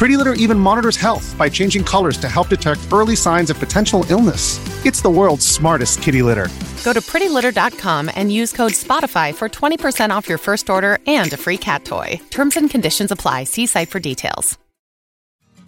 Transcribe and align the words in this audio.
Pretty 0.00 0.16
Litter 0.16 0.32
even 0.32 0.58
monitors 0.58 0.96
health 0.96 1.36
by 1.36 1.50
changing 1.50 1.84
colors 1.84 2.16
to 2.16 2.26
help 2.26 2.48
detect 2.48 2.80
early 2.90 3.14
signs 3.14 3.50
of 3.50 3.58
potential 3.58 4.06
illness. 4.08 4.58
It's 4.86 5.02
the 5.02 5.10
world's 5.10 5.46
smartest 5.46 6.00
kitty 6.00 6.22
litter. 6.22 6.48
Go 6.84 6.94
to 6.94 7.02
prettylitter.com 7.02 8.10
and 8.14 8.32
use 8.32 8.50
code 8.50 8.72
SPOTIFY 8.72 9.34
for 9.34 9.50
20% 9.50 10.08
off 10.08 10.26
your 10.26 10.38
first 10.38 10.70
order 10.70 11.00
and 11.06 11.30
a 11.34 11.36
free 11.36 11.58
cat 11.58 11.84
toy. 11.84 12.18
Terms 12.30 12.56
and 12.56 12.70
conditions 12.70 13.10
apply. 13.10 13.44
See 13.44 13.66
site 13.66 13.90
for 13.90 14.00
details. 14.00 14.58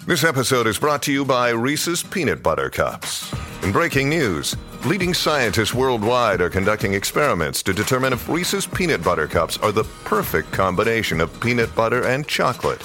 This 0.07 0.25
episode 0.25 0.67
is 0.67 0.79
brought 0.79 1.03
to 1.03 1.13
you 1.13 1.27
by 1.27 1.51
Reese's 1.51 2.03
Peanut 2.03 2.43
Butter 2.43 2.71
Cups. 2.71 3.31
In 3.63 3.71
breaking 3.71 4.09
news, 4.09 4.57
leading 4.87 5.13
scientists 5.13 5.75
worldwide 5.75 6.41
are 6.41 6.49
conducting 6.49 6.95
experiments 6.95 7.63
to 7.65 7.75
determine 7.75 8.15
if 8.15 8.31
Reese's 8.31 8.67
Peanut 8.67 9.05
Butter 9.05 9.29
Cups 9.29 9.59
are 9.59 9.73
the 9.73 9.85
perfect 10.05 10.51
combination 10.53 11.21
of 11.21 11.39
peanut 11.39 11.73
butter 11.75 12.07
and 12.07 12.27
chocolate. 12.27 12.83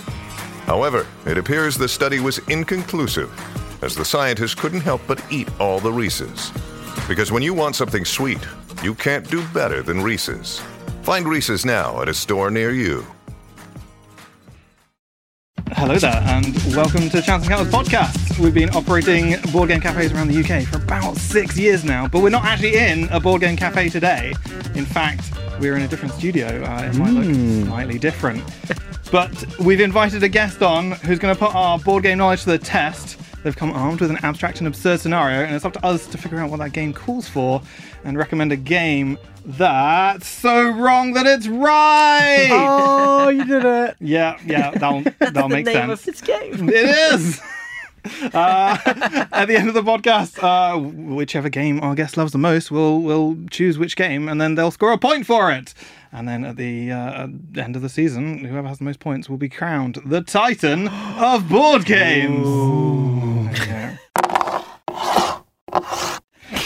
However, 0.68 1.08
it 1.26 1.38
appears 1.38 1.78
the 1.78 1.88
study 1.88 2.20
was 2.20 2.40
inconclusive, 2.50 3.32
as 3.82 3.96
the 3.96 4.04
scientists 4.04 4.54
couldn't 4.54 4.82
help 4.82 5.02
but 5.08 5.24
eat 5.32 5.50
all 5.62 5.80
the 5.80 5.94
Reese's. 5.94 6.52
Because 7.08 7.32
when 7.32 7.42
you 7.42 7.54
want 7.54 7.78
something 7.78 8.04
sweet, 8.04 8.46
you 8.84 8.94
can't 8.94 9.26
do 9.30 9.42
better 9.54 9.82
than 9.82 10.02
Reese's. 10.02 10.62
Find 11.04 11.26
Reese's 11.26 11.64
now 11.66 12.02
at 12.02 12.10
a 12.10 12.14
store 12.14 12.52
near 12.52 12.72
you. 12.72 13.08
Hello 15.72 15.98
there, 15.98 16.22
and 16.28 16.54
welcome 16.76 17.10
to 17.12 17.22
Chance 17.22 17.48
& 17.48 17.50
Counters 17.50 17.74
podcast. 17.74 18.38
We've 18.38 18.54
been 18.54 18.70
operating 18.72 19.36
board 19.54 19.70
game 19.70 19.80
cafes 19.80 20.12
around 20.12 20.28
the 20.28 20.40
UK 20.44 20.68
for 20.68 20.84
about 20.84 21.16
six 21.16 21.58
years 21.58 21.86
now, 21.86 22.10
but 22.10 22.22
we're 22.22 22.30
not 22.30 22.44
actually 22.44 22.76
in 22.76 23.08
a 23.08 23.22
board 23.22 23.40
game 23.40 23.56
cafe 23.56 23.88
today. 23.88 24.34
In 24.76 24.86
fact, 24.86 25.32
we're 25.60 25.76
in 25.76 25.84
a 25.84 25.88
different 25.88 26.14
studio. 26.14 26.64
Uh, 26.64 26.84
it 26.84 26.96
might 26.96 27.12
look 27.12 27.68
slightly 27.68 28.00
different. 28.00 28.44
But 29.12 29.58
we've 29.60 29.80
invited 29.80 30.24
a 30.24 30.30
guest 30.30 30.62
on 30.62 30.92
who's 30.92 31.20
going 31.20 31.34
to 31.34 31.40
put 31.40 31.56
our 31.56 31.80
board 31.80 32.04
game 32.04 32.18
knowledge 32.18 32.44
to 32.44 32.52
the 32.52 32.58
test. 32.58 33.18
They've 33.44 33.56
come 33.56 33.72
armed 33.72 34.02
with 34.02 34.10
an 34.10 34.18
abstract 34.24 34.60
and 34.60 34.68
absurd 34.68 35.00
scenario, 35.00 35.46
and 35.46 35.56
it's 35.56 35.64
up 35.64 35.74
to 35.74 35.86
us 35.86 36.08
to 36.08 36.18
figure 36.18 36.40
out 36.40 36.50
what 36.50 36.58
that 36.60 36.74
game 36.74 36.94
calls 36.94 37.30
for 37.30 37.62
and 38.04 38.18
recommend 38.18 38.52
a 38.52 38.58
game 38.58 39.18
that's 39.46 40.28
so 40.28 40.70
wrong 40.70 41.14
that 41.14 41.26
it's 41.26 41.48
right. 41.48 42.50
Oh, 42.52 43.30
you 43.30 43.46
did 43.46 43.64
it. 43.64 43.96
Yeah, 44.02 44.38
yeah, 44.46 44.72
that'll 44.72 45.04
that'll 45.20 45.48
make 45.48 45.66
name 45.66 45.76
sense. 45.76 46.00
of 46.00 46.06
this 46.06 46.22
game. 46.22 46.68
It 46.68 47.14
is. 47.14 47.42
Uh, 48.38 48.78
at 49.32 49.46
the 49.46 49.56
end 49.56 49.68
of 49.68 49.74
the 49.74 49.82
podcast, 49.82 50.42
uh, 50.44 50.78
whichever 50.78 51.50
game 51.50 51.82
our 51.82 51.96
guest 51.96 52.18
loves 52.18 52.32
the 52.32 52.38
most, 52.38 52.70
we'll 52.70 53.00
we'll 53.00 53.38
choose 53.50 53.78
which 53.78 53.96
game, 53.96 54.28
and 54.28 54.40
then 54.40 54.56
they'll 54.56 54.72
score 54.72 54.92
a 54.92 54.98
point 54.98 55.26
for 55.26 55.52
it. 55.52 55.74
And 56.12 56.28
then 56.28 56.44
at 56.46 56.58
the 56.58 56.92
uh, 56.92 57.28
end 57.58 57.76
of 57.76 57.82
the 57.82 57.90
season, 57.90 58.46
whoever 58.46 58.68
has 58.68 58.80
the 58.80 58.84
most 58.84 59.00
points 59.00 59.30
will 59.30 59.38
be 59.38 59.50
crowned 59.50 60.00
the 60.06 60.22
Titan 60.22 60.88
of 61.18 61.50
board 61.50 61.86
games. 61.86 62.46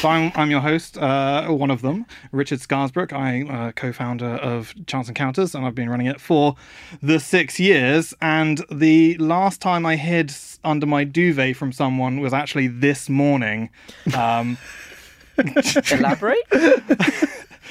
So 0.02 0.10
I'm, 0.10 0.32
I'm 0.34 0.50
your 0.50 0.62
host, 0.62 0.98
uh, 0.98 1.48
one 1.50 1.70
of 1.70 1.84
them, 1.84 2.08
Richard 2.32 2.58
Scarsbrook. 2.58 3.14
I'm 3.14 3.52
uh, 3.52 3.72
co-founder 3.74 4.26
of 4.26 4.74
Chance 4.88 5.12
& 5.12 5.14
Counters, 5.14 5.54
and 5.54 5.64
I've 5.64 5.76
been 5.76 5.92
running 5.92 6.08
it 6.08 6.20
for 6.20 6.56
the 7.04 7.20
six 7.20 7.60
years. 7.60 8.12
And 8.20 8.66
the 8.72 9.16
last 9.20 9.62
time 9.62 9.86
I 9.86 9.98
hid 9.98 10.32
under 10.64 10.86
my 10.86 11.04
duvet 11.04 11.56
from 11.56 11.72
someone 11.72 12.20
was 12.20 12.34
actually 12.34 12.68
this 12.68 13.10
morning. 13.10 13.70
Um, 14.16 14.58
Elaborate. 15.92 16.38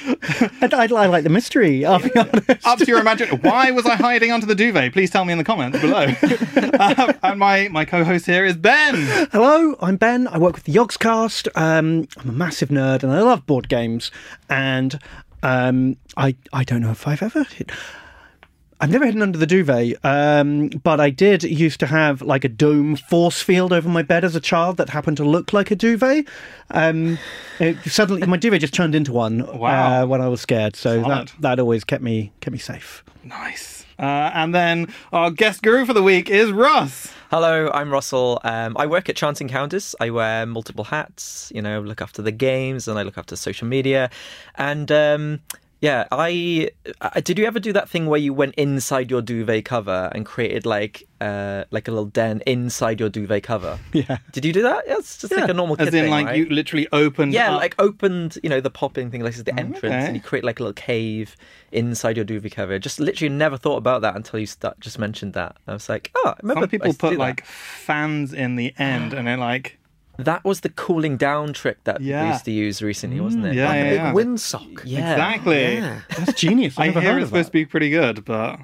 I, 0.02 0.68
I, 0.72 0.88
I 0.90 1.06
like 1.06 1.24
the 1.24 1.30
mystery. 1.30 1.84
I'll 1.84 1.98
be 2.00 2.14
honest. 2.16 2.66
up 2.66 2.78
to 2.78 2.86
your 2.86 3.00
imagination. 3.00 3.40
Why 3.42 3.70
was 3.70 3.84
I 3.86 3.96
hiding 3.96 4.32
under 4.32 4.46
the 4.46 4.54
duvet? 4.54 4.92
Please 4.92 5.10
tell 5.10 5.24
me 5.24 5.32
in 5.32 5.38
the 5.38 5.44
comments 5.44 5.78
below. 5.78 6.06
um, 6.80 7.14
and 7.22 7.38
my, 7.38 7.68
my 7.68 7.84
co-host 7.84 8.26
here 8.26 8.44
is 8.44 8.56
Ben. 8.56 8.94
Hello, 9.30 9.76
I'm 9.80 9.96
Ben. 9.96 10.26
I 10.28 10.38
work 10.38 10.54
with 10.54 10.64
the 10.64 10.72
Yogscast. 10.72 11.48
Um, 11.54 12.08
I'm 12.18 12.30
a 12.30 12.32
massive 12.32 12.70
nerd 12.70 13.02
and 13.02 13.12
I 13.12 13.20
love 13.20 13.46
board 13.46 13.68
games. 13.68 14.10
And 14.48 14.98
um, 15.42 15.96
I 16.16 16.36
I 16.52 16.64
don't 16.64 16.80
know 16.82 16.90
if 16.90 17.06
I've 17.06 17.22
ever 17.22 17.44
hit. 17.44 17.70
I've 18.82 18.90
never 18.90 19.04
hidden 19.04 19.20
under 19.20 19.38
the 19.38 19.46
duvet, 19.46 20.02
um, 20.04 20.68
but 20.82 21.00
I 21.00 21.10
did 21.10 21.42
used 21.42 21.80
to 21.80 21.86
have 21.86 22.22
like 22.22 22.44
a 22.44 22.48
dome 22.48 22.96
force 22.96 23.42
field 23.42 23.72
over 23.74 23.88
my 23.88 24.02
bed 24.02 24.24
as 24.24 24.34
a 24.34 24.40
child 24.40 24.78
that 24.78 24.88
happened 24.88 25.18
to 25.18 25.24
look 25.24 25.52
like 25.52 25.70
a 25.70 25.76
duvet. 25.76 26.26
Um, 26.70 27.18
it, 27.58 27.76
suddenly, 27.84 28.26
my 28.26 28.38
duvet 28.38 28.60
just 28.62 28.72
turned 28.72 28.94
into 28.94 29.12
one 29.12 29.46
Wow. 29.58 30.02
uh, 30.02 30.06
when 30.06 30.22
I 30.22 30.28
was 30.28 30.40
scared. 30.40 30.76
So 30.76 31.02
Solid. 31.02 31.28
that 31.28 31.34
that 31.40 31.60
always 31.60 31.84
kept 31.84 32.02
me 32.02 32.32
kept 32.40 32.52
me 32.52 32.58
safe. 32.58 33.04
Nice. 33.22 33.84
Uh, 33.98 34.30
and 34.32 34.54
then 34.54 34.86
our 35.12 35.30
guest 35.30 35.62
guru 35.62 35.84
for 35.84 35.92
the 35.92 36.02
week 36.02 36.30
is 36.30 36.50
Russ. 36.50 37.12
Hello, 37.30 37.70
I'm 37.74 37.92
Russell. 37.92 38.40
Um, 38.44 38.74
I 38.78 38.86
work 38.86 39.10
at 39.10 39.14
Chance 39.16 39.40
& 39.44 39.48
Counters. 39.48 39.94
I 40.00 40.08
wear 40.08 40.46
multiple 40.46 40.84
hats. 40.84 41.52
You 41.54 41.60
know, 41.60 41.80
look 41.82 42.00
after 42.00 42.22
the 42.22 42.32
games 42.32 42.88
and 42.88 42.98
I 42.98 43.02
look 43.02 43.18
after 43.18 43.36
social 43.36 43.68
media. 43.68 44.08
And 44.54 44.90
um, 44.90 45.40
yeah, 45.80 46.06
I, 46.12 46.70
I 47.00 47.20
did 47.20 47.38
you 47.38 47.46
ever 47.46 47.58
do 47.58 47.72
that 47.72 47.88
thing 47.88 48.06
where 48.06 48.20
you 48.20 48.32
went 48.34 48.54
inside 48.56 49.10
your 49.10 49.22
duvet 49.22 49.64
cover 49.64 50.10
and 50.14 50.26
created 50.26 50.66
like 50.66 51.06
uh, 51.22 51.64
like 51.70 51.88
a 51.88 51.90
little 51.90 52.06
den 52.06 52.42
inside 52.46 53.00
your 53.00 53.08
duvet 53.08 53.42
cover? 53.42 53.78
Yeah. 53.92 54.18
Did 54.32 54.44
you 54.44 54.52
do 54.52 54.62
that? 54.62 54.84
Yeah, 54.86 54.96
it's 54.98 55.18
just 55.18 55.34
like 55.34 55.48
a 55.48 55.54
normal 55.54 55.76
As 55.80 55.88
in, 55.88 55.92
thing, 55.92 56.10
like, 56.10 56.26
right? 56.26 56.36
you 56.38 56.46
literally 56.46 56.86
opened 56.92 57.32
Yeah, 57.32 57.52
up- 57.54 57.60
like 57.60 57.74
opened, 57.78 58.38
you 58.42 58.48
know, 58.50 58.60
the 58.60 58.70
popping 58.70 59.10
thing, 59.10 59.22
like 59.22 59.32
this 59.32 59.38
is 59.38 59.44
the 59.44 59.58
entrance, 59.58 59.84
okay. 59.94 60.06
and 60.06 60.14
you 60.16 60.22
create 60.22 60.44
like 60.44 60.60
a 60.60 60.62
little 60.62 60.74
cave 60.74 61.34
inside 61.72 62.16
your 62.16 62.24
duvet 62.24 62.52
cover. 62.52 62.78
Just 62.78 63.00
literally 63.00 63.34
never 63.34 63.56
thought 63.56 63.76
about 63.78 64.02
that 64.02 64.16
until 64.16 64.38
you 64.38 64.46
start, 64.46 64.78
just 64.80 64.98
mentioned 64.98 65.32
that. 65.32 65.56
I 65.66 65.72
was 65.72 65.88
like, 65.88 66.10
oh, 66.14 66.34
I 66.34 66.34
remember 66.42 66.62
Some 66.62 66.68
people 66.70 66.86
I 66.86 66.88
used 66.88 67.00
to 67.00 67.06
put 67.06 67.10
do 67.10 67.16
that. 67.16 67.20
like 67.22 67.44
fans 67.46 68.32
in 68.32 68.56
the 68.56 68.74
end, 68.78 69.12
and 69.14 69.26
they're 69.26 69.36
like, 69.36 69.78
That 70.24 70.44
was 70.44 70.60
the 70.60 70.68
cooling 70.68 71.16
down 71.16 71.52
trick 71.52 71.82
that 71.84 72.00
Yeah. 72.00 72.24
we 72.24 72.28
used 72.30 72.44
to 72.46 72.50
use 72.52 72.82
recently, 72.82 73.18
mm, 73.18 73.24
wasn't 73.24 73.46
it? 73.46 73.54
yeah, 73.54 73.68
Like 73.68 73.76
a 73.76 73.78
yeah, 73.84 73.90
big 73.90 73.98
yeah. 73.98 74.12
Windsock. 74.12 74.80
Yeah. 74.84 75.12
exactly. 75.12 75.74
Yeah. 75.74 76.00
That's 76.16 76.32
genius. 76.40 76.78
I 76.78 76.84
I've 76.84 76.94
never 76.94 77.00
hear 77.00 77.12
heard 77.12 77.18
it's 77.18 77.24
of 77.24 77.28
supposed 77.30 77.46
that. 77.48 77.50
to 77.50 77.52
be 77.52 77.66
pretty 77.66 77.90
good, 77.90 78.24
but 78.24 78.58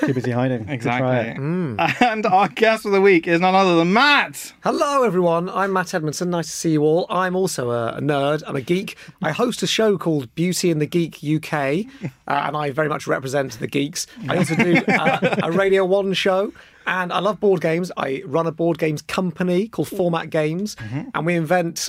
Too 0.00 0.14
busy 0.14 0.30
hiding. 0.30 0.68
exactly. 0.68 1.40
Mm. 1.42 1.74
And 2.14 2.26
our 2.26 2.48
guest 2.48 2.86
of 2.86 2.92
the 2.92 3.00
week 3.00 3.26
is 3.26 3.40
none 3.40 3.54
other 3.54 3.76
than 3.76 3.92
Matt. 3.92 4.52
Hello, 4.62 5.02
everyone. 5.02 5.48
I'm 5.48 5.72
Matt 5.72 5.94
Edmondson. 5.94 6.30
Nice 6.30 6.46
to 6.46 6.52
see 6.52 6.72
you 6.72 6.82
all. 6.82 7.06
I'm 7.10 7.34
also 7.36 7.70
a, 7.70 7.94
a 7.96 8.00
nerd. 8.00 8.42
I'm 8.46 8.56
a 8.56 8.60
geek. 8.60 8.96
I 9.22 9.32
host 9.32 9.62
a 9.62 9.66
show 9.66 9.96
called 9.98 10.34
Beauty 10.34 10.70
and 10.70 10.80
the 10.80 10.86
Geek 10.86 11.16
UK, 11.22 11.52
uh, 12.04 12.08
and 12.28 12.56
I 12.56 12.70
very 12.70 12.88
much 12.88 13.06
represent 13.06 13.58
the 13.58 13.66
geeks. 13.66 14.06
I 14.28 14.36
also 14.38 14.54
do 14.54 14.82
uh, 14.88 15.36
a 15.42 15.52
Radio 15.52 15.84
1 15.84 16.12
show. 16.14 16.52
And 16.86 17.12
I 17.14 17.20
love 17.20 17.40
board 17.40 17.62
games. 17.62 17.90
I 17.96 18.22
run 18.26 18.46
a 18.46 18.52
board 18.52 18.78
games 18.78 19.00
company 19.00 19.68
called 19.68 19.88
Format 19.88 20.28
Games, 20.28 20.76
and 21.14 21.24
we 21.24 21.34
invent 21.34 21.88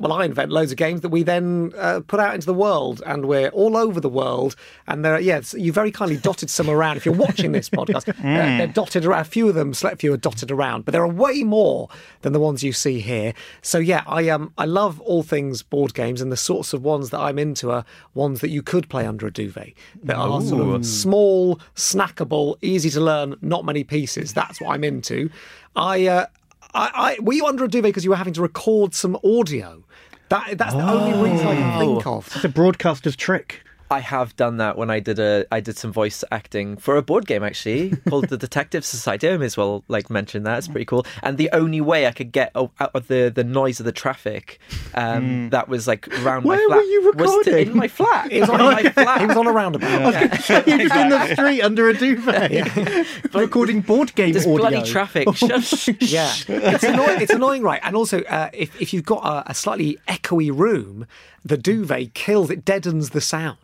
well, 0.00 0.12
I 0.12 0.24
invent 0.24 0.50
loads 0.50 0.72
of 0.72 0.76
games 0.76 1.02
that 1.02 1.10
we 1.10 1.22
then 1.22 1.72
uh, 1.78 2.00
put 2.06 2.18
out 2.18 2.34
into 2.34 2.46
the 2.46 2.54
world, 2.54 3.00
and 3.06 3.26
we're 3.26 3.48
all 3.50 3.76
over 3.76 4.00
the 4.00 4.08
world. 4.08 4.56
And 4.88 5.04
there, 5.04 5.14
are, 5.14 5.20
yeah, 5.20 5.40
you 5.52 5.72
very 5.72 5.92
kindly 5.92 6.16
dotted 6.16 6.50
some 6.50 6.68
around. 6.68 6.96
If 6.96 7.06
you're 7.06 7.14
watching 7.14 7.52
this 7.52 7.70
podcast, 7.70 8.08
uh, 8.08 8.12
they're 8.22 8.66
dotted 8.66 9.04
around. 9.04 9.20
A 9.20 9.24
few 9.24 9.48
of 9.48 9.54
them, 9.54 9.72
select 9.72 10.00
few 10.00 10.12
are 10.12 10.16
dotted 10.16 10.50
around, 10.50 10.84
but 10.84 10.92
there 10.92 11.02
are 11.02 11.08
way 11.08 11.44
more 11.44 11.88
than 12.22 12.32
the 12.32 12.40
ones 12.40 12.64
you 12.64 12.72
see 12.72 13.00
here. 13.00 13.34
So 13.62 13.78
yeah, 13.78 14.02
I 14.06 14.28
um, 14.30 14.52
I 14.58 14.64
love 14.64 15.00
all 15.00 15.22
things 15.22 15.62
board 15.62 15.94
games, 15.94 16.20
and 16.20 16.32
the 16.32 16.36
sorts 16.36 16.72
of 16.72 16.82
ones 16.82 17.10
that 17.10 17.20
I'm 17.20 17.38
into 17.38 17.70
are 17.70 17.84
ones 18.14 18.40
that 18.40 18.50
you 18.50 18.62
could 18.62 18.88
play 18.88 19.06
under 19.06 19.28
a 19.28 19.32
duvet 19.32 19.74
that 20.02 20.16
are 20.16 20.40
sort 20.40 20.74
of 20.74 20.84
small, 20.84 21.60
snackable, 21.76 22.56
easy 22.62 22.90
to 22.90 23.00
learn, 23.00 23.36
not 23.42 23.64
many 23.64 23.84
pieces. 23.84 24.32
That's 24.32 24.60
what 24.60 24.74
I'm 24.74 24.82
into. 24.82 25.30
I. 25.76 26.06
Uh, 26.06 26.26
I, 26.74 27.16
I, 27.18 27.22
were 27.22 27.34
you 27.34 27.46
under 27.46 27.64
a 27.64 27.68
duvet 27.68 27.90
because 27.90 28.02
you 28.04 28.10
were 28.10 28.16
having 28.16 28.34
to 28.34 28.42
record 28.42 28.94
some 28.94 29.16
audio? 29.24 29.84
That, 30.28 30.56
that's 30.58 30.74
the 30.74 30.90
only 30.90 31.30
reason 31.30 31.46
I 31.46 31.54
can 31.54 31.78
think 31.78 32.06
oh. 32.06 32.16
of. 32.16 32.32
It's 32.34 32.44
a 32.44 32.48
broadcaster's 32.48 33.16
trick. 33.16 33.62
I 33.94 34.00
have 34.00 34.34
done 34.36 34.56
that 34.58 34.76
when 34.76 34.90
I 34.90 34.98
did 35.00 35.18
a 35.18 35.46
I 35.52 35.60
did 35.60 35.76
some 35.78 35.92
voice 35.92 36.24
acting 36.32 36.76
for 36.76 36.96
a 36.96 37.02
board 37.02 37.26
game 37.26 37.42
actually 37.44 37.90
called 38.08 38.28
the 38.28 38.36
Detective 38.36 38.84
Society. 38.84 39.28
I 39.28 39.36
may 39.36 39.46
as 39.46 39.56
well 39.56 39.84
like 39.88 40.10
mention 40.10 40.42
that. 40.44 40.58
It's 40.58 40.68
pretty 40.68 40.84
cool. 40.84 41.06
And 41.22 41.38
the 41.38 41.48
only 41.52 41.80
way 41.80 42.06
I 42.06 42.12
could 42.12 42.32
get 42.32 42.50
out 42.56 42.72
of 42.94 43.06
the 43.08 43.30
the 43.34 43.44
noise 43.44 43.78
of 43.80 43.86
the 43.86 43.92
traffic 43.92 44.58
um, 44.94 45.50
that 45.50 45.68
was 45.68 45.86
like 45.86 46.08
around 46.22 46.44
Where 46.44 46.58
my 46.58 46.64
flat 46.66 46.76
were 46.76 46.82
you 46.82 47.00
was 47.14 47.14
to- 47.14 47.20
recording? 47.50 47.70
in 47.72 47.76
my 47.76 47.88
flat. 47.88 48.32
It 48.32 48.40
was 48.40 48.50
on, 48.50 48.60
in 48.60 48.66
my 48.66 48.90
flat. 48.90 49.22
It 49.22 49.26
was 49.28 49.36
on 49.36 49.46
a 49.46 49.52
roundabout. 49.52 50.12
You're 50.66 50.78
just 50.88 50.94
in 50.96 51.08
the 51.10 51.32
street 51.34 51.62
under 51.62 51.88
a 51.88 51.94
duvet, 51.96 53.06
recording 53.34 53.80
board 53.80 54.14
game 54.14 54.32
This 54.32 54.44
audio. 54.44 54.56
bloody 54.56 54.82
traffic. 54.82 55.28
Shut- 55.36 55.88
Yeah, 56.02 56.32
it's 56.48 56.82
annoying. 56.84 57.20
It's 57.20 57.32
annoying, 57.32 57.62
right? 57.62 57.80
And 57.84 57.94
also, 57.96 58.22
uh, 58.22 58.50
if 58.52 58.80
if 58.80 58.92
you've 58.92 59.04
got 59.06 59.22
a, 59.24 59.50
a 59.50 59.54
slightly 59.54 59.98
echoey 60.08 60.50
room, 60.56 61.06
the 61.44 61.56
duvet 61.58 62.14
kills 62.14 62.50
it, 62.50 62.64
deadens 62.64 63.10
the 63.10 63.20
sound, 63.20 63.58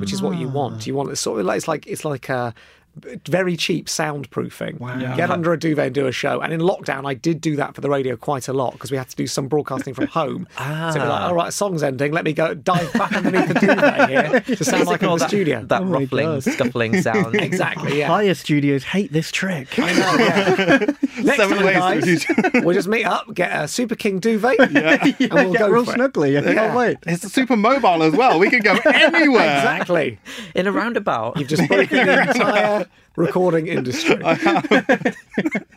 which 0.00 0.12
is 0.12 0.22
what 0.22 0.36
you 0.36 0.48
want. 0.48 0.82
Ah. 0.82 0.84
You 0.86 0.94
want 0.94 1.10
it 1.10 1.16
sort 1.16 1.40
of 1.40 1.46
like 1.46 1.56
it's 1.56 1.68
like 1.68 1.86
it's 1.86 2.04
like 2.04 2.28
a 2.28 2.54
very 3.26 3.56
cheap 3.56 3.86
soundproofing. 3.86 4.80
Wow. 4.80 5.16
Get 5.16 5.30
under 5.30 5.52
a 5.52 5.58
duvet 5.58 5.86
and 5.86 5.94
do 5.94 6.06
a 6.06 6.12
show. 6.12 6.40
And 6.40 6.52
in 6.52 6.60
lockdown, 6.60 7.06
I 7.06 7.14
did 7.14 7.40
do 7.40 7.56
that 7.56 7.74
for 7.74 7.80
the 7.80 7.90
radio 7.90 8.16
quite 8.16 8.48
a 8.48 8.52
lot 8.52 8.72
because 8.72 8.90
we 8.90 8.96
had 8.96 9.08
to 9.10 9.16
do 9.16 9.26
some 9.26 9.48
broadcasting 9.48 9.92
from 9.94 10.06
home. 10.08 10.48
Ah. 10.58 10.90
So 10.92 11.00
we're 11.00 11.08
like, 11.08 11.20
all 11.22 11.34
right, 11.34 11.52
song's 11.52 11.82
ending. 11.82 12.12
Let 12.12 12.24
me 12.24 12.32
go 12.32 12.54
dive 12.54 12.92
back 12.94 13.12
underneath 13.12 13.48
the 13.48 13.54
duvet 13.54 14.08
here 14.08 14.56
to 14.56 14.64
sound 14.64 14.86
like 14.86 15.02
I'm 15.02 15.10
in 15.10 15.14
the 15.14 15.18
that, 15.20 15.28
studio. 15.28 15.62
that 15.66 15.82
my 15.84 15.90
ruffling, 16.00 16.26
God. 16.26 16.42
scuffling 16.42 17.02
sound. 17.02 17.34
exactly, 17.36 17.98
yeah. 17.98 18.06
Higher 18.08 18.34
studios 18.34 18.84
hate 18.84 19.12
this 19.12 19.30
trick. 19.30 19.78
I 19.78 19.92
know, 19.92 20.16
yeah. 20.24 21.22
Next 21.22 21.36
Seven 21.36 21.56
time, 21.58 21.66
ways 21.66 21.76
guys, 21.76 21.96
reduce- 22.28 22.64
we'll 22.64 22.74
just 22.74 22.88
meet 22.88 23.04
up, 23.04 23.32
get 23.34 23.52
a 23.52 23.68
Super 23.68 23.94
King 23.94 24.20
duvet, 24.20 24.58
and 24.58 24.74
we'll 25.32 25.52
Get 25.52 25.58
go 25.58 25.68
real 25.68 25.84
for 25.84 25.92
snuggly. 25.92 26.38
I 26.38 26.42
can't 26.42 26.54
Yeah. 26.56 26.76
wait. 26.76 26.96
It's 27.06 27.30
super 27.32 27.56
mobile 27.56 28.02
as 28.02 28.14
well. 28.14 28.38
We 28.38 28.50
can 28.50 28.60
go 28.60 28.72
anywhere. 28.86 29.56
Exactly. 29.56 30.18
In 30.54 30.66
a 30.66 30.72
roundabout. 30.72 31.36
You've 31.38 31.48
just 31.48 31.66
broken 31.68 32.06
the 32.06 32.22
entire 32.22 32.85
recording 33.16 33.66
industry. 33.66 34.16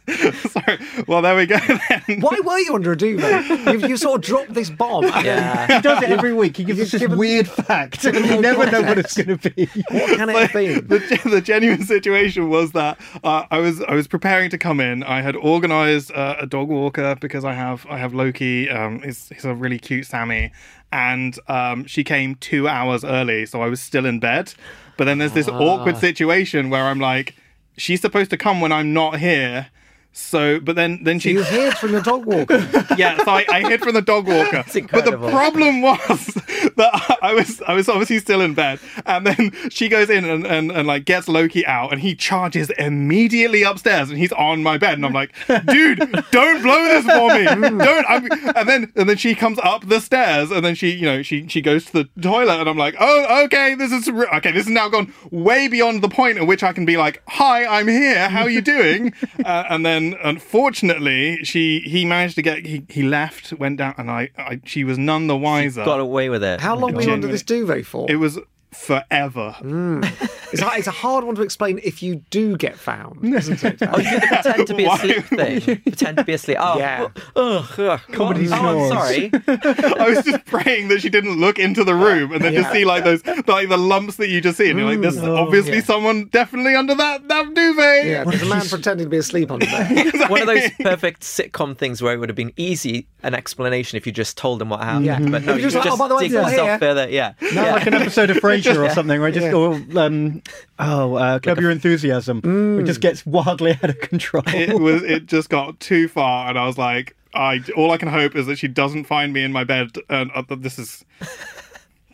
Sorry. 0.09 0.77
Well, 1.07 1.21
there 1.21 1.35
we 1.35 1.45
go 1.45 1.57
then. 1.57 2.19
Why 2.21 2.39
were 2.43 2.57
you 2.59 2.75
under 2.75 2.91
a 2.91 2.97
duvet? 2.97 3.47
You've, 3.47 3.89
you 3.89 3.97
sort 3.97 4.19
of 4.19 4.25
dropped 4.25 4.53
this 4.53 4.69
bomb. 4.69 5.05
Yeah. 5.05 5.67
He 5.77 5.81
does 5.81 6.03
it 6.03 6.09
every 6.09 6.33
week. 6.33 6.57
He 6.57 6.63
gives 6.63 6.79
us 6.79 6.91
this 6.91 7.01
given- 7.01 7.17
weird 7.17 7.47
fact, 7.47 8.03
and 8.05 8.25
you 8.25 8.41
never 8.41 8.69
know 8.69 8.81
what 8.81 8.97
it's 8.97 9.15
going 9.15 9.37
to 9.37 9.49
be. 9.51 9.65
What 9.89 10.17
can 10.17 10.29
it 10.29 10.35
have 10.35 10.53
been? 10.53 10.87
the, 10.87 10.99
the 11.29 11.41
genuine 11.41 11.83
situation 11.83 12.49
was 12.49 12.71
that 12.73 12.99
uh, 13.23 13.45
I 13.49 13.59
was 13.59 13.81
I 13.83 13.93
was 13.93 14.07
preparing 14.07 14.49
to 14.49 14.57
come 14.57 14.79
in. 14.79 15.03
I 15.03 15.21
had 15.21 15.35
organised 15.35 16.11
uh, 16.11 16.35
a 16.39 16.47
dog 16.47 16.67
walker 16.67 17.15
because 17.15 17.45
I 17.45 17.53
have 17.53 17.85
I 17.89 17.97
have 17.97 18.13
Loki. 18.13 18.69
Um, 18.69 19.01
he's, 19.01 19.29
he's 19.29 19.45
a 19.45 19.53
really 19.55 19.79
cute 19.79 20.05
Sammy, 20.07 20.51
and 20.91 21.37
um, 21.47 21.85
she 21.85 22.03
came 22.03 22.35
two 22.35 22.67
hours 22.67 23.05
early, 23.05 23.45
so 23.45 23.61
I 23.61 23.67
was 23.67 23.79
still 23.81 24.05
in 24.05 24.19
bed. 24.19 24.53
But 24.99 25.05
then 25.05 25.17
there's 25.17 25.31
this 25.31 25.47
ah. 25.47 25.57
awkward 25.57 25.95
situation 25.95 26.69
where 26.69 26.83
I'm 26.83 26.99
like, 26.99 27.33
she's 27.77 28.01
supposed 28.01 28.31
to 28.31 28.37
come 28.37 28.59
when 28.59 28.73
I'm 28.73 28.91
not 28.91 29.17
here. 29.17 29.67
So, 30.11 30.59
but 30.59 30.75
then 30.75 31.05
then 31.05 31.19
she 31.19 31.31
You 31.31 31.41
hid 31.41 31.77
from 31.77 31.93
the 31.93 32.01
dog 32.01 32.25
walker. 32.25 32.57
yeah, 32.97 33.15
so 33.23 33.31
I, 33.31 33.45
I 33.49 33.61
hid 33.61 33.79
from 33.79 33.93
the 33.93 34.01
dog 34.01 34.27
walker. 34.27 34.65
But 34.91 35.05
the 35.05 35.17
problem 35.17 35.81
was 35.81 36.37
that 36.79 37.17
I 37.21 37.33
was 37.33 37.61
I 37.61 37.73
was 37.73 37.87
obviously 37.87 38.19
still 38.19 38.41
in 38.41 38.53
bed, 38.53 38.79
and 39.05 39.27
then 39.27 39.51
she 39.69 39.87
goes 39.89 40.09
in 40.09 40.25
and, 40.25 40.45
and, 40.45 40.71
and 40.71 40.87
like 40.87 41.05
gets 41.05 41.27
Loki 41.27 41.65
out, 41.65 41.91
and 41.91 42.01
he 42.01 42.15
charges 42.15 42.71
immediately 42.71 43.63
upstairs, 43.63 44.09
and 44.09 44.17
he's 44.17 44.31
on 44.31 44.63
my 44.63 44.77
bed, 44.77 44.93
and 44.93 45.05
I'm 45.05 45.13
like, 45.13 45.33
dude, 45.47 45.99
don't 46.31 46.63
blow 46.63 46.83
this 46.85 47.05
for 47.05 47.29
me, 47.35 47.45
don't. 47.77 48.05
I'm, 48.09 48.27
and 48.55 48.67
then 48.67 48.91
and 48.95 49.09
then 49.09 49.17
she 49.17 49.35
comes 49.35 49.59
up 49.59 49.87
the 49.87 49.99
stairs, 49.99 50.51
and 50.51 50.65
then 50.65 50.73
she 50.73 50.91
you 50.91 51.05
know 51.05 51.21
she 51.21 51.47
she 51.47 51.61
goes 51.61 51.85
to 51.85 51.91
the 51.91 52.21
toilet, 52.21 52.59
and 52.59 52.69
I'm 52.69 52.77
like, 52.77 52.95
oh 52.99 53.43
okay, 53.45 53.75
this 53.75 53.91
is 53.91 54.09
re- 54.09 54.27
okay, 54.35 54.51
this 54.51 54.65
has 54.65 54.73
now 54.73 54.89
gone 54.89 55.13
way 55.31 55.67
beyond 55.67 56.01
the 56.01 56.09
point 56.09 56.37
at 56.37 56.47
which 56.47 56.63
I 56.63 56.73
can 56.73 56.85
be 56.85 56.97
like, 56.97 57.21
hi, 57.27 57.65
I'm 57.65 57.87
here, 57.87 58.29
how 58.29 58.43
are 58.43 58.49
you 58.49 58.61
doing? 58.61 59.13
uh, 59.45 59.65
and 59.69 59.85
then 59.85 60.15
unfortunately, 60.23 61.43
she 61.43 61.81
he 61.81 62.05
managed 62.05 62.35
to 62.35 62.41
get 62.41 62.65
he, 62.65 62.85
he 62.89 63.03
left, 63.03 63.51
went 63.53 63.77
down, 63.77 63.95
and 63.97 64.09
I, 64.09 64.29
I 64.37 64.61
she 64.63 64.83
was 64.83 64.97
none 64.97 65.27
the 65.27 65.37
wiser. 65.37 65.83
Got 65.83 65.99
away 65.99 66.29
with 66.29 66.43
it. 66.43 66.61
How 66.61 66.68
long 66.75 66.93
were 66.93 67.01
you 67.01 67.11
under 67.11 67.27
this 67.27 67.43
duvet 67.43 67.85
for? 67.85 68.09
It 68.09 68.15
was 68.15 68.39
forever. 68.71 69.55
Mm. 69.59 70.03
It's, 70.51 70.61
a, 70.61 70.69
it's 70.75 70.87
a 70.87 70.91
hard 70.91 71.23
one 71.23 71.35
to 71.35 71.41
explain 71.41 71.79
if 71.83 72.01
you 72.01 72.17
do 72.29 72.57
get 72.57 72.75
found, 72.77 73.23
isn't 73.35 73.63
it? 73.63 73.81
Oh, 73.81 73.99
you 73.99 74.19
pretend 74.19 74.67
to 74.67 74.73
be 74.73 74.85
Why? 74.85 74.95
asleep 74.95 75.25
thing. 75.25 75.81
Pretend 75.81 76.17
to 76.17 76.23
be 76.23 76.33
asleep. 76.33 76.57
Oh, 76.59 76.77
Yeah. 76.77 77.07
Oh, 77.35 77.57
ugh, 77.57 77.79
ugh, 77.79 78.01
Comedy 78.11 78.47
oh, 78.51 78.53
I'm 78.53 78.89
sorry. 78.89 79.31
I 79.47 80.09
was 80.09 80.25
just 80.25 80.45
praying 80.45 80.87
that 80.89 81.01
she 81.01 81.09
didn't 81.09 81.39
look 81.39 81.59
into 81.59 81.83
the 81.83 81.95
room 81.95 82.31
and 82.31 82.43
then 82.43 82.53
just 82.53 82.71
see 82.71 82.85
like 82.85 83.03
those 83.03 83.25
like 83.47 83.69
the 83.69 83.77
lumps 83.77 84.15
that 84.17 84.29
you 84.29 84.41
just 84.41 84.57
see, 84.57 84.69
and 84.69 84.79
you're 84.79 84.89
like, 84.89 85.01
"There's 85.01 85.17
mm. 85.17 85.27
oh, 85.27 85.35
obviously 85.37 85.77
Yeah. 85.77 85.83
someone 85.83 86.25
definitely 86.25 86.75
under 86.75 86.95
that 86.95 87.27
that 87.27 87.53
duvet." 87.53 88.05
Yeah, 88.05 88.23
there's 88.23 88.41
a 88.41 88.45
man 88.45 88.67
pretending 88.67 89.05
to 89.05 89.09
be 89.09 89.17
asleep 89.17 89.51
under 89.51 89.65
there. 89.65 90.11
One 90.27 90.41
of 90.41 90.47
those 90.47 90.69
perfect 90.79 91.21
sitcom 91.21 91.77
things 91.77 92.01
where 92.01 92.13
it 92.13 92.17
would 92.17 92.29
have 92.29 92.35
been 92.35 92.53
easy 92.57 93.07
an 93.23 93.35
explanation 93.35 93.97
if 93.97 94.05
you 94.05 94.11
just 94.11 94.37
told 94.37 94.59
them 94.59 94.69
what 94.69 94.81
happened. 94.81 95.05
Yeah. 95.05 95.19
But 95.19 95.43
no, 95.43 95.53
You're 95.53 95.55
you 95.57 95.61
just 95.63 95.75
just, 95.75 95.85
like, 95.85 95.93
"Oh, 95.93 95.97
by 95.97 96.07
the 96.07 96.15
way, 96.15 96.27
dig 96.27 96.33
it's 96.33 96.49
yourself 96.49 96.69
here." 96.69 96.79
further. 96.79 97.09
Yeah. 97.09 97.33
Not 97.41 97.53
yeah. 97.53 97.73
like 97.73 97.87
an 97.87 97.93
episode 97.95 98.29
of 98.29 98.37
Frasier 98.63 98.85
or 98.85 98.89
something, 98.93 99.19
where 99.19 99.29
it 99.29 99.33
just 99.33 99.47
Yeah. 99.47 99.53
or 99.53 99.81
um, 99.97 100.41
oh, 100.79 101.15
uh, 101.15 101.39
Curb 101.39 101.59
Your 101.59 101.71
Enthusiasm, 101.71 102.79
it 102.79 102.83
just 102.85 103.01
gets 103.01 103.25
wildly 103.25 103.71
out 103.83 103.89
of 103.89 103.99
control. 103.99 104.43
It 104.47 104.79
was 104.79 105.03
it 105.03 105.25
just 105.25 105.49
got 105.49 105.79
too 105.79 106.07
far, 106.07 106.49
and 106.49 106.57
I 106.57 106.65
was 106.65 106.77
like, 106.77 107.15
I 107.33 107.61
all 107.75 107.91
I 107.91 107.97
can 107.97 108.07
hope 108.09 108.35
is 108.35 108.45
that 108.47 108.57
she 108.57 108.67
doesn't 108.67 109.05
find 109.05 109.33
me 109.33 109.43
in 109.43 109.51
my 109.51 109.63
bed, 109.63 109.89
and 110.09 110.31
uh, 110.35 110.43
this 110.57 110.79
is. 110.79 111.03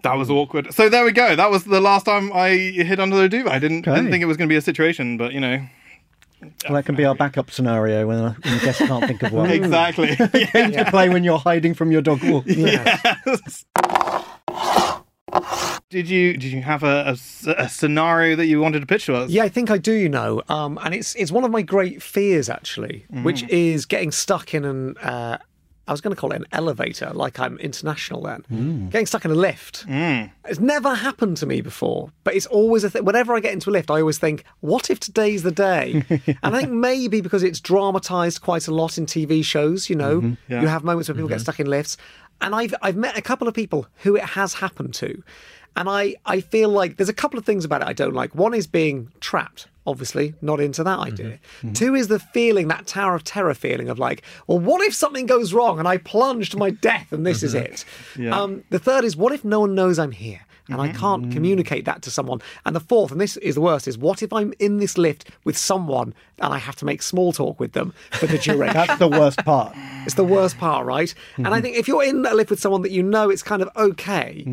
That 0.03 0.17
was 0.17 0.29
awkward. 0.29 0.71
So 0.71 0.87
there 0.87 1.03
we 1.03 1.11
go. 1.11 1.35
That 1.35 1.49
was 1.49 1.63
the 1.63 1.81
last 1.81 2.05
time 2.05 2.31
I 2.31 2.49
hid 2.49 2.99
under 2.99 3.15
the 3.15 3.27
duvet. 3.27 3.51
I 3.51 3.57
didn't, 3.57 3.87
Okay. 3.87 3.95
didn't 3.95 4.11
think 4.11 4.21
it 4.21 4.27
was 4.27 4.37
going 4.37 4.47
to 4.47 4.53
be 4.53 4.57
a 4.57 4.61
situation, 4.61 5.17
but 5.17 5.33
you 5.33 5.39
know, 5.39 5.65
Well, 6.41 6.73
that 6.75 6.85
can 6.85 6.93
be 6.93 7.05
our 7.05 7.15
backup 7.15 7.49
scenario 7.49 8.05
when, 8.05 8.19
uh, 8.19 8.35
when 8.43 8.53
the 8.59 8.63
guests 8.63 8.85
can't 8.85 9.03
think 9.07 9.23
of 9.23 9.31
one. 9.31 9.49
exactly. 9.51 10.15
Game 10.53 10.73
to 10.73 10.85
play 10.91 11.09
when 11.09 11.23
you're 11.23 11.39
hiding 11.39 11.73
from 11.73 11.91
your 11.91 12.03
dog 12.03 12.23
walk. 12.23 12.43
Yes. 12.45 13.65
Did 15.91 16.09
you 16.09 16.33
did 16.33 16.51
you 16.51 16.63
have 16.63 16.81
a 16.83 17.15
scenario 17.69 18.35
that 18.37 18.47
you 18.47 18.59
wanted 18.59 18.79
to 18.79 18.87
pitch 18.87 19.05
to 19.05 19.15
us? 19.15 19.29
Yeah, 19.29 19.43
I 19.43 19.49
think 19.49 19.69
I 19.69 19.77
do. 19.77 19.93
You 19.93 20.09
know, 20.09 20.41
um, 20.49 20.79
and 20.83 20.95
it's 20.95 21.13
it's 21.15 21.31
one 21.31 21.43
of 21.43 21.51
my 21.51 21.61
great 21.61 22.01
fears 22.01 22.49
actually, 22.49 23.05
which 23.21 23.43
mm-hmm. 23.43 23.55
is 23.55 23.85
getting 23.85 24.11
stuck 24.11 24.53
in 24.53 24.65
an. 24.65 24.97
Uh, 24.97 25.37
I 25.87 25.91
was 25.91 26.01
going 26.01 26.15
to 26.15 26.19
call 26.19 26.31
it 26.31 26.37
an 26.37 26.47
elevator, 26.51 27.11
like 27.13 27.39
I'm 27.39 27.59
international 27.59 28.23
then. 28.23 28.43
Mm. 28.51 28.89
Getting 28.89 29.05
stuck 29.05 29.23
in 29.23 29.29
a 29.29 29.35
lift. 29.35 29.85
Mm. 29.85 30.31
It's 30.45 30.59
never 30.59 30.95
happened 30.95 31.37
to 31.37 31.45
me 31.45 31.61
before, 31.61 32.11
but 32.23 32.33
it's 32.33 32.47
always 32.47 32.83
a 32.83 32.89
thing. 32.89 33.05
Whenever 33.05 33.35
I 33.35 33.39
get 33.39 33.53
into 33.53 33.69
a 33.69 33.71
lift, 33.71 33.91
I 33.91 33.99
always 33.99 34.17
think, 34.17 34.45
what 34.61 34.89
if 34.89 34.99
today's 34.99 35.43
the 35.43 35.51
day? 35.51 36.03
and 36.09 36.55
I 36.55 36.61
think 36.61 36.71
maybe 36.71 37.21
because 37.21 37.43
it's 37.43 37.59
dramatized 37.59 38.41
quite 38.41 38.67
a 38.67 38.73
lot 38.73 38.97
in 38.97 39.05
TV 39.05 39.45
shows, 39.45 39.87
you 39.87 39.95
know, 39.95 40.21
mm-hmm. 40.21 40.51
Yeah. 40.51 40.61
you 40.61 40.67
have 40.67 40.83
moments 40.83 41.07
where 41.07 41.13
people 41.13 41.29
get 41.29 41.35
mm-hmm. 41.35 41.43
stuck 41.43 41.59
in 41.59 41.67
lifts. 41.67 41.97
And 42.41 42.55
I've, 42.55 42.73
I've 42.81 42.97
met 42.97 43.15
a 43.15 43.21
couple 43.21 43.47
of 43.47 43.53
people 43.53 43.85
who 43.97 44.15
it 44.15 44.23
has 44.23 44.55
happened 44.55 44.95
to. 44.95 45.23
And 45.75 45.89
I, 45.89 46.15
I 46.25 46.41
feel 46.41 46.69
like 46.69 46.97
there's 46.97 47.09
a 47.09 47.13
couple 47.13 47.37
of 47.37 47.45
things 47.45 47.65
about 47.65 47.81
it 47.81 47.87
I 47.87 47.93
don't 47.93 48.13
like. 48.13 48.33
One 48.33 48.53
is 48.53 48.65
being 48.65 49.11
trapped, 49.19 49.67
obviously, 49.85 50.33
not 50.41 50.61
into 50.61 50.83
that 50.83 50.99
mm-hmm. 50.99 51.13
idea. 51.13 51.39
Mm-hmm. 51.59 51.73
Two 51.73 51.95
is 51.95 52.07
the 52.07 52.19
feeling, 52.19 52.69
that 52.69 52.87
Tower 52.87 53.15
of 53.15 53.23
Terror 53.23 53.53
feeling 53.53 53.89
of 53.89 53.99
like, 53.99 54.23
well, 54.47 54.59
what 54.59 54.81
if 54.81 54.93
something 54.93 55.25
goes 55.25 55.53
wrong 55.53 55.79
and 55.79 55.87
I 55.87 55.97
plunge 55.97 56.49
to 56.51 56.57
my 56.57 56.69
death 56.81 57.11
and 57.11 57.25
this 57.25 57.43
is 57.43 57.53
mm-hmm. 57.53 57.73
it? 57.73 57.85
Yeah. 58.17 58.39
Um, 58.39 58.63
the 58.69 58.79
third 58.79 59.03
is, 59.03 59.17
what 59.17 59.33
if 59.33 59.43
no 59.43 59.61
one 59.61 59.75
knows 59.75 59.99
I'm 59.99 60.11
here? 60.11 60.41
And 60.67 60.81
I 60.81 60.91
can't 60.91 61.31
communicate 61.31 61.85
that 61.85 62.01
to 62.03 62.09
someone. 62.09 62.41
And 62.65 62.75
the 62.75 62.79
fourth, 62.79 63.11
and 63.11 63.21
this 63.21 63.37
is 63.37 63.53
the 63.53 63.61
worst, 63.61 63.87
is 63.87 63.99
what 63.99 64.23
if 64.23 64.33
I'm 64.33 64.51
in 64.59 64.77
this 64.77 64.97
lift 64.97 65.29
with 65.43 65.55
someone 65.55 66.15
and 66.39 66.53
I 66.53 66.57
have 66.57 66.75
to 66.77 66.85
make 66.85 67.03
small 67.03 67.31
talk 67.31 67.59
with 67.59 67.73
them 67.73 67.93
for 68.11 68.25
the 68.25 68.39
duration? 68.39 68.73
That's 68.87 68.97
the 68.97 69.07
worst 69.07 69.45
part. 69.45 69.73
It's 70.05 70.15
the 70.15 70.23
worst 70.23 70.57
part, 70.57 70.85
right? 70.87 71.13
And 71.37 71.49
I 71.49 71.61
think 71.61 71.77
if 71.77 71.87
you're 71.87 72.03
in 72.03 72.25
a 72.25 72.33
lift 72.33 72.49
with 72.49 72.59
someone 72.59 72.81
that 72.81 72.91
you 72.91 73.03
know, 73.03 73.29
it's 73.29 73.43
kind 73.43 73.61
of 73.61 73.69
okay. 73.75 74.43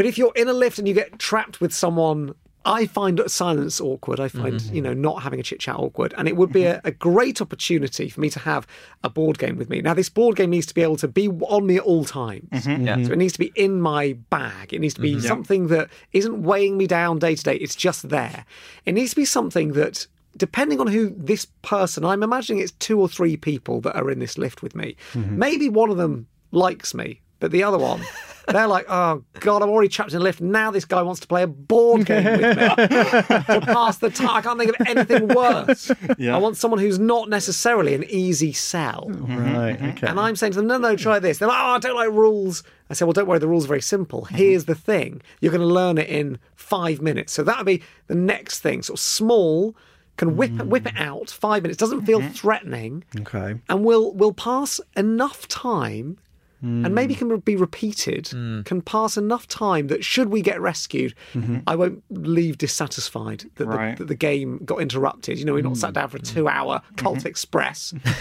But 0.00 0.06
if 0.06 0.16
you're 0.16 0.32
in 0.34 0.48
a 0.48 0.54
lift 0.54 0.78
and 0.78 0.88
you 0.88 0.94
get 0.94 1.18
trapped 1.18 1.60
with 1.60 1.74
someone, 1.74 2.34
I 2.64 2.86
find 2.86 3.20
silence 3.26 3.82
awkward. 3.82 4.18
I 4.18 4.28
find, 4.28 4.54
mm-hmm. 4.54 4.74
you 4.74 4.80
know, 4.80 4.94
not 4.94 5.22
having 5.22 5.40
a 5.40 5.42
chit 5.42 5.60
chat 5.60 5.76
awkward. 5.76 6.14
And 6.16 6.26
it 6.26 6.38
would 6.38 6.50
be 6.50 6.64
a, 6.64 6.76
mm-hmm. 6.76 6.88
a 6.88 6.90
great 6.92 7.42
opportunity 7.42 8.08
for 8.08 8.22
me 8.22 8.30
to 8.30 8.38
have 8.38 8.66
a 9.04 9.10
board 9.10 9.38
game 9.38 9.58
with 9.58 9.68
me. 9.68 9.82
Now, 9.82 9.92
this 9.92 10.08
board 10.08 10.36
game 10.36 10.48
needs 10.48 10.64
to 10.68 10.74
be 10.74 10.80
able 10.80 10.96
to 10.96 11.06
be 11.06 11.28
on 11.28 11.66
me 11.66 11.76
at 11.76 11.82
all 11.82 12.06
times. 12.06 12.48
Mm-hmm. 12.50 12.86
Yeah. 12.86 13.04
So 13.04 13.12
it 13.12 13.18
needs 13.18 13.34
to 13.34 13.38
be 13.40 13.52
in 13.54 13.82
my 13.82 14.14
bag. 14.30 14.72
It 14.72 14.78
needs 14.78 14.94
to 14.94 15.02
be 15.02 15.20
something 15.20 15.68
that 15.68 15.90
isn't 16.12 16.42
weighing 16.42 16.78
me 16.78 16.86
down 16.86 17.18
day 17.18 17.34
to 17.34 17.44
day. 17.44 17.56
It's 17.56 17.76
just 17.76 18.08
there. 18.08 18.46
It 18.86 18.92
needs 18.92 19.10
to 19.10 19.16
be 19.16 19.26
something 19.26 19.74
that, 19.74 20.06
depending 20.34 20.80
on 20.80 20.86
who 20.86 21.10
this 21.10 21.44
person, 21.60 22.06
I'm 22.06 22.22
imagining 22.22 22.62
it's 22.62 22.72
two 22.72 22.98
or 22.98 23.06
three 23.06 23.36
people 23.36 23.82
that 23.82 23.96
are 23.96 24.10
in 24.10 24.18
this 24.18 24.38
lift 24.38 24.62
with 24.62 24.74
me. 24.74 24.96
Maybe 25.14 25.68
one 25.68 25.90
of 25.90 25.98
them 25.98 26.26
likes 26.52 26.94
me, 26.94 27.20
but 27.38 27.50
the 27.50 27.62
other 27.62 27.76
one. 27.76 28.00
They're 28.48 28.66
like, 28.66 28.86
oh 28.88 29.22
God, 29.40 29.62
I'm 29.62 29.68
already 29.68 29.88
trapped 29.88 30.12
in 30.12 30.18
a 30.18 30.20
lift. 30.20 30.40
Now 30.40 30.70
this 30.70 30.84
guy 30.84 31.02
wants 31.02 31.20
to 31.20 31.26
play 31.26 31.42
a 31.42 31.46
board 31.46 32.06
game 32.06 32.24
with 32.24 32.40
me 32.40 32.66
to 32.66 33.60
pass 33.66 33.98
the 33.98 34.10
time. 34.10 34.30
I 34.30 34.40
can't 34.40 34.58
think 34.58 34.78
of 34.78 34.86
anything 34.86 35.28
worse. 35.28 35.90
Yeah. 36.18 36.34
I 36.34 36.38
want 36.38 36.56
someone 36.56 36.80
who's 36.80 36.98
not 36.98 37.28
necessarily 37.28 37.94
an 37.94 38.04
easy 38.04 38.52
sell. 38.52 39.06
Right. 39.08 39.76
Mm-hmm. 39.76 39.88
Okay. 39.90 40.06
And 40.06 40.18
I'm 40.18 40.36
saying 40.36 40.52
to 40.52 40.58
them, 40.58 40.66
no, 40.66 40.78
no, 40.78 40.96
try 40.96 41.18
this. 41.18 41.38
They're 41.38 41.48
like, 41.48 41.58
oh, 41.58 41.70
I 41.70 41.78
don't 41.78 41.96
like 41.96 42.10
rules. 42.10 42.62
I 42.88 42.94
say, 42.94 43.04
well, 43.04 43.12
don't 43.12 43.28
worry, 43.28 43.38
the 43.38 43.48
rules 43.48 43.66
are 43.66 43.68
very 43.68 43.82
simple. 43.82 44.22
Mm-hmm. 44.22 44.34
Here's 44.36 44.64
the 44.64 44.74
thing 44.74 45.22
you're 45.40 45.52
going 45.52 45.60
to 45.60 45.66
learn 45.66 45.98
it 45.98 46.08
in 46.08 46.38
five 46.56 47.00
minutes. 47.00 47.32
So 47.32 47.42
that 47.44 47.56
would 47.58 47.66
be 47.66 47.82
the 48.08 48.14
next 48.14 48.60
thing. 48.60 48.82
Sort 48.82 48.98
of 48.98 49.02
small, 49.02 49.76
can 50.16 50.36
whip, 50.36 50.50
mm. 50.50 50.66
whip 50.66 50.86
it 50.86 50.94
out, 50.96 51.30
five 51.30 51.62
minutes, 51.62 51.78
doesn't 51.78 52.04
feel 52.04 52.20
mm-hmm. 52.20 52.32
threatening, 52.32 53.04
okay. 53.20 53.58
and 53.68 53.84
we'll, 53.84 54.12
we'll 54.12 54.34
pass 54.34 54.80
enough 54.96 55.48
time 55.48 56.18
Mm. 56.64 56.84
and 56.84 56.94
maybe 56.94 57.14
can 57.14 57.34
be 57.38 57.56
repeated 57.56 58.26
mm. 58.26 58.62
can 58.66 58.82
pass 58.82 59.16
enough 59.16 59.48
time 59.48 59.88
that 59.88 60.04
should 60.04 60.28
we 60.28 60.42
get 60.42 60.60
rescued, 60.60 61.14
mm-hmm. 61.32 61.60
I 61.66 61.74
won't 61.74 62.02
leave 62.10 62.58
dissatisfied 62.58 63.46
that, 63.54 63.66
Right. 63.66 63.96
the, 63.96 64.04
that 64.04 64.08
the 64.08 64.14
game 64.14 64.60
got 64.64 64.82
interrupted. 64.82 65.38
You 65.38 65.46
know, 65.46 65.54
we're 65.54 65.62
not 65.62 65.72
mm. 65.72 65.78
sat 65.78 65.94
down 65.94 66.08
for 66.08 66.18
a 66.18 66.20
two-hour 66.20 66.80
mm-hmm. 66.80 66.94
Colt 66.96 67.24
Express. 67.24 67.94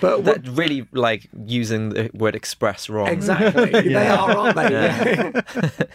but 0.00 0.22
what, 0.22 0.42
That 0.42 0.48
really 0.50 0.88
like 0.92 1.28
using 1.46 1.90
the 1.90 2.10
word 2.14 2.34
express 2.34 2.88
wrong. 2.88 3.08
Exactly, 3.08 3.70
they 3.88 4.06
are, 4.08 4.30
aren't 4.36 4.56
they? 4.56 4.70
Yeah. 4.70 5.40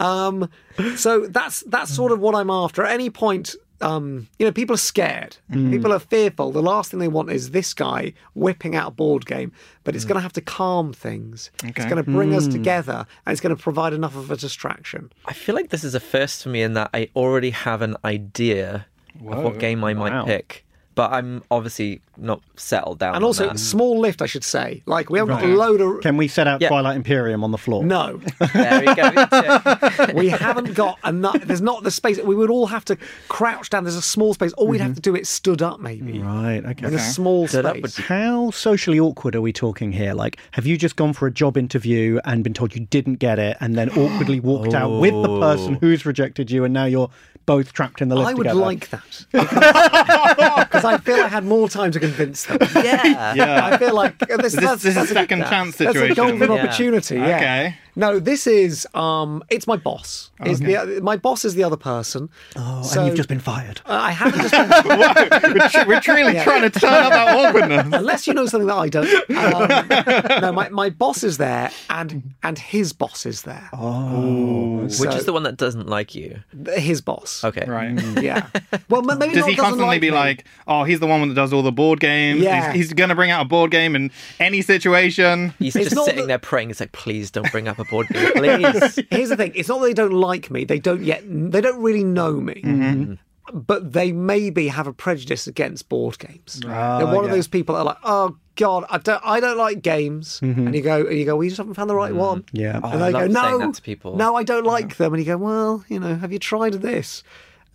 um, 0.00 0.48
so 0.96 1.26
that's 1.26 1.62
that's 1.66 1.94
sort 1.94 2.12
of 2.12 2.20
what 2.20 2.34
I'm 2.34 2.50
after. 2.50 2.84
At 2.84 2.92
any 2.92 3.10
point, 3.10 3.56
um, 3.80 4.28
you 4.38 4.46
know, 4.46 4.52
people 4.52 4.74
are 4.74 4.78
scared. 4.78 5.36
Mm. 5.50 5.70
People 5.70 5.92
are 5.92 5.98
fearful. 5.98 6.52
The 6.52 6.62
last 6.62 6.90
thing 6.90 7.00
they 7.00 7.08
want 7.08 7.30
is 7.30 7.50
this 7.50 7.72
guy 7.74 8.12
whipping 8.34 8.76
out 8.76 8.88
a 8.88 8.90
board 8.90 9.26
game, 9.26 9.52
but 9.84 9.94
it's 9.94 10.04
mm. 10.04 10.08
going 10.08 10.16
to 10.16 10.22
have 10.22 10.32
to 10.34 10.40
calm 10.40 10.92
things. 10.92 11.50
It's 11.64 11.86
going 11.86 11.96
to 11.96 12.02
bring 12.02 12.34
us 12.34 12.46
mm. 12.46 12.52
together, 12.52 13.06
and 13.26 13.32
it's 13.32 13.40
going 13.40 13.54
to 13.54 13.62
provide 13.62 13.92
enough 13.92 14.16
of 14.16 14.30
a 14.30 14.36
distraction. 14.36 15.12
I 15.26 15.32
feel 15.32 15.54
like 15.54 15.70
this 15.70 15.84
is 15.84 15.94
a 15.94 16.00
first 16.00 16.42
for 16.42 16.48
me 16.48 16.62
in 16.62 16.74
that 16.74 16.90
I 16.92 17.08
already 17.16 17.50
have 17.50 17.82
an 17.82 17.96
idea 18.04 18.86
of 19.26 19.42
what 19.42 19.58
game 19.58 19.82
I 19.84 19.94
might 19.94 20.12
Wow. 20.12 20.24
pick, 20.24 20.64
but 21.00 21.12
I'm 21.12 21.42
obviously 21.50 22.02
not 22.18 22.42
settled 22.56 22.98
down. 22.98 23.14
And 23.14 23.24
on 23.24 23.28
also, 23.28 23.48
that. 23.48 23.58
small 23.58 23.98
lift, 23.98 24.20
I 24.20 24.26
should 24.26 24.44
say. 24.44 24.82
Like 24.84 25.08
we 25.08 25.18
haven't 25.18 25.40
got 25.40 25.44
a 25.44 25.46
load 25.46 25.80
of. 25.80 26.02
Can 26.02 26.18
we 26.18 26.28
set 26.28 26.46
out 26.46 26.60
Yeah. 26.60 26.68
Twilight 26.68 26.94
Imperium 26.94 27.42
on 27.42 27.52
the 27.52 27.56
floor? 27.56 27.82
No, 27.82 28.20
there 28.52 28.80
we 28.80 28.94
go. 28.94 29.02
Uh, 29.02 30.08
we 30.14 30.28
haven't 30.28 30.74
got 30.74 30.98
enough. 31.06 31.40
There's 31.40 31.62
not 31.62 31.84
the 31.84 31.90
space. 31.90 32.20
We 32.20 32.34
would 32.34 32.50
all 32.50 32.66
have 32.66 32.84
to 32.84 32.98
crouch 33.28 33.70
down. 33.70 33.84
There's 33.84 33.96
a 33.96 34.02
small 34.02 34.34
space. 34.34 34.52
All 34.52 34.66
we'd 34.66 34.82
have 34.82 34.88
to 34.88 35.00
mm-hmm. 35.00 35.14
do 35.14 35.16
it 35.16 35.26
stood 35.26 35.62
up, 35.62 35.80
maybe 35.80 36.18
Right. 36.18 36.62
Okay. 36.66 36.88
in 36.88 36.92
a 36.92 36.98
small 36.98 37.48
Stood 37.48 37.64
up 37.64 37.78
space. 37.78 37.96
would 37.96 38.04
How 38.04 38.50
socially 38.50 39.00
awkward 39.00 39.34
are 39.34 39.40
we 39.40 39.54
talking 39.54 39.90
here? 39.90 40.12
Like, 40.12 40.36
have 40.50 40.66
you 40.66 40.76
just 40.76 40.96
gone 40.96 41.14
for 41.14 41.26
a 41.26 41.32
job 41.32 41.56
interview 41.56 42.20
and 42.26 42.44
been 42.44 42.52
told 42.52 42.74
you 42.74 42.82
didn't 42.90 43.20
get 43.20 43.38
it, 43.38 43.56
and 43.60 43.74
then 43.74 43.88
awkwardly 43.88 44.40
walked 44.40 44.74
out 44.74 45.00
with 45.00 45.14
the 45.14 45.40
person 45.40 45.76
oh. 45.76 45.78
who's 45.80 46.04
rejected 46.04 46.50
you, 46.50 46.64
and 46.64 46.74
now 46.74 46.84
you're 46.84 47.08
both 47.46 47.72
trapped 47.72 48.00
in 48.00 48.08
the 48.08 48.14
lift 48.16 48.28
I 48.30 48.34
would 48.34 48.44
together? 48.44 48.60
like 48.60 48.90
that 48.90 49.26
because 49.32 50.84
I 50.84 50.98
feel 50.98 51.16
I 51.16 51.28
had 51.28 51.44
more 51.44 51.68
time 51.68 51.90
to 51.92 51.98
convince 52.00 52.44
them. 52.44 52.58
yeah. 52.76 53.34
Yeah. 53.34 53.66
I 53.66 53.76
feel 53.78 53.94
like 53.94 54.14
uh, 54.22 54.36
this, 54.36 54.52
This, 54.54 54.64
that's, 54.64 54.82
this 54.82 54.96
is 54.96 55.10
a 55.10 55.14
second 55.14 55.40
good- 55.40 55.48
chance 55.48 55.76
That's 55.76 55.96
a 55.96 56.14
golden 56.14 56.38
Yeah. 56.52 56.62
opportunity. 56.62 57.16
Yeah. 57.16 57.36
Okay. 57.36 57.76
No, 57.96 58.18
this 58.18 58.46
is 58.46 58.86
um, 58.94 59.42
it's 59.50 59.66
my 59.66 59.76
boss. 59.76 60.30
Is 60.44 60.60
the 60.60 61.00
my 61.02 61.16
boss 61.16 61.44
is 61.44 61.54
the 61.54 61.64
other 61.64 61.76
person. 61.76 62.30
Oh, 62.56 62.82
So- 62.82 63.00
and 63.00 63.08
you've 63.08 63.16
just 63.16 63.28
been 63.28 63.40
fired. 63.40 63.80
Uh, 63.86 63.92
I 63.92 64.10
haven't 64.12 64.40
just 64.48 64.52
been, 64.52 64.88
we're, 65.54 65.68
tr- 65.68 65.88
we're 65.88 66.00
truly 66.00 66.34
Yeah. 66.34 66.44
trying 66.44 66.62
to 66.62 66.70
turn 66.70 66.92
up 66.92 67.10
that 67.12 67.36
awkwardness. 67.36 67.88
unless 67.92 68.26
you 68.26 68.34
know 68.34 68.46
something 68.46 68.68
that 68.68 68.76
I 68.76 68.88
don't. 68.88 69.30
Um, 69.30 70.40
no, 70.40 70.52
my, 70.52 70.68
my 70.70 70.90
boss 70.90 71.22
is 71.24 71.36
there, 71.38 71.70
and 71.90 72.34
and 72.42 72.58
his 72.58 72.92
boss 72.92 73.26
is 73.26 73.42
there. 73.42 73.68
Oh, 73.72 74.82
Which 74.84 75.14
is 75.14 75.24
the 75.26 75.32
one 75.32 75.42
that 75.44 75.56
doesn't 75.56 75.86
like 75.88 76.14
you? 76.14 76.40
His 76.74 77.00
boss. 77.00 77.44
Okay. 77.44 77.64
Right. 77.66 77.90
Yeah. 78.20 78.46
Well, 78.88 79.02
maybe 79.02 79.32
Does 79.34 79.40
not 79.42 79.50
he 79.50 79.56
constantly 79.56 79.86
like 79.86 80.00
be 80.00 80.10
me. 80.10 80.16
like, 80.16 80.44
oh, 80.66 80.84
he's 80.84 81.00
the 81.00 81.06
one 81.06 81.26
that 81.28 81.34
does 81.34 81.52
all 81.52 81.62
the 81.62 81.72
board 81.72 82.00
games. 82.00 82.40
Yeah. 82.42 82.72
He's, 82.72 82.88
he's 82.88 82.92
going 82.92 83.08
to 83.08 83.14
bring 83.14 83.30
out 83.30 83.40
a 83.40 83.44
board 83.48 83.70
game 83.70 83.96
in 83.96 84.10
any 84.38 84.60
situation. 84.62 85.54
He's 85.58 85.74
It's 85.76 85.90
just 85.90 86.04
sitting 86.04 86.22
that- 86.22 86.26
there 86.28 86.38
praying. 86.38 86.70
It's 86.70 86.80
like, 86.80 86.92
please 86.92 87.30
don't 87.30 87.50
bring 87.50 87.66
up 87.68 87.78
a 87.80 87.84
board 87.84 88.08
game, 88.08 88.32
please. 88.32 89.00
Here's 89.10 89.28
the 89.30 89.36
thing: 89.36 89.52
it's 89.54 89.68
not 89.68 89.78
that 89.80 89.86
they 89.86 89.94
don't 89.94 90.12
like 90.12 90.50
me; 90.50 90.64
they 90.64 90.78
don't 90.78 91.02
yet. 91.02 91.22
They 91.26 91.60
don't 91.60 91.80
really 91.82 92.04
know 92.04 92.34
me. 92.34 92.60
Mm-hmm. 92.64 93.14
But 93.52 93.92
they 93.94 94.12
maybe 94.12 94.68
have 94.68 94.86
a 94.86 94.92
prejudice 94.92 95.48
against 95.48 95.88
board 95.88 96.18
games. 96.20 96.60
Ah, 96.66 96.98
They're 96.98 97.12
one 97.12 97.24
of 97.24 97.32
those 97.32 97.48
people 97.48 97.74
that 97.74 97.80
are 97.80 97.84
like, 97.84 97.98
"Oh 98.04 98.36
God, 98.54 98.84
I 98.88 98.98
don't, 98.98 99.20
I 99.24 99.40
don't 99.40 99.58
like 99.58 99.82
games." 99.82 100.38
And 100.42 100.72
you 100.74 100.82
go, 100.82 101.04
and 101.04 101.18
you 101.18 101.24
go, 101.24 101.34
"We 101.34 101.48
just 101.48 101.58
haven't 101.58 101.74
found 101.74 101.90
the 101.90 101.96
right 101.96 102.14
one." 102.14 102.44
Yeah. 102.52 102.76
And 102.76 102.84
Mm-hmm. 102.84 102.94
Oh, 102.94 102.98
they 102.98 103.04
I 103.06 103.12
go, 103.12 103.26
"No, 103.26 103.58
that 103.58 103.74
to 103.74 103.82
people. 103.82 104.16
no, 104.16 104.36
I 104.36 104.44
don't 104.44 104.64
like 104.64 104.96
them." 104.98 105.12
And 105.14 105.20
you 105.20 105.26
go, 105.26 105.36
"Well, 105.38 105.84
you 105.88 105.98
know, 105.98 106.14
have 106.14 106.30
you 106.32 106.38
tried 106.38 106.74
this?" 106.74 107.24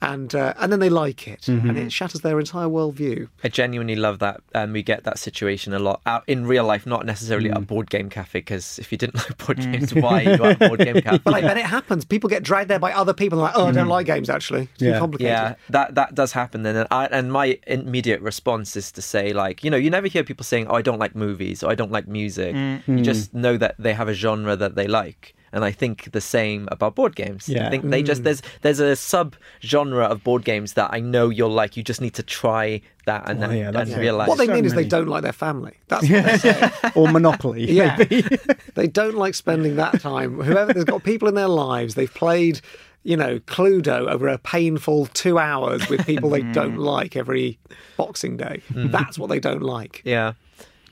And 0.01 0.35
uh, 0.35 0.53
and 0.57 0.71
then 0.71 0.79
they 0.79 0.89
like 0.89 1.27
it, 1.27 1.41
Mm-hmm. 1.41 1.69
and 1.69 1.77
it 1.77 1.91
shatters 1.91 2.21
their 2.21 2.39
entire 2.39 2.67
worldview. 2.67 3.27
I 3.43 3.47
genuinely 3.47 3.95
love 3.95 4.19
that, 4.19 4.41
and 4.53 4.73
we 4.73 4.83
get 4.83 5.03
that 5.03 5.17
situation 5.19 5.73
a 5.73 5.79
lot 5.79 6.01
out 6.05 6.23
in 6.27 6.45
real 6.45 6.63
life, 6.65 6.85
not 6.85 7.05
necessarily 7.05 7.49
at 7.49 7.57
a 7.57 7.61
mm. 7.61 7.67
board 7.67 7.89
game 7.89 8.09
cafe. 8.09 8.39
Because 8.39 8.77
if 8.77 8.91
you 8.91 8.97
didn't 8.97 9.15
like 9.29 9.37
board 9.37 9.57
mm. 9.57 9.71
games, 9.71 9.93
why 9.95 10.25
are 10.25 10.35
you 10.35 10.43
at 10.43 10.61
a 10.61 10.67
board 10.67 10.79
game 10.81 11.01
cafe? 11.01 11.19
But 11.23 11.33
I 11.33 11.41
bet 11.41 11.57
it 11.57 11.65
happens. 11.65 12.03
People 12.05 12.29
get 12.29 12.43
dragged 12.43 12.69
there 12.69 12.79
by 12.79 12.91
other 12.91 13.13
people. 13.13 13.39
Like, 13.39 13.53
oh, 13.55 13.67
I 13.67 13.71
don't 13.71 13.87
mm. 13.87 13.91
like 13.91 14.05
games. 14.05 14.29
Actually, 14.29 14.63
it's 14.63 14.79
too 14.79 14.85
Yeah. 14.87 14.99
complicated. 14.99 15.31
Yeah, 15.31 15.55
that 15.69 15.95
that 15.95 16.13
does 16.13 16.33
happen. 16.33 16.63
Then, 16.63 16.75
and, 16.75 16.87
I, 16.91 17.05
and 17.07 17.31
my 17.31 17.57
immediate 17.67 18.21
response 18.21 18.75
is 18.75 18.91
to 18.93 19.01
say, 19.01 19.33
like, 19.33 19.63
you 19.63 19.71
know, 19.71 19.77
you 19.77 19.89
never 19.89 20.07
hear 20.07 20.23
people 20.23 20.43
saying, 20.43 20.67
"Oh, 20.67 20.75
I 20.75 20.81
don't 20.81 20.99
like 20.99 21.15
movies," 21.15 21.63
or 21.63 21.71
"I 21.71 21.75
don't 21.75 21.91
like 21.91 22.07
music." 22.07 22.55
You 22.87 23.01
just 23.01 23.33
know 23.33 23.57
that 23.57 23.75
they 23.79 23.93
have 23.93 24.09
a 24.09 24.13
genre 24.13 24.55
that 24.55 24.75
they 24.75 24.87
like. 24.87 25.35
And 25.55 25.63
I 25.63 25.71
think 25.71 26.11
the 26.11 26.19
same 26.19 26.67
about 26.69 26.95
board 26.95 27.15
games. 27.15 27.47
Yeah. 27.47 27.65
I 27.65 27.69
think 27.69 27.85
they 27.89 28.03
just 28.03 28.21
mm. 28.21 28.25
there's 28.25 28.41
there's 28.61 28.79
a 28.81 28.95
sub 28.95 29.35
genre 29.63 30.03
of 30.05 30.21
board 30.21 30.43
games 30.43 30.73
that 30.73 30.89
I 30.93 30.99
know 30.99 31.29
you'll 31.29 31.49
like. 31.49 31.77
You 31.77 31.83
just 31.83 32.01
need 32.01 32.13
to 32.15 32.23
try 32.23 32.81
that 33.05 33.29
and 33.29 33.41
Oh, 33.41 33.47
then 33.47 33.57
yeah, 33.57 33.71
that's 33.71 33.89
and 33.89 33.99
it. 33.99 34.03
realize. 34.03 34.27
What 34.27 34.37
they 34.37 34.47
So 34.47 34.53
mean 34.53 34.65
is 34.65 34.73
they 34.73 34.83
don't 34.83 35.07
like 35.07 35.23
their 35.23 35.31
family. 35.31 35.73
That's 35.87 36.09
what 36.09 36.25
they 36.25 36.37
say. 36.37 36.71
or 36.95 37.07
Monopoly. 37.09 37.71
Yeah. 37.71 37.95
maybe. 37.97 38.23
they 38.75 38.87
don't 38.87 39.15
like 39.15 39.33
spending 39.33 39.77
that 39.77 40.01
time. 40.01 40.41
Whoever 40.41 40.73
there's 40.73 40.85
got 40.85 41.03
people 41.03 41.27
in 41.29 41.35
their 41.35 41.47
lives, 41.47 41.95
they've 41.95 42.13
played, 42.13 42.59
you 43.03 43.15
know, 43.15 43.39
Cluedo 43.39 44.09
over 44.09 44.27
a 44.27 44.37
painful 44.37 45.05
two 45.13 45.39
hours 45.39 45.87
with 45.89 46.05
people 46.05 46.29
they 46.29 46.41
don't 46.41 46.77
like 46.77 47.15
every 47.15 47.59
Boxing 47.95 48.35
Day. 48.35 48.61
Mm. 48.73 48.91
That's 48.91 49.17
what 49.17 49.29
they 49.29 49.39
don't 49.39 49.63
like. 49.63 50.01
Yeah, 50.03 50.33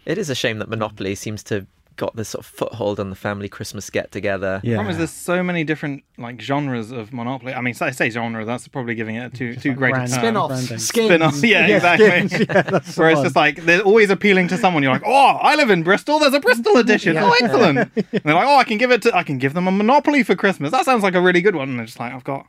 it 0.05 0.17
is 0.17 0.29
a 0.29 0.35
shame 0.35 0.59
that 0.59 0.69
Monopoly 0.69 1.15
seems 1.15 1.43
to 1.43 1.67
got 1.95 2.15
this 2.15 2.29
sort 2.29 2.45
of 2.45 2.51
foothold 2.51 2.99
on 2.99 3.09
the 3.09 3.15
family 3.15 3.47
Christmas 3.49 3.89
get 3.89 4.11
together. 4.11 4.61
Yeah. 4.63 4.75
problem 4.75 4.91
is 4.91 4.97
there's 4.97 5.11
so 5.11 5.43
many 5.43 5.63
different 5.63 6.03
like 6.17 6.41
genres 6.41 6.91
of 6.91 7.13
Monopoly. 7.13 7.53
I 7.53 7.61
mean, 7.61 7.75
I 7.81 7.91
say 7.91 8.09
genre, 8.09 8.45
that's 8.45 8.67
probably 8.67 8.95
giving 8.95 9.15
it 9.15 9.33
a 9.33 9.35
too 9.35 9.55
too 9.55 9.73
great 9.73 9.91
a 9.91 9.93
brand- 9.95 10.11
term. 10.11 10.19
Spin-offs, 10.19 10.47
branding. 10.53 10.77
skins. 10.79 11.07
Spin-off, 11.07 11.43
yeah, 11.43 11.67
Yeah, 11.67 11.75
exactly. 11.75 12.07
skins, 12.07 12.31
yeah, 12.49 12.61
that's 12.63 12.97
Where 12.97 13.09
it's 13.11 13.21
just 13.21 13.35
like 13.35 13.63
they're 13.63 13.81
always 13.81 14.09
appealing 14.09 14.47
to 14.49 14.57
someone. 14.57 14.83
You're 14.83 14.93
like, 14.93 15.03
oh, 15.05 15.37
I 15.41 15.55
live 15.55 15.69
in 15.69 15.83
Bristol. 15.83 16.19
There's 16.19 16.33
a 16.33 16.39
Bristol 16.39 16.77
edition. 16.77 17.15
Yeah. 17.15 17.25
Oh, 17.25 17.35
excellent. 17.41 17.79
and 17.95 18.21
they're 18.23 18.33
like, 18.33 18.47
oh, 18.47 18.57
I 18.57 18.63
can 18.63 18.77
give 18.77 18.91
it 18.91 19.01
to, 19.03 19.15
I 19.15 19.23
can 19.23 19.37
give 19.37 19.53
them 19.53 19.67
a 19.67 19.71
Monopoly 19.71 20.23
for 20.23 20.35
Christmas. 20.35 20.71
That 20.71 20.85
sounds 20.85 21.03
like 21.03 21.15
a 21.15 21.21
really 21.21 21.41
good 21.41 21.55
one. 21.55 21.69
And 21.69 21.79
they're 21.79 21.85
just 21.85 21.99
like, 21.99 22.13
I've 22.13 22.23
got 22.23 22.47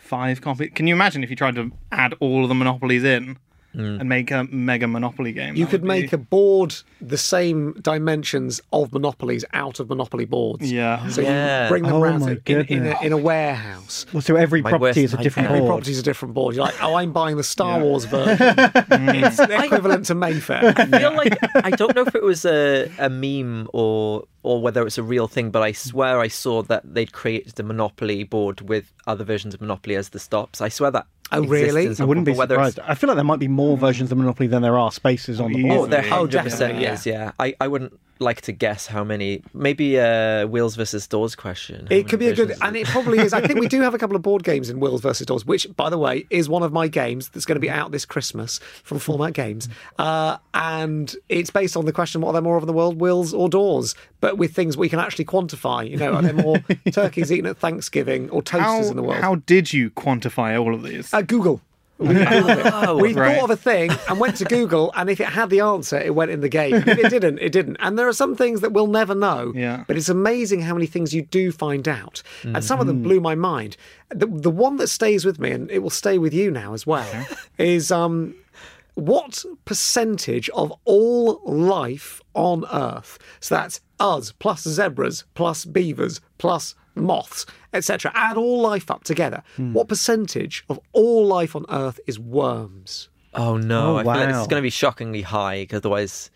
five 0.00 0.40
copies. 0.40 0.70
Can 0.74 0.86
you 0.86 0.94
imagine 0.94 1.22
if 1.22 1.30
you 1.30 1.36
tried 1.36 1.54
to 1.56 1.70
add 1.92 2.14
all 2.20 2.42
of 2.42 2.48
the 2.48 2.54
Monopolies 2.54 3.04
in 3.04 3.36
Mm. 3.76 4.00
and 4.00 4.08
make 4.08 4.30
a 4.30 4.44
mega 4.50 4.88
Monopoly 4.88 5.32
game? 5.32 5.54
You 5.54 5.64
That 5.66 5.70
could 5.70 5.82
would 5.82 5.88
make 5.88 6.10
be- 6.10 6.14
a 6.14 6.18
board 6.18 6.74
the 7.00 7.18
same 7.18 7.74
dimensions 7.74 8.60
of 8.72 8.92
Monopolies 8.92 9.44
out 9.52 9.78
of 9.78 9.88
Monopoly 9.90 10.24
boards. 10.24 10.72
Yeah. 10.72 11.06
So 11.08 11.20
Yeah. 11.20 11.64
you 11.64 11.68
bring 11.68 11.82
them 11.84 11.92
Oh 11.94 12.02
around 12.02 12.22
in, 12.46 12.64
in, 12.66 12.86
a, 12.86 13.02
in 13.02 13.12
a 13.12 13.16
warehouse. 13.16 14.06
Well, 14.12 14.22
so 14.22 14.36
every 14.36 14.62
My 14.62 14.70
property 14.70 15.04
is 15.04 15.12
a 15.14 15.18
different 15.18 15.44
nightmare. 15.48 15.56
Every 15.56 15.60
board. 15.60 15.68
property's 15.68 15.98
a 15.98 16.02
different 16.02 16.34
board. 16.34 16.54
You're 16.56 16.64
like, 16.64 16.82
oh, 16.82 16.94
I'm 16.94 17.12
buying 17.12 17.36
the 17.36 17.44
Star 17.44 17.80
Wars 17.80 18.04
version. 18.04 18.38
Mm. 18.98 19.26
it's 19.26 19.38
equivalent 19.38 20.06
to 20.06 20.14
Mayfair. 20.14 20.72
I 20.76 20.86
feel 20.86 21.14
like 21.14 21.36
I 21.54 21.70
don't 21.70 21.94
know 21.94 22.02
if 22.02 22.14
it 22.14 22.22
was 22.22 22.44
a, 22.44 22.90
a 22.98 23.08
meme 23.10 23.68
or 23.72 24.24
or 24.42 24.62
whether 24.62 24.86
it's 24.86 24.96
a 24.98 25.02
real 25.02 25.26
thing, 25.28 25.50
but 25.50 25.62
I 25.62 25.72
swear 25.72 26.20
I 26.20 26.28
saw 26.28 26.62
that 26.64 26.82
they'd 26.94 27.12
created 27.12 27.58
a 27.60 27.62
Monopoly 27.62 28.24
board 28.24 28.62
with 28.62 28.92
other 29.06 29.24
versions 29.24 29.52
of 29.54 29.60
Monopoly 29.60 29.94
as 29.96 30.08
the 30.10 30.18
stops. 30.18 30.60
I 30.60 30.68
swear 30.68 30.90
that. 30.92 31.06
Oh, 31.32 31.42
really? 31.44 31.88
I 31.98 32.04
wouldn't 32.04 32.26
be 32.26 32.32
form, 32.32 32.36
but 32.36 32.48
whether 32.50 32.54
it's- 32.56 32.74
surprised. 32.74 32.90
I 32.90 32.94
feel 32.94 33.08
like 33.08 33.16
there 33.16 33.24
might 33.24 33.38
be 33.38 33.48
more 33.48 33.76
versions 33.76 34.10
of 34.12 34.18
Monopoly 34.18 34.46
than 34.46 34.62
there 34.62 34.78
are 34.78 34.90
spaces 34.92 35.40
on 35.40 35.52
the 35.52 35.62
board. 35.62 35.72
Oh, 35.72 35.76
board. 35.78 35.90
there 35.90 36.00
Easily. 36.00 36.12
Oh, 36.12 36.18
hundred 36.20 36.42
percent 36.42 36.60
definitely, 36.60 36.82
yeah. 36.84 36.92
is. 36.94 37.06
Yeah, 37.06 37.32
I, 37.38 37.54
I 37.60 37.68
wouldn't 37.68 37.98
like 38.20 38.40
to 38.42 38.52
guess 38.52 38.86
how 38.88 39.04
many. 39.04 39.42
Maybe 39.54 39.96
a 39.96 40.44
wheels 40.46 40.74
versus 40.74 41.06
doors 41.06 41.36
question. 41.36 41.86
How 41.88 41.94
It 41.94 42.08
could 42.08 42.18
be 42.18 42.26
a 42.28 42.34
good, 42.34 42.48
versions 42.48 42.62
and 42.64 42.76
it 42.76 42.86
probably 42.88 43.18
is. 43.20 43.32
I 43.32 43.40
think 43.46 43.60
we 43.60 43.68
do 43.68 43.80
have 43.82 43.94
a 43.94 43.98
couple 43.98 44.16
of 44.16 44.22
board 44.22 44.42
games 44.42 44.68
in 44.70 44.80
Wheels 44.80 45.00
versus 45.02 45.24
Doors, 45.26 45.46
which, 45.46 45.68
by 45.76 45.88
the 45.88 45.98
way, 45.98 46.26
is 46.30 46.48
one 46.48 46.62
of 46.64 46.72
my 46.72 46.88
games 46.88 47.28
that's 47.28 47.44
going 47.44 47.54
to 47.56 47.60
be 47.60 47.70
out 47.70 47.92
this 47.92 48.04
Christmas 48.04 48.58
from 48.82 48.98
Format 48.98 49.34
Games, 49.34 49.68
uh, 50.00 50.38
and 50.54 51.14
it's 51.28 51.50
based 51.50 51.76
on 51.76 51.84
the 51.84 51.92
question: 51.92 52.20
What 52.20 52.30
are 52.30 52.32
there 52.34 52.42
more 52.42 52.56
of 52.56 52.62
in 52.64 52.66
the 52.66 52.72
world, 52.72 53.00
Wheels 53.00 53.32
or 53.32 53.48
Doors? 53.48 53.94
But 54.20 54.36
with 54.36 54.52
things 54.52 54.76
we 54.76 54.88
can 54.88 54.98
actually 54.98 55.26
quantify. 55.26 55.88
You 55.88 55.96
know, 55.96 56.14
are 56.14 56.22
there 56.22 56.32
more 56.32 56.58
turkeys 56.92 57.30
eaten 57.30 57.46
at 57.46 57.56
Thanksgiving 57.58 58.28
or 58.30 58.42
toasters 58.42 58.86
How, 58.86 58.90
in 58.90 58.96
the 58.96 59.02
world? 59.04 59.20
how 59.20 59.36
did 59.36 59.72
you 59.72 59.90
quantify 59.90 60.60
all 60.60 60.74
of 60.74 60.82
these? 60.82 61.14
Uh, 61.18 61.22
Google. 61.22 61.60
We, 61.98 62.14
Oh, 62.26 62.96
we 62.96 63.12
right. 63.12 63.34
thought 63.34 63.44
of 63.44 63.50
a 63.50 63.56
thing 63.56 63.90
and 64.08 64.20
went 64.20 64.36
to 64.36 64.44
Google, 64.44 64.92
and 64.94 65.10
if 65.10 65.20
it 65.20 65.26
had 65.26 65.50
the 65.50 65.58
answer, 65.60 65.98
it 65.98 66.14
went 66.14 66.30
in 66.30 66.40
the 66.42 66.48
game. 66.48 66.74
If 66.76 66.86
it 66.86 67.10
didn't, 67.10 67.40
it 67.40 67.50
didn't. 67.50 67.76
And 67.80 67.98
there 67.98 68.06
are 68.06 68.12
some 68.12 68.36
things 68.36 68.60
that 68.60 68.72
we'll 68.72 68.86
never 68.86 69.16
know. 69.16 69.52
Yeah. 69.54 69.82
But 69.88 69.96
it's 69.96 70.08
amazing 70.08 70.60
how 70.62 70.74
many 70.74 70.86
things 70.86 71.12
you 71.12 71.22
do 71.22 71.50
find 71.50 71.88
out, 71.88 72.22
and 72.44 72.62
some 72.64 72.78
of 72.78 72.86
them 72.86 73.02
blew 73.02 73.20
my 73.20 73.34
mind. 73.34 73.76
The, 74.10 74.26
the 74.26 74.50
one 74.50 74.76
that 74.76 74.86
stays 74.88 75.24
with 75.24 75.40
me, 75.40 75.50
and 75.50 75.68
it 75.72 75.80
will 75.80 75.90
stay 75.90 76.18
with 76.18 76.32
you 76.32 76.52
now 76.52 76.72
as 76.72 76.86
well, 76.86 77.26
is 77.58 77.90
um, 77.90 78.36
what 78.94 79.44
percentage 79.64 80.48
of 80.50 80.72
all 80.84 81.40
life 81.44 82.20
on 82.34 82.64
Earth? 82.72 83.18
So 83.40 83.56
that's 83.56 83.80
us 83.98 84.30
plus 84.38 84.62
zebras 84.62 85.24
plus 85.34 85.64
beavers 85.64 86.20
plus 86.38 86.76
moths, 86.98 87.46
etc. 87.72 88.12
Add 88.14 88.36
all 88.36 88.60
life 88.60 88.90
up 88.90 89.04
together. 89.04 89.42
Hmm. 89.56 89.72
What 89.72 89.88
percentage 89.88 90.64
of 90.68 90.80
all 90.92 91.26
life 91.26 91.54
on 91.54 91.64
Earth 91.68 92.00
is 92.06 92.18
worms? 92.18 93.08
Oh 93.34 93.56
no! 93.56 93.94
Oh, 93.94 93.96
I 93.98 94.02
feel 94.02 94.12
like 94.12 94.28
this 94.28 94.38
is 94.38 94.46
going 94.46 94.60
to 94.60 94.66
be 94.66 94.70
shockingly 94.70 95.22
high 95.22 95.62
because 95.62 95.78
otherwise, 95.78 96.30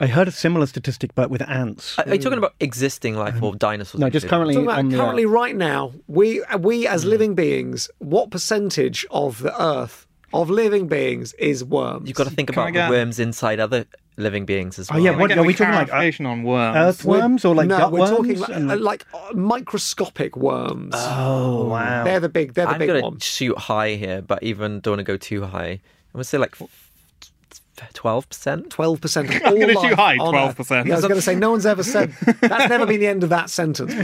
I 0.00 0.06
heard 0.06 0.28
a 0.28 0.32
similar 0.32 0.66
statistic, 0.66 1.14
but 1.14 1.30
with 1.30 1.42
ants. 1.42 1.98
Are 1.98 2.04
are 2.06 2.14
you 2.14 2.20
talking 2.20 2.38
about 2.38 2.54
existing 2.58 3.16
life 3.16 3.36
um, 3.36 3.44
or 3.44 3.54
dinosaurs? 3.54 4.00
no, 4.00 4.08
just 4.08 4.24
existing? 4.24 4.30
currently 4.30 4.54
Talking 4.54 4.66
about 4.66 4.78
on 4.78 4.88
the 4.88 4.96
currently 4.96 5.26
right 5.26 5.54
now, 5.54 5.92
we 6.08 6.42
we 6.58 6.86
as 6.86 7.02
hmm. 7.04 7.10
living 7.10 7.34
beings, 7.34 7.90
what 7.98 8.30
percentage 8.30 9.06
of 9.10 9.42
the 9.42 9.62
Earth 9.62 10.07
of 10.32 10.50
living 10.50 10.88
beings 10.88 11.32
is 11.34 11.64
worms? 11.64 12.08
You've 12.08 12.16
got 12.16 12.24
to 12.24 12.30
think 12.34 12.50
Can 12.52 12.58
I 12.58 12.62
about 12.64 12.72
get- 12.74 12.86
the 12.86 12.90
worms 12.90 13.18
inside 13.18 13.60
other 13.60 13.86
living 14.16 14.44
beings 14.46 14.78
as 14.78 14.90
Oh, 14.90 14.94
well. 14.94 15.02
yeah, 15.04 15.10
what- 15.16 15.28
get 15.28 15.38
are 15.38 15.42
a 15.42 15.44
we 15.44 15.54
talking 15.54 15.74
like, 15.74 15.88
clarification 15.88 16.26
on 16.26 16.42
worms? 16.42 16.76
Earthworms 16.76 17.44
or 17.44 17.54
like 17.54 17.68
no, 17.68 17.78
gut 17.78 17.92
we're 17.92 17.98
worms? 18.00 18.10
talking 18.10 18.38
like, 18.40 18.50
and- 18.50 18.70
uh, 18.72 18.76
like 18.76 19.06
uh, 19.14 19.32
microscopic 19.34 20.36
worms. 20.36 20.94
oh 20.96 21.66
wow! 21.66 22.04
They're 22.04 22.20
the 22.20 22.28
big. 22.28 22.54
They're 22.54 22.66
the 22.66 22.72
I'm 22.72 22.78
big 22.78 22.88
gonna 22.88 23.00
ones. 23.02 23.24
shoot 23.24 23.56
high 23.56 23.94
here, 23.94 24.20
but 24.22 24.42
even 24.42 24.80
don't 24.80 24.92
want 24.92 25.00
to 25.00 25.04
go 25.04 25.16
too 25.16 25.44
high. 25.44 25.68
I'm 25.70 25.80
gonna 26.14 26.24
say 26.24 26.38
like 26.38 26.56
twelve 27.92 28.28
percent. 28.28 28.70
Twelve 28.70 29.00
percent 29.00 29.34
of 29.34 29.42
all 29.42 29.58
gonna 29.58 29.74
shoot 29.74 29.94
high, 29.94 30.16
12%. 30.16 30.86
Yeah, 30.86 30.92
I 30.92 30.96
was 30.96 31.04
going 31.04 31.16
to 31.16 31.22
say 31.22 31.34
no 31.34 31.50
one's 31.50 31.66
ever 31.66 31.82
said 31.82 32.12
that's 32.40 32.68
never 32.68 32.86
been 32.86 33.00
the 33.00 33.06
end 33.06 33.24
of 33.24 33.30
that 33.30 33.50
sentence. 33.50 33.92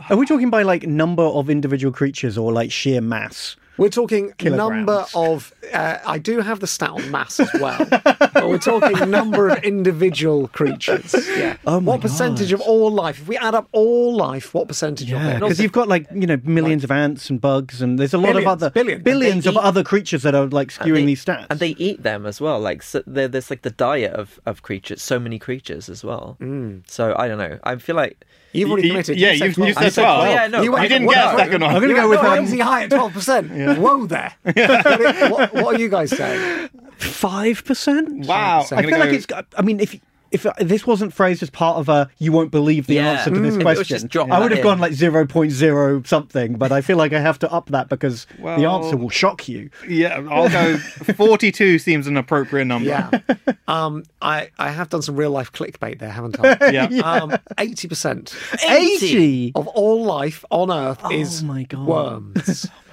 Are 0.10 0.16
we 0.16 0.26
talking 0.26 0.50
by 0.50 0.62
like 0.62 0.86
number 0.86 1.22
of 1.22 1.50
individual 1.50 1.92
creatures 1.92 2.36
or 2.36 2.52
like 2.52 2.70
sheer 2.70 3.00
mass? 3.00 3.56
We're 3.76 3.88
talking 3.88 4.32
Kilograms. 4.38 4.86
number 4.86 5.04
of. 5.16 5.52
Uh, 5.72 5.98
I 6.06 6.18
do 6.18 6.40
have 6.40 6.60
the 6.60 6.66
stat 6.66 6.90
on 6.90 7.10
mass 7.10 7.40
as 7.40 7.50
well, 7.54 7.84
but 7.90 8.48
we're 8.48 8.58
talking 8.58 9.10
number 9.10 9.48
of 9.48 9.64
individual 9.64 10.46
creatures. 10.48 11.12
Yeah. 11.36 11.56
Oh 11.66 11.80
my 11.80 11.92
what 11.92 12.00
percentage 12.00 12.52
of 12.52 12.60
all 12.60 12.90
life? 12.92 13.20
If 13.20 13.26
we 13.28 13.36
add 13.36 13.54
up 13.54 13.68
all 13.72 14.14
life, 14.14 14.54
what 14.54 14.68
percentage 14.68 15.10
of 15.10 15.18
Yeah, 15.20 15.36
it? 15.36 15.40
because 15.40 15.58
you've 15.60 15.72
got 15.72 15.88
like 15.88 16.06
you 16.14 16.26
know 16.26 16.38
millions 16.44 16.84
of 16.84 16.90
ants 16.92 17.30
and 17.30 17.40
bugs, 17.40 17.82
and 17.82 17.98
there's 17.98 18.14
a 18.14 18.18
lot 18.18 18.34
Billions, 18.34 18.44
of 18.46 18.52
other 18.52 18.70
billions. 18.70 19.02
billions 19.02 19.46
of 19.46 19.54
eat- 19.54 19.60
other 19.60 19.82
creatures 19.82 20.22
that 20.22 20.34
are 20.36 20.46
like 20.46 20.68
skewing 20.68 20.94
they- 20.94 21.04
these 21.06 21.24
stats. 21.24 21.46
And 21.50 21.58
they 21.58 21.70
eat 21.70 22.02
them 22.04 22.26
as 22.26 22.40
well. 22.40 22.60
Like 22.60 22.82
so 22.82 23.02
there's 23.06 23.50
like 23.50 23.62
the 23.62 23.70
diet 23.70 24.12
of, 24.12 24.38
of 24.46 24.62
creatures, 24.62 25.02
so 25.02 25.18
many 25.18 25.38
creatures 25.38 25.88
as 25.88 26.04
well. 26.04 26.36
Mm. 26.40 26.88
So 26.88 27.14
I 27.18 27.26
don't 27.26 27.38
know. 27.38 27.58
I 27.64 27.74
feel 27.76 27.96
like 27.96 28.24
You've 28.54 28.70
already 28.70 28.88
Y- 28.88 28.94
y- 28.94 29.02
committed. 29.02 29.18
yeah, 29.18 29.32
you 29.32 29.44
you've- 29.46 29.62
you 29.66 29.74
said 29.74 29.92
said 29.92 30.02
12. 30.02 30.20
12. 30.22 30.34
Yeah, 30.34 30.46
no, 30.46 30.62
you, 30.62 30.70
I 30.72 30.74
went- 30.80 30.88
didn't 30.88 31.06
what- 31.06 31.14
get 31.16 31.24
a 31.24 31.28
what- 31.28 31.38
second 31.38 31.60
one. 31.62 31.74
I'm 31.74 31.80
gonna 31.82 31.94
go 31.94 32.08
went 32.08 32.10
with, 32.10 32.18
um, 32.30 32.36
crazy 32.38 32.58
high 32.60 32.82
at 32.84 32.90
twelve 32.90 33.12
percent. 33.12 33.78
Whoa 33.78 34.06
there. 34.06 34.32
what, 34.44 35.54
what 35.54 35.74
are 35.74 35.78
you 35.78 35.88
guys 35.88 36.10
saying? 36.10 36.70
Five 36.98 37.64
percent. 37.64 38.26
Wow. 38.26 38.60
I 38.70 38.76
I'm 38.76 38.82
feel 38.82 38.90
gonna 38.90 39.04
like 39.04 39.12
it's. 39.14 39.26
I 39.58 39.62
mean, 39.62 39.80
if 39.80 39.98
if 40.34 40.46
this 40.58 40.86
wasn't 40.86 41.14
phrased 41.14 41.42
as 41.42 41.48
part 41.50 41.78
of 41.78 41.88
a, 41.88 42.10
you 42.18 42.32
won't 42.32 42.50
believe 42.50 42.86
the 42.86 42.94
Yeah. 42.96 43.12
answer 43.12 43.30
to 43.30 43.40
this 43.40 43.54
Mm. 43.54 43.60
If 43.60 43.62
it 43.62 43.64
was 43.78 43.88
question. 43.88 44.10
I 44.32 44.38
would 44.40 44.50
that 44.50 44.56
have 44.56 44.64
gone 44.64 44.78
like 44.80 44.92
zero 44.92 45.26
point 45.26 45.52
zero 45.52 46.02
something, 46.04 46.54
but 46.56 46.72
I 46.72 46.80
feel 46.80 46.96
like 46.96 47.12
I 47.12 47.20
have 47.20 47.38
to 47.40 47.50
up 47.52 47.70
that 47.70 47.88
because 47.88 48.26
the 48.42 48.64
answer 48.66 48.96
will 48.96 49.10
shock 49.10 49.48
you. 49.48 49.70
Yeah, 49.88 50.20
I'll 50.30 50.48
go. 50.48 50.76
Forty-two 50.78 51.78
seems 51.78 52.06
an 52.06 52.16
appropriate 52.16 52.66
number. 52.66 52.88
Yeah. 52.88 53.10
Um, 53.66 54.04
I, 54.20 54.50
I 54.58 54.68
have 54.68 54.90
done 54.90 55.00
some 55.00 55.16
real 55.16 55.30
life 55.30 55.50
clickbait 55.50 55.98
there, 55.98 56.10
haven't 56.10 56.38
I? 56.38 56.70
Yeah. 56.70 56.84
Um, 57.02 57.30
80% 57.56 58.34
Eighty. 58.70 59.52
of 59.54 59.66
all 59.68 60.04
life 60.04 60.44
on 60.50 60.70
Earth 60.70 61.00
is 61.10 61.42
my 61.42 61.62
God. 61.62 61.86
worms. 61.86 62.66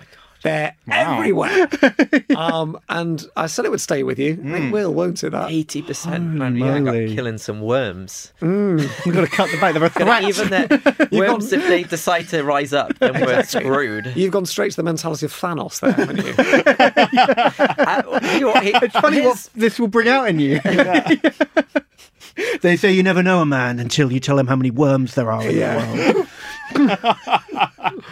They're 0.43 0.75
Wow. 0.87 1.17
everywhere. 1.19 1.69
um, 2.35 2.79
and 2.89 3.23
I 3.35 3.45
said 3.47 3.65
it 3.65 3.71
would 3.71 3.81
stay 3.81 4.01
with 4.03 4.17
you. 4.17 4.39
It 4.43 4.71
will, 4.71 4.91
won't 4.93 5.23
it? 5.23 5.29
That? 5.31 5.51
eighty 5.51 5.81
percent. 5.83 6.23
Man, 6.31 6.55
yeah, 6.57 6.75
I 6.75 6.79
got 6.81 6.93
killing 7.15 7.37
some 7.37 7.61
worms. 7.61 8.33
We've 8.41 9.13
got 9.13 9.21
to 9.21 9.27
cut 9.27 9.51
the 9.51 9.57
back. 9.61 9.73
They're 9.75 9.83
a 9.83 9.89
Gonna 9.89 10.19
threat. 10.19 10.23
even 10.23 10.49
the 11.09 11.09
worms, 11.11 11.53
if 11.53 11.67
they 11.67 11.83
decide 11.83 12.27
to 12.29 12.41
rise 12.43 12.73
up, 12.73 12.97
then 12.99 13.21
we're 13.23 13.43
screwed. 13.43 14.11
You've 14.15 14.31
gone 14.31 14.45
straight 14.47 14.71
to 14.71 14.77
the 14.77 14.83
mentality 14.83 15.27
of 15.27 15.31
Thanos 15.33 15.79
there, 15.79 15.91
haven't 15.91 16.25
you? 16.25 16.33
Uh, 17.85 18.19
you 18.33 18.39
know 18.41 18.47
what, 18.47 18.63
he- 18.63 18.73
It's 18.81 18.99
funny 18.99 19.17
his- 19.17 19.25
what 19.25 19.49
this 19.55 19.79
will 19.79 19.87
bring 19.89 20.07
out 20.07 20.27
in 20.27 20.39
you. 20.39 20.59
they 22.61 22.75
say 22.77 22.91
you 22.91 23.03
never 23.03 23.21
know 23.21 23.41
a 23.41 23.45
man 23.45 23.79
until 23.79 24.11
you 24.11 24.19
tell 24.19 24.39
him 24.39 24.47
how 24.47 24.55
many 24.55 24.71
worms 24.71 25.13
there 25.15 25.31
are 25.31 25.47
in 25.47 25.55
Yeah. 25.55 26.23
the 26.73 26.79
world. 26.79 28.03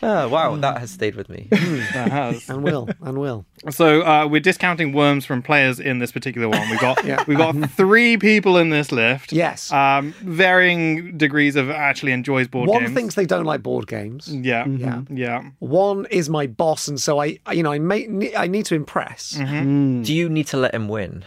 Oh, 0.10 0.28
wow, 0.28 0.56
that 0.56 0.78
has 0.78 0.90
stayed 0.90 1.14
with 1.14 1.28
me. 1.28 1.46
That 1.50 2.10
has. 2.10 2.48
and 2.48 2.62
will, 2.62 2.88
and 3.02 3.18
will. 3.18 3.44
So 3.68 4.00
uh, 4.02 4.26
we're 4.26 4.40
discounting 4.40 4.92
worms 4.94 5.26
from 5.26 5.42
players 5.42 5.78
in 5.78 5.98
this 5.98 6.10
particular 6.10 6.48
one. 6.48 6.70
We've 6.70 6.80
got 6.80 7.04
Yeah. 7.04 7.22
we've 7.28 7.36
got 7.36 7.54
three 7.72 8.16
people 8.16 8.56
in 8.56 8.70
this 8.70 8.90
lift. 8.92 9.32
Yes. 9.32 9.70
Um, 9.70 10.12
varying 10.22 11.18
degrees 11.18 11.54
of 11.56 11.68
actually 11.70 12.12
enjoys 12.12 12.48
board 12.48 12.68
One 12.68 12.78
games. 12.80 12.88
One 12.90 12.94
thinks 12.96 13.14
they 13.14 13.26
don't 13.26 13.44
like 13.44 13.62
board 13.62 13.86
games. 13.86 14.28
Yeah. 14.34 14.66
Yeah. 14.66 15.02
Yeah. 15.10 15.50
One 15.58 16.06
is 16.10 16.30
my 16.30 16.46
boss, 16.46 16.88
and 16.88 16.98
so 17.00 17.20
I, 17.20 17.38
I- 17.44 17.52
you 17.52 17.62
know, 17.62 17.72
I 17.72 17.78
may, 17.78 18.34
I 18.34 18.46
need 18.46 18.64
to 18.66 18.74
impress. 18.74 19.34
Mm-hmm. 19.34 20.02
Do 20.02 20.14
you 20.14 20.28
need 20.30 20.46
to 20.48 20.56
let 20.56 20.74
him 20.74 20.88
win? 20.88 21.24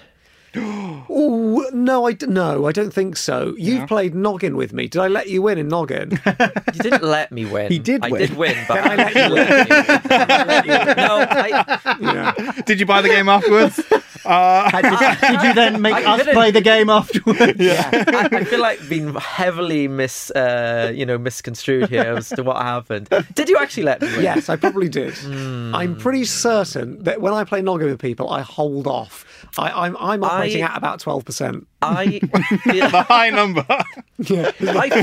Oh 1.16 1.70
no, 1.74 2.06
I 2.08 2.14
d- 2.14 2.26
no, 2.28 2.66
I 2.66 2.72
don't 2.72 2.94
think 2.94 3.18
so. 3.18 3.54
You've 3.58 3.88
played 3.88 4.16
Noggin 4.16 4.56
with 4.56 4.74
me. 4.74 4.88
Did 4.88 5.00
I 5.02 5.08
let 5.08 5.28
you 5.30 5.42
win 5.42 5.58
in 5.58 5.68
Noggin? 5.70 6.12
You 6.74 6.80
didn't 6.80 7.04
let 7.04 7.32
me 7.32 7.46
win. 7.46 7.72
He 7.72 7.78
did 7.78 8.04
I 8.04 8.10
win. 8.10 8.22
did 8.22 8.36
win, 8.38 8.58
but 8.68 8.78
I 8.84 8.96
let 8.96 9.14
you 9.16 9.34
win? 9.36 9.48
no, 10.98 11.28
I, 11.30 11.98
yeah. 12.02 12.62
Did 12.66 12.80
you 12.80 12.86
buy 12.86 13.02
the 13.02 13.10
game 13.10 13.30
afterwards? 13.30 13.76
did, 13.76 15.20
did 15.22 15.44
you 15.44 15.54
then 15.54 15.82
make 15.82 15.94
I 15.94 16.04
us 16.14 16.20
didn't. 16.20 16.34
play 16.34 16.50
the 16.52 16.62
game 16.62 16.90
afterwards? 16.90 17.42
I, 17.60 18.30
I 18.32 18.44
feel 18.46 18.60
like 18.62 18.80
being 18.90 19.14
heavily 19.16 19.88
mis, 19.88 20.32
uh, 20.32 20.92
you 20.96 21.06
know, 21.06 21.18
misconstrued 21.18 21.90
here 21.90 22.16
as 22.18 22.30
to 22.30 22.42
what 22.44 22.58
happened. 22.58 23.10
Did 23.36 23.50
you 23.50 23.58
actually 23.58 23.84
let 23.84 24.02
me 24.02 24.08
win? 24.14 24.24
Yes, 24.24 24.50
I 24.50 24.56
probably 24.56 24.90
did. 24.90 25.14
Hmm. 25.16 25.76
I'm 25.76 25.96
pretty 25.98 26.26
certain 26.26 27.04
that 27.04 27.22
when 27.22 27.34
I 27.34 27.44
play 27.44 27.62
Noggin 27.62 27.90
with 27.90 28.00
people, 28.00 28.30
I 28.30 28.42
hold 28.42 28.88
off. 28.88 29.26
I, 29.58 29.70
I'm, 29.86 29.96
I'm 29.98 30.24
operating 30.44 30.64
I- 30.64 30.68
at 30.72 30.78
about 30.78 31.00
twelve 31.00 31.26
percent. 31.26 31.68
I 31.82 32.20
feel, 32.64 32.90
the 32.90 33.02
high 33.08 33.30
number. 33.30 33.66
I 33.70 33.84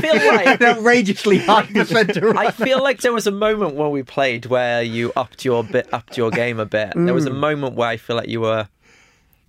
feel 0.01 0.15
like 0.33 0.61
outrageously 0.61 1.37
high 1.39 1.63
percent 1.73 2.17
I 2.37 2.51
feel 2.51 2.81
like 2.81 3.01
there 3.01 3.13
was 3.13 3.27
a 3.27 3.31
moment 3.31 3.75
when 3.75 3.91
we 3.91 4.03
played 4.03 4.47
where 4.47 4.81
you 4.81 5.11
upped 5.15 5.45
your 5.45 5.63
bit, 5.63 5.87
upped 5.93 6.17
your 6.17 6.31
game 6.31 6.59
a 6.59 6.65
bit. 6.65 6.93
There 6.95 7.13
was 7.13 7.25
a 7.25 7.33
moment 7.33 7.75
where 7.75 7.89
I 7.89 7.97
feel 7.97 8.15
like 8.15 8.29
you 8.29 8.41
were, 8.41 8.67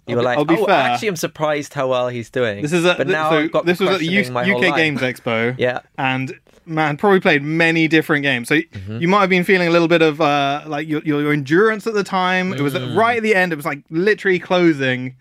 you 0.07 0.17
were 0.17 0.23
like, 0.23 0.37
I'll 0.37 0.45
be 0.45 0.57
oh, 0.57 0.67
fair. 0.67 0.75
actually, 0.75 1.09
I'm 1.09 1.17
surprised 1.17 1.73
how 1.75 1.89
well 1.89 2.09
he's 2.09 2.29
doing. 2.29 2.61
This 2.63 2.73
is 2.73 2.85
a, 2.85 2.95
but 2.97 3.07
now 3.07 3.31
so 3.31 3.39
I've 3.39 3.53
got 3.53 3.65
this 3.65 3.81
was 3.81 3.91
at 3.91 4.01
the 4.01 4.07
U- 4.07 4.19
questioning 4.19 4.35
my 4.35 4.45
whole 4.45 4.65
UK. 4.65 4.77
Games 4.77 5.01
Expo. 5.01 5.55
Yeah. 5.59 5.81
and 5.97 6.39
man, 6.67 6.97
probably 6.99 7.19
played 7.21 7.43
many 7.43 7.89
different 7.89 8.23
games. 8.25 8.49
So 8.49 8.57
Mm-hmm. 8.57 8.99
you 9.01 9.09
might 9.09 9.21
have 9.23 9.31
been 9.31 9.43
feeling 9.45 9.69
a 9.69 9.71
little 9.71 9.89
bit 9.89 10.03
of 10.03 10.21
uh, 10.21 10.63
like 10.67 10.87
your, 10.87 11.01
your 11.03 11.33
endurance 11.33 11.87
at 11.87 11.95
the 11.95 12.05
time. 12.05 12.53
It 12.53 12.61
was 12.61 12.75
Mm. 12.75 12.95
right 12.97 13.17
at 13.17 13.23
the 13.23 13.35
end. 13.35 13.53
It 13.53 13.57
was 13.57 13.65
like 13.65 13.83
literally 13.91 14.39
closing. 14.39 15.17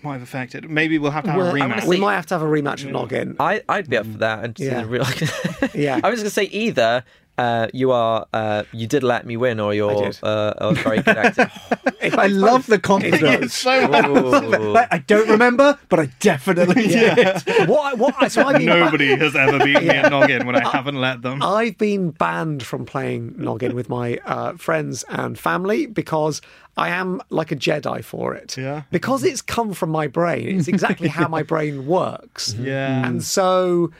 It 0.00 0.04
might 0.04 0.12
have 0.14 0.22
affected. 0.22 0.70
Maybe 0.70 0.98
we'll 0.98 1.10
have 1.10 1.24
to 1.24 1.30
have 1.30 1.38
Well, 1.38 1.54
a 1.54 1.58
rematch. 1.60 1.84
we 1.84 1.98
might 2.00 2.14
have 2.14 2.24
to 2.26 2.34
have 2.34 2.42
a 2.42 2.46
rematch 2.46 2.84
of 2.84 2.90
Noggin. 2.90 3.36
I, 3.38 3.62
I'd 3.68 3.90
be 3.90 3.98
up 3.98 4.06
for 4.06 4.16
that. 4.18 4.44
And 4.44 4.58
Yeah. 4.58 4.82
real... 4.86 5.04
Yeah. 5.74 6.00
I 6.02 6.08
was 6.08 6.20
going 6.20 6.24
to 6.28 6.30
say 6.30 6.44
either 6.44 7.04
uh, 7.38 7.68
you 7.72 7.92
are 7.92 8.26
uh, 8.32 8.64
you 8.72 8.86
did 8.86 9.02
let 9.02 9.26
me 9.26 9.36
win, 9.36 9.60
or 9.60 9.72
you're 9.74 10.12
uh, 10.22 10.54
a 10.58 10.74
very 10.74 11.02
good 11.02 11.16
actor. 11.16 11.50
I 12.02 12.26
love 12.26 12.66
the 12.66 12.78
confidence. 12.78 13.54
so 13.60 13.70
Ooh. 13.72 14.76
I 14.76 14.98
don't 15.06 15.28
remember, 15.28 15.78
but 15.88 16.00
I 16.00 16.06
definitely 16.20 16.88
did. 16.88 17.42
what? 17.68 17.98
What? 17.98 18.32
So 18.32 18.42
I've 18.42 18.58
been, 18.58 18.66
nobody 18.66 19.16
has 19.16 19.34
ever 19.34 19.58
beaten 19.64 19.86
me 19.86 19.90
at 19.90 20.10
noggin 20.10 20.46
when 20.46 20.56
I 20.56 20.68
haven't 20.68 20.96
let 20.96 21.22
them. 21.22 21.42
I've 21.42 21.78
been 21.78 22.10
banned 22.10 22.62
from 22.62 22.84
playing 22.84 23.34
Noggin 23.36 23.74
with 23.74 23.88
my 23.88 24.18
uh, 24.24 24.56
friends 24.56 25.04
and 25.08 25.38
family 25.38 25.86
because 25.86 26.40
I 26.76 26.90
am 26.90 27.20
like 27.30 27.52
a 27.52 27.56
Jedi 27.56 28.04
for 28.04 28.34
it. 28.34 28.56
Yeah. 28.56 28.82
Because 28.90 29.24
it's 29.24 29.42
come 29.42 29.72
from 29.72 29.90
my 29.90 30.06
brain. 30.06 30.58
It's 30.58 30.68
exactly 30.68 31.08
how 31.08 31.28
my 31.28 31.42
brain 31.42 31.86
works. 31.86 32.54
Yeah. 32.60 33.06
And 33.06 33.24
so. 33.24 33.90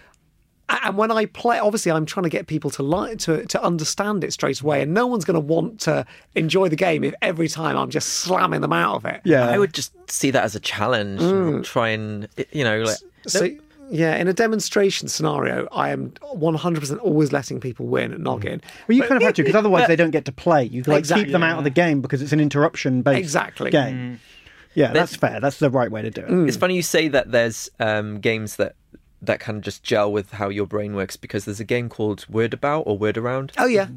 And 0.70 0.96
when 0.96 1.10
I 1.10 1.26
play, 1.26 1.58
obviously, 1.58 1.90
I'm 1.90 2.06
trying 2.06 2.24
to 2.24 2.30
get 2.30 2.46
people 2.46 2.70
to 2.70 2.82
like 2.82 3.18
to 3.20 3.44
to 3.46 3.62
understand 3.62 4.24
it 4.24 4.32
straight 4.32 4.60
away, 4.60 4.82
and 4.82 4.94
no 4.94 5.06
one's 5.06 5.24
going 5.24 5.34
to 5.34 5.40
want 5.40 5.80
to 5.80 6.06
enjoy 6.34 6.68
the 6.68 6.76
game 6.76 7.02
if 7.04 7.14
every 7.22 7.48
time 7.48 7.76
I'm 7.76 7.90
just 7.90 8.08
slamming 8.08 8.60
them 8.60 8.72
out 8.72 8.96
of 8.96 9.04
it. 9.04 9.20
Yeah. 9.24 9.48
I 9.48 9.58
would 9.58 9.74
just 9.74 9.92
see 10.10 10.30
that 10.30 10.44
as 10.44 10.54
a 10.54 10.60
challenge. 10.60 11.20
and 11.22 11.56
mm. 11.56 11.64
Try 11.64 11.90
and 11.90 12.28
you 12.52 12.64
know, 12.64 12.82
like 12.82 12.98
So, 13.26 13.48
yeah, 13.90 14.16
in 14.16 14.28
a 14.28 14.32
demonstration 14.32 15.08
scenario, 15.08 15.66
I 15.72 15.90
am 15.90 16.10
100% 16.34 16.98
always 17.02 17.32
letting 17.32 17.58
people 17.58 17.86
win 17.86 18.12
at 18.12 18.20
Noggin. 18.20 18.60
Mm. 18.60 18.62
Well, 18.88 18.96
you 18.96 19.02
kind 19.02 19.16
of 19.16 19.22
have 19.22 19.34
to 19.34 19.42
because 19.42 19.54
otherwise 19.64 19.88
they 19.88 19.96
don't 19.96 20.12
get 20.12 20.24
to 20.26 20.32
play. 20.32 20.64
You 20.64 20.82
like 20.84 21.00
Exactly. 21.00 21.24
keep 21.24 21.32
them 21.32 21.42
out 21.42 21.58
of 21.58 21.64
the 21.64 21.70
game 21.70 22.00
because 22.00 22.22
it's 22.22 22.32
an 22.32 22.40
interruption 22.40 23.02
based 23.02 23.18
Exactly. 23.18 23.70
game. 23.70 23.96
Mm. 23.96 24.18
Yeah, 24.74 24.92
that's 24.92 25.16
fair. 25.16 25.40
That's 25.40 25.58
the 25.58 25.68
right 25.68 25.90
way 25.90 26.02
to 26.02 26.10
do 26.10 26.20
it. 26.20 26.48
It's 26.48 26.56
funny 26.56 26.76
you 26.76 26.82
say 26.82 27.08
that 27.08 27.32
there's 27.32 27.68
um, 27.80 28.20
games 28.20 28.54
that 28.56 28.76
that 29.22 29.40
kind 29.40 29.56
of 29.56 29.62
just 29.62 29.82
gel 29.82 30.10
with 30.10 30.32
how 30.32 30.48
your 30.48 30.66
brain 30.66 30.94
works 30.94 31.16
because 31.16 31.44
there's 31.44 31.60
a 31.60 31.64
game 31.64 31.88
called 31.88 32.26
Word 32.28 32.54
About 32.54 32.82
or 32.82 32.96
Word 32.96 33.16
Around. 33.18 33.52
Oh, 33.58 33.66
yeah. 33.66 33.88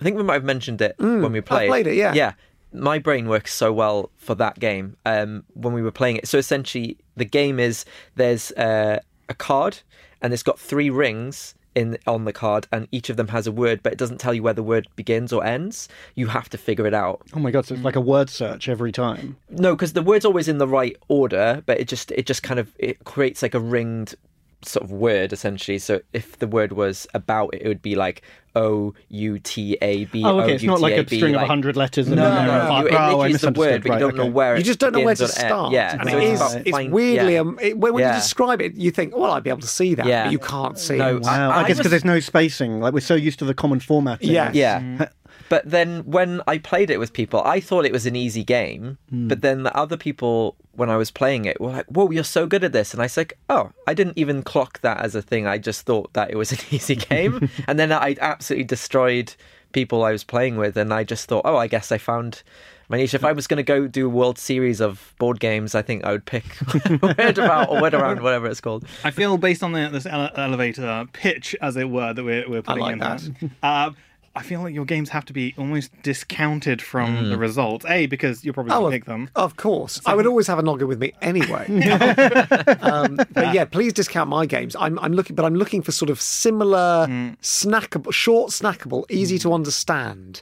I 0.00 0.04
think 0.04 0.16
we 0.16 0.22
might 0.22 0.34
have 0.34 0.44
mentioned 0.44 0.80
it 0.80 0.94
when 0.98 1.32
we 1.32 1.40
played. 1.40 1.68
played 1.68 1.86
it, 1.86 1.96
yeah. 1.96 2.14
Yeah. 2.14 2.32
My 2.72 2.98
brain 2.98 3.28
works 3.28 3.54
so 3.54 3.72
well 3.72 4.10
for 4.16 4.34
that 4.36 4.58
game 4.60 4.96
um, 5.06 5.44
when 5.54 5.72
we 5.72 5.82
were 5.82 5.90
playing 5.90 6.16
it. 6.16 6.28
So 6.28 6.38
essentially, 6.38 6.98
the 7.16 7.24
game 7.24 7.58
is 7.58 7.84
there's 8.14 8.52
uh, 8.52 9.00
a 9.28 9.34
card 9.34 9.78
and 10.20 10.32
it's 10.32 10.42
got 10.42 10.58
three 10.58 10.90
rings 10.90 11.54
in 11.74 11.96
on 12.06 12.24
the 12.24 12.32
card, 12.32 12.66
and 12.72 12.88
each 12.90 13.08
of 13.08 13.16
them 13.16 13.28
has 13.28 13.46
a 13.46 13.52
word, 13.52 13.82
but 13.82 13.92
it 13.92 13.98
doesn't 13.98 14.18
tell 14.18 14.34
you 14.34 14.42
where 14.42 14.52
the 14.52 14.62
word 14.62 14.88
begins 14.96 15.32
or 15.32 15.44
ends. 15.44 15.88
You 16.16 16.26
have 16.26 16.48
to 16.50 16.58
figure 16.58 16.86
it 16.86 16.94
out. 16.94 17.22
Oh 17.34 17.38
my 17.38 17.50
god, 17.52 17.66
so 17.66 17.74
it's 17.74 17.84
like 17.84 17.96
a 17.96 18.00
word 18.00 18.28
search 18.28 18.68
every 18.68 18.90
time. 18.90 19.36
No, 19.48 19.76
because 19.76 19.92
the 19.92 20.02
word's 20.02 20.24
always 20.24 20.48
in 20.48 20.58
the 20.58 20.66
right 20.66 20.96
order, 21.06 21.62
but 21.66 21.78
it 21.78 21.86
just 21.86 22.10
it 22.12 22.26
just 22.26 22.42
kind 22.42 22.58
of 22.58 22.74
it 22.78 23.04
creates 23.04 23.42
like 23.42 23.54
a 23.54 23.60
ringed 23.60 24.16
sort 24.62 24.84
of 24.84 24.90
word 24.90 25.32
essentially. 25.32 25.78
So 25.78 26.00
if 26.12 26.38
the 26.38 26.46
word 26.46 26.72
was 26.72 27.06
about, 27.14 27.54
it 27.54 27.62
it 27.62 27.68
would 27.68 27.82
be 27.82 27.94
like 27.96 28.22
O 28.56 28.92
U 29.08 29.38
T 29.38 29.76
A 29.82 30.06
B. 30.06 30.22
Oh, 30.24 30.40
okay, 30.40 30.54
it's 30.54 30.64
not 30.64 30.80
like 30.80 30.94
a 30.94 31.04
string 31.06 31.34
of 31.34 31.40
like- 31.42 31.48
100 31.48 31.76
letters 31.76 32.06
and 32.08 32.16
No, 32.16 32.22
then 32.22 32.46
no, 32.46 32.50
there 32.52 32.60
are 32.60 32.62
no. 32.64 32.68
five. 32.68 32.82
You, 32.82 32.88
it 32.88 32.94
Oh, 32.94 33.20
I 33.20 33.32
the 33.32 33.52
word, 33.58 33.82
but 33.84 33.92
you 33.92 33.98
don't 33.98 34.16
know 34.16 34.26
where 34.26 34.56
You 34.56 34.64
just 34.64 34.78
don't 34.80 34.92
know 34.92 35.00
where 35.04 35.14
to 35.14 35.22
begins 35.22 35.36
or 35.38 35.40
end. 35.42 35.48
start. 35.48 35.72
Yeah, 35.72 35.96
and 36.00 36.10
so 36.10 36.16
it 36.18 36.22
is, 36.24 36.54
it's 36.54 36.70
find- 36.70 36.92
weirdly, 36.92 37.34
yeah. 37.34 37.40
um, 37.40 37.58
it, 37.62 37.78
when, 37.78 37.92
when 37.94 38.02
Yeah. 38.02 38.14
you 38.14 38.20
describe 38.20 38.60
it, 38.62 38.74
you 38.74 38.90
think, 38.90 39.14
well, 39.16 39.30
I'd 39.32 39.44
be 39.44 39.50
able 39.50 39.60
to 39.60 39.66
see 39.68 39.94
that, 39.94 40.06
Yeah. 40.06 40.24
but 40.24 40.32
you 40.32 40.38
can't 40.40 40.78
see 40.78 40.96
No, 40.96 41.16
it. 41.18 41.22
Wow, 41.22 41.50
I- 41.50 41.54
I, 41.58 41.62
I 41.64 41.68
guess 41.68 41.76
because 41.76 41.90
there's 41.90 42.04
no 42.04 42.18
spacing. 42.20 42.80
Like 42.80 42.94
we're 42.94 43.00
so 43.00 43.14
used 43.14 43.38
to 43.40 43.44
the 43.44 43.54
common 43.54 43.78
formatting. 43.80 44.30
Yeah. 44.30 44.50
Yeah. 44.52 45.08
But 45.48 45.68
then 45.70 46.00
when 46.04 46.42
I 46.46 46.58
played 46.58 46.90
it 46.90 46.98
with 46.98 47.12
people, 47.12 47.42
I 47.44 47.60
thought 47.60 47.84
it 47.84 47.92
was 47.92 48.06
an 48.06 48.16
easy 48.16 48.44
game. 48.44 48.98
Hmm. 49.10 49.28
But 49.28 49.40
then 49.40 49.62
the 49.62 49.76
other 49.76 49.96
people, 49.96 50.56
when 50.72 50.90
I 50.90 50.96
was 50.96 51.10
playing 51.10 51.44
it, 51.44 51.60
were 51.60 51.70
like, 51.70 51.86
"Whoa, 51.86 52.10
you're 52.10 52.24
so 52.24 52.46
good 52.46 52.64
at 52.64 52.72
this!" 52.72 52.92
And 52.92 53.00
I 53.00 53.06
was 53.06 53.16
like, 53.16 53.38
"Oh, 53.48 53.72
I 53.86 53.94
didn't 53.94 54.18
even 54.18 54.42
clock 54.42 54.80
that 54.80 54.98
as 54.98 55.14
a 55.14 55.22
thing. 55.22 55.46
I 55.46 55.58
just 55.58 55.82
thought 55.86 56.12
that 56.12 56.30
it 56.30 56.36
was 56.36 56.52
an 56.52 56.58
easy 56.70 56.96
game." 56.96 57.48
and 57.66 57.78
then 57.78 57.92
I 57.92 58.16
absolutely 58.20 58.64
destroyed 58.64 59.34
people 59.72 60.02
I 60.04 60.12
was 60.12 60.24
playing 60.24 60.56
with, 60.56 60.76
and 60.76 60.92
I 60.92 61.04
just 61.04 61.28
thought, 61.28 61.42
"Oh, 61.44 61.56
I 61.56 61.66
guess 61.66 61.92
I 61.92 61.98
found." 61.98 62.42
My 62.90 62.96
niche. 62.96 63.12
If 63.12 63.22
I 63.22 63.32
was 63.32 63.46
going 63.46 63.58
to 63.58 63.62
go 63.62 63.86
do 63.86 64.06
a 64.06 64.08
World 64.08 64.38
Series 64.38 64.80
of 64.80 65.14
board 65.18 65.40
games, 65.40 65.74
I 65.74 65.82
think 65.82 66.06
I 66.06 66.12
would 66.12 66.24
pick 66.24 66.44
Word 67.02 67.36
About 67.36 67.68
or 67.68 67.82
Word 67.82 67.92
Around, 67.92 68.22
whatever 68.22 68.46
it's 68.46 68.62
called. 68.62 68.86
I 69.04 69.10
feel 69.10 69.36
based 69.36 69.62
on 69.62 69.72
the, 69.72 69.90
this 69.92 70.06
ele- 70.06 70.30
elevator 70.34 71.04
pitch, 71.12 71.54
as 71.60 71.76
it 71.76 71.90
were, 71.90 72.14
that 72.14 72.24
we're, 72.24 72.48
we're 72.48 72.62
putting 72.62 72.80
like 72.82 72.92
in 72.94 72.98
that. 73.00 73.28
uh, 73.62 73.90
I 74.38 74.42
feel 74.42 74.60
like 74.62 74.74
your 74.74 74.84
games 74.84 75.08
have 75.10 75.24
to 75.26 75.32
be 75.32 75.54
almost 75.58 75.90
discounted 76.02 76.80
from 76.80 77.28
the 77.30 77.36
results. 77.36 77.84
A, 77.86 78.06
because 78.06 78.44
you're 78.44 78.54
probably 78.54 78.72
Oh, 78.72 78.80
going 78.80 78.90
to 78.92 78.96
of, 78.96 79.00
pick 79.00 79.04
them. 79.06 79.30
of 79.34 79.56
course. 79.56 80.00
I 80.06 80.14
would 80.14 80.26
always 80.26 80.46
have 80.46 80.58
a 80.58 80.62
noggin 80.62 80.86
with 80.88 81.00
me 81.00 81.12
anyway. 81.22 81.66
um, 82.80 83.16
but 83.32 83.52
yeah, 83.54 83.64
please 83.64 83.92
discount 83.92 84.30
my 84.30 84.46
games. 84.46 84.76
I'm, 84.78 84.98
I'm 85.00 85.12
looking, 85.12 85.34
but 85.36 85.44
I'm 85.44 85.54
looking 85.56 85.82
for 85.82 85.92
sort 85.92 86.10
of 86.10 86.20
similar, 86.20 87.06
snackable, 87.42 88.12
short, 88.12 88.50
snackable, 88.50 89.04
easy 89.10 89.38
to 89.40 89.52
understand, 89.52 90.40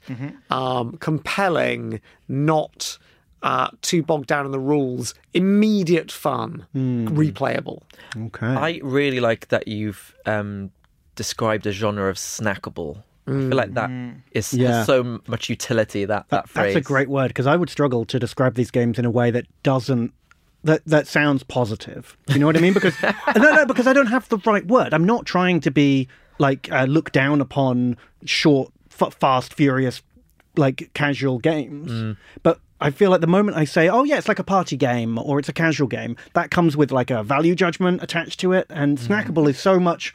um, 0.50 0.96
compelling, 0.98 2.00
not 2.28 2.98
uh, 3.42 3.68
too 3.82 4.02
bogged 4.02 4.26
down 4.26 4.44
in 4.46 4.52
the 4.52 4.58
rules, 4.60 5.14
immediate 5.34 6.10
fun, 6.12 6.66
replayable. 6.74 7.82
Okay. 8.16 8.46
I 8.46 8.80
really 8.82 9.20
like 9.20 9.48
that 9.48 9.68
you've 9.68 10.14
um, 10.26 10.70
described 11.14 11.66
a 11.66 11.72
genre 11.72 12.08
of 12.08 12.16
snackable. 12.16 13.02
I 13.26 13.30
feel 13.30 13.56
like 13.56 13.74
that 13.74 13.90
mm. 13.90 14.20
is 14.32 14.54
Yeah. 14.54 14.68
has 14.68 14.86
so 14.86 15.20
much 15.26 15.48
utility. 15.48 16.04
That 16.04 16.28
that, 16.28 16.48
phrase. 16.48 16.74
That's 16.74 16.86
a 16.86 16.88
great 16.88 17.08
word 17.08 17.28
because 17.28 17.46
I 17.46 17.56
would 17.56 17.70
struggle 17.70 18.04
to 18.04 18.18
describe 18.18 18.54
these 18.54 18.70
games 18.70 18.98
in 18.98 19.04
a 19.04 19.10
way 19.10 19.30
that 19.30 19.46
doesn't 19.62 20.12
that 20.62 20.84
that 20.86 21.06
sounds 21.06 21.42
positive. 21.42 22.16
Do 22.26 22.34
you 22.34 22.40
know 22.40 22.46
what 22.46 22.56
I 22.56 22.60
mean? 22.60 22.74
Because 22.74 22.94
no, 23.02 23.54
no, 23.54 23.66
because 23.66 23.86
I 23.86 23.92
don't 23.92 24.06
have 24.06 24.28
the 24.28 24.38
right 24.38 24.66
word. 24.66 24.94
I'm 24.94 25.04
not 25.04 25.26
trying 25.26 25.60
to 25.60 25.70
be 25.70 26.08
like 26.38 26.70
uh, 26.70 26.84
look 26.84 27.12
down 27.12 27.40
upon 27.40 27.96
short, 28.24 28.72
f- 29.00 29.14
fast, 29.14 29.54
furious, 29.54 30.02
like 30.56 30.90
casual 30.94 31.38
games. 31.38 31.90
Mm. 31.90 32.16
But 32.42 32.60
I 32.80 32.90
feel 32.90 33.10
like 33.10 33.22
the 33.22 33.26
moment 33.26 33.56
I 33.56 33.64
say, 33.64 33.88
"Oh 33.88 34.04
yeah, 34.04 34.18
it's 34.18 34.28
like 34.28 34.38
a 34.38 34.44
party 34.44 34.76
game" 34.76 35.18
or 35.18 35.38
"It's 35.38 35.48
a 35.48 35.52
casual 35.52 35.88
game," 35.88 36.16
that 36.34 36.50
comes 36.50 36.76
with 36.76 36.92
like 36.92 37.10
a 37.10 37.22
value 37.22 37.54
judgment 37.54 38.02
attached 38.02 38.40
to 38.40 38.52
it, 38.52 38.66
and 38.70 38.98
mm. 38.98 39.06
snackable 39.06 39.48
is 39.48 39.58
so 39.58 39.80
much 39.80 40.14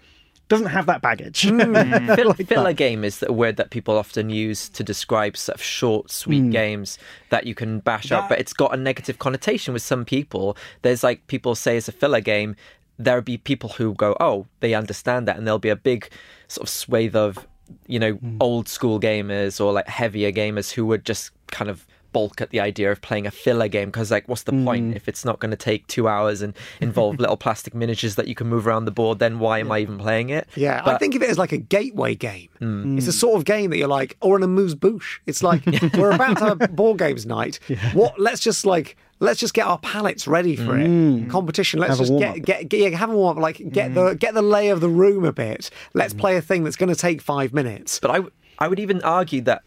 doesn't 0.51 0.67
have 0.67 0.85
that 0.85 1.01
baggage. 1.01 1.43
Hmm. 1.43 1.59
Fill, 2.15 2.33
filler 2.33 2.73
game 2.73 3.05
is 3.05 3.23
a 3.23 3.31
word 3.31 3.55
that 3.55 3.69
people 3.69 3.97
often 3.97 4.29
use 4.29 4.67
to 4.67 4.83
describe 4.83 5.37
sort 5.37 5.55
of 5.55 5.63
short, 5.63 6.11
sweet 6.11 6.41
hmm. 6.41 6.49
games 6.49 6.99
that 7.29 7.45
you 7.45 7.55
can 7.55 7.79
bash 7.79 8.11
out, 8.11 8.27
but 8.27 8.37
it's 8.37 8.51
got 8.51 8.73
a 8.73 8.77
negative 8.77 9.17
connotation 9.17 9.73
with 9.73 9.81
some 9.81 10.03
people. 10.03 10.57
There's 10.81 11.05
like 11.05 11.25
people 11.27 11.55
say 11.55 11.77
it's 11.77 11.87
a 11.87 11.93
filler 11.93 12.19
game. 12.19 12.57
There'll 12.99 13.21
be 13.21 13.37
people 13.37 13.69
who 13.69 13.93
go, 13.93 14.17
oh, 14.19 14.45
they 14.59 14.73
understand 14.73 15.25
that, 15.29 15.37
and 15.37 15.47
there'll 15.47 15.57
be 15.57 15.69
a 15.69 15.75
big 15.77 16.09
sort 16.49 16.63
of 16.63 16.69
swathe 16.69 17.15
of, 17.15 17.47
you 17.87 17.97
know, 17.97 18.15
hmm. 18.15 18.35
old 18.41 18.67
school 18.67 18.99
gamers 18.99 19.63
or 19.63 19.71
like 19.71 19.87
heavier 19.87 20.33
gamers 20.33 20.69
who 20.71 20.85
would 20.85 21.05
just 21.05 21.31
kind 21.47 21.69
of 21.69 21.87
balk 22.11 22.41
at 22.41 22.49
the 22.49 22.59
idea 22.59 22.91
of 22.91 23.01
playing 23.01 23.25
a 23.25 23.31
filler 23.31 23.67
game 23.67 23.89
because 23.89 24.11
like 24.11 24.27
what's 24.27 24.43
the 24.43 24.51
point 24.51 24.93
mm. 24.93 24.95
if 24.95 25.07
it's 25.07 25.25
not 25.25 25.39
going 25.39 25.51
to 25.51 25.57
take 25.57 25.87
two 25.87 26.07
hours 26.07 26.41
and 26.41 26.53
involve 26.79 27.19
little 27.19 27.37
plastic 27.37 27.73
miniatures 27.73 28.15
that 28.15 28.27
you 28.27 28.35
can 28.35 28.47
move 28.47 28.67
around 28.67 28.85
the 28.85 28.91
board 28.91 29.19
then 29.19 29.39
why 29.39 29.59
am 29.59 29.71
i 29.71 29.79
even 29.79 29.97
playing 29.97 30.29
it 30.29 30.47
Yeah, 30.55 30.81
I 30.85 30.97
think 30.97 31.15
of 31.15 31.21
it 31.21 31.29
as 31.29 31.37
like 31.37 31.51
a 31.51 31.57
gateway 31.57 32.15
game. 32.15 32.49
Mm. 32.59 32.97
It's 32.97 33.07
a 33.07 33.11
mm. 33.11 33.13
sort 33.13 33.35
of 33.37 33.45
game 33.45 33.69
that 33.71 33.77
you're 33.77 33.87
like, 33.87 34.17
or 34.21 34.35
an 34.35 34.43
amuse 34.43 34.75
bouche. 34.75 35.19
It's 35.25 35.43
like 35.43 35.65
we're 35.97 36.11
about 36.11 36.37
to 36.37 36.45
have 36.45 36.75
board 36.75 36.99
games 36.99 37.25
night. 37.25 37.59
What? 37.93 38.19
Let's 38.19 38.39
just 38.39 38.65
like 38.65 38.95
let's 39.19 39.39
just 39.39 39.53
get 39.53 39.65
our 39.65 39.77
palettes 39.79 40.27
ready 40.27 40.55
for 40.55 40.77
it. 40.77 41.29
Competition. 41.29 41.79
Let's 41.79 41.97
Have 41.97 42.07
just 42.07 42.19
get, 42.19 42.43
get 42.43 42.69
get 42.69 42.91
yeah, 42.91 42.97
have 42.97 43.09
a 43.09 43.15
warm 43.15 43.37
up. 43.37 43.41
Like 43.41 43.57
get 43.71 43.93
the 43.93 44.13
get 44.13 44.33
the 44.33 44.41
lay 44.41 44.69
of 44.69 44.81
the 44.81 44.89
room 44.89 45.25
a 45.25 45.33
bit. 45.33 45.69
Let's 45.93 46.13
play 46.13 46.37
a 46.37 46.41
thing 46.41 46.63
that's 46.63 46.75
going 46.75 46.93
to 46.93 46.99
take 46.99 47.21
five 47.21 47.53
minutes. 47.53 47.99
But 47.99 48.11
I, 48.11 48.15
w- 48.15 48.31
I 48.61 48.67
would 48.67 48.79
even 48.79 49.01
argue 49.01 49.41
that 49.41 49.63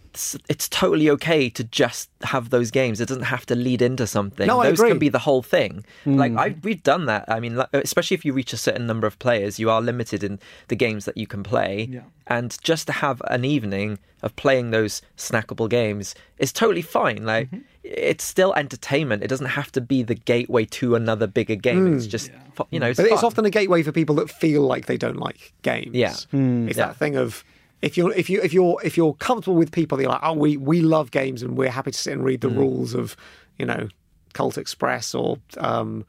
it's 0.48 0.68
totally 0.68 1.10
okay 1.10 1.50
to 1.50 1.64
just 1.64 2.08
have 2.22 2.50
those 2.50 2.70
games. 2.70 3.00
It 3.00 3.08
doesn't 3.08 3.24
have 3.24 3.44
to 3.46 3.56
lead 3.56 3.82
into 3.82 4.06
something. 4.06 4.46
No, 4.46 4.60
I 4.60 4.70
those 4.70 4.78
can 4.78 5.00
be 5.00 5.08
the 5.08 5.18
whole 5.18 5.42
thing. 5.42 5.84
Like 6.06 6.30
hmm. 6.30 6.38
I, 6.38 6.54
we've 6.62 6.80
done 6.84 7.06
that. 7.06 7.24
I 7.26 7.40
mean, 7.40 7.56
like, 7.56 7.70
uh, 7.74 7.80
especially 7.82 8.14
if 8.14 8.24
you 8.24 8.32
reach 8.32 8.52
a 8.52 8.56
certain 8.56 8.86
number 8.86 9.08
of 9.08 9.18
players, 9.18 9.58
you 9.58 9.68
are 9.68 9.82
limited 9.82 10.22
in 10.22 10.38
the 10.68 10.76
games 10.76 11.06
that 11.06 11.16
you 11.16 11.26
can 11.26 11.42
play. 11.42 11.88
Yeah. 11.90 12.02
And 12.28 12.56
just 12.62 12.86
to 12.86 12.92
have 12.92 13.20
an 13.26 13.44
evening 13.44 13.98
of 14.22 14.36
playing 14.36 14.70
those 14.70 15.02
snackable 15.16 15.68
games 15.68 16.14
is 16.38 16.52
totally 16.52 16.80
fine. 16.80 17.24
Like 17.24 17.48
mm-hmm. 17.48 17.62
it's 17.82 18.22
still 18.22 18.54
entertainment. 18.54 19.24
It 19.24 19.28
doesn't 19.28 19.46
have 19.46 19.72
to 19.72 19.80
be 19.80 20.04
the 20.04 20.14
gateway 20.14 20.66
to 20.66 20.94
another 20.94 21.26
bigger 21.26 21.56
game. 21.56 21.96
It's 21.96 22.04
hmm. 22.04 22.10
just 22.10 22.30
fu- 22.54 22.68
you 22.70 22.78
know. 22.78 22.90
It's 22.90 23.00
But 23.00 23.06
it's 23.06 23.24
often 23.24 23.44
a 23.44 23.50
gateway 23.50 23.82
for 23.82 23.90
people 23.90 24.14
that 24.16 24.30
feel 24.30 24.62
like 24.62 24.86
they 24.86 24.96
don't 24.96 25.18
like 25.18 25.52
games. 25.62 25.96
Yeah. 25.96 26.12
It's 26.12 26.26
Yeah. 26.32 26.86
that 26.86 26.96
thing 26.96 27.16
of 27.16 27.42
if 27.84 27.98
you're 27.98 28.12
if 28.12 28.30
you 28.30 28.40
if 28.40 28.54
you're 28.54 28.78
if 28.82 28.96
you're 28.96 29.12
comfortable 29.14 29.56
with 29.56 29.70
people, 29.70 30.00
you're 30.00 30.10
like, 30.10 30.20
oh, 30.22 30.32
we 30.32 30.56
we 30.56 30.80
love 30.80 31.10
games 31.10 31.42
and 31.42 31.56
we're 31.56 31.70
happy 31.70 31.90
to 31.90 31.98
sit 31.98 32.14
and 32.14 32.24
read 32.24 32.40
the 32.40 32.48
rules 32.48 32.94
of, 32.94 33.14
you 33.58 33.66
know, 33.66 33.88
Colt 34.32 34.56
Express 34.56 35.14
or 35.14 35.36
um, 35.58 36.06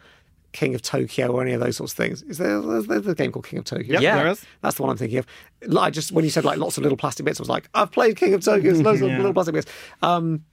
King 0.54 0.74
of 0.74 0.82
Tokyo 0.82 1.34
or 1.34 1.42
any 1.42 1.52
of 1.52 1.60
those 1.60 1.76
sorts 1.76 1.92
of 1.92 1.98
things. 1.98 2.22
Is 2.24 2.38
there 2.38 2.62
there's, 2.62 3.08
a 3.08 3.14
game 3.14 3.34
called 3.34 3.46
King 3.46 3.60
of 3.60 3.66
Tokyo? 3.66 4.00
Yeah. 4.00 4.16
there 4.16 4.28
is. 4.28 4.46
That's 4.62 4.78
the 4.78 4.84
one 4.84 4.92
I'm 4.92 4.98
thinking 4.98 5.18
of. 5.18 5.28
Like 5.68 5.92
just 5.92 6.14
when 6.14 6.24
you 6.24 6.32
said 6.32 6.46
like 6.46 6.58
lots 6.58 6.78
of 6.78 6.84
little 6.84 6.98
plastic 6.98 7.26
bits, 7.26 7.42
I 7.42 7.44
was 7.44 7.50
like, 7.50 7.68
I've 7.74 7.92
played 7.92 8.16
King 8.16 8.34
of 8.34 8.42
Tokyo. 8.42 8.72
There's 8.72 8.82
loads 8.82 9.02
of 9.02 9.10
little 9.18 9.34
plastic 9.34 9.56
bits. 9.56 9.72
Um, 10.02 10.46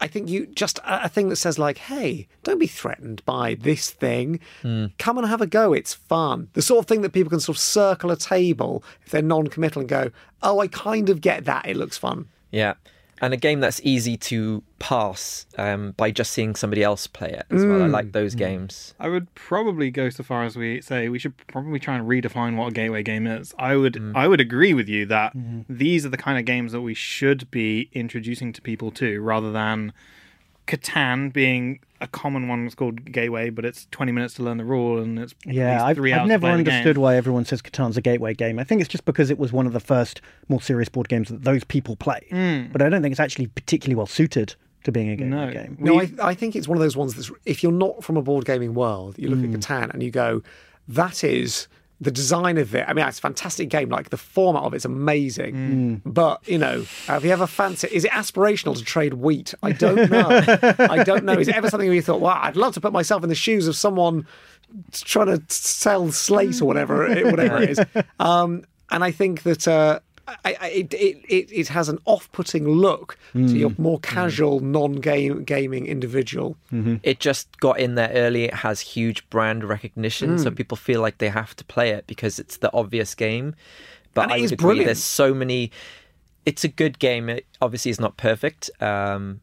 I 0.00 0.06
think 0.06 0.28
you 0.28 0.46
just 0.46 0.78
a, 0.78 1.04
a 1.04 1.08
thing 1.08 1.28
that 1.28 1.36
says 1.36 1.58
like, 1.58 1.78
"Hey, 1.78 2.28
don't 2.42 2.58
be 2.58 2.66
threatened 2.66 3.24
by 3.24 3.54
this 3.54 3.90
thing. 3.90 4.40
Hmm. 4.62 4.86
Come 4.98 5.18
and 5.18 5.26
have 5.26 5.40
a 5.40 5.46
go. 5.46 5.72
It's 5.72 5.94
fun." 5.94 6.48
The 6.52 6.62
sort 6.62 6.80
of 6.80 6.86
thing 6.86 7.02
that 7.02 7.12
people 7.12 7.30
can 7.30 7.40
sort 7.40 7.56
of 7.56 7.60
circle 7.60 8.10
a 8.10 8.16
table 8.16 8.84
if 9.04 9.10
they're 9.10 9.22
non-committal 9.22 9.80
and 9.80 9.88
go, 9.88 10.10
"Oh, 10.42 10.60
I 10.60 10.68
kind 10.68 11.08
of 11.08 11.20
get 11.20 11.44
that. 11.46 11.66
It 11.66 11.76
looks 11.76 11.98
fun." 11.98 12.28
Yeah. 12.50 12.74
And 13.20 13.34
a 13.34 13.36
game 13.36 13.60
that's 13.60 13.80
easy 13.82 14.16
to 14.16 14.62
pass 14.78 15.46
um, 15.56 15.92
by 15.92 16.10
just 16.10 16.32
seeing 16.32 16.54
somebody 16.54 16.82
else 16.82 17.06
play 17.06 17.30
it 17.30 17.46
as 17.50 17.64
well. 17.64 17.82
I 17.82 17.86
like 17.86 18.06
mm. 18.06 18.12
those 18.12 18.34
mm. 18.34 18.38
games. 18.38 18.94
I 19.00 19.08
would 19.08 19.34
probably 19.34 19.90
go 19.90 20.08
so 20.10 20.22
far 20.22 20.44
as 20.44 20.56
we 20.56 20.80
say 20.80 21.08
we 21.08 21.18
should 21.18 21.36
probably 21.48 21.80
try 21.80 21.96
and 21.96 22.08
redefine 22.08 22.56
what 22.56 22.68
a 22.68 22.72
gateway 22.72 23.02
game 23.02 23.26
is. 23.26 23.54
I 23.58 23.76
would 23.76 23.94
mm. 23.94 24.12
I 24.14 24.28
would 24.28 24.40
agree 24.40 24.74
with 24.74 24.88
you 24.88 25.06
that 25.06 25.36
mm-hmm. 25.36 25.62
these 25.68 26.06
are 26.06 26.10
the 26.10 26.16
kind 26.16 26.38
of 26.38 26.44
games 26.44 26.72
that 26.72 26.82
we 26.82 26.94
should 26.94 27.50
be 27.50 27.90
introducing 27.92 28.52
to 28.52 28.62
people 28.62 28.90
to, 28.92 29.20
rather 29.20 29.50
than 29.50 29.92
Catan 30.68 31.32
being 31.32 31.80
a 32.00 32.06
common 32.06 32.46
one 32.46 32.64
that's 32.64 32.74
called 32.76 33.10
gateway, 33.10 33.50
but 33.50 33.64
it's 33.64 33.86
twenty 33.90 34.12
minutes 34.12 34.34
to 34.34 34.42
learn 34.42 34.56
the 34.58 34.64
rule 34.64 34.98
and 35.02 35.18
it's 35.18 35.34
at 35.46 35.52
Yeah, 35.52 35.72
least 35.72 35.84
I've, 35.84 35.96
three 35.96 36.12
I've 36.12 36.20
hours 36.20 36.26
to 36.26 36.28
never 36.28 36.40
play 36.42 36.56
the 36.58 36.62
game. 36.62 36.74
understood 36.74 36.98
why 36.98 37.16
everyone 37.16 37.44
says 37.44 37.60
Catan's 37.62 37.96
a 37.96 38.00
gateway 38.00 38.34
game. 38.34 38.58
I 38.58 38.64
think 38.64 38.80
it's 38.80 38.88
just 38.88 39.04
because 39.04 39.30
it 39.30 39.38
was 39.38 39.52
one 39.52 39.66
of 39.66 39.72
the 39.72 39.80
first 39.80 40.20
more 40.48 40.60
serious 40.62 40.88
board 40.88 41.08
games 41.08 41.28
that 41.28 41.42
those 41.42 41.64
people 41.64 41.96
play. 41.96 42.20
Hmm. 42.30 42.70
But 42.70 42.82
I 42.82 42.88
don't 42.88 43.02
think 43.02 43.12
it's 43.12 43.20
actually 43.20 43.48
particularly 43.48 43.96
well 43.96 44.06
suited 44.06 44.54
to 44.84 44.92
being 44.92 45.08
a 45.10 45.16
gateway 45.16 45.30
No. 45.46 45.52
game. 45.52 45.76
No, 45.80 46.00
I, 46.00 46.10
I 46.22 46.34
think 46.34 46.54
it's 46.54 46.68
one 46.68 46.76
of 46.78 46.82
those 46.82 46.96
ones 46.96 47.14
that's 47.14 47.32
if 47.44 47.62
you're 47.62 47.72
not 47.72 48.04
from 48.04 48.16
a 48.16 48.22
board 48.22 48.44
gaming 48.44 48.74
world, 48.74 49.16
you 49.18 49.28
look 49.28 49.40
at 49.40 49.46
hmm. 49.46 49.54
Catan 49.56 49.92
and 49.92 50.02
you 50.02 50.10
go, 50.10 50.42
"That 50.86 51.24
is." 51.24 51.66
The 52.00 52.10
design 52.12 52.58
of 52.58 52.74
it, 52.76 52.84
I 52.86 52.92
mean, 52.92 53.04
it's 53.08 53.18
a 53.18 53.22
fantastic 53.22 53.68
game. 53.70 53.88
Like 53.88 54.10
the 54.10 54.16
format 54.16 54.62
of 54.62 54.72
it's 54.72 54.84
amazing. 54.84 56.00
But, 56.06 56.46
you 56.48 56.56
know, 56.58 56.84
have 57.06 57.24
you 57.24 57.32
ever 57.32 57.46
fancied, 57.46 57.90
is 57.90 58.04
it 58.04 58.12
aspirational 58.12 58.76
to 58.76 58.84
trade 58.84 59.14
wheat? 59.14 59.52
I 59.64 59.72
don't 59.72 60.08
know. 60.10 60.28
I 60.78 61.02
don't 61.02 61.24
know. 61.24 61.32
Is 61.32 61.48
it 61.48 61.56
ever 61.56 61.68
something 61.68 61.88
where 61.88 61.96
you 61.96 62.02
thought, 62.02 62.20
wow, 62.20 62.38
I'd 62.40 62.54
love 62.56 62.74
to 62.74 62.80
put 62.80 62.92
myself 62.92 63.22
in 63.24 63.28
the 63.28 63.34
shoes 63.34 63.66
of 63.66 63.74
someone 63.74 64.26
trying 64.92 65.26
to 65.26 65.42
sell 65.48 66.12
slate 66.12 66.60
or 66.62 66.66
whatever, 66.66 67.04
it- 67.06 67.24
whatever 67.26 67.60
it 67.62 67.70
is? 67.70 67.80
Um, 68.20 68.64
and 68.90 69.02
I 69.04 69.10
think 69.10 69.42
that 69.42 69.66
uh, 69.68 70.00
I, 70.44 70.56
I, 70.60 70.68
it, 70.68 70.94
it, 70.94 71.24
it, 71.28 71.52
it 71.52 71.68
has 71.68 71.88
an 71.88 71.98
off 72.04 72.30
putting 72.32 72.68
look 72.68 73.18
to 73.32 73.38
hmm. 73.38 73.56
your 73.56 73.72
more 73.78 73.96
hmm. 73.96 74.02
casual, 74.02 74.60
non 74.60 74.94
game 74.96 75.44
gaming 75.44 75.86
individual. 75.86 76.56
Mm-hmm. 76.72 76.96
It 77.02 77.20
just 77.20 77.58
got 77.60 77.78
in 77.78 77.94
there 77.94 78.10
early. 78.14 78.44
It 78.44 78.54
has 78.54 78.80
huge 78.80 79.28
brand 79.30 79.64
recognition, 79.64 80.38
so 80.38 80.50
hmm. 80.50 80.56
people 80.56 80.76
feel 80.76 81.00
like 81.00 81.18
they 81.18 81.28
have 81.28 81.56
to 81.56 81.64
play 81.64 81.90
it 81.90 82.06
because 82.06 82.38
it's 82.38 82.58
the 82.58 82.72
obvious 82.72 83.14
game. 83.14 83.54
but 84.14 84.24
And 84.24 84.32
it 84.32 84.34
I 84.34 84.36
would 84.38 84.44
is 84.44 84.52
agree. 84.52 84.64
brilliant. 84.64 84.86
There's 84.86 85.04
so 85.04 85.34
many. 85.34 85.70
It's 86.44 86.64
a 86.64 86.68
good 86.68 86.98
game. 86.98 87.28
It 87.28 87.46
obviously 87.60 87.90
is 87.90 88.00
not 88.00 88.16
perfect. 88.16 88.70
Um, 88.80 89.40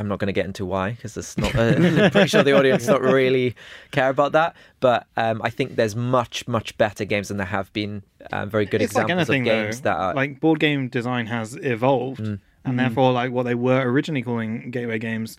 I'm 0.00 0.08
not 0.08 0.18
going 0.18 0.26
to 0.26 0.32
get 0.32 0.46
into 0.46 0.64
why 0.66 0.92
because 0.92 1.16
it's 1.16 1.36
not. 1.38 1.54
Uh, 1.54 1.60
I'm 2.04 2.10
pretty 2.10 2.28
sure 2.28 2.42
the 2.42 2.56
audience 2.58 2.86
don't 2.86 3.02
really 3.02 3.54
care 3.92 4.08
about 4.10 4.32
that. 4.32 4.56
But 4.80 5.06
um, 5.16 5.40
I 5.42 5.50
think 5.50 5.76
there's 5.76 5.94
much 5.96 6.46
much 6.48 6.76
better 6.78 7.04
games 7.04 7.28
than 7.28 7.36
there 7.36 7.46
have 7.46 7.72
been. 7.72 8.02
Um, 8.32 8.48
very 8.50 8.64
good 8.66 8.80
it's 8.82 8.94
like 8.94 9.04
examples 9.04 9.28
anything 9.30 9.42
of 9.48 9.54
games 9.54 9.80
though. 9.82 9.90
that 9.90 9.96
are 9.98 10.14
like 10.14 10.40
board 10.40 10.58
game 10.60 10.88
design 10.88 11.26
has 11.26 11.56
evolved, 11.62 12.20
Mm. 12.20 12.40
and 12.64 12.78
therefore 12.78 13.12
like 13.12 13.30
what 13.32 13.42
they 13.44 13.54
were 13.54 13.82
originally 13.82 14.22
calling 14.22 14.70
gateway 14.70 14.98
games. 14.98 15.36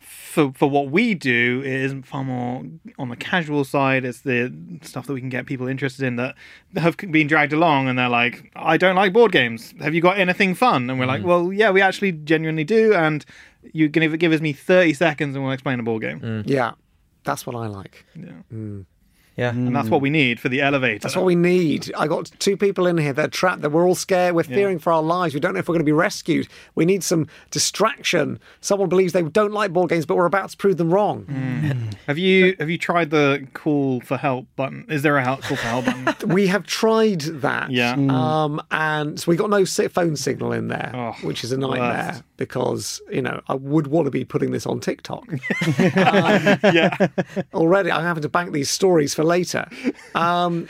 For, 0.00 0.52
for 0.52 0.68
what 0.68 0.90
we 0.90 1.14
do, 1.14 1.62
it 1.64 1.70
is 1.72 1.94
far 2.04 2.24
more 2.24 2.64
on 2.98 3.08
the 3.08 3.16
casual 3.16 3.64
side. 3.64 4.04
It's 4.04 4.20
the 4.22 4.52
stuff 4.82 5.06
that 5.06 5.12
we 5.14 5.20
can 5.20 5.28
get 5.28 5.46
people 5.46 5.66
interested 5.68 6.04
in 6.04 6.16
that 6.16 6.34
have 6.76 6.96
been 6.96 7.26
dragged 7.28 7.52
along, 7.52 7.88
and 7.88 7.98
they're 7.98 8.08
like, 8.08 8.50
"I 8.56 8.76
don't 8.76 8.96
like 8.96 9.12
board 9.12 9.30
games. 9.32 9.72
Have 9.80 9.94
you 9.94 10.00
got 10.00 10.18
anything 10.18 10.54
fun?" 10.56 10.90
And 10.90 10.98
we're 10.98 11.04
Mm. 11.06 11.08
like, 11.08 11.24
"Well, 11.24 11.52
yeah, 11.52 11.70
we 11.70 11.80
actually 11.80 12.12
genuinely 12.12 12.64
do." 12.64 12.92
And 12.92 13.24
you 13.72 13.88
can 13.90 14.02
give, 14.02 14.18
give 14.18 14.32
us 14.32 14.40
me 14.40 14.52
thirty 14.52 14.94
seconds, 14.94 15.34
and 15.34 15.44
we'll 15.44 15.52
explain 15.52 15.80
a 15.80 15.82
board 15.82 16.02
game. 16.02 16.20
Mm. 16.20 16.42
Yeah, 16.46 16.72
that's 17.24 17.46
what 17.46 17.56
I 17.56 17.66
like. 17.66 18.04
yeah. 18.14 18.82
And 19.36 19.74
that's 19.74 19.88
what 19.88 20.00
we 20.00 20.10
mm. 20.10 20.12
need 20.12 20.40
for 20.40 20.48
the 20.48 20.60
elevator. 20.60 21.00
That's 21.00 21.16
what 21.16 21.24
we 21.24 21.34
need. 21.34 21.92
I 21.96 22.06
got 22.06 22.30
two 22.38 22.56
people 22.56 22.86
in 22.86 22.98
here 22.98 23.12
They're 23.12 23.28
trapped. 23.28 23.62
That 23.62 23.70
we're 23.70 23.86
all 23.86 23.94
scared. 23.94 24.34
We're 24.34 24.44
fearing 24.44 24.78
for 24.78 24.92
our 24.92 25.02
lives. 25.02 25.34
We 25.34 25.40
don't 25.40 25.54
know 25.54 25.60
if 25.60 25.68
we're 25.68 25.74
going 25.74 25.80
to 25.80 25.84
be 25.84 25.92
rescued. 25.92 26.48
We 26.74 26.84
need 26.84 27.02
some 27.02 27.26
distraction. 27.50 28.38
Someone 28.60 28.88
believes 28.88 29.12
they 29.12 29.22
don't 29.22 29.52
like 29.52 29.72
board 29.72 29.90
games, 29.90 30.06
but 30.06 30.16
we're 30.16 30.26
about 30.26 30.50
to 30.50 30.56
prove 30.56 30.76
them 30.76 30.92
wrong. 30.92 31.24
Mm. 31.24 31.94
Have 32.06 32.18
you 32.18 32.56
have 32.58 32.70
you 32.70 32.78
tried 32.78 33.10
the 33.10 33.46
call 33.54 34.00
for 34.00 34.16
help 34.16 34.46
button? 34.56 34.86
Is 34.88 35.02
there 35.02 35.16
a 35.16 35.24
help, 35.24 35.42
call 35.42 35.56
for 35.56 35.66
help 35.66 35.84
button? 35.84 36.04
We 36.34 36.46
have 36.48 36.64
tried 36.66 37.20
that. 37.20 37.70
Yeah. 37.70 37.94
Mm. 37.94 38.10
Um, 38.10 38.62
and 38.70 39.20
so 39.20 39.30
we 39.30 39.36
got 39.36 39.50
no 39.50 39.64
phone 39.64 40.16
signal 40.16 40.52
in 40.52 40.68
there, 40.68 40.90
Oh, 40.94 41.12
which 41.22 41.44
is 41.44 41.52
a 41.52 41.58
nightmare 41.58 42.22
because 42.36 43.00
you 43.10 43.22
know 43.22 43.40
I 43.48 43.54
would 43.54 43.86
want 43.88 44.06
to 44.06 44.10
be 44.10 44.24
putting 44.24 44.52
this 44.52 44.66
on 44.66 44.80
TikTok. 44.80 45.24
Um, 45.94 46.58
yeah. 46.74 47.08
already 47.54 47.90
I'm 47.90 48.02
having 48.02 48.22
to 48.22 48.28
bank 48.28 48.52
these 48.52 48.70
stories 48.70 49.14
for 49.14 49.23
later. 49.24 49.68
Um, 50.14 50.68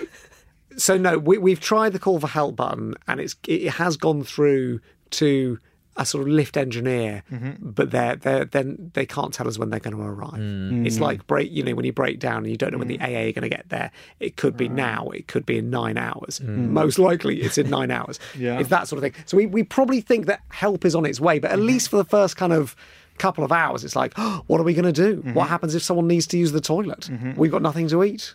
so 0.76 0.96
no, 0.96 1.18
we, 1.18 1.38
we've 1.38 1.60
tried 1.60 1.92
the 1.92 1.98
call 1.98 2.20
for 2.20 2.26
help 2.28 2.56
button, 2.56 2.94
and 3.06 3.20
it's 3.20 3.36
it 3.46 3.70
has 3.70 3.96
gone 3.96 4.24
through 4.24 4.80
to 5.10 5.58
a 5.96 6.04
sort 6.04 6.22
of 6.22 6.28
lift 6.28 6.56
engineer, 6.56 7.22
mm-hmm. 7.30 7.52
but 7.60 7.90
they're 7.90 8.16
they 8.16 8.44
then 8.44 8.90
they 8.94 9.06
can't 9.06 9.32
tell 9.32 9.46
us 9.46 9.58
when 9.58 9.70
they're 9.70 9.80
going 9.80 9.96
to 9.96 10.02
arrive. 10.02 10.32
Mm. 10.32 10.86
It's 10.86 10.98
like 10.98 11.26
break, 11.26 11.52
you 11.52 11.62
know, 11.62 11.74
when 11.74 11.84
you 11.84 11.92
break 11.92 12.18
down 12.18 12.38
and 12.38 12.50
you 12.50 12.56
don't 12.56 12.72
know 12.72 12.78
when 12.78 12.88
the 12.88 12.98
mm. 12.98 13.02
AA 13.02 13.28
are 13.28 13.32
going 13.32 13.42
to 13.42 13.48
get 13.48 13.68
there. 13.68 13.92
It 14.18 14.36
could 14.36 14.56
be 14.56 14.68
now, 14.68 15.08
it 15.10 15.28
could 15.28 15.46
be 15.46 15.58
in 15.58 15.70
nine 15.70 15.96
hours. 15.96 16.40
Mm. 16.40 16.70
Most 16.70 16.98
likely, 16.98 17.42
it's 17.42 17.58
in 17.58 17.70
nine 17.70 17.90
hours. 17.90 18.18
Yeah. 18.36 18.58
It's 18.58 18.70
that 18.70 18.88
sort 18.88 19.02
of 19.02 19.12
thing. 19.12 19.22
So 19.26 19.36
we, 19.36 19.46
we 19.46 19.62
probably 19.62 20.00
think 20.00 20.26
that 20.26 20.40
help 20.48 20.84
is 20.84 20.94
on 20.94 21.06
its 21.06 21.20
way, 21.20 21.38
but 21.38 21.50
at 21.50 21.58
mm-hmm. 21.58 21.68
least 21.68 21.88
for 21.88 21.96
the 21.96 22.04
first 22.04 22.36
kind 22.36 22.52
of 22.52 22.74
couple 23.18 23.44
of 23.44 23.52
hours, 23.52 23.84
it's 23.84 23.94
like, 23.94 24.16
what 24.46 24.60
are 24.60 24.64
we 24.64 24.74
going 24.74 24.92
to 24.92 24.92
do? 24.92 25.18
Mm-hmm. 25.18 25.34
What 25.34 25.48
happens 25.48 25.74
if 25.74 25.82
someone 25.82 26.08
needs 26.08 26.26
to 26.28 26.38
use 26.38 26.50
the 26.52 26.60
toilet? 26.60 27.08
We've 27.36 27.50
got 27.50 27.62
nothing 27.62 27.86
to 27.88 28.02
eat. 28.02 28.34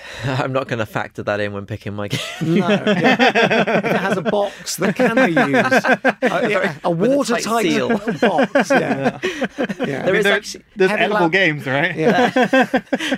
I'm 0.24 0.52
not 0.52 0.68
going 0.68 0.78
to 0.78 0.86
factor 0.86 1.22
that 1.24 1.40
in 1.40 1.52
when 1.52 1.66
picking 1.66 1.94
my 1.94 2.08
game. 2.08 2.20
No, 2.40 2.68
yeah. 2.68 2.76
if 3.78 3.84
it 3.84 3.96
has 3.96 4.16
a 4.16 4.22
box 4.22 4.76
that 4.76 4.94
can 4.96 5.16
be 5.16 5.32
used, 5.32 5.44
a, 6.32 6.48
yeah, 6.50 6.78
a 6.84 6.88
a 6.88 6.90
watertight 6.90 7.42
tight 7.44 7.62
seal. 7.62 7.88
box. 7.88 8.70
Yeah, 8.70 9.18
yeah. 9.22 10.02
There 10.04 10.14
is 10.14 10.24
There- 10.24 10.32
actually 10.34 10.64
there's 10.76 10.90
heavy 10.90 11.02
edible 11.04 11.20
lamp- 11.20 11.32
games, 11.32 11.66
right? 11.66 11.94
yeah. 11.96 12.28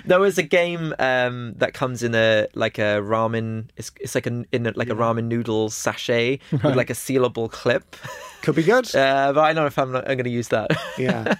there 0.05 0.23
is 0.25 0.37
a 0.37 0.43
game 0.43 0.93
um, 0.99 1.53
that 1.57 1.73
comes 1.73 2.03
in 2.03 2.15
a 2.15 2.47
like 2.55 2.77
a 2.77 3.01
ramen. 3.01 3.69
It's, 3.77 3.91
it's 3.99 4.15
like 4.15 4.27
a 4.27 4.45
in 4.51 4.67
a, 4.67 4.73
like 4.75 4.89
a 4.89 4.95
ramen 4.95 5.25
noodle 5.25 5.69
sachet 5.69 6.39
with 6.51 6.75
like 6.75 6.89
a 6.89 6.93
sealable 6.93 7.49
clip. 7.51 7.95
Could 8.41 8.55
be 8.55 8.63
good. 8.63 8.85
Uh, 8.95 9.33
but 9.33 9.41
I 9.41 9.53
don't 9.53 9.63
know 9.63 9.67
if 9.67 9.79
I'm 9.79 9.91
not, 9.91 10.03
I'm 10.09 10.17
going 10.17 10.25
to 10.25 10.29
use 10.29 10.49
that. 10.49 10.71
Yeah. 10.97 11.35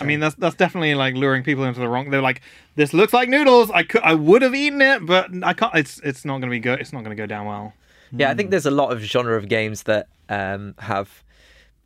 I 0.00 0.04
mean, 0.04 0.20
that's 0.20 0.34
that's 0.36 0.56
definitely 0.56 0.94
like 0.94 1.14
luring 1.14 1.42
people 1.42 1.64
into 1.64 1.80
the 1.80 1.88
wrong. 1.88 2.10
They're 2.10 2.22
like, 2.22 2.42
this 2.74 2.92
looks 2.92 3.12
like 3.12 3.28
noodles. 3.28 3.70
I 3.70 3.82
could, 3.82 4.02
I 4.02 4.14
would 4.14 4.42
have 4.42 4.54
eaten 4.54 4.80
it, 4.80 5.04
but 5.04 5.30
I 5.42 5.52
can't. 5.52 5.74
It's 5.74 6.00
it's 6.00 6.24
not 6.24 6.34
going 6.34 6.50
to 6.50 6.50
be 6.50 6.60
good. 6.60 6.80
It's 6.80 6.92
not 6.92 7.04
going 7.04 7.16
to 7.16 7.20
go 7.20 7.26
down 7.26 7.46
well. 7.46 7.74
Yeah, 8.12 8.30
I 8.30 8.34
think 8.34 8.50
there's 8.50 8.66
a 8.66 8.70
lot 8.70 8.92
of 8.92 9.00
genre 9.00 9.36
of 9.36 9.48
games 9.48 9.82
that 9.84 10.08
um, 10.28 10.74
have 10.78 11.22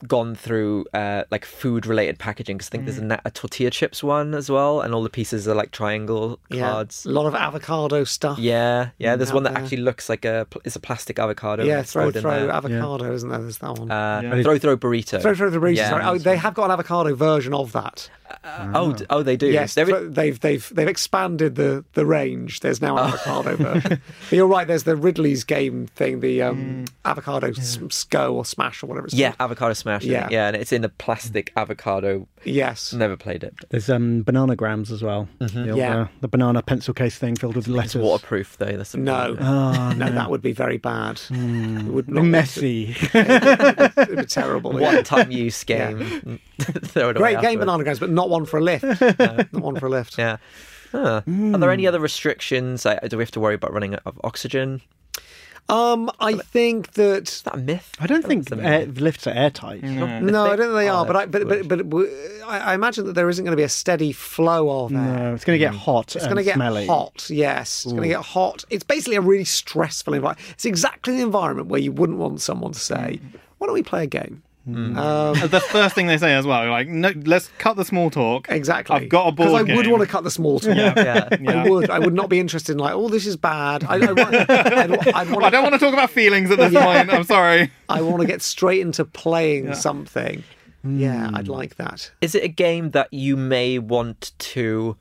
gone 0.06 0.34
through 0.34 0.86
uh, 0.94 1.24
like 1.30 1.44
food 1.44 1.86
related 1.86 2.18
packaging. 2.18 2.56
Because 2.56 2.68
I 2.68 2.70
think 2.72 2.84
there's 2.86 2.98
a, 2.98 3.04
na- 3.04 3.20
a 3.24 3.30
tortilla 3.30 3.70
chips 3.70 4.02
one 4.02 4.34
as 4.34 4.50
well, 4.50 4.80
and 4.80 4.94
all 4.94 5.02
the 5.02 5.10
pieces 5.10 5.46
are 5.48 5.54
like 5.54 5.70
triangle 5.70 6.38
yeah. 6.50 6.70
cards. 6.70 7.04
A 7.06 7.10
lot 7.10 7.26
of 7.26 7.34
avocado 7.34 8.04
stuff. 8.04 8.38
Yeah, 8.38 8.90
yeah. 8.98 9.16
There's 9.16 9.32
one 9.32 9.42
that 9.44 9.54
there. 9.54 9.62
actually 9.62 9.78
looks 9.78 10.08
like 10.08 10.24
a 10.24 10.46
it's 10.64 10.76
a 10.76 10.80
plastic 10.80 11.18
avocado. 11.18 11.64
Yeah, 11.64 11.80
It's 11.80 11.92
throw 11.92 12.08
in 12.08 12.12
throw 12.12 12.46
there. 12.46 12.50
avocado, 12.50 13.12
isn't 13.12 13.28
there? 13.28 13.38
There's 13.40 13.58
that 13.58 13.78
one. 13.78 13.90
Uh, 13.90 14.20
Yeah. 14.22 14.42
Throw 14.42 14.58
throw 14.58 14.76
burrito. 14.76 15.20
throw 15.20 15.34
throw 15.34 15.50
the 15.50 15.58
burrito. 15.58 15.76
Yeah. 15.76 15.90
sorry. 15.90 16.04
Oh, 16.04 16.18
they 16.18 16.36
have 16.36 16.54
got 16.54 16.66
an 16.66 16.70
avocado 16.72 17.14
version 17.14 17.54
of 17.54 17.72
that. 17.72 18.08
Oh, 18.44 18.92
d- 18.92 19.04
oh, 19.10 19.24
they 19.24 19.36
do. 19.36 19.48
Yes, 19.48 19.74
There 19.74 19.84
i- 19.86 19.88
thro- 19.88 20.08
they've 20.08 20.38
they've 20.38 20.72
they've 20.74 20.86
expanded 20.88 21.56
the 21.56 21.84
the 21.94 22.06
range. 22.06 22.60
There's 22.60 22.80
now 22.80 22.96
an 22.96 23.02
Oh. 23.02 23.06
avocado 23.08 23.56
version. 23.56 24.00
But 24.30 24.36
you're 24.36 24.46
right. 24.46 24.66
There's 24.68 24.84
the 24.84 24.94
Ridley's 24.94 25.42
game 25.42 25.88
thing, 25.96 26.20
the 26.20 26.42
um, 26.42 26.84
avocado 27.04 27.48
s- 27.48 27.78
sco 27.90 28.32
or 28.34 28.44
smash 28.44 28.82
or 28.84 28.86
whatever 28.86 29.06
it's 29.06 29.14
Mm. 29.16 29.18
yeah, 29.18 29.28
called. 29.32 29.40
avocado 29.50 29.72
smash. 29.74 29.89
Yeah. 30.00 30.12
Yeah, 30.22 30.28
yeah, 30.30 30.46
and 30.48 30.56
it's 30.56 30.72
in 30.72 30.84
a 30.84 30.88
plastic 30.88 31.52
avocado. 31.56 32.26
Yes. 32.44 32.92
Never 32.92 33.16
played 33.16 33.42
it. 33.44 33.54
There's 33.70 33.90
um, 33.90 34.24
Bananagrams 34.24 34.90
as 34.90 35.02
well. 35.02 35.28
The, 35.38 35.70
old, 35.70 35.78
Yeah. 35.78 36.02
uh, 36.02 36.08
the 36.20 36.28
banana 36.28 36.62
pencil 36.62 36.94
case 36.94 37.18
thing 37.18 37.36
filled 37.36 37.56
with 37.56 37.68
It's 37.68 37.94
waterproof 37.94 38.56
though. 38.58 38.76
That's 38.76 38.94
No. 38.94 39.36
Oh, 39.38 39.92
no, 39.96 40.10
that 40.10 40.30
would 40.30 40.42
be 40.42 40.52
very 40.52 40.78
bad. 40.78 41.20
It 41.30 41.84
would 41.84 42.08
not 42.08 42.24
messy. 42.24 42.94
It 43.14 44.08
would 44.08 44.18
be 44.18 44.24
terrible. 44.26 44.72
One 44.72 45.04
time 45.04 45.30
use 45.30 45.62
game. 45.64 46.40
Throw 46.60 47.10
it 47.10 47.16
away 47.16 47.32
Great 47.34 47.42
game, 47.42 47.60
afterwards. 47.60 47.60
banana 47.60 47.84
grams, 47.84 47.98
but 47.98 48.10
not 48.10 48.30
one 48.30 48.44
for 48.46 48.58
a 48.58 48.60
lift. 48.62 48.84
not 48.84 49.52
one 49.52 49.76
for 49.78 49.86
a 49.86 49.90
lift. 49.90 50.16
Yeah. 50.18 50.36
Huh. 50.92 51.22
Are 51.26 51.58
there 51.58 51.70
any 51.70 51.86
other 51.86 52.00
restrictions? 52.00 52.84
Like, 52.84 53.08
do 53.08 53.16
we 53.16 53.22
have 53.22 53.30
to 53.32 53.40
worry 53.40 53.54
about 53.54 53.72
running 53.72 53.94
out 53.94 54.02
of 54.06 54.20
oxygen? 54.24 54.80
Is 55.68 55.74
Um, 55.74 56.10
I 56.20 56.34
think 56.34 56.92
that 56.92 57.42
that 57.44 57.54
a 57.54 57.58
myth? 57.58 57.94
I 58.00 58.06
don't 58.06 58.24
think 58.24 58.48
that's 58.48 58.60
air, 58.62 58.86
lifts 58.86 59.26
are 59.26 59.30
airtight. 59.30 59.82
no, 59.82 60.06
I 60.46 60.56
don't 60.56 60.58
think 60.58 60.72
they 60.74 60.88
are. 60.88 61.04
But 61.06 61.16
I, 61.16 61.26
but, 61.26 61.46
but 61.48 61.68
but 61.68 61.78
w- 61.78 62.10
I, 62.46 62.58
I 62.58 62.74
imagine 62.74 63.06
that 63.06 63.12
there 63.14 63.28
isn't 63.28 63.44
going 63.44 63.52
to 63.52 63.56
be 63.56 63.62
a 63.62 63.68
steady 63.68 64.12
flow 64.12 64.84
of 64.84 64.92
air. 64.92 64.98
No, 64.98 65.34
it's 65.34 65.44
going 65.44 65.58
to 65.58 65.64
get 65.64 65.74
hot. 65.74 66.16
It's 66.16 66.24
going 66.24 66.36
to 66.38 66.42
get 66.42 66.54
smelly. 66.54 66.86
hot. 66.86 67.28
Yes, 67.30 67.84
it's 67.84 67.92
going 67.92 68.02
to 68.02 68.08
get 68.08 68.22
hot. 68.22 68.64
It's 68.70 68.84
basically 68.84 69.16
a 69.16 69.20
really 69.20 69.44
stressful 69.44 70.14
environment. 70.14 70.46
It's 70.52 70.64
exactly 70.64 71.16
the 71.16 71.22
environment 71.22 71.68
where 71.68 71.80
you 71.80 71.92
wouldn't 71.92 72.18
want 72.18 72.40
someone 72.40 72.72
to 72.72 72.80
say, 72.80 73.20
"Why 73.58 73.66
don't 73.66 73.74
we 73.74 73.82
play 73.82 74.04
a 74.04 74.06
game?" 74.06 74.42
Um, 74.66 74.94
That's 74.94 75.50
the 75.50 75.60
first 75.60 75.94
thing 75.94 76.06
they 76.06 76.18
say 76.18 76.34
as 76.34 76.46
well. 76.46 76.68
Like, 76.70 76.86
no, 76.86 77.12
let's 77.24 77.48
cut 77.58 77.76
the 77.76 77.84
small 77.84 78.10
talk. 78.10 78.46
exactly. 78.50 78.94
I've 78.96 79.08
got 79.08 79.28
a 79.28 79.32
board 79.32 79.36
Because 79.48 79.54
I 79.54 79.74
would 79.74 79.82
game. 79.84 79.90
want 79.90 80.02
to 80.02 80.08
cut 80.08 80.22
the 80.24 80.30
small 80.30 80.60
talk. 80.60 80.76
Yeah. 80.76 81.28
Yeah. 81.40 81.62
I 81.64 81.68
would. 81.68 81.90
I 81.90 81.98
would 81.98 82.14
not 82.14 82.28
be 82.28 82.38
interested 82.38 82.72
in 82.72 82.78
like, 82.78 82.94
oh, 82.94 83.08
this 83.08 83.26
is 83.26 83.36
bad. 83.36 83.84
I, 83.84 83.94
I, 83.94 84.12
want, 84.12 84.34
I'd, 84.34 84.50
I'd 85.14 85.30
want 85.30 85.44
I 85.44 85.50
don't 85.50 85.62
want 85.62 85.74
to 85.74 85.78
talk 85.78 85.94
about 85.94 86.10
feelings 86.10 86.50
at 86.50 86.58
this 86.58 86.72
point. 86.74 87.10
I'm 87.12 87.24
sorry. 87.24 87.70
I 87.88 88.02
want 88.02 88.20
to 88.20 88.26
get 88.26 88.42
straight 88.42 88.80
into 88.80 89.04
playing 89.04 89.74
something. 89.74 90.44
Yeah, 90.84 91.30
I'd 91.34 91.48
like 91.48 91.76
that. 91.76 92.10
Is 92.20 92.34
it 92.34 92.42
a 92.44 92.48
game 92.48 92.90
that 92.90 93.12
you 93.12 93.36
may 93.36 93.78
want 93.78 94.32
to 94.38 94.96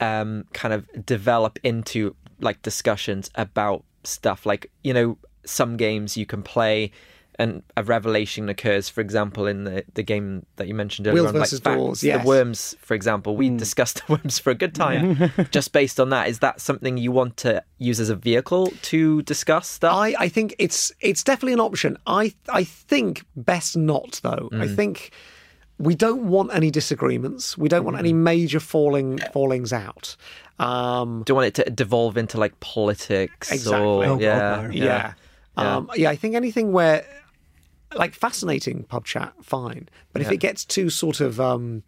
um, 0.00 0.44
kind 0.52 0.74
of 0.74 0.86
develop 1.06 1.58
into 1.62 2.14
like 2.40 2.62
discussions 2.62 3.30
about 3.34 3.84
stuff? 4.04 4.44
Like, 4.46 4.70
you 4.82 4.92
know, 4.94 5.18
some 5.44 5.76
games 5.76 6.16
you 6.16 6.26
can 6.26 6.42
play 6.42 6.90
and 7.38 7.62
a 7.76 7.82
revelation 7.82 8.48
occurs, 8.48 8.88
for 8.88 9.00
example, 9.00 9.46
in 9.46 9.64
the, 9.64 9.84
the 9.94 10.02
game 10.02 10.46
that 10.56 10.68
you 10.68 10.74
mentioned 10.74 11.06
earlier 11.06 11.22
Wheels 11.22 11.34
on, 11.34 11.40
versus 11.40 11.64
like 11.64 11.76
Doors, 11.76 11.98
Facts, 11.98 12.04
yes. 12.04 12.22
the 12.22 12.28
worms, 12.28 12.76
for 12.80 12.94
example. 12.94 13.36
We 13.36 13.50
discussed 13.50 13.96
the 14.06 14.12
worms 14.14 14.38
for 14.38 14.50
a 14.50 14.54
good 14.54 14.74
time 14.74 15.30
just 15.50 15.72
based 15.72 15.98
on 15.98 16.10
that. 16.10 16.28
Is 16.28 16.38
that 16.40 16.60
something 16.60 16.96
you 16.96 17.12
want 17.12 17.36
to 17.38 17.62
use 17.78 18.00
as 18.00 18.10
a 18.10 18.16
vehicle 18.16 18.72
to 18.82 19.22
discuss 19.22 19.68
stuff? 19.68 19.94
I, 19.94 20.14
I 20.18 20.28
think 20.28 20.54
it's 20.58 20.92
it's 21.00 21.22
definitely 21.24 21.54
an 21.54 21.60
option. 21.60 21.96
I 22.06 22.34
I 22.48 22.64
think 22.64 23.24
best 23.36 23.76
not 23.76 24.20
though. 24.22 24.48
I 24.52 24.68
think 24.68 25.10
we 25.78 25.96
don't 25.96 26.28
want 26.28 26.54
any 26.54 26.70
disagreements. 26.70 27.58
We 27.58 27.68
don't 27.68 27.84
want 27.84 27.98
any 27.98 28.12
major 28.12 28.60
falling 28.60 29.18
fallings 29.32 29.72
out. 29.72 30.16
Um, 30.60 31.24
Do 31.26 31.32
you 31.32 31.34
want 31.34 31.48
it 31.48 31.64
to 31.64 31.70
devolve 31.70 32.16
into 32.16 32.38
like 32.38 32.58
politics? 32.60 33.50
Exactly. 33.50 33.84
Or, 33.84 34.04
Oh, 34.04 34.08
God, 34.16 34.20
yeah, 34.20 34.38
no. 34.38 34.70
yeah. 34.70 34.84
yeah. 34.84 35.12
Yeah. 35.56 35.76
Um, 35.76 35.90
yeah, 35.94 36.10
I 36.10 36.16
think 36.16 36.34
anything 36.34 36.72
where, 36.72 37.04
like, 37.96 38.14
fascinating 38.14 38.84
pub 38.84 39.04
chat, 39.04 39.32
fine. 39.42 39.88
But 40.12 40.22
if 40.22 40.30
it 40.30 40.38
gets 40.38 40.64
too 40.64 40.90
sort 40.90 41.20
of 41.20 41.40
um, 41.40 41.82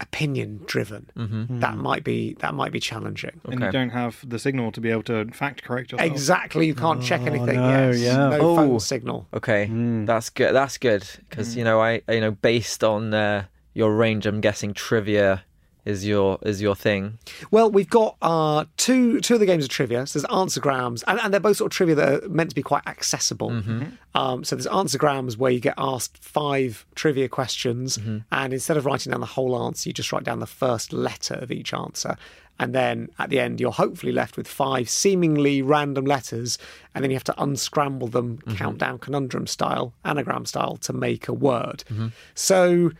opinion 0.00 0.60
driven, 0.66 1.10
Mm-hmm. 1.16 1.58
that 1.60 1.76
might 1.76 2.04
be 2.04 2.34
that 2.40 2.54
might 2.54 2.70
be 2.72 2.80
challenging. 2.80 3.40
And 3.44 3.60
you 3.60 3.70
don't 3.72 3.90
have 3.90 4.24
the 4.28 4.38
signal 4.38 4.70
to 4.72 4.80
be 4.80 4.90
able 4.90 5.02
to 5.04 5.26
fact 5.32 5.62
correct 5.64 5.92
yourself. 5.92 6.10
Exactly, 6.10 6.66
you 6.66 6.74
can't 6.74 7.02
check 7.02 7.22
anything. 7.22 7.56
no, 7.56 7.90
yes. 7.90 8.00
yeah. 8.00 8.28
no 8.28 8.38
Oh. 8.40 8.56
phone 8.56 8.80
signal. 8.80 9.26
Okay, 9.34 9.66
that's 10.04 10.30
good. 10.30 10.54
That's 10.54 10.78
good 10.78 11.04
because 11.28 11.56
you 11.56 11.64
know 11.64 11.80
I 11.80 12.02
you 12.08 12.20
know 12.20 12.30
based 12.30 12.84
on 12.84 13.12
uh, 13.12 13.44
your 13.74 13.94
range, 13.94 14.26
I'm 14.26 14.40
guessing 14.40 14.72
trivia 14.74 15.42
is 15.88 16.06
your 16.06 16.38
is 16.42 16.60
your 16.60 16.74
thing. 16.74 17.18
Well, 17.50 17.70
we've 17.70 17.88
got 17.88 18.16
uh, 18.20 18.66
two 18.76 19.20
two 19.20 19.34
of 19.34 19.40
the 19.40 19.46
games 19.46 19.64
of 19.64 19.70
trivia. 19.70 20.06
So 20.06 20.18
there's 20.18 20.30
answergrams, 20.30 21.02
and, 21.06 21.18
and 21.20 21.32
they're 21.32 21.40
both 21.40 21.56
sort 21.56 21.72
of 21.72 21.76
trivia 21.76 21.94
that 21.94 22.24
are 22.24 22.28
meant 22.28 22.50
to 22.50 22.54
be 22.54 22.62
quite 22.62 22.86
accessible. 22.86 23.50
Mm-hmm. 23.50 23.80
Mm-hmm. 23.80 24.18
Um, 24.18 24.44
so 24.44 24.54
there's 24.54 24.66
answergrams 24.66 25.38
where 25.38 25.50
you 25.50 25.60
get 25.60 25.74
asked 25.78 26.18
five 26.22 26.84
trivia 26.94 27.28
questions, 27.28 27.96
mm-hmm. 27.96 28.18
and 28.30 28.52
instead 28.52 28.76
of 28.76 28.84
writing 28.84 29.12
down 29.12 29.20
the 29.20 29.26
whole 29.26 29.60
answer, 29.64 29.88
you 29.88 29.94
just 29.94 30.12
write 30.12 30.24
down 30.24 30.40
the 30.40 30.46
first 30.46 30.92
letter 30.92 31.34
of 31.34 31.50
each 31.50 31.72
answer. 31.72 32.16
And 32.60 32.74
then 32.74 33.08
at 33.20 33.30
the 33.30 33.38
end, 33.38 33.60
you're 33.60 33.70
hopefully 33.70 34.10
left 34.10 34.36
with 34.36 34.48
five 34.48 34.90
seemingly 34.90 35.62
random 35.62 36.04
letters, 36.04 36.58
and 36.92 37.02
then 37.02 37.10
you 37.10 37.16
have 37.16 37.24
to 37.24 37.40
unscramble 37.40 38.08
them, 38.08 38.38
countdown 38.56 38.98
conundrum 38.98 39.46
style, 39.46 39.94
anagram 40.04 40.44
style, 40.44 40.76
to 40.78 40.92
make 40.92 41.28
a 41.28 41.32
word. 41.32 41.84
So 42.34 42.90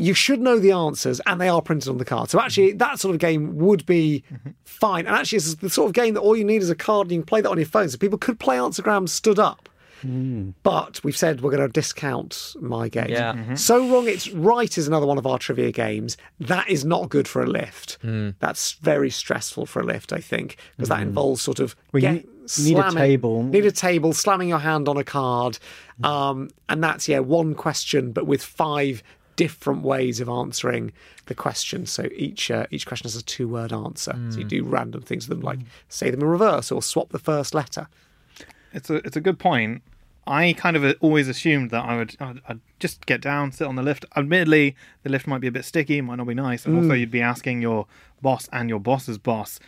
you 0.00 0.14
should 0.14 0.40
know 0.40 0.58
the 0.58 0.72
answers 0.72 1.20
and 1.26 1.40
they 1.40 1.48
are 1.48 1.62
printed 1.62 1.88
on 1.88 1.98
the 1.98 2.04
card. 2.04 2.30
So 2.30 2.40
actually, 2.40 2.70
mm-hmm. 2.70 2.78
that 2.78 2.98
sort 2.98 3.14
of 3.14 3.20
game 3.20 3.56
would 3.56 3.84
be 3.86 4.24
mm-hmm. 4.32 4.50
fine. 4.64 5.06
And 5.06 5.14
actually, 5.14 5.36
it's 5.36 5.54
the 5.56 5.70
sort 5.70 5.88
of 5.88 5.94
game 5.94 6.14
that 6.14 6.20
all 6.20 6.36
you 6.36 6.44
need 6.44 6.62
is 6.62 6.70
a 6.70 6.74
card 6.74 7.06
and 7.06 7.12
you 7.12 7.18
can 7.20 7.26
play 7.26 7.40
that 7.40 7.50
on 7.50 7.58
your 7.58 7.66
phone. 7.66 7.88
So 7.88 7.98
people 7.98 8.18
could 8.18 8.40
play 8.40 8.56
answergrams 8.56 9.10
stood 9.10 9.38
up. 9.38 9.68
Hmm. 10.02 10.50
But 10.62 11.04
we've 11.04 11.16
said 11.16 11.42
we're 11.42 11.50
going 11.50 11.66
to 11.66 11.68
discount 11.68 12.54
my 12.58 12.88
game. 12.88 13.10
Yeah. 13.10 13.34
Mm-hmm. 13.34 13.54
So 13.56 13.86
wrong 13.88 14.08
it's 14.08 14.30
right 14.30 14.78
is 14.78 14.88
another 14.88 15.04
one 15.04 15.18
of 15.18 15.26
our 15.26 15.38
trivia 15.38 15.72
games. 15.72 16.16
That 16.38 16.70
is 16.70 16.86
not 16.86 17.10
good 17.10 17.28
for 17.28 17.42
a 17.42 17.46
lift. 17.46 17.98
Hmm. 18.00 18.30
That's 18.38 18.72
very 18.72 19.10
stressful 19.10 19.66
for 19.66 19.80
a 19.80 19.84
lift, 19.84 20.12
I 20.14 20.20
think, 20.20 20.56
because 20.76 20.88
that 20.88 21.02
hmm. 21.02 21.08
involves 21.08 21.42
sort 21.42 21.60
of 21.60 21.76
Well, 21.92 22.00
get- 22.00 22.14
need- 22.14 22.26
you 22.56 22.74
need 22.74 22.78
a 22.78 22.90
table. 22.90 23.42
Need 23.44 23.66
a 23.66 23.70
table, 23.70 24.12
slamming 24.12 24.48
your 24.48 24.58
hand 24.58 24.88
on 24.88 24.96
a 24.96 25.04
card, 25.04 25.58
um, 26.02 26.50
and 26.68 26.82
that's 26.82 27.08
yeah 27.08 27.20
one 27.20 27.54
question, 27.54 28.10
but 28.10 28.26
with 28.26 28.42
five 28.42 29.04
different 29.44 29.82
ways 29.82 30.20
of 30.20 30.28
answering 30.28 30.92
the 31.26 31.34
question. 31.34 31.86
So 31.86 32.02
each 32.26 32.50
uh, 32.50 32.66
each 32.70 32.84
question 32.86 33.04
has 33.08 33.16
a 33.16 33.22
two 33.22 33.48
word 33.48 33.72
answer. 33.72 34.14
So 34.30 34.38
you 34.38 34.44
do 34.44 34.62
random 34.64 35.02
things 35.02 35.28
with 35.28 35.38
them, 35.38 35.44
like 35.50 35.60
say 35.88 36.10
them 36.10 36.20
in 36.20 36.26
reverse 36.28 36.70
or 36.74 36.82
swap 36.82 37.08
the 37.10 37.18
first 37.30 37.54
letter. 37.54 37.84
It's 38.72 38.90
a 38.90 38.96
it's 39.06 39.16
a 39.16 39.20
good 39.28 39.38
point. 39.38 39.82
I 40.26 40.52
kind 40.52 40.76
of 40.76 40.82
always 41.00 41.26
assumed 41.28 41.70
that 41.70 41.84
I 41.90 41.96
would 41.96 42.16
I'd, 42.20 42.40
I'd 42.48 42.60
just 42.78 43.06
get 43.06 43.20
down, 43.22 43.52
sit 43.52 43.66
on 43.66 43.76
the 43.76 43.82
lift. 43.82 44.04
Admittedly, 44.14 44.76
the 45.02 45.10
lift 45.10 45.26
might 45.26 45.40
be 45.40 45.48
a 45.48 45.52
bit 45.58 45.64
sticky, 45.64 46.00
might 46.02 46.16
not 46.16 46.26
be 46.26 46.34
nice, 46.34 46.66
and 46.66 46.74
Mm. 46.74 46.82
also 46.82 46.92
you'd 46.94 47.10
be 47.10 47.22
asking 47.22 47.62
your 47.62 47.86
boss 48.22 48.48
and 48.52 48.68
your 48.68 48.78
boss's 48.80 49.18
boss 49.18 49.58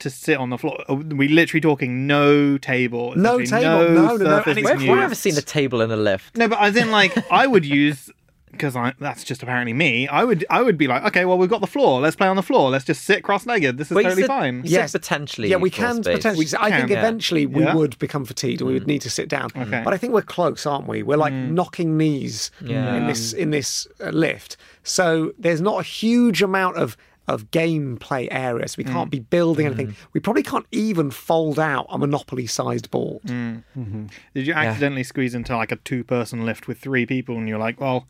to 0.00 0.10
sit 0.10 0.36
on 0.36 0.50
the 0.50 0.58
floor. 0.58 0.76
Are 0.88 0.96
we 0.96 1.28
literally 1.28 1.60
talking 1.60 2.06
no 2.08 2.58
table? 2.58 3.14
No 3.16 3.38
table, 3.38 3.60
no, 3.60 3.94
no, 3.94 4.16
no, 4.16 4.24
surface 4.24 4.46
and 4.48 4.58
it's 4.58 4.64
Where 4.68 4.76
to 4.76 4.86
have 4.86 4.98
never 4.98 5.14
seen 5.14 5.38
a 5.38 5.42
table 5.58 5.80
in 5.80 5.90
a 5.92 5.96
lift? 5.96 6.36
No, 6.36 6.48
but 6.48 6.58
as 6.60 6.74
in 6.76 6.90
like 6.90 7.12
I 7.30 7.46
would 7.46 7.64
use 7.82 8.10
because 8.52 8.76
I 8.76 8.94
that's 9.00 9.24
just 9.24 9.42
apparently 9.42 9.72
me. 9.72 10.06
I 10.08 10.22
would 10.24 10.44
I 10.50 10.62
would 10.62 10.78
be 10.78 10.86
like, 10.86 11.02
okay, 11.06 11.24
well 11.24 11.36
we've 11.38 11.50
got 11.50 11.60
the 11.60 11.66
floor. 11.66 12.00
Let's 12.00 12.14
play 12.16 12.28
on 12.28 12.36
the 12.36 12.42
floor. 12.42 12.70
Let's 12.70 12.84
just 12.84 13.02
sit 13.04 13.24
cross-legged. 13.24 13.78
This 13.78 13.90
is 13.90 13.94
Well, 13.94 14.04
totally 14.04 14.22
said- 14.22 14.28
fine. 14.28 14.54
you 14.62 14.70
said 14.70 14.70
Yes. 14.70 14.92
potentially. 14.92 15.48
Yeah, 15.50 15.56
we 15.56 15.70
can 15.70 16.02
space. 16.02 16.16
potentially. 16.18 16.46
I 16.60 16.70
think 16.78 16.90
yeah. 16.90 16.98
eventually 16.98 17.46
we 17.46 17.64
Yeah. 17.64 17.74
would 17.74 17.98
become 17.98 18.24
fatigued 18.24 18.60
and 18.60 18.68
we 18.68 18.74
would 18.74 18.86
need 18.86 19.02
to 19.02 19.10
sit 19.10 19.28
down. 19.28 19.50
Okay. 19.56 19.82
But 19.84 19.92
I 19.92 19.96
think 19.96 20.12
we're 20.12 20.22
close, 20.22 20.66
aren't 20.66 20.86
we? 20.86 21.02
We're 21.02 21.16
like 21.16 21.32
knocking 21.32 21.96
knees 21.96 22.50
Yeah. 22.60 22.94
in 22.96 23.06
this 23.06 23.32
in 23.32 23.50
this 23.50 23.88
uh, 24.00 24.10
lift. 24.10 24.56
So 24.84 25.32
there's 25.38 25.60
not 25.60 25.80
a 25.80 25.82
huge 25.84 26.42
amount 26.42 26.76
of 26.76 26.96
of 27.28 27.50
gameplay 27.50 28.26
area, 28.30 28.66
so 28.66 28.74
we 28.78 28.84
can't 28.84 29.08
mm. 29.08 29.12
be 29.12 29.20
building 29.20 29.66
anything. 29.66 29.88
Mm. 29.88 29.94
We 30.12 30.20
probably 30.20 30.42
can't 30.42 30.66
even 30.72 31.10
fold 31.10 31.58
out 31.58 31.86
a 31.88 31.98
Monopoly-sized 31.98 32.90
board. 32.90 33.22
Mm. 33.22 33.62
Mm-hmm. 33.78 34.06
Did 34.34 34.46
you 34.46 34.54
accidentally 34.54 35.04
squeeze 35.04 35.34
into 35.34 35.56
like 35.56 35.70
a 35.70 35.76
two-person 35.76 36.44
lift 36.44 36.66
with 36.66 36.78
three 36.78 37.06
people, 37.06 37.36
and 37.36 37.48
you're 37.48 37.58
like, 37.58 37.80
well, 37.80 38.06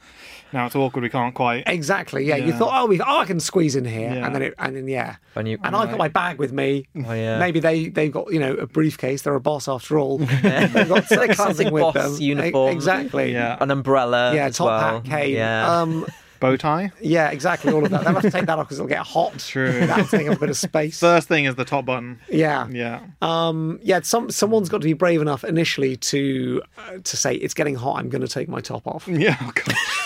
now 0.52 0.66
it's 0.66 0.76
awkward. 0.76 1.02
We 1.02 1.10
can't 1.10 1.34
quite. 1.34 1.64
Exactly. 1.82 2.24
Yeah. 2.24 2.36
You 2.36 2.52
thought, 2.52 2.70
oh, 2.72 2.86
we, 2.86 3.00
oh, 3.00 3.18
I 3.18 3.24
can 3.24 3.40
squeeze 3.40 3.76
in 3.76 3.84
here, 3.84 4.12
Yeah. 4.12 4.26
and 4.26 4.34
then 4.34 4.42
it, 4.42 4.54
and 4.58 4.76
then 4.76 4.88
yeah. 4.88 5.16
When 5.32 5.46
you- 5.46 5.58
and 5.64 5.74
I've 5.74 5.88
got 5.88 5.98
my 5.98 6.08
bag 6.08 6.38
with 6.38 6.52
me. 6.52 6.86
Oh, 6.94 7.12
yeah. 7.12 7.38
Maybe 7.38 7.60
they 7.60 7.88
they've 7.88 8.12
got 8.12 8.32
you 8.32 8.38
know 8.38 8.54
a 8.54 8.66
briefcase. 8.66 9.22
They're 9.22 9.34
a 9.34 9.40
boss 9.40 9.68
after 9.68 9.98
all. 9.98 10.18
they've 10.42 10.88
got 10.88 11.06
something 11.08 11.70
with 11.72 11.82
boss 11.82 11.94
them. 11.94 12.20
Uniform. 12.20 12.72
Exactly. 12.72 13.32
Yeah. 13.32 13.56
An 13.60 13.70
umbrella. 13.70 14.34
Yeah. 14.34 14.46
as 14.46 14.56
Top 14.56 14.66
well. 14.66 15.00
hat, 15.00 15.04
cane. 15.04 15.34
Yeah. 15.34 15.80
Um, 15.80 16.06
Bow 16.42 16.56
tie. 16.56 16.92
yeah. 17.00 17.30
Exactly. 17.30 17.72
All 17.72 17.82
of 17.84 17.90
that. 17.90 18.04
They'll 18.04 18.12
have 18.12 18.22
to 18.22 18.30
take 18.30 18.44
that 18.46 18.58
off 18.58 18.66
because 18.66 18.78
it'll 18.78 18.88
get 18.88 18.98
hot. 19.06 19.38
True. 19.38 19.86
That'll 19.86 20.04
take 20.06 20.28
up 20.28 20.36
a 20.36 20.40
bit 20.40 20.50
of 20.50 20.56
space. 20.58 21.00
First 21.00 21.28
thing 21.28 21.46
is 21.46 21.54
the 21.54 21.64
top 21.64 21.86
button. 21.86 22.18
yeah. 22.30 22.68
Yeah. 22.68 23.00
Um, 23.22 23.78
yeah, 23.82 24.00
some 24.02 24.30
someone's 24.30 24.68
got 24.68 24.80
to 24.82 24.86
be 24.86 24.92
brave 24.92 25.22
enough 25.22 25.44
initially 25.44 25.96
to 25.96 26.60
uh, 26.76 26.98
to 27.02 27.16
say 27.16 27.34
it's 27.36 27.54
getting 27.54 27.76
hot. 27.76 27.98
I'm 27.98 28.08
going 28.10 28.22
to 28.22 28.28
take 28.28 28.48
my 28.48 28.60
top 28.60 28.86
off. 28.86 29.08
Yeah. 29.22 29.36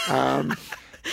Oh. 0.08 0.14
Um, 0.14 0.56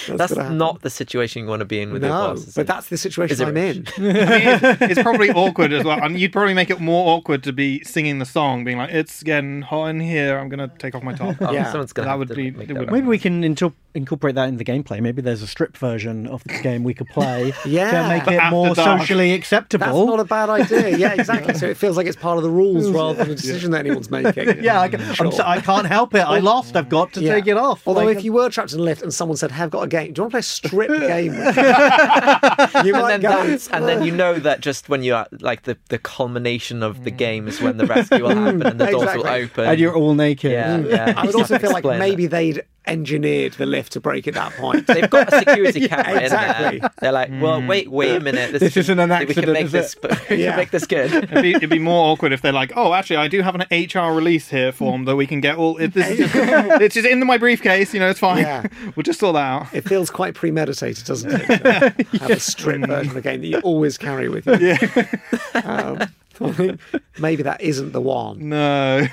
that's 0.08 0.34
that's 0.34 0.50
not 0.52 0.82
the 0.82 0.90
situation 0.90 1.44
you 1.44 1.50
want 1.50 1.60
to 1.62 1.66
be 1.66 1.82
in 1.82 1.92
with 1.94 2.02
your 2.04 2.12
no, 2.12 2.28
boss. 2.34 2.46
but 2.54 2.62
it? 2.62 2.68
that's 2.68 2.90
the 2.90 2.98
situation 2.98 3.42
I'm 3.48 3.58
in. 3.58 3.86
I 3.98 4.02
mean, 4.02 4.16
it's, 4.16 4.82
it's 4.82 5.02
probably 5.02 5.30
awkward 5.32 5.74
as 5.74 5.84
well, 5.84 6.02
and 6.04 6.20
you'd 6.20 6.34
probably 6.34 6.54
make 6.54 6.70
it 6.70 6.80
more 6.80 7.16
awkward 7.16 7.44
to 7.44 7.54
be 7.54 7.84
singing 7.84 8.20
the 8.20 8.26
song, 8.26 8.64
being 8.64 8.78
like, 8.78 8.92
"It's 8.92 9.24
getting 9.24 9.62
hot 9.62 9.88
in 9.88 10.00
here. 10.00 10.38
I'm 10.38 10.50
gonna 10.50 10.72
take 10.80 10.96
off 10.96 11.04
my 11.04 11.14
top." 11.14 11.36
Oh, 11.42 11.52
Yeah. 11.52 11.72
someone's 11.72 11.94
gonna 11.94 12.08
That 12.08 12.18
would 12.20 12.30
be- 12.36 12.52
make 12.52 12.68
that 12.70 12.78
would- 12.78 12.88
up. 12.88 12.94
Maybe 12.94 13.08
we 13.08 13.18
can 13.20 13.42
intel- 13.44 13.74
incorporate 13.96 14.36
that 14.36 14.50
in 14.50 14.58
the 14.58 14.66
gameplay. 14.66 15.00
Maybe 15.02 15.22
there's 15.22 15.42
a 15.44 15.48
strip 15.48 15.78
version 15.78 16.26
of 16.28 16.44
the 16.46 16.60
game 16.64 16.84
we 16.84 16.94
could 16.96 17.08
play 17.10 17.54
Yeah. 17.66 17.92
to 18.04 18.08
make 18.10 18.28
it 18.28 18.50
more 18.50 18.74
dark. 18.74 19.02
socially 19.02 19.34
acceptable. 19.34 19.86
That's 19.86 20.08
not 20.08 20.20
a 20.20 20.24
bad 20.26 20.50
idea. 20.50 20.98
Yeah, 20.98 21.14
exactly. 21.14 21.54
So 21.54 21.68
it 21.68 21.78
feels 21.78 21.96
like 21.98 22.08
it's 22.08 22.16
part 22.16 22.38
of 22.38 22.44
the 22.44 22.50
rules 22.50 22.90
rather 22.90 23.14
than 23.24 23.32
a 23.32 23.36
decision 23.36 23.72
that 23.72 23.80
anyone's 23.86 24.10
making. 24.10 24.64
yeah, 24.64 24.80
I, 24.82 24.88
can, 24.88 25.02
I'm 25.02 25.32
so, 25.32 25.44
I 25.46 25.62
can't 25.62 25.86
help 25.86 26.16
it. 26.16 26.22
I 26.22 26.40
lost. 26.40 26.76
I've 26.76 26.90
got 26.90 27.14
to 27.14 27.22
Yeah. 27.22 27.36
take 27.36 27.48
it 27.48 27.58
off. 27.58 27.88
Although 27.88 28.06
Like, 28.06 28.18
if 28.18 28.24
you 28.24 28.34
were 28.34 28.50
trapped 28.50 28.74
in 28.74 28.80
a 28.80 28.84
lift 28.84 29.02
and 29.04 29.14
someone 29.14 29.38
said, 29.38 29.52
"Have 29.52 29.76
I've 29.76 29.83
got 29.90 30.02
a 30.02 30.06
game. 30.06 30.14
Do 30.14 30.20
you 30.20 30.24
want 30.24 30.32
to 30.32 30.36
play 30.36 30.40
a 30.40 30.44
strip 30.44 30.90
game?" 31.08 31.38
with 31.38 31.56
me?" 31.56 31.64
you 32.86 32.96
and 32.96 33.10
then 33.10 33.22
go. 33.22 33.48
that's, 33.48 33.68
and 33.70 33.88
then 33.88 34.04
you 34.04 34.12
know 34.12 34.40
that 34.40 34.62
just 34.62 34.90
when 34.90 35.04
you're 35.04 35.26
like 35.40 35.64
the, 35.64 35.78
the 35.90 35.98
culmination 35.98 36.84
of 36.84 37.04
the 37.04 37.12
game 37.12 37.48
is 37.48 37.62
when 37.62 37.78
the 37.78 37.86
rescue 37.86 38.24
will 38.24 38.36
happen 38.36 38.64
and 38.64 38.80
the 38.80 38.86
doors 38.92 39.16
will 39.16 39.28
open. 39.28 39.66
and 39.66 39.80
you're 39.80 39.96
all 39.96 40.16
naked. 40.16 40.52
yeah, 40.52 40.78
mm. 40.78 40.90
yeah. 40.90 41.14
I 41.18 41.26
would 41.26 41.36
also 41.36 41.58
feel 41.60 41.72
like 41.72 41.86
maybe 41.86 42.26
it. 42.26 42.32
they'd 42.32 42.64
engineered 42.86 43.54
the 43.54 43.66
lift 43.66 43.94
to 43.94 44.00
break 44.00 44.28
at 44.28 44.34
that 44.34 44.52
point. 44.54 44.88
They've 44.88 45.10
got 45.10 45.34
a 45.34 45.40
security 45.40 45.88
camera 45.88 46.22
exactly. 46.22 46.76
in 46.78 46.82
there. 46.82 46.92
They're 47.00 47.12
like, 47.12 47.30
well, 47.42 47.62
wait, 47.66 47.90
wait 47.90 48.16
a 48.16 48.20
minute. 48.20 48.60
This 48.60 48.76
isn't 48.78 49.00
an 49.00 49.12
accident. 49.12 49.38
We 49.38 49.44
can 49.44 49.54
make 49.54 49.66
is 49.66 49.72
this. 49.72 49.96
it? 50.04 50.20
We 50.30 50.38
Yeah. 50.44 50.52
can 50.52 50.58
make 50.58 50.72
this 50.72 50.86
good. 50.86 51.14
It'd 51.14 51.42
be, 51.42 51.54
it'd 51.54 51.70
be 51.70 51.80
more 51.80 52.12
awkward 52.12 52.34
if 52.34 52.42
they're 52.42 52.52
like, 52.54 52.72
"Oh, 52.76 52.94
actually, 52.94 53.18
I 53.18 53.28
do 53.28 53.42
have 53.42 53.56
an 53.56 53.62
HR 53.72 54.14
release 54.14 54.50
here 54.50 54.72
form 54.72 55.06
that 55.06 55.16
we 55.16 55.28
can 55.28 55.42
get 55.42 55.58
all. 55.58 55.78
It, 55.78 55.94
this 55.94 56.10
is 56.12 56.18
just, 56.32 56.36
it's 56.82 56.96
just 56.96 57.08
in 57.08 57.26
my 57.26 57.38
briefcase. 57.38 57.94
You 57.94 58.00
know, 58.00 58.10
it's 58.10 58.20
fine. 58.20 58.40
Yeah. 58.44 58.68
we'll 58.96 59.04
just 59.04 59.20
sort 59.20 59.34
that 59.36 59.40
out." 59.42 59.74
It 59.74 59.82
feels 59.88 60.10
quite 60.10 60.34
premeditated, 60.36 61.06
doesn't 61.06 61.32
it? 61.32 61.46
To 61.48 62.18
have 62.20 62.30
a 62.32 62.40
strip 62.40 62.82
version 62.86 63.10
of 63.10 63.14
the 63.14 63.22
game 63.22 63.42
that 63.42 63.48
you 63.48 63.60
always 63.60 63.98
carry 63.98 64.30
with 64.30 64.46
you. 64.48 64.58
Yeah. 64.58 66.08
Um, 66.40 66.80
maybe 67.20 67.44
that 67.44 67.62
isn't 67.62 67.92
the 67.92 68.02
one. 68.02 68.50
No. 68.50 69.08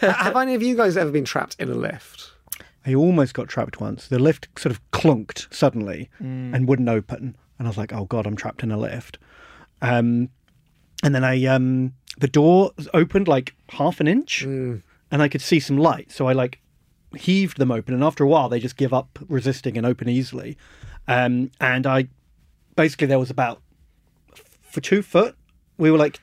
Have 0.00 0.36
any 0.36 0.54
of 0.54 0.62
you 0.62 0.76
guys 0.76 0.96
ever 0.96 1.10
been 1.10 1.24
trapped 1.24 1.56
in 1.58 1.70
a 1.70 1.74
lift? 1.74 2.13
I 2.86 2.94
almost 2.94 3.34
got 3.34 3.48
trapped 3.48 3.80
once. 3.80 4.08
The 4.08 4.18
lift 4.18 4.48
sort 4.58 4.70
of 4.72 4.80
clunked 4.90 5.52
suddenly 5.52 6.10
and 6.54 6.68
wouldn't 6.68 6.88
open, 6.88 7.36
and 7.58 7.66
I 7.66 7.70
was 7.70 7.78
like, 7.78 7.92
"Oh 7.92 8.04
God, 8.04 8.26
I'm 8.26 8.36
trapped 8.36 8.62
in 8.62 8.70
a 8.70 8.76
lift." 8.78 9.18
Um, 9.82 10.28
and 11.02 11.14
then 11.14 11.24
I 11.24 11.44
um, 11.46 11.94
the 12.18 12.28
door 12.28 12.72
opened 12.92 13.28
like 13.28 13.54
half 13.70 14.00
an 14.00 14.08
inch, 14.08 14.42
and 15.10 15.22
I 15.22 15.28
could 15.28 15.40
see 15.42 15.60
some 15.60 15.78
light. 15.78 16.10
So 16.12 16.26
I 16.28 16.32
like 16.32 16.60
heaved 17.16 17.58
them 17.58 17.70
open, 17.70 17.94
and 17.94 18.02
after 18.04 18.24
a 18.24 18.28
while, 18.28 18.48
they 18.48 18.60
just 18.60 18.76
give 18.76 18.92
up 18.92 19.18
resisting 19.28 19.76
and 19.76 19.86
open 19.86 20.08
easily. 20.08 20.56
Um, 21.08 21.50
and 21.60 21.86
I 21.86 22.08
basically 22.76 23.06
there 23.06 23.18
was 23.18 23.30
about 23.30 23.60
for 24.62 24.80
two 24.80 25.02
foot. 25.02 25.36
We 25.78 25.90
were 25.90 25.98
like 25.98 26.20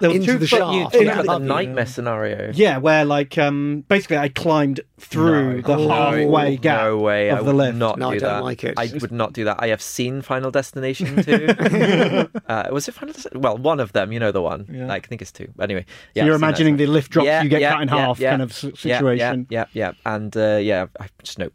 there 0.00 0.10
was 0.10 0.18
Into 0.20 0.32
two 0.32 0.38
the 0.38 0.46
shaft. 0.46 0.72
You 0.72 0.78
Yeah, 0.80 0.84
talking 0.84 1.08
I 1.10 1.22
the 1.22 1.38
you. 1.42 1.48
nightmare 1.48 1.86
scenario. 1.86 2.50
Yeah, 2.54 2.78
where 2.78 3.04
like 3.04 3.36
um 3.38 3.84
basically 3.88 4.18
I 4.18 4.28
climbed 4.28 4.80
through 4.98 5.62
the 5.62 5.76
No. 5.76 5.88
halfway 5.88 6.56
gap 6.56 6.82
No 6.82 6.98
way. 6.98 7.30
I 7.30 7.38
of 7.38 7.44
the 7.46 7.52
would 7.52 7.56
lift. 7.58 7.78
not 7.78 7.98
No, 7.98 8.10
do 8.10 8.16
I 8.16 8.18
don't 8.18 8.28
that. 8.30 8.42
like 8.44 8.64
it. 8.64 8.74
I 8.78 8.90
would 9.00 9.12
not 9.12 9.32
do 9.32 9.44
that. 9.44 9.56
I 9.60 9.68
have 9.68 9.82
seen 9.82 10.22
Final 10.22 10.50
Destination 10.50 11.22
2. 11.22 12.28
uh, 12.48 12.68
was 12.70 12.88
it 12.88 12.92
Final 12.94 13.12
Destination? 13.14 13.40
Well, 13.40 13.56
one 13.58 13.80
of 13.80 13.92
them. 13.92 14.12
You 14.12 14.20
know 14.20 14.32
the 14.32 14.42
one. 14.42 14.66
Yeah. 14.72 14.92
I 14.92 15.00
think 15.00 15.22
it's 15.22 15.32
two. 15.32 15.48
Anyway. 15.60 15.84
So 16.16 16.24
you're 16.24 16.34
I've 16.34 16.40
imagining 16.40 16.76
the 16.76 16.86
lift 16.86 17.10
drops, 17.12 17.26
Yeah, 17.26 17.42
you 17.42 17.48
get 17.48 17.60
yeah, 17.60 17.72
cut 17.72 17.82
in 17.82 17.88
yeah, 17.88 17.96
half 17.96 18.18
yeah. 18.20 18.30
kind 18.30 18.42
of 18.42 18.50
s- 18.50 18.64
Yeah, 18.64 18.98
situation. 18.98 19.46
Yeah, 19.50 19.64
yeah, 19.72 19.92
yeah. 20.04 20.12
And 20.14 20.36
uh, 20.36 20.56
yeah, 20.62 20.86
I 21.00 21.06
just 21.22 21.38
nope. 21.38 21.54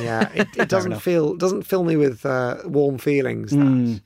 Yeah, 0.00 0.30
it, 0.34 0.48
it 0.56 0.68
doesn't 0.74 1.00
feel 1.00 1.34
doesn't 1.36 1.62
fill 1.62 1.84
me 1.84 1.96
with 1.96 2.24
uh, 2.24 2.56
warm 2.64 2.98
feelings. 2.98 3.50
That. 3.50 4.00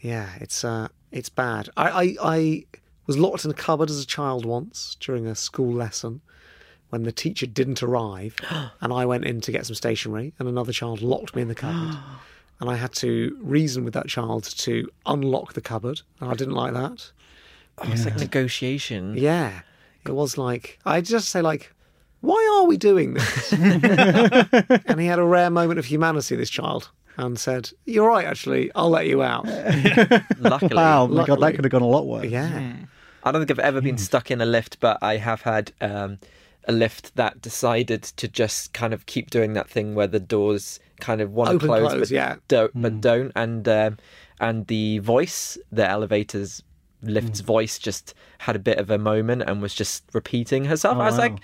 Yeah, 0.00 0.28
it's 0.40 0.64
uh, 0.64 0.88
it's 1.12 1.28
bad. 1.28 1.68
I, 1.76 1.88
I 1.88 2.16
I 2.38 2.64
was 3.06 3.18
locked 3.18 3.44
in 3.44 3.50
a 3.50 3.54
cupboard 3.54 3.90
as 3.90 4.00
a 4.00 4.06
child 4.06 4.44
once 4.44 4.96
during 5.00 5.26
a 5.26 5.34
school 5.34 5.72
lesson 5.72 6.20
when 6.90 7.02
the 7.02 7.12
teacher 7.12 7.46
didn't 7.46 7.82
arrive, 7.82 8.36
and 8.80 8.92
I 8.92 9.04
went 9.06 9.24
in 9.24 9.40
to 9.42 9.52
get 9.52 9.66
some 9.66 9.74
stationery, 9.74 10.32
and 10.38 10.48
another 10.48 10.72
child 10.72 11.02
locked 11.02 11.34
me 11.34 11.42
in 11.42 11.48
the 11.48 11.54
cupboard. 11.54 11.96
And 12.58 12.70
I 12.70 12.76
had 12.76 12.92
to 12.94 13.36
reason 13.42 13.84
with 13.84 13.92
that 13.92 14.06
child 14.08 14.44
to 14.44 14.88
unlock 15.04 15.52
the 15.52 15.60
cupboard, 15.60 16.00
and 16.20 16.30
I 16.30 16.34
didn't 16.34 16.54
like 16.54 16.72
that. 16.72 17.12
Oh, 17.76 17.92
it's 17.92 18.06
like 18.06 18.16
negotiation. 18.16 19.14
Yeah, 19.14 19.60
it 20.06 20.12
was 20.12 20.38
like 20.38 20.78
I 20.86 21.02
just 21.02 21.28
say 21.28 21.42
like, 21.42 21.74
why 22.22 22.56
are 22.56 22.66
we 22.66 22.78
doing 22.78 23.12
this? 23.12 23.52
and 23.52 24.98
he 24.98 25.06
had 25.06 25.18
a 25.18 25.24
rare 25.24 25.50
moment 25.50 25.78
of 25.78 25.84
humanity. 25.84 26.34
This 26.34 26.48
child, 26.48 26.88
and 27.18 27.38
said, 27.38 27.70
"You're 27.84 28.08
right, 28.08 28.24
actually. 28.24 28.70
I'll 28.74 28.88
let 28.88 29.06
you 29.06 29.22
out." 29.22 29.44
Luckily, 30.38 30.76
Wow, 30.76 31.08
my 31.08 31.26
God, 31.26 31.40
that 31.40 31.56
could 31.56 31.64
have 31.64 31.70
gone 31.70 31.82
a 31.82 31.86
lot 31.86 32.06
worse. 32.06 32.24
Yeah. 32.24 32.48
Hmm. 32.48 32.84
I 33.26 33.32
don't 33.32 33.40
think 33.44 33.58
I've 33.58 33.64
ever 33.64 33.80
been 33.80 33.98
stuck 33.98 34.30
in 34.30 34.40
a 34.40 34.46
lift, 34.46 34.78
but 34.78 34.98
I 35.02 35.16
have 35.16 35.42
had 35.42 35.72
um, 35.80 36.20
a 36.68 36.72
lift 36.72 37.16
that 37.16 37.42
decided 37.42 38.04
to 38.04 38.28
just 38.28 38.72
kind 38.72 38.94
of 38.94 39.06
keep 39.06 39.30
doing 39.30 39.54
that 39.54 39.68
thing 39.68 39.96
where 39.96 40.06
the 40.06 40.20
doors 40.20 40.78
kind 41.00 41.20
of 41.20 41.32
want 41.32 41.60
to 41.60 41.66
close, 41.66 41.88
close, 41.88 41.98
but 41.98 42.10
yeah. 42.10 42.36
don't, 42.46 42.80
but 42.80 43.00
don't, 43.00 43.32
and 43.34 43.68
um, 43.68 43.98
and 44.40 44.68
the 44.68 45.00
voice, 45.00 45.58
the 45.72 45.84
elevator's 45.84 46.62
lift's 47.02 47.40
voice, 47.40 47.80
just 47.80 48.14
had 48.38 48.54
a 48.54 48.60
bit 48.60 48.78
of 48.78 48.90
a 48.90 48.98
moment 48.98 49.42
and 49.42 49.60
was 49.60 49.74
just 49.74 50.04
repeating 50.12 50.66
herself. 50.66 50.96
Oh, 50.96 51.00
I 51.00 51.06
was 51.06 51.14
wow. 51.14 51.24
like. 51.24 51.38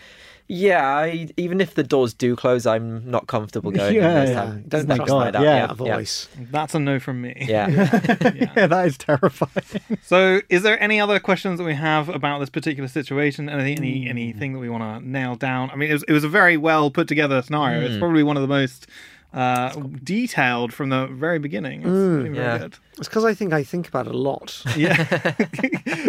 Yeah, 0.55 0.86
I, 0.86 1.28
even 1.38 1.62
if 1.62 1.76
the 1.76 1.82
doors 1.82 2.12
do 2.12 2.36
close, 2.36 2.66
I'm 2.66 3.11
not 3.11 3.26
comfortable 3.26 3.70
going. 3.72 3.94
Yeah, 3.94 4.20
this 4.20 4.30
yeah. 4.30 4.34
time. 4.34 4.64
Don't 4.68 4.84
oh 4.84 4.86
My 4.86 4.96
trust 4.96 5.09
God, 5.09 5.34
that, 5.34 5.42
yeah. 5.42 5.66
that 5.66 5.76
voice. 5.76 6.28
That's 6.50 6.74
a 6.74 6.78
no 6.78 7.00
from 7.00 7.22
me. 7.22 7.46
Yeah. 7.48 7.68
Yeah, 8.57 8.66
that 8.66 8.86
is 8.86 8.98
terrifying. 8.98 9.98
So, 10.03 10.40
is 10.48 10.62
there 10.62 10.80
any 10.82 11.00
other 11.00 11.18
questions 11.20 11.59
that 11.59 11.64
we 11.64 11.74
have 11.74 12.09
about 12.09 12.40
this 12.40 12.50
particular 12.50 12.88
situation? 12.88 13.48
Anything, 13.48 13.78
any 13.78 14.05
hmm. 14.05 14.11
anything 14.11 14.53
that 14.53 14.59
we 14.59 14.68
want 14.68 14.82
to 14.82 15.09
nail 15.09 15.36
down? 15.36 15.70
I 15.70 15.76
mean, 15.76 15.90
it 15.90 15.94
was, 15.94 16.03
it 16.05 16.12
was 16.12 16.24
a 16.24 16.28
very 16.28 16.57
well 16.57 16.90
put 16.90 17.09
together 17.09 17.40
scenario. 17.40 17.80
It's 17.80 17.94
hmm. 17.94 18.00
probably 18.00 18.22
one 18.22 18.36
of 18.36 18.42
the 18.42 18.48
most 18.48 18.86
uh, 19.33 19.70
detailed 20.03 20.72
from 20.74 20.91
the 20.91 21.07
very 21.07 21.39
beginning. 21.39 21.80
It's 21.80 21.89
really 21.89 22.28
very 22.30 22.37
yeah. 22.37 22.59
good. 22.59 22.74
It's 22.99 23.09
because 23.09 23.24
I 23.24 23.33
think 23.35 23.53
I 23.53 23.62
think 23.64 23.89
about 23.89 24.07
it 24.07 24.14
a 24.14 24.18
lot. 24.18 24.62
Yeah. 24.76 24.97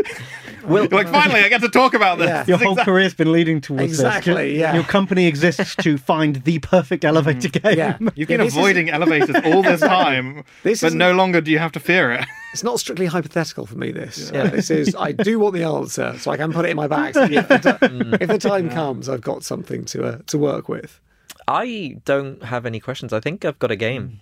well, 0.68 0.88
like 0.92 1.08
finally, 1.08 1.40
I 1.42 1.50
get 1.50 1.62
to 1.62 1.70
talk 1.70 1.94
about 1.94 2.18
this. 2.18 2.28
Yeah. 2.28 2.46
Your 2.48 2.58
whole 2.58 2.76
career's 2.76 3.14
been 3.14 3.32
leading 3.32 3.62
towards 3.62 3.84
Exactly, 3.84 4.34
this. 4.34 4.42
Your- 4.60 4.60
yeah. 4.60 4.74
Your 4.76 4.84
company 4.84 5.28
exists 5.28 5.76
to 5.78 5.98
find 5.98 6.44
the 6.44 6.60
perfect 6.60 7.06
elevator 7.06 7.48
game. 7.50 7.78
Yeah. 7.78 7.98
You've 8.16 8.16
Yeah, 8.30 8.38
been 8.38 8.48
is- 8.48 8.56
avoiding 8.58 8.90
elevators 8.90 9.36
all 9.46 9.62
this 9.64 9.80
time, 9.80 10.44
This 10.64 10.82
but 10.82 10.88
isn't- 10.88 10.98
no 11.00 11.14
longer 11.14 11.42
do 11.42 11.52
you 11.52 11.60
have 11.60 11.72
to 11.74 11.80
fear 11.80 12.12
it. 12.12 12.26
It's 12.52 12.64
not 12.64 12.80
strictly 12.80 13.08
hypothetical 13.08 13.66
for 13.66 13.78
me. 13.78 13.92
This, 13.92 14.30
yeah. 14.34 14.48
this 14.48 14.70
is. 14.70 14.96
I 14.96 15.12
do 15.12 15.40
want 15.40 15.56
the 15.56 15.64
answer, 15.64 16.16
so 16.20 16.30
I 16.30 16.38
can 16.38 16.54
put 16.54 16.66
it 16.66 16.70
in 16.70 16.78
my 16.78 16.88
bag. 16.88 17.16
So 17.16 17.24
if, 17.24 17.48
the 17.48 17.58
ti- 17.58 18.18
if 18.22 18.28
the 18.30 18.38
time 18.38 18.70
comes, 18.70 19.10
I've 19.10 19.22
got 19.22 19.44
something 19.44 19.86
to 19.86 20.04
uh, 20.06 20.18
to 20.28 20.38
work 20.38 20.70
with. 20.70 21.00
I 21.48 21.98
don't 22.06 22.44
have 22.44 22.66
any 22.66 22.80
questions. 22.80 23.14
I 23.14 23.20
think 23.20 23.46
I've 23.46 23.60
got 23.60 23.72
a 23.72 23.76
game. 23.76 24.20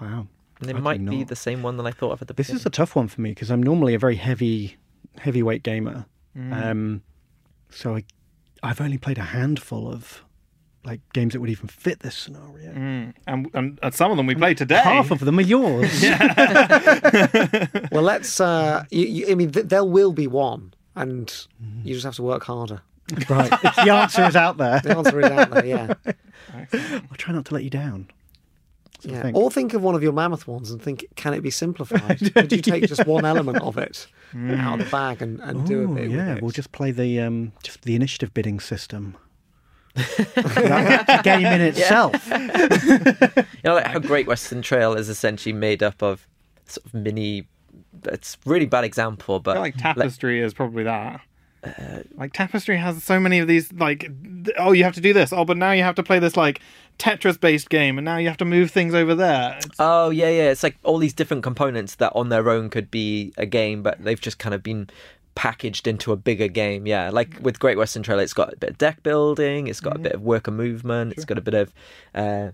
Wow. 0.00 0.26
And 0.60 0.70
it 0.70 0.76
I 0.76 0.80
might 0.80 1.04
be 1.04 1.22
the 1.24 1.36
same 1.36 1.62
one 1.62 1.76
that 1.76 1.86
I 1.86 1.90
thought 1.92 2.12
of 2.12 2.22
at 2.22 2.28
the 2.28 2.34
This 2.34 2.48
beginning. 2.48 2.56
This 2.58 2.62
is 2.62 2.66
a 2.66 2.70
tough 2.70 2.96
one 2.96 3.06
for 3.08 3.20
me 3.20 3.30
because 3.30 3.50
I'm 3.50 3.62
normally 3.62 3.94
a 3.94 3.98
very 3.98 4.16
heavy, 4.16 4.76
heavyweight 5.18 5.62
gamer. 5.62 6.06
Um, 6.36 7.02
so 7.70 7.96
I, 7.96 8.04
I've 8.62 8.80
only 8.80 8.98
played 8.98 9.18
a 9.18 9.22
handful 9.22 9.90
of 9.92 10.24
like 10.84 11.00
games 11.12 11.32
that 11.32 11.40
would 11.40 11.50
even 11.50 11.68
fit 11.68 12.00
this 12.00 12.16
scenario. 12.16 12.70
And, 13.26 13.50
and, 13.52 13.78
and 13.82 13.94
some 13.94 14.10
of 14.12 14.16
them 14.16 14.26
we 14.26 14.34
played 14.36 14.56
today. 14.56 14.76
Half 14.76 15.10
of 15.10 15.18
them 15.20 15.38
are 15.38 15.42
yours. 15.42 16.02
Well, 17.92 18.02
let's. 18.02 18.40
Uh, 18.40 18.84
you, 18.90 19.06
you, 19.06 19.30
I 19.30 19.34
mean, 19.34 19.50
th- 19.50 19.66
there 19.66 19.84
will 19.84 20.12
be 20.12 20.26
one, 20.26 20.74
and 20.94 21.32
you 21.82 21.94
just 21.94 22.04
have 22.04 22.14
to 22.16 22.22
work 22.22 22.44
harder. 22.44 22.82
right. 23.28 23.50
The 23.50 23.90
answer 23.92 24.24
is 24.24 24.36
out 24.36 24.56
there. 24.58 24.80
The 24.80 24.96
answer 24.96 25.20
is 25.20 25.30
out 25.30 25.50
there. 25.50 25.64
Yeah, 25.66 25.94
I'll 27.10 27.16
try 27.16 27.32
not 27.32 27.46
to 27.46 27.54
let 27.54 27.64
you 27.64 27.70
down. 27.70 28.08
Yeah. 29.02 29.22
think. 29.22 29.36
Or 29.36 29.50
think 29.50 29.74
of 29.74 29.82
one 29.82 29.94
of 29.94 30.02
your 30.02 30.12
mammoth 30.12 30.48
ones 30.48 30.70
and 30.72 30.82
think, 30.82 31.06
can 31.14 31.32
it 31.32 31.40
be 31.40 31.50
simplified? 31.50 32.18
Could 32.34 32.52
you 32.52 32.60
take 32.60 32.88
just 32.88 33.06
one 33.06 33.24
element 33.24 33.62
of 33.62 33.78
it 33.78 34.08
out 34.34 34.80
of 34.80 34.84
the 34.86 34.90
bag 34.90 35.22
and, 35.22 35.38
and 35.40 35.66
do 35.66 35.84
a 35.84 35.94
bit? 35.94 36.10
yeah, 36.10 36.28
with 36.28 36.36
it? 36.38 36.42
we'll 36.42 36.50
just 36.50 36.72
play 36.72 36.90
the 36.90 37.20
um, 37.20 37.52
just 37.62 37.82
the 37.82 37.94
initiative 37.94 38.34
bidding 38.34 38.58
system. 38.60 39.16
That's 39.94 41.08
a 41.08 41.20
game 41.22 41.46
in 41.46 41.60
itself. 41.60 42.26
You 42.28 43.44
know, 43.64 43.74
like 43.74 43.86
how 43.86 43.98
Great 43.98 44.26
Western 44.26 44.62
Trail 44.62 44.94
is 44.94 45.08
essentially 45.08 45.52
made 45.52 45.82
up 45.82 46.02
of 46.02 46.26
sort 46.66 46.86
of 46.86 46.94
mini. 46.94 47.46
It's 48.04 48.36
a 48.46 48.50
really 48.50 48.66
bad 48.66 48.84
example, 48.84 49.36
I 49.36 49.38
but 49.38 49.52
feel 49.54 49.62
like 49.62 49.76
Tapestry 49.76 50.40
is 50.40 50.54
probably 50.54 50.84
that. 50.84 51.20
Like 52.14 52.32
Tapestry 52.32 52.76
has 52.76 53.02
so 53.02 53.18
many 53.20 53.38
of 53.38 53.48
these. 53.48 53.72
Like, 53.72 54.00
th- 54.44 54.56
oh, 54.58 54.72
you 54.72 54.84
have 54.84 54.94
to 54.94 55.00
do 55.00 55.12
this. 55.12 55.32
Oh, 55.32 55.44
but 55.44 55.56
now 55.56 55.72
you 55.72 55.82
have 55.82 55.94
to 55.96 56.02
play 56.02 56.18
this 56.18 56.36
like 56.36 56.60
Tetris-based 56.98 57.68
game, 57.70 57.98
and 57.98 58.04
now 58.04 58.16
you 58.16 58.28
have 58.28 58.36
to 58.38 58.44
move 58.44 58.70
things 58.70 58.94
over 58.94 59.14
there. 59.14 59.50
It's- 59.58 59.70
Oh 59.78 60.10
yeah, 60.10 60.28
yeah. 60.30 60.50
It's 60.50 60.62
like 60.62 60.76
all 60.84 60.98
these 60.98 61.12
different 61.14 61.42
components 61.42 61.96
that 61.96 62.12
on 62.14 62.28
their 62.28 62.48
own 62.50 62.70
could 62.70 62.90
be 62.90 63.32
a 63.36 63.46
game, 63.46 63.82
but 63.82 64.02
they've 64.02 64.20
just 64.20 64.38
kind 64.38 64.54
of 64.54 64.62
been 64.62 64.88
packaged 65.34 65.86
into 65.86 66.10
a 66.12 66.16
bigger 66.16 66.48
game. 66.48 66.86
Yeah, 66.86 67.10
like 67.10 67.36
with 67.40 67.58
Great 67.58 67.78
Western 67.78 68.02
Trail, 68.02 68.18
it's 68.18 68.32
got 68.34 68.52
a 68.52 68.56
bit 68.56 68.70
of 68.70 68.78
deck 68.78 69.02
building, 69.02 69.66
it's 69.68 69.80
got 69.80 69.96
a 69.96 69.98
bit 70.00 70.12
of 70.12 70.22
worker 70.22 70.50
movement, 70.50 71.12
it's 71.12 71.24
got 71.24 71.38
a 71.38 71.40
bit 71.40 71.54
of 71.54 71.72
uh, 72.14 72.48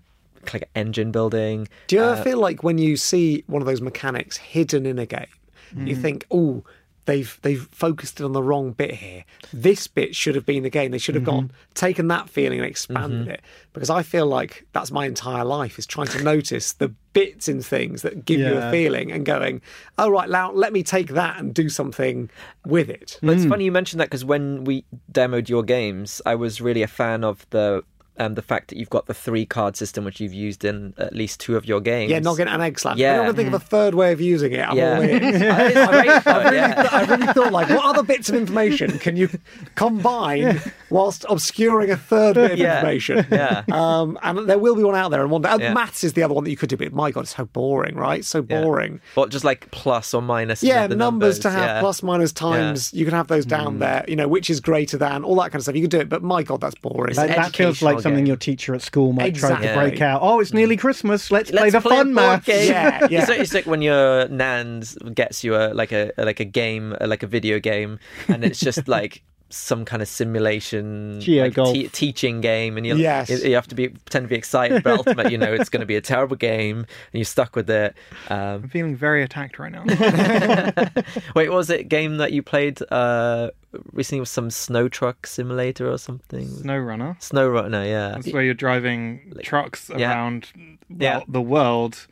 like 0.52 0.68
engine 0.74 1.10
building. 1.10 1.66
Do 1.86 1.96
you 1.96 2.02
Uh, 2.02 2.12
ever 2.12 2.22
feel 2.22 2.38
like 2.38 2.62
when 2.62 2.76
you 2.78 2.96
see 2.98 3.44
one 3.46 3.62
of 3.62 3.66
those 3.66 3.80
mechanics 3.80 4.36
hidden 4.36 4.84
in 4.86 4.98
a 4.98 5.06
game, 5.06 5.26
Mm. 5.74 5.88
you 5.88 5.96
think, 5.96 6.26
"Oh, 6.30 6.62
they've 7.06 7.38
they've 7.42 7.66
focused 7.70 8.20
it 8.20 8.24
on 8.24 8.32
the 8.32 8.42
wrong 8.42 8.72
bit 8.72 8.94
here. 8.94 9.24
This 9.52 9.86
bit 9.86 10.14
should 10.16 10.34
have 10.34 10.46
been 10.46 10.62
the 10.62 10.70
game. 10.70 10.90
They 10.90 10.98
should 10.98 11.14
have 11.14 11.24
Mm-hmm. 11.24 11.30
gone 11.48 11.52
taken 11.74 12.08
that 12.08 12.28
feeling 12.28 12.58
and 12.60 12.66
expanded 12.68 13.28
it." 13.28 13.40
Because 13.72 13.90
I 13.90 14.02
feel 14.02 14.26
like 14.26 14.66
that's 14.72 14.90
my 14.90 15.06
entire 15.06 15.44
life 15.44 15.78
is 15.78 15.86
trying 15.86 16.06
to 16.08 16.22
notice 16.22 16.72
the 16.72 16.92
bits 17.12 17.48
in 17.48 17.62
things 17.62 18.02
that 18.02 18.24
give 18.24 18.40
you 18.40 18.56
a 18.56 18.70
feeling 18.70 19.10
and 19.12 19.24
going, 19.24 19.60
"Oh 19.98 20.08
right, 20.08 20.28
now 20.28 20.52
let 20.52 20.72
me 20.72 20.82
take 20.82 21.08
that 21.08 21.38
and 21.38 21.54
do 21.54 21.68
something 21.68 22.30
with 22.66 22.88
it." 22.88 23.18
But 23.22 23.30
it's 23.36 23.44
funny 23.46 23.64
you 23.64 23.72
mentioned 23.72 24.00
that 24.00 24.06
because 24.10 24.24
when 24.24 24.64
we 24.64 24.84
demoed 25.12 25.48
your 25.48 25.62
games, 25.62 26.20
I 26.26 26.34
was 26.34 26.60
really 26.60 26.82
a 26.82 26.88
fan 26.88 27.24
of 27.24 27.46
the 27.50 27.82
um, 28.18 28.34
the 28.34 28.42
fact 28.42 28.68
that 28.68 28.78
you've 28.78 28.90
got 28.90 29.06
the 29.06 29.14
three 29.14 29.44
card 29.46 29.76
system, 29.76 30.04
which 30.04 30.20
you've 30.20 30.32
used 30.32 30.64
in 30.64 30.94
at 30.98 31.14
least 31.14 31.40
two 31.40 31.56
of 31.56 31.64
your 31.66 31.80
games. 31.80 32.10
Yeah, 32.10 32.20
noggin 32.20 32.48
and 32.48 32.62
Egg 32.62 32.78
Slam. 32.78 32.96
Yeah. 32.98 33.22
Yeah. 33.22 33.28
I 33.28 33.32
think 33.32 33.48
of 33.48 33.54
a 33.54 33.58
third 33.58 33.94
way 33.94 34.12
of 34.12 34.20
using 34.20 34.52
it. 34.52 34.60
I'm 34.68 34.76
Yeah. 34.76 34.96
all 34.96 35.02
in. 35.02 35.24
It's 35.34 35.42
I 35.76 36.42
really, 36.44 36.56
yeah. 36.56 36.88
I 36.92 37.04
really 37.04 37.26
thought, 37.32 37.52
like, 37.52 37.68
what 37.70 37.84
other 37.84 38.02
bits 38.02 38.28
of 38.28 38.34
information 38.36 38.98
can 38.98 39.16
you 39.16 39.28
combine 39.74 40.60
whilst 40.90 41.24
obscuring 41.28 41.90
a 41.90 41.96
third 41.96 42.34
bit 42.34 42.52
of 42.52 42.58
Yeah. 42.58 42.76
information? 42.76 43.26
Yeah. 43.30 43.62
Um, 43.72 44.18
and 44.22 44.48
there 44.48 44.58
will 44.58 44.76
be 44.76 44.82
one 44.84 44.94
out 44.94 45.10
there. 45.10 45.22
And 45.22 45.30
one 45.30 45.44
and 45.44 45.60
Yeah. 45.60 45.74
maths 45.74 46.04
is 46.04 46.12
the 46.12 46.22
other 46.22 46.34
one 46.34 46.44
that 46.44 46.50
you 46.50 46.56
could 46.56 46.68
do. 46.68 46.76
But 46.76 46.92
my 46.92 47.10
God, 47.10 47.22
it's 47.22 47.34
so 47.36 47.44
boring, 47.46 47.96
right? 47.96 48.24
So 48.24 48.44
Yeah. 48.48 48.62
boring. 48.62 49.00
What 49.14 49.30
just 49.30 49.44
like 49.44 49.70
plus 49.70 50.14
or 50.14 50.22
minus? 50.22 50.62
Yeah, 50.62 50.86
the 50.86 50.96
numbers, 50.96 51.38
to 51.40 51.50
have 51.50 51.64
yeah. 51.64 51.80
plus, 51.80 52.02
minus, 52.02 52.32
times. 52.32 52.92
You 52.94 53.04
can 53.04 53.14
have 53.14 53.28
those 53.28 53.44
down 53.46 53.78
there. 53.78 54.04
You 54.08 54.16
know, 54.16 54.28
which 54.28 54.50
is 54.50 54.60
greater 54.60 54.96
than 54.96 55.24
all 55.24 55.34
that 55.36 55.50
kind 55.50 55.56
of 55.56 55.62
stuff. 55.62 55.74
You 55.74 55.82
could 55.82 55.90
do 55.90 56.00
it, 56.00 56.08
but 56.08 56.22
my 56.22 56.42
God, 56.42 56.60
that's 56.60 56.74
boring. 56.76 57.14
That, 57.16 57.28
that 57.28 57.56
feels 57.56 57.82
like 57.82 57.94
educational 57.94 58.03
something 58.04 58.26
your 58.26 58.36
teacher 58.36 58.74
at 58.74 58.82
school 58.82 59.12
might 59.12 59.34
try 59.34 59.50
Exactly. 59.50 59.68
to 59.68 59.74
break 59.74 60.00
out. 60.00 60.20
Oh, 60.22 60.40
it's 60.40 60.52
nearly 60.52 60.76
mm. 60.76 60.80
Christmas. 60.80 61.30
Let's, 61.30 61.50
play 61.50 61.62
Let's 61.62 61.72
the 61.72 61.80
play 61.80 61.96
fun 61.96 62.14
math. 62.14 62.44
game. 62.44 62.68
Yeah, 62.70 63.06
yeah. 63.10 63.20
It's, 63.20 63.28
like, 63.28 63.40
it's 63.40 63.54
like 63.54 63.66
when 63.66 63.82
your 63.82 64.28
nans 64.28 64.96
gets 65.14 65.42
you 65.42 65.56
a 65.56 65.74
like 65.74 65.92
a 65.92 66.12
like 66.16 66.40
a 66.40 66.44
game, 66.44 66.96
like 67.00 67.22
a 67.22 67.26
video 67.26 67.58
game, 67.58 67.98
and 68.28 68.44
it's 68.44 68.60
just 68.60 68.86
like 68.96 69.22
some 69.56 69.84
kind 69.84 70.02
of 70.02 70.08
simulation 70.08 71.20
like, 71.26 71.54
te- 71.54 71.88
teaching 71.88 72.40
game, 72.40 72.76
and 72.76 72.86
you 72.86 72.96
Yes. 72.96 73.30
you, 73.30 73.36
you 73.38 73.54
have 73.54 73.66
to 73.68 73.74
be 73.74 73.88
pretend 73.88 74.24
to 74.24 74.28
be 74.28 74.36
excited, 74.36 74.82
but 74.82 74.98
ultimately 74.98 75.32
you 75.32 75.38
know 75.38 75.52
it's 75.52 75.68
going 75.68 75.80
to 75.80 75.86
be 75.86 75.96
a 75.96 76.00
terrible 76.00 76.36
game, 76.36 76.78
and 76.78 76.86
you're 77.12 77.24
stuck 77.24 77.56
with 77.56 77.68
it. 77.70 77.94
Um, 78.28 78.38
I'm 78.64 78.68
feeling 78.68 78.96
very 78.96 79.22
attacked 79.22 79.58
right 79.58 79.72
now. 79.72 79.84
wait, 81.34 81.48
what 81.48 81.56
was 81.56 81.70
it 81.70 81.88
game 81.88 82.16
that 82.18 82.32
you 82.32 82.42
played 82.42 82.80
uh, 82.90 83.50
recently? 83.92 84.20
Was 84.20 84.30
some 84.30 84.50
snow 84.50 84.88
truck 84.88 85.26
simulator 85.26 85.90
or 85.90 85.98
something? 85.98 86.48
Snow 86.48 86.78
Runner. 86.78 87.16
Snow 87.20 87.48
Runner, 87.48 87.84
yeah. 87.84 88.08
That's 88.10 88.32
where 88.32 88.42
you're 88.42 88.54
driving 88.54 89.32
trucks 89.42 89.90
yeah. 89.96 90.10
around 90.12 90.48
well, 90.88 90.98
Yeah. 90.98 91.20
the 91.28 91.40
world 91.42 92.06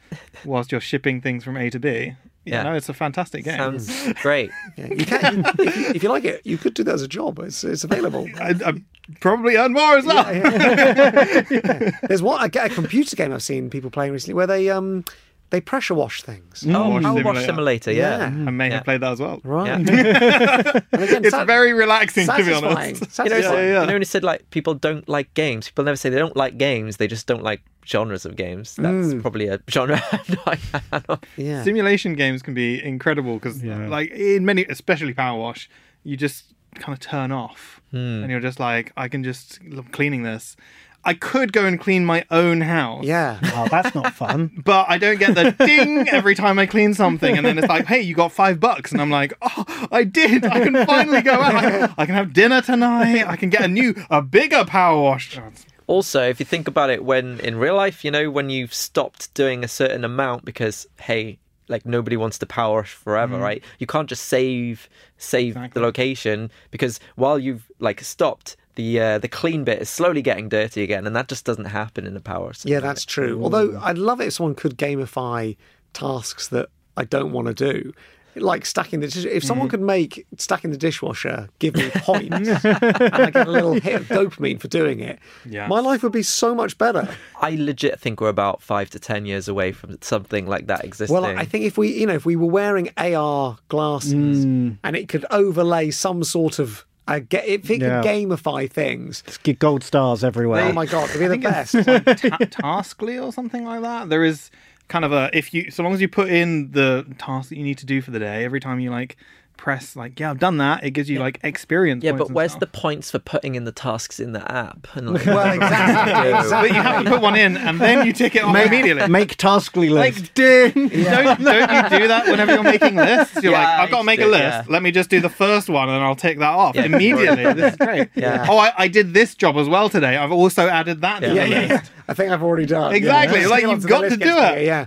whilst 0.44 0.72
you're 0.72 0.80
shipping 0.80 1.20
things 1.20 1.44
from 1.44 1.56
A 1.56 1.70
to 1.70 1.78
B. 1.78 2.14
Yeah, 2.44 2.56
Yeah. 2.56 2.62
no, 2.64 2.74
it's 2.74 2.88
a 2.88 2.94
fantastic 2.94 3.44
game. 3.44 3.56
Sounds 3.56 4.12
great. 4.22 4.50
Yeah, 4.76 4.86
you 4.88 5.04
can, 5.06 5.44
if, 5.58 5.76
you, 5.76 5.86
if 5.94 6.02
you 6.02 6.08
like 6.08 6.24
it, 6.24 6.40
you 6.44 6.58
could 6.58 6.74
do 6.74 6.82
that 6.84 6.94
as 6.94 7.02
a 7.02 7.08
job. 7.08 7.38
It's, 7.38 7.62
it's 7.64 7.84
available. 7.84 8.28
I, 8.40 8.50
I 8.64 8.72
probably 9.20 9.56
earn 9.56 9.72
more 9.72 9.96
as 9.96 10.04
well. 10.04 10.24
There's 12.08 12.22
one 12.22 12.40
a, 12.40 12.58
a 12.64 12.68
computer 12.68 13.16
game 13.16 13.32
I've 13.32 13.42
seen 13.42 13.70
people 13.70 13.90
playing 13.90 14.12
recently 14.12 14.34
where 14.34 14.46
they 14.46 14.70
um 14.70 15.04
they 15.52 15.60
pressure 15.60 15.94
wash 15.94 16.22
things. 16.22 16.62
Mm. 16.62 16.74
Oh, 16.74 16.88
Wash 16.88 17.02
Power 17.02 17.22
Wash 17.22 17.44
Simulator. 17.44 17.90
Simulator, 17.90 17.92
yeah. 17.92 18.18
Yeah. 18.18 18.24
I 18.24 18.50
may 18.50 18.68
Yeah. 18.68 18.74
have 18.76 18.84
played 18.84 19.02
that 19.02 19.12
as 19.12 19.20
well. 19.20 19.38
Right. 19.44 19.66
Yeah. 19.66 19.76
again, 20.92 21.24
It's 21.26 21.30
sa- 21.30 21.44
very 21.44 21.74
relaxing, 21.74 22.26
to 22.26 22.36
be 22.38 22.42
satisfying. 22.42 22.96
honest. 22.96 23.02
You 23.02 23.04
know, 23.04 23.04
it's 23.04 23.14
Satisfying. 23.14 23.44
like, 23.44 23.58
yeah. 23.58 23.80
you 23.82 23.86
know 23.86 23.92
when 23.92 24.00
you 24.00 24.06
said 24.06 24.24
like 24.24 24.48
people 24.50 24.72
don't 24.72 25.06
like 25.10 25.32
games, 25.34 25.68
people 25.68 25.84
never 25.84 25.96
say 25.96 26.08
they 26.08 26.18
don't 26.18 26.36
like 26.36 26.56
games. 26.56 26.96
They 26.96 27.06
just 27.06 27.26
don't 27.26 27.42
like 27.42 27.60
genres 27.84 28.24
of 28.24 28.34
games. 28.34 28.76
That's 28.76 29.12
mm. 29.12 29.20
probably 29.20 29.48
a 29.48 29.60
genre 29.70 30.00
I'm 30.10 30.80
not 30.90 31.04
a. 31.10 31.18
Yeah. 31.36 31.62
Simulation 31.62 32.14
games 32.14 32.40
can 32.40 32.54
be 32.54 32.82
incredible 32.82 33.34
because, 33.34 33.62
Yeah. 33.62 33.88
like, 33.88 34.10
in 34.10 34.46
many, 34.46 34.64
especially 34.70 35.12
Power 35.12 35.38
Wash, 35.38 35.68
you 36.02 36.16
just 36.16 36.54
kind 36.76 36.94
of 36.94 37.00
turn 37.00 37.30
off 37.30 37.82
hmm. 37.90 38.22
and 38.22 38.30
you're 38.30 38.40
just 38.40 38.58
like, 38.58 38.90
I 38.96 39.08
can 39.08 39.22
just 39.22 39.60
I'm 39.60 39.84
cleaning 39.84 40.22
this. 40.22 40.56
I 41.04 41.14
could 41.14 41.52
go 41.52 41.64
and 41.64 41.80
clean 41.80 42.04
my 42.04 42.24
own 42.30 42.60
house. 42.60 43.04
Yeah. 43.04 43.38
Oh, 43.54 43.66
that's 43.68 43.94
not 43.94 44.14
fun. 44.14 44.50
But 44.64 44.86
I 44.88 44.98
don't 44.98 45.18
get 45.18 45.34
the 45.34 45.50
ding 45.66 46.08
every 46.08 46.34
time 46.34 46.58
I 46.58 46.66
clean 46.66 46.94
something, 46.94 47.36
and 47.36 47.44
then 47.44 47.58
it's 47.58 47.68
like, 47.68 47.86
"Hey, 47.86 48.00
you 48.00 48.14
got 48.14 48.30
five 48.30 48.60
bucks," 48.60 48.92
and 48.92 49.00
I'm 49.00 49.10
like, 49.10 49.32
"Oh, 49.42 49.88
I 49.90 50.04
did! 50.04 50.44
I 50.44 50.60
can 50.60 50.86
finally 50.86 51.20
go 51.20 51.32
out. 51.32 51.54
I 51.54 51.70
can, 51.70 51.94
I 51.98 52.06
can 52.06 52.14
have 52.14 52.32
dinner 52.32 52.60
tonight. 52.60 53.26
I 53.26 53.36
can 53.36 53.50
get 53.50 53.62
a 53.62 53.68
new, 53.68 53.94
a 54.10 54.22
bigger 54.22 54.64
power 54.64 55.00
wash." 55.02 55.38
Also, 55.86 56.22
if 56.22 56.38
you 56.38 56.46
think 56.46 56.68
about 56.68 56.90
it, 56.90 57.04
when 57.04 57.40
in 57.40 57.56
real 57.56 57.74
life, 57.74 58.04
you 58.04 58.10
know, 58.10 58.30
when 58.30 58.50
you've 58.50 58.72
stopped 58.72 59.34
doing 59.34 59.64
a 59.64 59.68
certain 59.68 60.04
amount 60.04 60.44
because, 60.44 60.86
hey, 61.00 61.38
like 61.68 61.84
nobody 61.84 62.16
wants 62.16 62.38
to 62.38 62.46
power 62.46 62.76
wash 62.76 62.92
forever, 62.92 63.36
mm. 63.36 63.42
right? 63.42 63.64
You 63.78 63.86
can't 63.86 64.08
just 64.08 64.24
save 64.24 64.88
save 65.16 65.54
the 65.72 65.80
location 65.80 66.50
because 66.70 67.00
while 67.16 67.38
you've 67.38 67.70
like 67.78 68.00
stopped, 68.02 68.56
the 68.74 69.00
uh, 69.00 69.18
the 69.18 69.28
clean 69.28 69.64
bit 69.64 69.80
is 69.82 69.88
slowly 69.90 70.22
getting 70.22 70.48
dirty 70.48 70.82
again, 70.82 71.06
and 71.06 71.14
that 71.16 71.28
just 71.28 71.44
doesn't 71.44 71.66
happen 71.66 72.06
in 72.06 72.16
a 72.16 72.20
power. 72.20 72.52
Yeah, 72.64 72.80
that's 72.80 73.04
true. 73.04 73.42
Although 73.42 73.78
I'd 73.82 73.98
love 73.98 74.20
it 74.20 74.26
if 74.28 74.32
someone 74.34 74.54
could 74.54 74.76
gamify 74.78 75.56
tasks 75.92 76.48
that 76.48 76.68
I 76.96 77.04
don't 77.04 77.32
want 77.32 77.48
to 77.48 77.54
do. 77.54 77.92
Like 78.34 78.64
stacking 78.64 79.00
the 79.00 79.08
dish- 79.08 79.26
if 79.26 79.44
someone 79.44 79.68
could 79.68 79.82
make 79.82 80.26
stacking 80.38 80.70
the 80.70 80.78
dishwasher 80.78 81.50
give 81.58 81.74
me 81.76 81.90
points 81.96 82.32
and 82.64 83.14
I 83.14 83.28
get 83.30 83.46
a 83.46 83.50
little 83.50 83.74
hit 83.74 83.94
of 83.94 84.08
dopamine 84.08 84.58
for 84.58 84.68
doing 84.68 85.00
it, 85.00 85.18
Yeah. 85.44 85.66
my 85.68 85.80
life 85.80 86.02
would 86.02 86.12
be 86.12 86.22
so 86.22 86.54
much 86.54 86.78
better. 86.78 87.14
I 87.42 87.56
legit 87.56 88.00
think 88.00 88.22
we're 88.22 88.30
about 88.30 88.62
five 88.62 88.88
to 88.90 88.98
ten 88.98 89.26
years 89.26 89.48
away 89.48 89.72
from 89.72 89.98
something 90.00 90.46
like 90.46 90.66
that 90.68 90.82
existing. 90.82 91.12
Well, 91.12 91.26
I 91.26 91.44
think 91.44 91.66
if 91.66 91.76
we, 91.76 91.92
you 91.92 92.06
know, 92.06 92.14
if 92.14 92.24
we 92.24 92.36
were 92.36 92.46
wearing 92.46 92.88
AR 92.96 93.58
glasses 93.68 94.44
and 94.44 94.78
it 94.96 95.10
could 95.10 95.26
overlay 95.30 95.90
some 95.90 96.24
sort 96.24 96.58
of, 96.58 96.86
uh, 97.08 97.18
get, 97.20 97.44
if 97.46 97.68
it 97.70 97.80
Yeah. 97.80 98.00
could 98.02 98.08
gamify 98.10 98.70
things, 98.70 99.22
Just 99.26 99.42
get 99.42 99.58
gold 99.58 99.82
stars 99.82 100.22
everywhere. 100.24 100.64
oh 100.64 100.72
my 100.72 100.86
god, 100.86 101.08
it'd 101.10 101.20
be 101.20 101.26
the 101.28 101.36
best. 101.38 101.74
like 101.74 102.04
ta- 102.04 102.38
Taskly 102.50 103.22
or 103.22 103.32
something 103.32 103.64
like 103.64 103.82
that. 103.82 104.08
There 104.08 104.24
is 104.24 104.50
kind 104.88 105.04
of 105.04 105.12
a 105.12 105.30
if 105.32 105.54
you 105.54 105.70
so 105.70 105.82
long 105.82 105.94
as 105.94 106.00
you 106.00 106.08
put 106.08 106.28
in 106.28 106.70
the 106.72 107.06
task 107.18 107.48
that 107.48 107.56
you 107.56 107.64
need 107.64 107.78
to 107.78 107.86
do 107.86 108.02
for 108.02 108.10
the 108.10 108.18
day 108.18 108.44
every 108.44 108.60
time 108.60 108.78
you 108.78 108.90
like 108.90 109.16
press 109.62 109.94
like 109.94 110.18
yeah 110.18 110.28
I've 110.28 110.40
done 110.40 110.56
that 110.56 110.82
it 110.82 110.90
gives 110.90 111.08
you 111.08 111.20
like 111.20 111.38
experience. 111.44 112.02
yeah, 112.02 112.10
points 112.10 112.24
but 112.28 112.34
where's 112.34 112.50
stuff. 112.50 112.60
the 112.60 112.66
points 112.66 113.12
for 113.12 113.20
putting 113.20 113.54
in 113.54 113.62
the 113.62 113.70
tasks 113.70 114.18
in 114.18 114.32
the 114.32 114.42
app? 114.50 114.88
And 114.94 115.12
like, 115.12 115.24
well, 115.24 115.52
exactly. 115.54 116.50
But 116.50 116.66
you 116.68 116.82
have 116.82 117.04
to 117.04 117.10
put 117.12 117.20
one 117.22 117.36
in 117.36 117.56
and 117.56 117.80
then 117.80 118.04
you 118.04 118.12
tick 118.12 118.34
it 118.34 118.42
off 118.42 118.56
immediately. 118.56 119.06
Make 119.06 119.36
Taskly 119.36 119.88
list. 119.88 120.18
like 120.18 120.34
ding! 120.34 120.72
Don't, 120.88 121.40
don't 121.44 121.92
you 121.92 121.98
do 122.00 122.08
that 122.08 122.26
whenever 122.26 122.54
you're 122.54 122.64
making 122.64 122.96
lists? 122.96 123.40
You're 123.40 123.52
like, 123.52 123.64
I've 123.68 123.90
got 123.90 123.98
to 123.98 124.02
I 124.02 124.04
make 124.04 124.20
a 124.20 124.26
list. 124.26 124.42
yeah. 124.42 124.64
Let 124.68 124.82
me 124.82 124.90
just 124.90 125.08
do 125.10 125.20
the 125.20 125.28
first 125.28 125.68
one 125.68 125.88
and 125.88 126.02
I'll 126.02 126.16
tick 126.16 126.40
that 126.40 126.50
off 126.54 126.74
Yeah. 126.74 126.86
immediately. 126.86 127.44
This 127.54 127.72
is 127.74 127.76
great. 127.78 128.08
Yeah. 128.16 128.46
Oh, 128.50 128.58
I, 128.58 128.72
I 128.76 128.88
did 128.88 129.14
this 129.14 129.36
job 129.36 129.56
as 129.58 129.68
well 129.68 129.88
today. 129.88 130.16
I've 130.16 130.32
also 130.32 130.66
added 130.66 131.02
that. 131.02 131.20
to 131.20 131.32
yeah, 131.32 131.44
the 131.44 131.50
yeah, 131.50 131.66
list. 131.76 131.92
I 132.08 132.14
think 132.14 132.32
I've 132.32 132.42
already 132.42 132.66
done. 132.66 132.92
Exactly, 132.96 133.42
Yeah. 133.42 133.46
like, 133.46 133.60
Stick 133.60 133.70
you've 133.70 133.86
got 133.86 134.00
to 134.02 134.10
do 134.10 134.16
bigger, 134.16 134.54
it. 134.58 134.64
Yeah. 134.66 134.86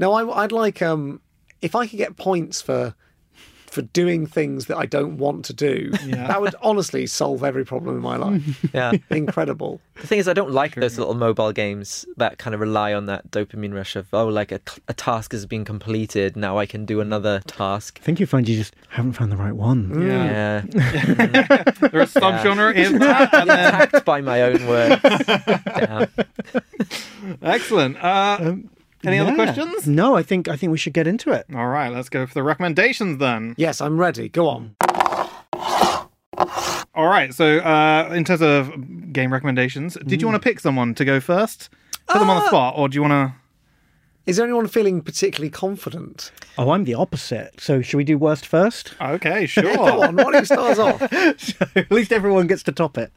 No, 0.00 0.12
I, 0.14 0.42
I'd 0.42 0.50
like 0.52 0.82
um, 0.82 1.20
if 1.62 1.76
I 1.76 1.86
could 1.86 1.98
get 1.98 2.16
points 2.16 2.60
for 2.60 2.94
for 3.76 3.82
doing 3.82 4.26
things 4.26 4.66
that 4.66 4.78
I 4.78 4.86
don't 4.86 5.18
want 5.18 5.44
to 5.44 5.52
do. 5.52 5.92
Yeah. 6.06 6.28
That 6.28 6.40
would 6.40 6.54
honestly 6.62 7.06
solve 7.06 7.44
every 7.44 7.62
problem 7.66 7.94
in 7.94 8.00
my 8.02 8.16
life. 8.28 8.64
yeah. 8.72 8.92
Incredible. 9.10 9.82
The 10.00 10.06
thing 10.06 10.18
is, 10.18 10.26
I 10.28 10.32
don't 10.32 10.50
like 10.50 10.74
those 10.76 10.98
little 10.98 11.12
mobile 11.14 11.52
games 11.52 12.06
that 12.16 12.38
kind 12.38 12.54
of 12.54 12.60
rely 12.60 12.94
on 12.94 13.04
that 13.06 13.30
dopamine 13.30 13.74
rush 13.74 13.94
of 13.96 14.06
oh, 14.14 14.28
like 14.28 14.50
a, 14.50 14.60
a 14.88 14.94
task 14.94 15.32
has 15.32 15.44
been 15.44 15.66
completed, 15.66 16.36
now 16.36 16.56
I 16.58 16.64
can 16.64 16.86
do 16.86 17.00
another 17.02 17.40
task. 17.46 17.98
I 18.00 18.04
think 18.04 18.18
you 18.18 18.24
find 18.26 18.48
you 18.48 18.56
just 18.56 18.74
haven't 18.88 19.12
found 19.12 19.30
the 19.30 19.36
right 19.36 19.52
one. 19.54 20.02
Yeah. 20.02 20.64
Yeah, 20.76 21.62
There 21.92 22.00
are 22.00 22.06
subgenre 22.06 22.74
is 22.74 22.92
that. 22.98 23.34
And 23.34 23.50
then, 23.50 23.74
attacked 23.74 24.04
by 24.06 24.20
my 24.22 24.40
own 24.42 24.66
words. 24.66 25.00
Excellent. 27.42 27.96
Uh, 28.02 28.56
any 29.06 29.18
other 29.18 29.34
questions? 29.34 29.86
No, 29.86 30.16
I 30.16 30.22
think 30.22 30.48
I 30.48 30.56
think 30.56 30.72
we 30.72 30.78
should 30.78 30.92
get 30.92 31.06
into 31.06 31.30
it. 31.30 31.46
All 31.54 31.68
right, 31.68 31.92
let's 31.92 32.08
go 32.08 32.26
for 32.26 32.34
the 32.34 32.42
recommendations 32.42 33.18
then. 33.18 33.54
Yes, 33.56 33.80
I'm 33.80 33.98
ready. 33.98 34.28
Go 34.28 34.48
on. 34.48 34.76
All 36.94 37.06
right, 37.06 37.32
so 37.34 37.58
uh, 37.58 38.10
in 38.14 38.24
terms 38.24 38.40
of 38.42 39.12
game 39.12 39.32
recommendations, 39.32 39.98
did 40.06 40.22
you 40.22 40.26
want 40.26 40.42
to 40.42 40.48
pick 40.48 40.60
someone 40.60 40.94
to 40.94 41.04
go 41.04 41.20
first? 41.20 41.68
Put 42.08 42.20
them 42.20 42.30
on 42.30 42.36
the 42.40 42.46
spot, 42.46 42.74
or 42.76 42.88
do 42.88 42.94
you 42.94 43.02
want 43.02 43.12
to? 43.12 43.34
Is 44.26 44.36
there 44.36 44.44
anyone 44.44 44.66
feeling 44.66 45.02
particularly 45.02 45.50
confident? 45.50 46.32
Oh, 46.58 46.70
I'm 46.70 46.82
the 46.82 46.94
opposite. 46.94 47.60
So 47.60 47.80
should 47.80 47.96
we 47.96 48.02
do 48.02 48.18
worst 48.18 48.44
first? 48.44 48.94
Okay, 49.00 49.46
sure. 49.46 49.62
Go 49.62 49.72
sure. 49.74 50.06
on. 50.06 50.16
Why 50.16 50.24
don't 50.24 50.34
you 50.34 50.44
start 50.44 50.78
off? 50.78 50.98
so 51.38 51.66
at 51.76 51.90
least 51.92 52.12
everyone 52.12 52.48
gets 52.48 52.64
to 52.64 52.72
top 52.72 52.98
it. 52.98 53.16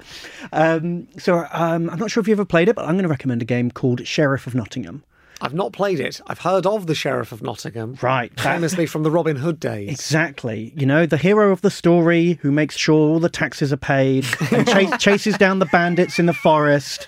Um, 0.52 1.08
so 1.18 1.48
um, 1.52 1.90
I'm 1.90 1.98
not 1.98 2.12
sure 2.12 2.22
if 2.22 2.28
you 2.28 2.34
ever 2.34 2.46
played 2.46 2.70
it, 2.70 2.76
but 2.76 2.86
I'm 2.86 2.94
going 2.94 3.04
to 3.04 3.10
recommend 3.10 3.42
a 3.42 3.46
game 3.46 3.72
called 3.72 4.06
Sheriff 4.06 4.46
of 4.46 4.54
Nottingham. 4.54 5.04
I've 5.42 5.54
not 5.54 5.72
played 5.74 6.00
it. 6.00 6.20
I've 6.28 6.40
heard 6.40 6.66
of 6.66 6.88
the 6.88 6.96
Sheriff 6.96 7.32
of 7.32 7.42
Nottingham. 7.42 7.98
Right. 8.02 8.36
that- 8.36 8.44
Famously 8.44 8.86
from 8.86 9.04
the 9.04 9.12
Robin 9.12 9.38
Hood 9.38 9.60
days. 9.60 9.90
Exactly. 9.90 10.74
You 10.76 10.86
know, 10.86 11.06
the 11.06 11.18
hero 11.18 11.52
of 11.52 11.62
the 11.62 11.72
story 11.72 12.40
who 12.42 12.52
makes 12.52 12.76
sure 12.76 12.96
all 12.96 13.20
the 13.20 13.30
taxes 13.30 13.72
are 13.72 13.78
paid 13.78 14.26
and 14.52 14.68
chase, 14.68 14.92
chases 15.00 15.38
down 15.38 15.60
the 15.60 15.66
bandits 15.68 16.20
in 16.20 16.26
the 16.26 16.34
forest. 16.34 17.08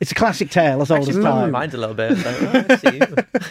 It's 0.00 0.10
a 0.12 0.14
classic 0.14 0.50
tale 0.50 0.82
as 0.82 0.90
old 0.90 1.02
as 1.02 1.08
Actually, 1.08 1.22
blown 1.22 1.34
my 1.36 1.40
time. 1.42 1.50
mind 1.52 1.74
a 1.74 1.76
little 1.76 1.94
bit. 1.94 2.10
Like, 2.18 2.42
oh, 2.42 2.66
I 2.70 2.76
see. 2.76 3.00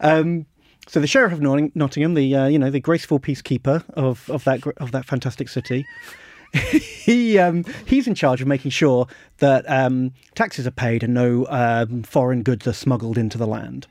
Um, 0.00 0.46
so 0.86 1.00
the 1.00 1.06
sheriff 1.08 1.32
of 1.32 1.40
Nottingham, 1.40 2.14
the 2.14 2.34
uh, 2.34 2.46
you 2.46 2.58
know 2.58 2.70
the 2.70 2.78
graceful 2.80 3.18
peacekeeper 3.18 3.82
of 3.94 4.30
of 4.30 4.44
that 4.44 4.64
of 4.78 4.92
that 4.92 5.04
fantastic 5.04 5.48
city, 5.48 5.84
he 6.54 7.38
um, 7.38 7.64
he's 7.86 8.06
in 8.06 8.14
charge 8.14 8.40
of 8.40 8.48
making 8.48 8.70
sure 8.70 9.06
that 9.38 9.68
um, 9.68 10.12
taxes 10.34 10.66
are 10.66 10.72
paid 10.72 11.02
and 11.02 11.14
no 11.14 11.46
um, 11.48 12.02
foreign 12.02 12.42
goods 12.42 12.66
are 12.66 12.72
smuggled 12.72 13.18
into 13.18 13.38
the 13.38 13.46
land. 13.46 13.86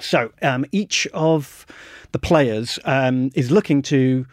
So 0.00 0.32
um, 0.40 0.64
each 0.72 1.06
of 1.12 1.66
the 2.12 2.18
players 2.18 2.78
um, 2.84 3.30
is 3.34 3.50
looking 3.50 3.82
to. 3.82 4.26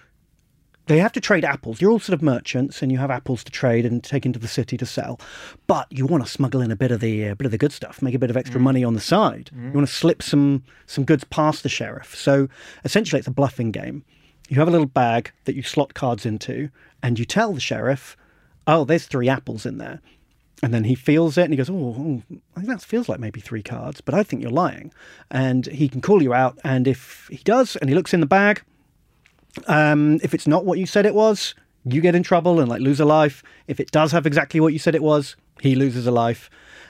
They 0.88 0.98
have 0.98 1.12
to 1.12 1.22
trade 1.22 1.46
apples. 1.46 1.82
You're 1.82 1.92
all 1.92 2.00
sort 2.00 2.16
of 2.16 2.24
merchants, 2.24 2.82
and 2.82 2.92
you 2.92 2.98
have 2.98 3.12
apples 3.12 3.44
to 3.44 3.52
trade 3.52 3.86
and 3.86 4.04
take 4.04 4.26
into 4.26 4.40
the 4.40 4.48
city 4.48 4.76
to 4.78 4.88
sell. 4.88 5.20
But 5.68 5.86
you 5.92 6.08
want 6.08 6.26
to 6.26 6.30
smuggle 6.32 6.62
in 6.62 6.72
a 6.72 6.76
bit 6.76 6.90
of 6.90 7.00
the 7.00 7.30
uh, 7.30 7.36
bit 7.36 7.46
of 7.46 7.52
the 7.52 7.60
good 7.60 7.72
stuff, 7.72 8.02
make 8.02 8.16
a 8.16 8.20
bit 8.20 8.32
of 8.32 8.38
extra 8.38 8.60
money 8.64 8.84
on 8.84 8.96
the 8.96 9.00
side. 9.00 9.52
You 9.56 9.72
want 9.72 9.88
to 9.88 9.94
slip 9.94 10.24
some 10.24 10.64
some 10.88 11.04
goods 11.04 11.24
past 11.26 11.62
the 11.62 11.70
sheriff. 11.70 12.16
So 12.16 12.48
essentially, 12.84 13.20
it's 13.20 13.28
a 13.28 13.32
bluffing 13.32 13.72
game. 13.72 14.04
You 14.48 14.58
have 14.58 14.68
a 14.68 14.72
little 14.72 14.88
bag 14.88 15.32
that 15.46 15.54
you 15.56 15.62
slot 15.62 15.94
cards 15.94 16.26
into, 16.26 16.72
and 17.02 17.18
you 17.20 17.26
tell 17.26 17.54
the 17.54 17.60
sheriff, 17.60 18.16
"Oh, 18.68 18.84
there's 18.84 19.06
three 19.06 19.30
apples 19.30 19.66
in 19.66 19.78
there." 19.78 20.02
And 20.62 20.74
then 20.74 20.84
he 20.84 20.96
feels 20.96 21.38
it 21.38 21.44
and 21.44 21.54
he 21.54 21.58
goes, 21.58 21.70
oh, 21.70 21.96
oh, 21.98 22.22
I 22.56 22.60
think 22.60 22.68
that 22.68 22.82
feels 22.82 23.08
like 23.08 23.20
maybe 23.20 23.40
three 23.40 23.64
cards, 23.64 24.02
but 24.02 24.14
I 24.14 24.24
think 24.24 24.42
you're 24.42 24.52
lying. 24.52 24.92
And 25.32 25.66
he 25.68 25.88
can 25.88 26.02
call 26.02 26.22
you 26.22 26.34
out. 26.34 26.60
And 26.66 26.86
if 26.86 27.30
he 27.32 27.38
does, 27.38 27.78
and 27.78 27.90
he 27.90 27.96
looks 27.96 28.14
in 28.14 28.20
the 28.20 28.26
bag, 28.26 28.62
um, 29.68 30.20
if 30.22 30.34
it's 30.34 30.48
not 30.48 30.66
what 30.66 30.78
you 30.78 30.86
said 30.86 31.06
it 31.06 31.16
was, 31.16 31.56
you 31.86 32.02
get 32.02 32.14
in 32.14 32.24
trouble 32.24 32.60
and 32.60 32.68
like 32.68 32.82
lose 32.82 33.00
a 33.00 33.06
life. 33.06 33.42
If 33.68 33.80
it 33.80 33.92
does 33.92 34.12
have 34.12 34.26
exactly 34.26 34.60
what 34.60 34.74
you 34.74 34.80
said 34.80 34.96
it 34.96 35.02
was, 35.02 35.38
he 35.62 35.76
loses 35.76 36.06
a 36.06 36.12
life. 36.12 36.50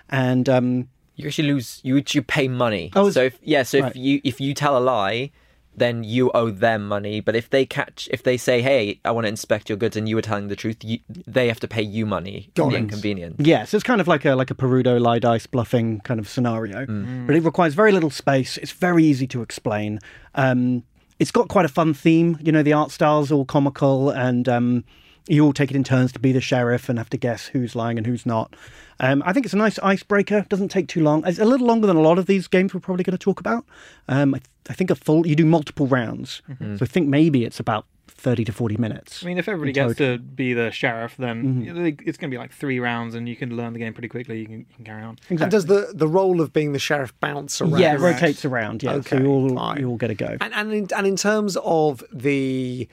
And 0.10 0.50
um, 0.50 0.90
You 1.16 1.28
actually 1.28 1.50
lose. 1.50 1.80
You 1.84 2.02
you 2.12 2.24
pay 2.24 2.48
money. 2.48 2.92
Oh, 2.96 3.12
so 3.12 3.24
if, 3.26 3.38
yeah. 3.44 3.64
So 3.64 3.82
right. 3.82 3.92
if 3.92 3.96
you 3.96 4.22
if 4.24 4.42
you 4.42 4.54
tell 4.54 4.78
a 4.78 4.80
lie, 4.80 5.32
then 5.80 6.04
you 6.04 6.32
owe 6.32 6.50
them 6.50 6.88
money. 6.88 7.20
But 7.20 7.36
if 7.36 7.50
they 7.50 7.66
catch, 7.66 8.08
if 8.12 8.24
they 8.24 8.38
say, 8.38 8.62
"Hey, 8.62 9.00
I 9.04 9.12
want 9.12 9.26
to 9.26 9.30
inspect 9.30 9.70
your 9.70 9.78
goods," 9.78 9.98
and 9.98 10.08
you 10.08 10.16
were 10.16 10.22
telling 10.22 10.48
the 10.48 10.56
truth, 10.56 10.78
you, 10.84 11.00
they 11.28 11.48
have 11.48 11.60
to 11.62 11.68
pay 11.68 11.82
you 11.82 12.06
money 12.06 12.50
for 12.56 12.72
the 12.72 12.78
inconvenience. 12.78 13.36
Yeah, 13.40 13.66
so 13.66 13.78
it's 13.78 13.84
kind 13.84 14.02
of 14.02 14.08
like 14.08 14.26
a 14.26 14.36
like 14.36 14.52
a 14.52 14.56
Perudo 14.56 15.00
lie 15.00 15.20
dice 15.20 15.48
bluffing 15.48 16.00
kind 16.02 16.20
of 16.20 16.30
scenario, 16.30 16.86
but 17.26 17.36
it 17.36 17.44
requires 17.44 17.74
very 17.74 17.92
little 17.92 18.10
space. 18.10 18.58
It's 18.58 18.72
very 18.72 19.04
easy 19.04 19.28
to 19.28 19.42
explain. 19.42 20.00
Um, 20.36 20.84
it's 21.20 21.32
got 21.32 21.50
quite 21.50 21.66
a 21.66 21.70
fun 21.70 21.94
theme. 21.94 22.38
You 22.42 22.52
know, 22.52 22.64
the 22.64 22.74
art 22.74 22.92
style's 22.92 23.32
all 23.32 23.46
comical, 23.46 24.10
and 24.10 24.48
um, 24.48 24.84
you 25.28 25.44
all 25.46 25.54
take 25.54 25.70
it 25.70 25.76
in 25.76 25.84
turns 25.84 26.12
to 26.14 26.20
be 26.20 26.32
the 26.32 26.42
sheriff 26.42 26.90
and 26.90 26.98
have 26.98 27.10
to 27.12 27.18
guess 27.18 27.48
who's 27.48 27.76
lying 27.76 27.98
and 27.98 28.08
who's 28.08 28.26
not. 28.26 28.56
Um, 29.00 29.24
I 29.26 29.32
think 29.34 29.46
it's 29.46 29.54
a 29.54 29.58
nice 29.58 29.80
icebreaker. 29.80 30.46
Doesn't 30.50 30.70
take 30.70 30.88
too 30.88 31.02
long. 31.02 31.26
It's 31.26 31.40
a 31.40 31.46
little 31.46 31.68
longer 31.68 31.88
than 31.88 31.96
a 31.96 32.02
lot 32.02 32.20
of 32.20 32.26
these 32.26 32.48
games 32.48 32.74
we're 32.74 32.80
probably 32.82 33.04
going 33.04 33.18
to 33.18 33.24
talk 33.24 33.40
about. 33.40 33.66
Um, 34.08 34.36
I, 34.36 34.42
I 34.70 34.74
think 34.74 34.90
a 34.90 34.96
full 34.96 35.26
you 35.26 35.36
do 35.36 35.46
multiple 35.46 35.88
rounds, 35.88 36.42
so 36.60 36.78
I 36.82 36.86
think 36.86 37.08
maybe 37.08 37.46
it's 37.46 37.60
about 37.60 37.86
thirty 38.08 38.44
to 38.44 38.52
forty 38.52 38.76
minutes. 38.76 39.24
I 39.24 39.28
mean, 39.28 39.38
if 39.38 39.48
everybody 39.48 39.72
gets 39.72 39.96
to 40.00 40.18
be 40.18 40.54
the 40.54 40.70
sheriff, 40.72 41.16
then 41.18 41.62
you 41.64 41.74
know, 41.74 41.86
it's 41.86 42.18
going 42.18 42.30
to 42.30 42.36
be 42.36 42.38
like 42.38 42.52
three 42.52 42.80
rounds, 42.80 43.16
and 43.16 43.30
you 43.30 43.36
can 43.38 43.56
learn 43.56 43.72
the 43.74 43.80
game 43.80 43.94
pretty 43.94 44.10
quickly. 44.10 44.42
You 44.42 44.46
can, 44.46 44.58
you 44.60 44.66
can 44.76 44.84
carry 44.86 45.02
on. 45.04 45.18
And 45.30 45.50
does 45.50 45.66
the, 45.68 45.92
the 45.96 46.08
role 46.08 46.42
of 46.42 46.52
being 46.52 46.74
the 46.74 46.80
sheriff 46.80 47.18
bounce 47.22 47.62
around? 47.62 47.80
Yeah, 47.80 47.94
it 47.96 48.00
rotates 48.02 48.44
around. 48.44 48.84
Yeah, 48.84 48.96
Okay, 48.96 49.18
so 49.18 49.24
you 49.24 49.28
all 49.28 49.56
fine. 49.56 49.80
you 49.80 49.88
all 49.90 49.98
get 49.98 50.12
a 50.12 50.16
go. 50.16 50.36
And 50.42 50.54
and 50.54 50.74
in, 50.74 50.88
and 50.96 51.08
in 51.08 51.16
terms 51.16 51.58
of 51.64 52.04
the 52.12 52.88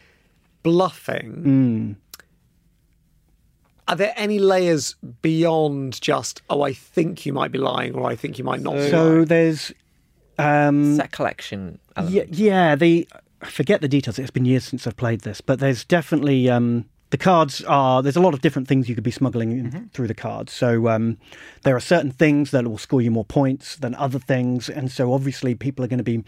bluffing, 0.63 1.31
Hmm. 1.33 1.93
Are 3.89 3.97
there 3.97 4.12
any 4.16 4.39
layers 4.39 4.95
beyond 5.22 6.01
just 6.01 6.43
oh, 6.51 6.62
I 6.62 6.72
think 6.72 7.24
you 7.26 7.32
might 7.32 7.53
be 7.53 7.59
lying 7.59 7.95
or 7.95 8.09
I 8.11 8.16
think 8.16 8.39
you 8.39 8.45
might 8.45 8.61
not 8.61 8.74
be 8.74 8.91
So 8.91 9.05
lying? 9.11 9.24
there's, 9.26 9.72
um, 10.39 10.97
Set 10.97 11.12
collection. 11.12 11.78
yeah, 11.97 12.03
element. 12.03 12.34
yeah, 12.34 12.74
the 12.76 13.09
I 13.43 13.47
forget 13.47 13.80
the 13.80 13.89
details. 13.89 14.18
It's 14.18 14.30
been 14.30 14.45
years 14.47 14.64
since 14.64 14.87
I've 14.87 14.97
played 14.97 15.20
this, 15.20 15.41
but 15.41 15.59
there's 15.61 15.84
definitely 15.84 16.49
um, 16.51 16.87
the 17.11 17.18
cards 17.18 17.62
are. 17.64 18.03
There's 18.03 18.16
a 18.16 18.20
lot 18.20 18.34
of 18.34 18.41
different 18.41 18.66
things 18.66 18.89
you 18.89 18.95
could 18.95 19.05
be 19.05 19.11
smuggling 19.11 19.53
in 19.53 19.91
through 19.93 20.09
the 20.09 20.14
cards. 20.14 20.53
So 20.53 20.89
um, 20.89 21.18
there 21.62 21.76
are 21.76 21.80
certain 21.80 22.11
things 22.11 22.51
that 22.51 22.66
will 22.66 22.78
score 22.78 23.01
you 23.03 23.11
more 23.11 23.24
points 23.26 23.76
than 23.76 23.95
other 23.97 24.18
things, 24.18 24.68
and 24.68 24.91
so 24.91 25.12
obviously 25.12 25.55
people 25.55 25.84
are 25.84 25.89
going 25.89 25.99
to 25.99 26.03
be 26.05 26.24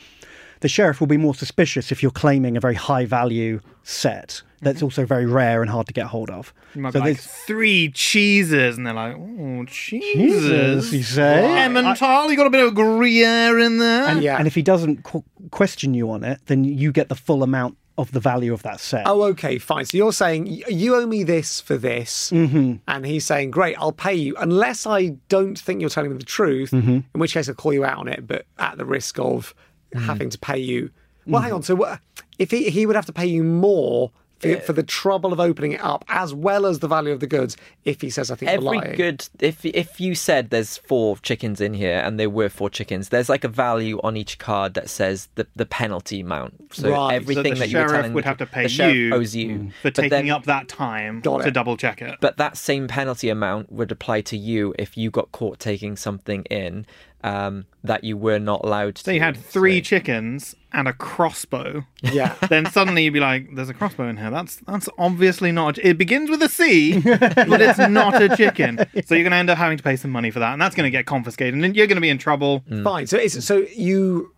the 0.61 0.69
sheriff 0.69 1.01
will 1.01 1.07
be 1.07 1.17
more 1.17 1.35
suspicious 1.35 1.91
if 1.93 2.03
you're 2.03 2.11
claiming 2.13 2.57
a 2.57 2.61
very 2.61 2.75
high 2.75 3.05
value 3.05 3.61
set 3.83 4.43
that's 4.61 4.83
also 4.83 5.07
very 5.07 5.25
rare 5.25 5.63
and 5.63 5.71
hard 5.71 5.87
to 5.87 5.93
get 5.93 6.07
hold 6.07 6.31
of. 6.31 6.53
You 6.75 6.81
might 6.83 6.93
So 6.93 6.99
be 7.01 7.11
like, 7.11 7.17
there's- 7.19 7.45
three 7.47 7.91
cheeses, 7.93 8.77
and 8.77 8.85
they're 8.87 8.93
like, 8.95 9.15
oh, 9.17 9.65
Jesus, 9.67 10.85
cheeses. 10.89 10.93
you 10.95 11.03
say? 11.05 11.45
Emmental, 11.69 12.29
you 12.29 12.37
got 12.37 12.49
a 12.49 12.51
bit 12.51 12.67
of 12.67 12.75
Gruyere 12.75 13.59
in 13.61 13.79
there. 13.79 14.09
And, 14.09 14.21
Yeah. 14.23 14.37
and 14.37 14.47
if 14.49 14.55
he 14.57 14.63
doesn't 14.63 15.05
qu- 15.05 15.25
question 15.53 15.95
you 15.95 16.11
on 16.11 16.25
it, 16.25 16.41
then 16.47 16.65
you 16.65 16.91
get 16.91 17.09
the 17.09 17.15
full 17.15 17.43
amount 17.45 17.77
of 17.97 18.11
the 18.13 18.21
value 18.21 18.53
of 18.53 18.63
that 18.65 18.79
set. 18.81 19.03
Oh, 19.07 19.23
okay, 19.25 19.59
fine. 19.59 19.85
So 19.85 19.97
you're 19.97 20.13
saying 20.13 20.47
you 20.69 20.95
owe 20.97 21.07
me 21.07 21.23
this 21.25 21.61
for 21.61 21.77
this, 21.77 22.31
Mm-hmm. 22.33 22.75
and 22.87 23.05
he's 23.07 23.25
saying, 23.27 23.51
"Great, 23.51 23.75
I'll 23.79 23.91
pay 23.93 24.15
you," 24.15 24.37
unless 24.39 24.87
I 24.87 25.17
don't 25.29 25.59
think 25.59 25.81
you're 25.81 25.91
telling 25.91 26.11
me 26.13 26.17
the 26.17 26.23
truth. 26.25 26.71
Mm-hmm. 26.71 26.91
In 26.91 27.05
which 27.15 27.35
case, 27.35 27.49
I'll 27.49 27.57
call 27.57 27.73
you 27.73 27.85
out 27.85 27.99
on 27.99 28.07
it, 28.09 28.25
but 28.27 28.47
at 28.59 28.79
the 28.79 28.85
risk 28.85 29.19
of 29.19 29.53
Mm-hmm. 29.95 30.07
having 30.07 30.31
to 30.31 30.39
pay 30.39 30.59
you. 30.59 30.91
Well, 31.27 31.43
hang 31.43 31.53
on. 31.53 31.63
So 31.63 31.97
if 32.39 32.51
he 32.51 32.71
he 32.71 32.87
would 32.87 32.97
have 32.97 33.07
to 33.07 33.13
pay 33.13 33.27
you 33.27 33.43
more 33.43 34.11
for, 34.39 34.57
for 34.61 34.73
the 34.73 34.85
trouble 34.85 35.33
of 35.33 35.41
opening 35.41 35.73
it 35.73 35.81
up, 35.83 36.05
as 36.09 36.33
well 36.33 36.65
as 36.65 36.79
the 36.79 36.87
value 36.87 37.13
of 37.13 37.19
the 37.21 37.27
goods, 37.27 37.57
if 37.85 38.01
he 38.01 38.09
says, 38.09 38.31
"I 38.31 38.37
think 38.37 38.51
Every 38.53 38.65
lying." 38.65 38.97
good 38.97 39.29
if 39.41 39.65
if 39.65 40.01
you 40.01 40.15
said 40.15 40.51
there's 40.51 40.77
four 40.79 41.17
chickens 41.19 41.61
in 41.61 41.75
here 41.75 42.01
and 42.05 42.21
there 42.21 42.31
were 42.31 42.49
four 42.49 42.71
chickens, 42.71 43.09
there's 43.09 43.29
like 43.29 43.45
a 43.45 43.49
value 43.49 44.01
on 44.05 44.17
each 44.17 44.39
card 44.39 44.75
that 44.75 44.89
says 44.89 45.29
the 45.35 45.47
the 45.57 45.67
penalty 45.67 46.21
amount. 46.21 46.73
So 46.73 46.91
Right. 46.91 47.11
So 47.11 47.17
everything 47.17 47.55
the 47.55 47.61
that 47.61 47.69
you 47.69 47.79
were 47.79 47.89
telling 47.89 48.13
would 48.15 48.25
have 48.25 48.39
to 48.39 48.47
pay 48.47 48.69
you 48.69 49.13
owes 49.13 49.35
you 49.35 49.71
for 49.83 49.91
taking 49.91 50.11
then- 50.11 50.31
up 50.31 50.45
that 50.45 50.69
time 50.69 51.21
to 51.23 51.51
double 51.51 51.77
check 51.77 52.01
it. 52.01 52.19
But 52.21 52.37
that 52.37 52.57
same 52.57 52.89
penalty 52.89 53.29
amount 53.29 53.73
would 53.73 53.91
apply 53.91 54.21
to 54.23 54.37
you 54.37 54.75
if 54.79 54.97
you 54.97 55.11
got 55.11 55.33
caught 55.33 55.59
taking 55.59 55.97
something 55.97 56.45
in 56.45 56.87
um, 57.25 57.67
that 57.83 58.05
you 58.05 58.17
were 58.17 58.39
not 58.39 58.65
allowed 58.65 58.95
to. 58.97 59.03
so 59.05 59.11
you 59.11 59.21
had 59.21 59.37
three 59.37 59.79
So- 59.83 59.89
chickens 59.91 60.55
and 60.73 60.87
a 60.87 60.93
crossbow. 60.93 61.85
Yeah. 62.03 62.35
then 62.49 62.67
suddenly 62.67 63.05
you'd 63.05 63.15
be 63.15 63.21
like, 63.21 63.55
"There's 63.55 63.69
a 63.71 63.75
crossbow 63.75 64.07
in 64.09 64.17
here. 64.19 64.31
That's 64.31 64.57
that's 64.67 64.89
obviously 64.99 65.51
not. 65.51 65.79
A, 65.79 65.89
it 65.89 65.99
begins 65.99 66.29
with 66.31 66.43
a 66.43 66.49
C, 66.49 67.01
but 67.03 67.61
it's 67.61 67.79
not 67.79 68.21
a 68.23 68.37
chicken. 68.37 68.79
So 69.07 69.15
you're 69.15 69.25
going 69.25 69.31
to 69.33 69.37
end 69.37 69.51
up 69.51 69.59
having 69.59 69.79
to 69.79 69.83
pay 69.83 69.97
some 69.97 70.11
money 70.11 70.31
for 70.31 70.39
that, 70.41 70.53
and 70.53 70.61
that's 70.63 70.75
going 70.77 70.85
to 70.87 70.91
get 70.91 71.07
confiscated, 71.07 71.55
and 71.63 71.75
you're 71.75 71.87
going 71.87 71.97
to 71.97 72.03
be 72.03 72.11
in 72.11 72.19
trouble. 72.19 72.63
Fine. 72.85 73.07
So 73.07 73.17
it's 73.17 73.45
so 73.45 73.65
you 73.75 74.33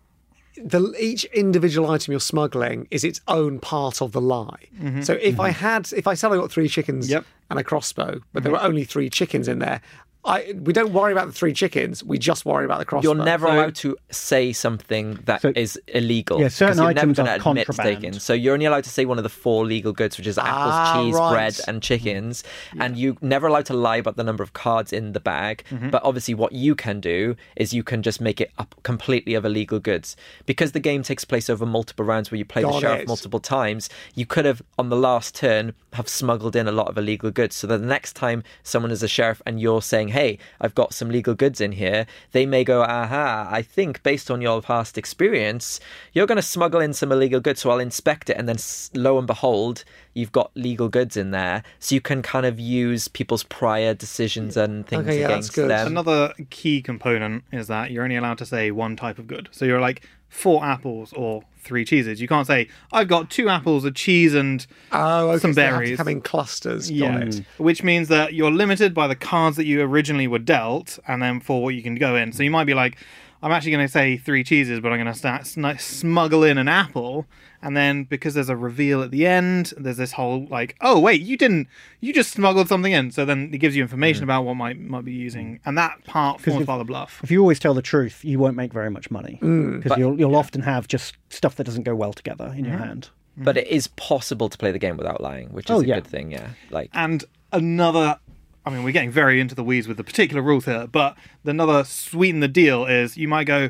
the 0.63 0.93
each 0.99 1.23
individual 1.25 1.89
item 1.89 2.11
you're 2.11 2.19
smuggling 2.19 2.87
is 2.91 3.03
its 3.03 3.21
own 3.27 3.59
part 3.59 4.01
of 4.01 4.11
the 4.11 4.21
lie. 4.21 4.67
So 5.01 5.13
if 5.13 5.39
I 5.39 5.49
had 5.49 5.91
if 5.93 6.07
I 6.07 6.13
said 6.13 6.31
I 6.31 6.35
got 6.37 6.51
three 6.51 6.67
chickens 6.67 7.05
Mm-hmm. 7.05 7.13
Yep. 7.13 7.21
Mm-hmm. 7.23 7.51
and 7.51 7.59
a 7.59 7.63
crossbow, 7.63 8.19
but 8.33 8.43
there 8.43 8.51
were 8.51 8.61
only 8.61 8.83
three 8.85 9.09
chickens 9.09 9.47
in 9.47 9.59
there, 9.59 9.81
I 10.23 10.53
we 10.55 10.71
don't 10.71 10.93
worry 10.93 11.11
about 11.11 11.25
the 11.27 11.33
three 11.33 11.51
chickens. 11.53 12.03
We 12.03 12.19
just 12.19 12.45
worry 12.45 12.63
about 12.65 12.77
the 12.79 12.85
crossbow. 12.85 13.13
You're 13.15 13.23
never 13.25 13.47
allowed 13.47 13.73
to 13.77 13.97
say 14.11 14.53
something 14.53 15.17
that 15.25 15.43
is 15.57 15.73
So- 15.73 15.79
illegal. 15.87 16.39
Yeah, 16.39 16.47
certain 16.49 16.73
'cause 16.75 16.77
you're 16.77 16.87
items 16.89 17.17
gonna 17.17 17.29
are 17.31 17.35
admit 17.37 17.65
contraband. 17.65 18.01
taking. 18.01 18.19
So 18.19 18.33
you're 18.33 18.53
only 18.53 18.65
allowed 18.65 18.83
to 18.83 18.91
say 18.91 19.05
one 19.05 19.17
of 19.17 19.23
the 19.23 19.29
four 19.29 19.65
legal 19.65 19.93
goods, 19.93 20.17
which 20.19 20.27
is 20.27 20.37
apples, 20.37 20.73
Ah, 20.75 20.93
cheese, 21.03 21.15
right. 21.15 21.31
bread, 21.31 21.59
and 21.67 21.81
chickens. 21.81 22.43
And 22.79 22.97
you're 22.97 23.17
never 23.21 23.47
allowed 23.47 23.65
to 23.67 23.73
lie 23.73 23.95
about 23.97 24.15
the 24.15 24.23
number 24.23 24.43
of 24.43 24.53
cards 24.53 24.93
in 24.93 25.13
the 25.13 25.19
bag. 25.19 25.63
Mm-hmm. 25.71 25.89
But 25.89 26.03
obviously, 26.03 26.35
what 26.35 26.51
you 26.51 26.75
can 26.75 26.99
do 26.99 27.35
is 27.55 27.73
you 27.73 27.83
can 27.83 28.03
just 28.03 28.21
make 28.21 28.39
it 28.39 28.51
up 28.59 28.75
completely 28.83 29.33
of 29.33 29.43
illegal 29.43 29.79
goods. 29.79 30.15
Because 30.45 30.73
the 30.73 30.79
game 30.79 31.01
takes 31.01 31.25
place 31.25 31.49
over 31.49 31.65
multiple 31.65 32.05
rounds 32.05 32.29
where 32.29 32.37
you 32.37 32.45
play 32.45 32.61
the 32.61 32.79
sheriff 32.79 33.01
it. 33.01 33.07
multiple 33.07 33.39
times, 33.39 33.89
you 34.13 34.27
could 34.27 34.45
have, 34.45 34.61
on 34.77 34.89
the 34.89 34.95
last 34.95 35.33
turn, 35.33 35.73
have 35.93 36.07
smuggled 36.07 36.55
in 36.55 36.67
a 36.67 36.71
lot 36.71 36.87
of 36.89 36.97
illegal 36.97 37.31
goods. 37.31 37.55
So 37.55 37.65
that 37.67 37.79
the 37.79 37.87
next 37.87 38.13
time 38.13 38.43
someone 38.63 38.91
is 38.91 39.01
a 39.01 39.07
sheriff 39.07 39.41
and 39.47 39.59
you're 39.59 39.81
saying, 39.81 40.09
hey, 40.11 40.37
I've 40.59 40.75
got 40.75 40.93
some 40.93 41.09
legal 41.09 41.33
goods 41.33 41.59
in 41.59 41.71
here, 41.73 42.05
they 42.31 42.45
may 42.45 42.63
go, 42.63 42.83
aha, 42.83 43.47
I 43.49 43.61
think 43.61 44.03
based 44.03 44.29
on 44.29 44.41
your 44.41 44.61
past 44.61 44.97
experience, 44.97 45.79
you're 46.13 46.27
going 46.27 46.37
to 46.37 46.41
smuggle 46.41 46.79
in 46.81 46.93
some 46.93 47.11
illegal 47.11 47.39
goods. 47.39 47.61
So 47.61 47.71
I'll 47.71 47.79
inspect 47.79 48.29
it. 48.29 48.37
And 48.37 48.47
then 48.47 48.57
lo 48.93 49.17
and 49.17 49.27
behold, 49.27 49.83
you've 50.13 50.31
got 50.31 50.51
legal 50.55 50.89
goods 50.89 51.17
in 51.17 51.31
there. 51.31 51.63
So 51.79 51.95
you 51.95 52.01
can 52.01 52.21
kind 52.21 52.45
of 52.45 52.59
use 52.59 53.07
people's 53.07 53.43
prior 53.43 53.93
decisions 53.93 54.57
and 54.57 54.85
things 54.85 55.03
Okay, 55.03 55.21
yeah, 55.21 55.27
that's 55.27 55.47
against 55.47 55.53
good. 55.53 55.69
them. 55.69 55.87
Another 55.87 56.33
key 56.49 56.81
component 56.81 57.43
is 57.51 57.67
that 57.67 57.91
you're 57.91 58.03
only 58.03 58.17
allowed 58.17 58.37
to 58.39 58.45
say 58.45 58.71
one 58.71 58.95
type 58.95 59.17
of 59.17 59.27
good. 59.27 59.49
So 59.51 59.65
you're 59.65 59.81
like 59.81 60.07
four 60.31 60.63
apples 60.65 61.13
or 61.13 61.43
three 61.59 61.85
cheeses. 61.85 62.19
You 62.19 62.27
can't 62.27 62.47
say 62.47 62.67
I've 62.91 63.07
got 63.07 63.29
two 63.29 63.47
apples, 63.49 63.85
a 63.85 63.91
cheese, 63.91 64.33
and 64.33 64.65
oh, 64.91 65.29
okay, 65.29 65.39
some 65.39 65.53
so 65.53 65.61
they 65.61 65.67
have 65.67 65.73
to 65.73 65.95
berries. 65.97 66.07
in 66.07 66.21
clusters. 66.21 66.89
Got 66.89 66.95
Yeah, 66.95 67.17
it. 67.19 67.27
Mm. 67.29 67.45
which 67.57 67.83
means 67.83 68.07
that 68.07 68.33
you're 68.33 68.49
limited 68.49 68.95
by 68.95 69.07
the 69.07 69.15
cards 69.15 69.57
that 69.57 69.65
you 69.65 69.81
originally 69.81 70.27
were 70.27 70.39
dealt, 70.39 70.97
and 71.07 71.21
then 71.21 71.39
for 71.39 71.61
what 71.61 71.75
you 71.75 71.83
can 71.83 71.93
go 71.95 72.15
in. 72.15 72.31
So 72.31 72.41
you 72.41 72.49
might 72.49 72.63
be 72.65 72.73
like, 72.73 72.97
I'm 73.43 73.51
actually 73.51 73.71
going 73.71 73.85
to 73.87 73.91
say 73.91 74.17
three 74.17 74.43
cheeses, 74.43 74.79
but 74.79 74.91
I'm 74.91 74.99
going 74.99 75.11
to 75.11 75.17
start 75.17 75.47
sn- 75.47 75.77
smuggle 75.79 76.43
in 76.43 76.57
an 76.59 76.67
apple, 76.67 77.25
and 77.61 77.75
then 77.75 78.03
because 78.03 78.33
there's 78.35 78.49
a 78.49 78.55
reveal 78.55 79.01
at 79.01 79.09
the 79.11 79.25
end, 79.25 79.73
there's 79.77 79.97
this 79.97 80.11
whole 80.11 80.45
like, 80.47 80.75
oh 80.81 80.99
wait, 80.99 81.21
you 81.21 81.37
didn't, 81.37 81.67
you 82.01 82.13
just 82.13 82.31
smuggled 82.31 82.67
something 82.67 82.91
in. 82.91 83.09
So 83.11 83.25
then 83.25 83.49
it 83.53 83.57
gives 83.57 83.75
you 83.75 83.81
information 83.81 84.23
about 84.23 84.43
what 84.43 84.55
might 84.55 84.79
might 84.79 85.05
be 85.05 85.13
using, 85.13 85.59
and 85.65 85.77
that 85.77 86.03
part 86.05 86.39
forms 86.41 86.61
if- 86.61 86.67
part 86.67 86.79
of 86.81 86.87
the 86.87 86.91
bluff. 86.91 87.19
If 87.23 87.31
you 87.31 87.39
always 87.41 87.59
tell 87.59 87.73
the 87.73 87.81
truth, 87.81 88.23
you 88.23 88.37
won't 88.37 88.55
make 88.55 88.71
very 88.73 88.91
much 88.91 89.09
money 89.09 89.39
Mm. 89.41 89.81
because 89.81 89.97
you'll 89.97 90.19
you'll 90.19 90.35
often 90.35 90.61
have 90.61 90.87
just 90.87 91.17
stuff 91.29 91.55
that 91.55 91.63
doesn't 91.63 91.83
go 91.83 91.95
well 91.95 92.13
together 92.13 92.53
in 92.55 92.65
your 92.65 92.77
hand. 92.77 93.09
but 93.37 93.57
it 93.57 93.65
is 93.67 93.87
possible 93.87 94.49
to 94.49 94.57
play 94.57 94.71
the 94.71 94.77
game 94.77 94.97
without 94.97 95.19
lying, 95.21 95.47
which 95.53 95.65
is 95.65 95.71
Oh, 95.71 95.79
a 95.81 95.85
yeah. 95.85 95.95
good 95.95 96.05
thing. 96.07 96.31
Yeah. 96.31 96.49
Like, 96.69 96.89
And 96.93 97.23
another, 97.53 98.19
I 98.65 98.69
mean, 98.69 98.83
we're 98.83 98.91
getting 98.93 99.11
very 99.11 99.39
into 99.41 99.55
the 99.55 99.63
weeds 99.63 99.87
with 99.87 99.97
the 99.97 100.03
particular 100.03 100.41
rules 100.41 100.65
here, 100.65 100.87
but 100.87 101.15
another 101.43 101.83
sweeten 101.83 102.41
the 102.41 102.47
deal 102.47 102.85
is 102.85 103.17
you 103.17 103.27
might 103.27 103.45
go, 103.45 103.69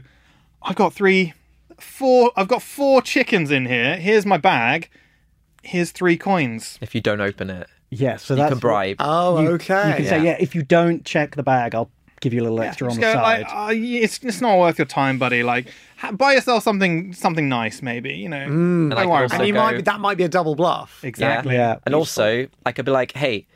I've 0.62 0.76
got 0.76 0.94
three, 0.94 1.34
four, 1.80 2.32
I've 2.36 2.48
got 2.50 2.62
four 2.62 3.02
chickens 3.02 3.52
in 3.52 3.66
here. 3.68 3.96
Here's 3.98 4.26
my 4.26 4.38
bag. 4.38 4.90
Here's 5.64 5.92
three 5.92 6.18
coins. 6.18 6.78
if 6.82 6.94
you 6.96 7.02
don't 7.02 7.22
open 7.22 7.50
it, 7.50 7.68
Yeah, 7.90 8.18
so 8.18 8.34
you 8.34 8.40
that's 8.40 8.50
can 8.50 8.56
what- 8.58 8.62
bribe. 8.62 8.96
Oh, 9.00 9.40
you, 9.42 9.48
okay. 9.52 9.90
You 9.90 9.96
can 9.96 10.06
say, 10.06 10.24
yeah, 10.24 10.38
if 10.40 10.56
you 10.56 10.64
don't 10.64 11.06
check 11.06 11.36
the 11.36 11.44
bag, 11.44 11.74
I'll 11.76 11.92
give 12.20 12.34
you 12.34 12.42
a 12.42 12.44
little 12.44 12.62
extra 12.62 12.90
on 12.90 12.96
the 12.96 13.02
go, 13.02 13.14
side. 13.14 13.42
like, 13.44 13.48
uh, 13.54 13.70
it's, 13.74 14.20
it's 14.24 14.42
not 14.42 14.60
worth 14.60 14.78
your 14.78 14.86
time, 14.88 15.18
buddy. 15.20 15.42
Like, 15.44 15.68
ha- 15.98 16.12
buy 16.12 16.34
yourself 16.34 16.64
something 16.64 17.14
something 17.14 17.48
nice, 17.48 17.82
maybe. 17.82 18.14
You 18.14 18.30
know, 18.30 18.38
And 18.42 18.92
don't 18.92 19.00
can 19.00 19.10
worry 19.10 19.28
and 19.32 19.48
you 19.48 19.54
go- 19.54 19.60
might 19.62 19.76
be, 19.78 19.82
that 19.84 20.00
might 20.00 20.18
be 20.18 20.24
a 20.24 20.30
double 20.30 20.56
bluff. 20.56 21.04
Exactly. 21.04 21.56
Yeah. 21.56 21.78
And 21.86 21.96
also, 21.96 22.48
I 22.66 22.72
could 22.74 22.86
be 22.86 22.92
like, 22.92 23.14
hey, 23.14 23.48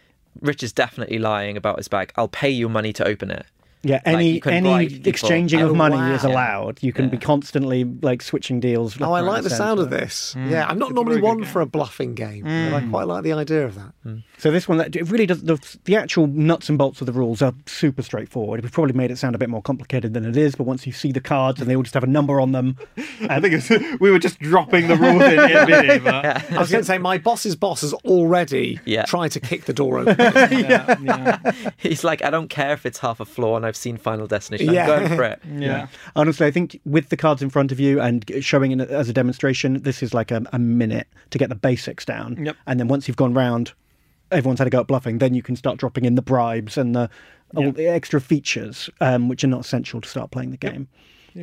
Rich 0.42 0.64
is 0.64 0.74
definitely 0.74 1.20
lying 1.20 1.58
about 1.58 1.78
his 1.78 1.88
bag. 1.88 2.12
I'll 2.16 2.28
pay 2.28 2.50
you 2.50 2.70
money 2.70 2.94
to 2.94 3.08
open 3.08 3.32
it. 3.32 3.46
Yeah, 3.86 4.02
any 4.04 4.32
you 4.32 4.42
can 4.42 4.54
any 4.66 4.86
exchanging 5.06 5.62
Oh, 5.62 5.70
of 5.70 5.76
money 5.76 5.96
wow. 5.96 6.14
is 6.14 6.24
allowed. 6.24 6.82
You 6.82 6.92
can 6.92 7.08
be 7.10 7.18
constantly 7.18 7.84
like 7.84 8.22
switching 8.24 8.60
deals. 8.60 9.00
Oh, 9.00 9.14
I 9.14 9.22
like 9.22 9.38
and 9.38 9.46
the 9.46 9.50
sound 9.52 9.80
of 9.80 9.90
centre. 9.90 10.06
this. 10.06 10.34
Hmm. 10.34 10.50
Yeah, 10.50 10.66
I'm 10.68 10.80
not 10.80 10.90
It's 10.90 10.96
normally 10.96 11.22
one 11.22 11.38
game. 11.42 11.46
for 11.46 11.62
a 11.62 11.66
bluffing 11.68 12.16
game, 12.16 12.44
but 12.44 12.74
I 12.74 12.80
hmm. 12.80 12.90
quite 12.90 13.08
like 13.08 13.24
the 13.24 13.34
idea 13.34 13.64
of 13.64 13.76
that. 13.76 13.94
Hmm. 14.04 14.18
So 14.38 14.52
this 14.52 14.68
one, 14.68 14.80
that 14.80 14.96
it 14.96 15.10
really 15.10 15.28
does. 15.28 15.44
The, 15.44 15.60
the 15.86 15.96
actual 15.96 16.28
nuts 16.28 16.68
and 16.68 16.78
bolts 16.78 17.00
of 17.00 17.06
the 17.08 17.14
rules 17.14 17.42
are 17.42 17.54
super 17.68 18.02
straightforward. 18.02 18.62
We've 18.64 18.72
probably 18.72 18.94
made 18.94 19.12
it 19.12 19.18
sound 19.18 19.36
a 19.36 19.38
bit 19.38 19.50
more 19.50 19.62
complicated 19.62 20.14
than 20.14 20.26
it 20.26 20.36
is, 20.36 20.56
but 20.56 20.64
once 20.66 20.86
you 20.88 20.92
see 20.92 21.12
the 21.12 21.22
cards 21.22 21.62
and 21.62 21.70
they 21.70 21.76
all 21.76 21.84
just 21.84 21.94
have 21.94 22.04
a 22.04 22.08
number 22.08 22.42
on 22.42 22.52
them, 22.52 22.78
I 23.30 23.40
think 23.40 23.54
it's, 23.54 23.70
we 24.02 24.10
were 24.12 24.20
just 24.20 24.40
dropping 24.40 24.88
the 24.88 24.96
rules 24.98 25.22
in 25.22 25.48
here, 25.48 26.00
but 26.04 26.52
I 26.52 26.58
was 26.60 26.72
going 26.72 26.82
to 26.82 26.88
say, 26.88 26.98
my 26.98 27.18
boss's 27.18 27.56
boss 27.56 27.82
has 27.82 27.94
already 27.94 28.80
Yeah. 28.86 29.06
tried 29.06 29.30
to 29.34 29.40
kick 29.40 29.66
the 29.66 29.74
door 29.74 30.00
open. 30.00 30.16
yeah, 30.18 30.98
yeah. 31.02 31.52
He's 31.78 32.04
like, 32.04 32.24
I 32.24 32.30
don't 32.30 32.50
care 32.50 32.74
if 32.74 32.86
it's 32.86 33.00
half 33.00 33.20
a 33.20 33.26
floor 33.26 33.58
and 33.58 33.66
I've 33.66 33.75
seen 33.76 33.98
Final 33.98 34.28
Destination. 34.28 34.74
Yeah. 34.74 34.92
I'm 34.92 35.00
going 35.00 35.16
for 35.16 35.24
it. 35.24 35.42
yeah. 35.58 35.88
honestly, 36.16 36.48
I 36.48 36.52
think 36.52 36.80
with 36.86 37.10
the 37.10 37.18
cards 37.18 37.42
in 37.42 37.50
front 37.50 37.72
of 37.72 37.80
you 37.80 38.00
and 38.00 38.24
showing 38.42 38.72
it 38.72 38.90
as 38.90 39.10
a 39.10 39.14
demonstration, 39.14 39.82
this 39.84 40.02
is 40.04 40.14
like 40.14 40.32
a, 40.32 40.44
a 40.52 40.60
minute 40.60 41.08
to 41.32 41.38
get 41.38 41.50
the 41.50 41.56
basics 41.56 42.06
down. 42.06 42.46
Yep. 42.46 42.56
And 42.68 42.80
then 42.80 42.88
once 42.88 43.08
you've 43.08 43.18
gone 43.18 43.34
round, 43.34 43.74
everyone's 44.32 44.60
had 44.60 44.68
a 44.68 44.72
go 44.72 44.82
at 44.82 44.88
bluffing. 44.88 45.20
Then 45.20 45.34
you 45.34 45.44
can 45.44 45.56
start 45.56 45.78
dropping 45.78 46.06
in 46.06 46.16
the 46.16 46.22
bribes 46.22 46.78
and 46.78 46.96
the 46.96 47.10
all 47.56 47.72
the 47.72 47.88
extra 47.88 48.20
features, 48.20 48.90
um, 49.00 49.30
which 49.30 49.44
are 49.44 49.48
not 49.48 49.62
essential 49.62 50.02
to 50.02 50.10
start 50.10 50.32
playing 50.32 50.52
the 50.52 50.58
game. 50.58 50.88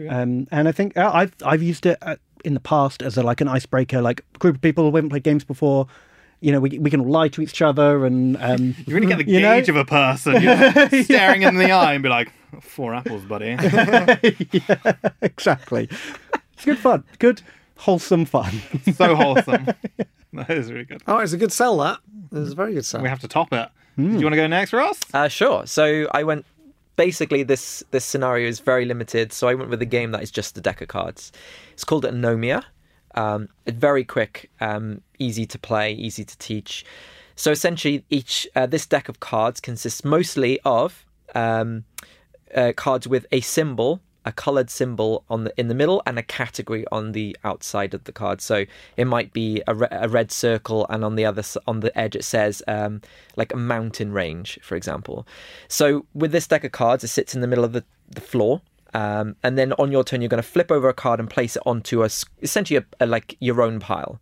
Um, 0.09 0.47
and 0.51 0.68
I 0.68 0.72
think 0.72 0.97
uh, 0.97 1.11
I've 1.12 1.35
I've 1.45 1.62
used 1.62 1.87
it 1.87 1.99
uh, 2.03 2.16
in 2.45 2.55
the 2.55 2.61
past 2.61 3.03
as 3.03 3.16
a, 3.16 3.22
like 3.22 3.41
an 3.41 3.49
icebreaker, 3.49 4.01
like 4.01 4.24
group 4.39 4.57
of 4.57 4.61
people 4.61 4.91
who 4.91 4.97
haven't 4.97 5.11
played 5.11 5.22
games 5.22 5.45
before. 5.45 5.87
You 6.43 6.53
know, 6.53 6.61
we 6.61 6.78
we 6.78 6.90
can 6.90 7.01
all 7.01 7.09
lie 7.11 7.28
to 7.28 7.40
each 7.40 7.62
other, 7.62 8.05
and 8.05 8.36
um, 8.43 8.74
You 8.86 8.95
really 8.95 9.07
get 9.07 9.18
the 9.18 9.26
You 9.26 9.40
know? 9.40 9.55
gauge 9.59 9.68
of 9.70 9.76
a 9.76 9.84
person. 9.84 10.43
You're 10.43 10.57
just 10.72 11.05
staring 11.05 11.43
in 11.43 11.57
the 11.57 11.70
eye 11.70 11.95
and 11.95 12.03
be 12.03 12.09
like, 12.09 12.30
four 12.61 12.95
apples, 12.95 13.22
buddy. 13.24 13.57
yeah, 14.53 14.93
exactly. 15.22 15.88
It's 16.55 16.64
good 16.64 16.78
fun, 16.78 17.05
good 17.18 17.43
wholesome 17.76 18.24
fun. 18.24 18.61
so 18.95 19.14
wholesome. 19.14 19.66
That 20.34 20.51
is 20.51 20.70
really 20.72 20.84
good. 20.84 21.03
oh, 21.07 21.18
it's 21.18 21.32
a 21.32 21.36
good 21.36 21.53
sell, 21.53 21.76
that. 21.78 21.99
It's 22.32 22.53
a 22.53 22.55
very 22.55 22.74
good 22.74 22.84
sell. 22.84 23.03
We 23.03 23.09
have 23.09 23.20
to 23.20 23.28
top 23.28 23.53
it. 23.53 23.68
Do 23.97 24.03
you 24.05 24.22
want 24.22 24.32
to 24.32 24.36
go 24.36 24.47
next, 24.47 24.72
Ross? 24.72 24.99
Uh, 25.14 25.28
sure. 25.28 25.66
So 25.66 26.09
I 26.12 26.24
went. 26.24 26.45
Basically, 26.97 27.43
this 27.43 27.82
this 27.90 28.05
scenario 28.05 28.49
is 28.49 28.61
very 28.61 28.84
limited. 28.84 29.32
So 29.32 29.49
I 29.49 29.55
went 29.55 29.70
with 29.70 29.80
a 29.82 29.86
game 29.86 30.11
that 30.12 30.22
is 30.22 30.30
just 30.30 30.57
a 30.59 30.61
deck 30.61 30.80
of 30.80 30.88
cards. 30.88 31.30
It's 31.72 31.84
called 31.84 32.05
Anomia. 32.05 32.64
Um, 33.15 33.49
very 33.67 34.05
quick, 34.05 34.51
um, 34.61 35.03
easy 35.19 35.47
to 35.47 35.59
play, 35.59 35.93
easy 35.93 36.25
to 36.25 36.39
teach. 36.39 36.85
So 37.37 37.51
essentially, 37.51 38.05
each 38.11 38.49
uh, 38.55 38.67
this 38.67 38.87
deck 38.87 39.09
of 39.09 39.21
cards 39.21 39.61
consists 39.61 40.05
mostly 40.05 40.61
of 40.65 41.05
um, 41.35 41.85
uh, 42.55 42.73
cards 42.77 43.09
with 43.09 43.27
a 43.33 43.41
symbol 43.41 44.01
a 44.25 44.33
colored 44.33 44.71
symbol 44.71 45.25
on 45.29 45.45
the 45.45 45.53
in 45.59 45.69
the 45.69 45.75
middle 45.75 46.03
and 46.07 46.19
a 46.19 46.23
category 46.23 46.85
on 46.93 47.13
the 47.13 47.37
outside 47.45 47.95
of 47.95 48.05
the 48.05 48.13
card. 48.13 48.41
So 48.41 48.65
it 48.97 49.07
might 49.07 49.33
be 49.33 49.63
a, 49.67 49.75
re- 49.75 49.89
a 49.91 50.09
red 50.09 50.31
circle, 50.31 50.87
and 50.89 51.05
on 51.05 51.17
the 51.17 51.25
other 51.25 51.43
on 51.67 51.81
the 51.81 51.97
edge 51.99 52.17
it 52.17 52.25
says 52.25 52.63
um, 52.69 53.01
like 53.37 53.53
a 53.53 53.57
mountain 53.57 54.13
range, 54.13 54.59
for 54.63 54.77
example. 54.77 55.27
So 55.69 56.07
with 56.15 56.33
this 56.33 56.47
deck 56.47 56.65
of 56.65 56.73
cards, 56.73 57.05
it 57.05 57.09
sits 57.09 57.35
in 57.35 57.41
the 57.41 57.47
middle 57.47 57.65
of 57.65 57.73
the, 57.73 57.85
the 58.09 58.21
floor. 58.21 58.61
Um, 58.95 59.36
and 59.43 59.57
then 59.57 59.72
on 59.74 59.90
your 59.90 60.05
turn, 60.05 60.20
you're 60.20 60.28
going 60.28 60.43
to 60.43 60.49
flip 60.49 60.70
over 60.70 60.88
a 60.88 60.95
card 60.95 61.20
and 61.20 61.28
place 61.28 61.57
it 61.57 61.62
onto 61.64 62.03
a 62.03 62.11
essentially 62.43 62.78
a, 62.78 63.05
a, 63.05 63.07
like 63.07 63.36
your 63.40 63.62
own 63.62 63.80
pile. 63.80 64.20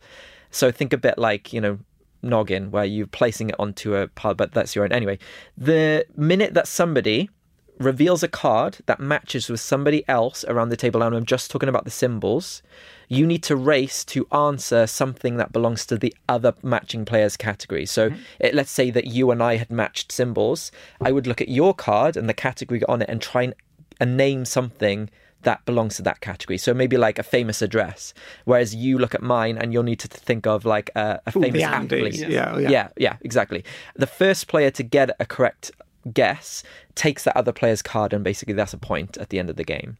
So 0.50 0.70
think 0.70 0.92
a 0.92 0.98
bit 0.98 1.18
like 1.18 1.52
you 1.52 1.60
know 1.60 1.78
noggin, 2.22 2.70
where 2.70 2.84
you're 2.84 3.06
placing 3.06 3.50
it 3.50 3.56
onto 3.58 3.94
a 3.94 4.08
pile, 4.08 4.34
but 4.34 4.52
that's 4.52 4.74
your 4.74 4.84
own 4.84 4.92
anyway. 4.92 5.18
The 5.56 6.06
minute 6.16 6.54
that 6.54 6.68
somebody 6.68 7.30
reveals 7.78 8.22
a 8.22 8.28
card 8.28 8.76
that 8.84 9.00
matches 9.00 9.48
with 9.48 9.58
somebody 9.58 10.06
else 10.06 10.44
around 10.44 10.68
the 10.68 10.76
table, 10.76 11.02
and 11.02 11.16
I'm 11.16 11.24
just 11.24 11.50
talking 11.50 11.68
about 11.68 11.84
the 11.84 11.90
symbols, 11.90 12.62
you 13.08 13.26
need 13.26 13.42
to 13.44 13.56
race 13.56 14.04
to 14.04 14.26
answer 14.30 14.86
something 14.86 15.38
that 15.38 15.50
belongs 15.50 15.86
to 15.86 15.96
the 15.96 16.14
other 16.28 16.52
matching 16.62 17.04
player's 17.06 17.36
category. 17.36 17.86
So 17.86 18.10
it, 18.38 18.54
let's 18.54 18.70
say 18.70 18.90
that 18.90 19.06
you 19.06 19.30
and 19.30 19.42
I 19.42 19.56
had 19.56 19.70
matched 19.70 20.12
symbols. 20.12 20.70
I 21.00 21.10
would 21.10 21.26
look 21.26 21.40
at 21.40 21.48
your 21.48 21.74
card 21.74 22.16
and 22.16 22.28
the 22.28 22.34
category 22.34 22.82
on 22.84 23.00
it 23.02 23.08
and 23.08 23.20
try 23.20 23.44
and, 23.44 23.54
and 24.00 24.16
name 24.16 24.44
something 24.44 25.10
that 25.42 25.64
belongs 25.64 25.96
to 25.96 26.02
that 26.02 26.20
category. 26.20 26.58
So 26.58 26.74
maybe 26.74 26.96
like 26.96 27.18
a 27.18 27.22
famous 27.22 27.62
address, 27.62 28.12
whereas 28.44 28.74
you 28.74 28.98
look 28.98 29.14
at 29.14 29.22
mine 29.22 29.56
and 29.56 29.72
you'll 29.72 29.82
need 29.82 30.00
to 30.00 30.08
think 30.08 30.46
of 30.46 30.64
like 30.64 30.90
a, 30.94 31.20
a 31.26 31.32
Ooh, 31.36 31.42
famous 31.42 31.62
athlete. 31.62 32.16
Yeah, 32.16 32.58
yeah. 32.58 32.68
yeah, 32.68 32.88
yeah, 32.96 33.16
exactly. 33.22 33.64
The 33.94 34.06
first 34.06 34.48
player 34.48 34.70
to 34.72 34.82
get 34.82 35.10
a 35.18 35.24
correct 35.24 35.70
guess 36.12 36.62
takes 36.94 37.24
that 37.24 37.36
other 37.36 37.52
player's 37.52 37.82
card 37.82 38.12
and 38.12 38.24
basically 38.24 38.54
that's 38.54 38.72
a 38.72 38.78
point 38.78 39.18
at 39.18 39.28
the 39.28 39.38
end 39.38 39.50
of 39.50 39.56
the 39.56 39.64
game. 39.64 39.98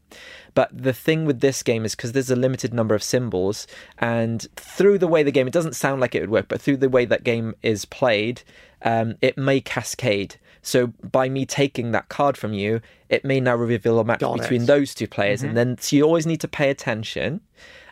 But 0.53 0.69
the 0.71 0.93
thing 0.93 1.25
with 1.25 1.41
this 1.41 1.63
game 1.63 1.85
is 1.85 1.95
because 1.95 2.11
there's 2.11 2.31
a 2.31 2.35
limited 2.35 2.73
number 2.73 2.95
of 2.95 3.03
symbols 3.03 3.67
and 3.99 4.47
through 4.55 4.97
the 4.97 5.07
way 5.07 5.23
the 5.23 5.31
game 5.31 5.47
it 5.47 5.53
doesn't 5.53 5.75
sound 5.75 6.01
like 6.01 6.15
it 6.15 6.21
would 6.21 6.29
work, 6.29 6.47
but 6.47 6.61
through 6.61 6.77
the 6.77 6.89
way 6.89 7.05
that 7.05 7.23
game 7.23 7.55
is 7.61 7.85
played, 7.85 8.41
um, 8.83 9.15
it 9.21 9.37
may 9.37 9.61
cascade. 9.61 10.35
So 10.61 10.87
by 10.87 11.29
me 11.29 11.45
taking 11.45 11.91
that 11.91 12.09
card 12.09 12.37
from 12.37 12.53
you, 12.53 12.81
it 13.09 13.25
may 13.25 13.39
now 13.39 13.55
reveal 13.55 13.99
a 13.99 14.05
match 14.05 14.19
Got 14.19 14.37
it. 14.37 14.41
between 14.41 14.65
those 14.65 14.93
two 14.93 15.07
players, 15.07 15.41
and 15.41 15.49
mm-hmm. 15.49 15.55
then 15.55 15.77
so 15.79 15.95
you 15.95 16.03
always 16.03 16.25
need 16.25 16.41
to 16.41 16.47
pay 16.47 16.69
attention. 16.69 17.41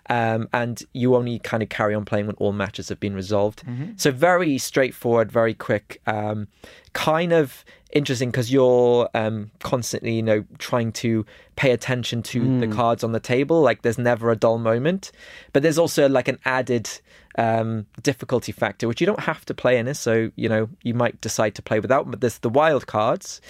Um, 0.09 0.49
and 0.53 0.81
you 0.93 1.15
only 1.15 1.37
kind 1.39 1.61
of 1.61 1.69
carry 1.69 1.93
on 1.93 2.03
playing 2.03 2.25
when 2.25 2.35
all 2.37 2.51
matches 2.51 2.89
have 2.89 2.99
been 2.99 3.13
resolved. 3.13 3.63
So 3.97 4.11
very 4.11 4.57
straightforward, 4.57 5.31
very 5.31 5.53
quick, 5.53 6.01
um, 6.07 6.47
kind 6.93 7.31
of 7.31 7.63
interesting 7.91 8.29
because 8.31 8.51
you're 8.51 9.07
um, 9.13 9.51
constantly, 9.59 10.15
you 10.15 10.23
know, 10.23 10.45
trying 10.57 10.91
to 10.93 11.25
pay 11.55 11.71
attention 11.71 12.23
to 12.23 12.39
the 12.59 12.67
cards 12.75 13.03
on 13.03 13.11
the 13.11 13.19
table. 13.19 13.61
Like 13.61 13.83
there's 13.83 13.97
never 13.99 14.31
a 14.31 14.35
dull 14.35 14.57
moment, 14.57 15.11
but 15.53 15.61
there's 15.63 15.77
also 15.77 16.09
like 16.09 16.27
an 16.27 16.39
added 16.43 16.89
um, 17.37 17.85
difficulty 18.01 18.51
factor, 18.51 18.87
which 18.87 19.01
you 19.01 19.07
don't 19.07 19.19
have 19.21 19.45
to 19.45 19.53
play 19.53 19.77
in 19.77 19.85
this. 19.85 19.99
So 19.99 20.31
you 20.35 20.49
know, 20.49 20.69
you 20.83 20.93
might 20.95 21.21
decide 21.21 21.53
to 21.55 21.61
play 21.61 21.79
without. 21.79 22.09
But 22.09 22.21
there's 22.21 22.39
the 22.39 22.49
wild 22.49 22.87
cards. 22.87 23.41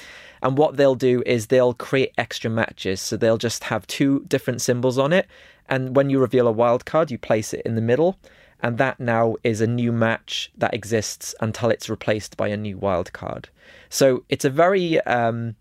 And 0.42 0.58
what 0.58 0.78
they'll 0.78 0.96
do 0.96 1.22
is 1.26 1.48
they'll 1.48 1.74
create 1.74 2.14
extra 2.18 2.50
matches. 2.50 3.02
So 3.02 3.18
they'll 3.18 3.38
just 3.38 3.66
have 3.66 3.86
two 3.88 4.26
different 4.28 4.62
symbols 4.62 4.98
on 4.98 5.12
it. 5.12 5.28
And 5.70 5.96
when 5.96 6.10
you 6.10 6.20
reveal 6.20 6.48
a 6.48 6.52
wild 6.52 6.86
card, 6.86 7.12
you 7.12 7.18
place 7.18 7.54
it 7.54 7.62
in 7.66 7.76
the 7.76 7.82
middle. 7.82 8.18
And 8.62 8.78
that 8.78 9.00
now 9.00 9.36
is 9.44 9.62
a 9.62 9.68
new 9.68 9.92
match 9.92 10.52
that 10.58 10.74
exists 10.74 11.34
until 11.40 11.70
it's 11.70 11.90
replaced 11.90 12.36
by 12.36 12.50
a 12.50 12.58
new 12.58 12.78
wild 12.78 13.14
card. 13.14 13.48
So 13.90 14.26
it's 14.28 14.44
a 14.44 14.50
very 14.50 15.00
um, 15.02 15.56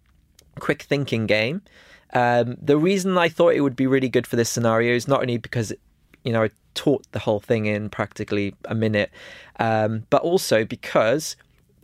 quick 0.59 0.83
thinking 0.83 1.27
game. 1.27 1.63
Um, 2.13 2.57
the 2.61 2.77
reason 2.77 3.17
I 3.17 3.29
thought 3.29 3.55
it 3.55 3.61
would 3.61 3.77
be 3.77 3.87
really 3.87 4.09
good 4.09 4.27
for 4.27 4.37
this 4.37 4.51
scenario 4.51 4.95
is 4.95 5.07
not 5.07 5.21
only 5.21 5.37
because, 5.37 5.73
you 6.25 6.33
know, 6.33 6.43
I 6.45 6.51
taught 6.75 7.11
the 7.13 7.19
whole 7.19 7.41
thing 7.41 7.67
in 7.67 7.91
practically 7.91 8.55
a 8.65 8.75
minute, 8.75 9.11
um, 9.61 10.05
but 10.11 10.23
also 10.23 10.65
because 10.65 11.37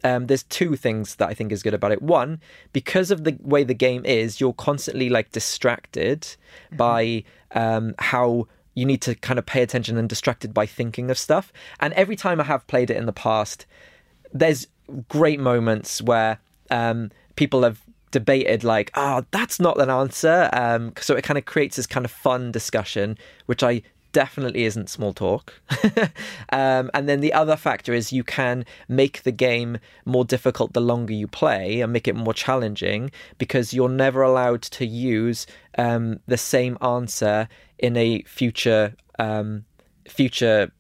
um, 0.05 0.27
there's 0.27 0.43
two 0.45 0.77
things 0.77 1.17
that 1.17 1.29
I 1.29 1.35
think 1.35 1.51
is 1.51 1.63
good 1.63 1.75
about 1.75 1.91
it. 1.91 2.03
One, 2.03 2.41
because 2.73 3.11
of 3.11 3.25
the 3.25 3.37
way 3.41 3.65
the 3.65 3.75
game 3.75 4.05
is, 4.05 4.41
you're 4.41 4.53
constantly 4.53 5.09
like 5.09 5.33
distracted 5.33 6.29
by 6.77 7.25
um, 7.53 7.95
how 7.99 8.47
you 8.75 8.85
need 8.85 9.01
to 9.03 9.15
kind 9.15 9.39
of 9.39 9.47
pay 9.47 9.63
attention 9.63 9.97
and 9.97 10.09
distracted 10.09 10.53
by 10.53 10.67
thinking 10.67 11.11
of 11.11 11.19
stuff. 11.19 11.53
And 11.81 11.95
every 11.95 12.17
time 12.17 12.41
I 12.41 12.45
have 12.45 12.67
played 12.67 12.91
it 12.91 12.97
in 12.97 13.07
the 13.07 13.13
past, 13.13 13.67
there's 14.33 14.67
great 15.09 15.41
moments 15.41 16.03
where 16.03 16.39
um, 16.71 17.11
people 17.37 17.63
have 17.63 17.81
debated 18.11 18.63
like, 18.63 18.91
oh, 18.95 19.25
that's 19.31 19.59
not 19.59 19.81
an 19.81 19.91
answer. 19.91 20.51
Um, 20.53 20.93
so 21.01 21.17
it 21.17 21.25
kind 21.25 21.39
of 21.39 21.47
creates 21.47 21.77
this 21.77 21.87
kind 21.87 22.05
of 22.05 22.11
fun 22.11 22.53
discussion, 22.53 23.17
which 23.47 23.63
I 23.63 23.83
definitely 24.15 24.65
isn't 24.65 24.89
small 24.89 25.13
talk. 25.13 25.61
um, 26.51 26.91
and 26.95 27.07
then 27.07 27.21
the 27.21 27.35
other 27.35 27.57
factor 27.57 27.93
is 27.93 28.13
you 28.13 28.25
can 28.25 28.65
make 28.89 29.25
the 29.25 29.33
game 29.33 29.77
more 30.07 30.25
difficult 30.25 30.73
the 30.73 30.81
longer 30.81 31.13
you 31.13 31.27
play 31.27 31.83
and 31.83 31.93
make 31.93 32.09
it 32.09 32.15
more 32.15 32.33
challenging 32.33 33.11
because 33.37 33.75
you're 33.75 33.91
never 33.91 34.23
allowed 34.23 34.63
to 34.63 34.87
use 34.87 35.47
um, 35.77 36.21
the 36.27 36.39
same 36.39 36.79
answer 36.81 37.49
in 37.79 37.97
a 37.99 38.23
future 38.23 38.95
um, 39.19 39.67
future 40.09 40.73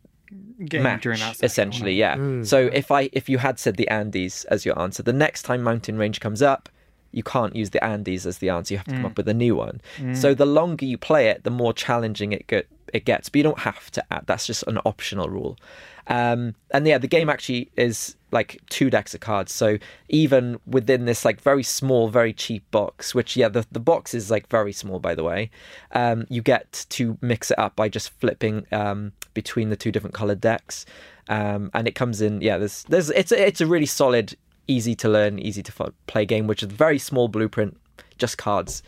Game 0.64 0.82
match 0.82 1.02
during 1.02 1.18
that 1.20 1.42
essentially 1.42 1.94
yeah. 1.94 2.42
So 2.42 2.70
if 2.72 2.90
i 2.90 3.08
if 3.12 3.28
you 3.28 3.38
had 3.38 3.58
said 3.58 3.76
the 3.76 3.88
andes 3.88 4.44
as 4.46 4.64
your 4.64 4.76
answer 4.80 5.02
the 5.02 5.12
next 5.12 5.42
time 5.42 5.62
mountain 5.62 5.96
range 5.96 6.18
comes 6.18 6.42
up 6.42 6.68
you 7.12 7.22
can't 7.22 7.54
use 7.54 7.70
the 7.70 7.82
andes 7.84 8.26
as 8.26 8.38
the 8.38 8.48
answer. 8.48 8.74
You 8.74 8.78
have 8.78 8.86
to 8.86 8.92
come 8.92 9.06
up 9.06 9.16
with 9.16 9.28
a 9.28 9.34
new 9.34 9.54
one. 9.54 9.80
So 10.14 10.34
the 10.34 10.46
longer 10.46 10.84
you 10.84 10.98
play 10.98 11.28
it 11.28 11.44
the 11.44 11.50
more 11.50 11.72
challenging 11.72 12.32
it 12.32 12.46
get, 12.48 12.68
it 12.94 13.04
gets 13.04 13.28
but 13.28 13.36
you 13.36 13.42
don't 13.42 13.58
have 13.58 13.90
to 13.90 14.04
add 14.10 14.24
that's 14.26 14.46
just 14.46 14.62
an 14.62 14.78
optional 14.86 15.28
rule. 15.28 15.58
Um, 16.06 16.54
and 16.70 16.86
yeah 16.86 16.96
the 16.96 17.08
game 17.08 17.28
actually 17.28 17.70
is 17.76 18.16
like 18.30 18.60
two 18.70 18.88
decks 18.88 19.14
of 19.14 19.20
cards. 19.20 19.52
So 19.52 19.78
even 20.08 20.58
within 20.66 21.04
this 21.04 21.24
like 21.24 21.40
very 21.40 21.64
small 21.64 22.08
very 22.08 22.32
cheap 22.32 22.70
box 22.70 23.14
which 23.14 23.36
yeah 23.36 23.48
the, 23.48 23.66
the 23.70 23.80
box 23.80 24.14
is 24.14 24.30
like 24.30 24.48
very 24.48 24.72
small 24.72 24.98
by 25.00 25.14
the 25.14 25.24
way 25.24 25.50
um, 25.92 26.24
you 26.30 26.40
get 26.40 26.86
to 26.90 27.18
mix 27.20 27.50
it 27.50 27.58
up 27.58 27.76
by 27.76 27.88
just 27.88 28.10
flipping 28.20 28.66
um, 28.72 29.12
between 29.34 29.68
the 29.68 29.76
two 29.76 29.92
different 29.92 30.14
colored 30.14 30.40
decks. 30.40 30.86
Um, 31.28 31.70
and 31.74 31.88
it 31.88 31.94
comes 31.94 32.20
in 32.20 32.40
yeah 32.40 32.58
there's 32.58 32.84
there's 32.84 33.10
it's 33.10 33.32
a, 33.32 33.46
it's 33.46 33.60
a 33.60 33.66
really 33.66 33.86
solid 33.86 34.36
easy 34.66 34.94
to 34.94 35.08
learn 35.08 35.38
easy 35.38 35.62
to 35.62 35.92
play 36.06 36.24
game 36.24 36.46
which 36.46 36.62
is 36.62 36.70
very 36.70 36.98
small 36.98 37.28
blueprint 37.28 37.76
just 38.18 38.38
cards. 38.38 38.82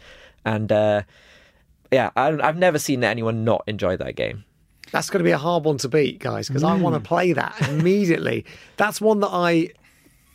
And 0.44 0.70
uh, 0.70 1.02
yeah 1.92 2.10
I, 2.16 2.28
i've 2.42 2.56
never 2.56 2.78
seen 2.78 3.02
anyone 3.04 3.44
not 3.44 3.62
enjoy 3.66 3.96
that 3.96 4.16
game 4.16 4.44
That's 4.92 5.10
going 5.10 5.18
to 5.18 5.24
be 5.24 5.32
a 5.32 5.38
hard 5.38 5.64
one 5.64 5.78
to 5.78 5.88
beat, 5.88 6.20
guys, 6.20 6.46
because 6.46 6.62
I 6.62 6.78
mm. 6.78 6.80
want 6.80 6.94
to 6.94 7.00
play 7.00 7.32
that 7.32 7.54
immediately. 7.68 8.44
That's 8.76 9.00
one 9.00 9.18
that 9.20 9.32
I 9.32 9.70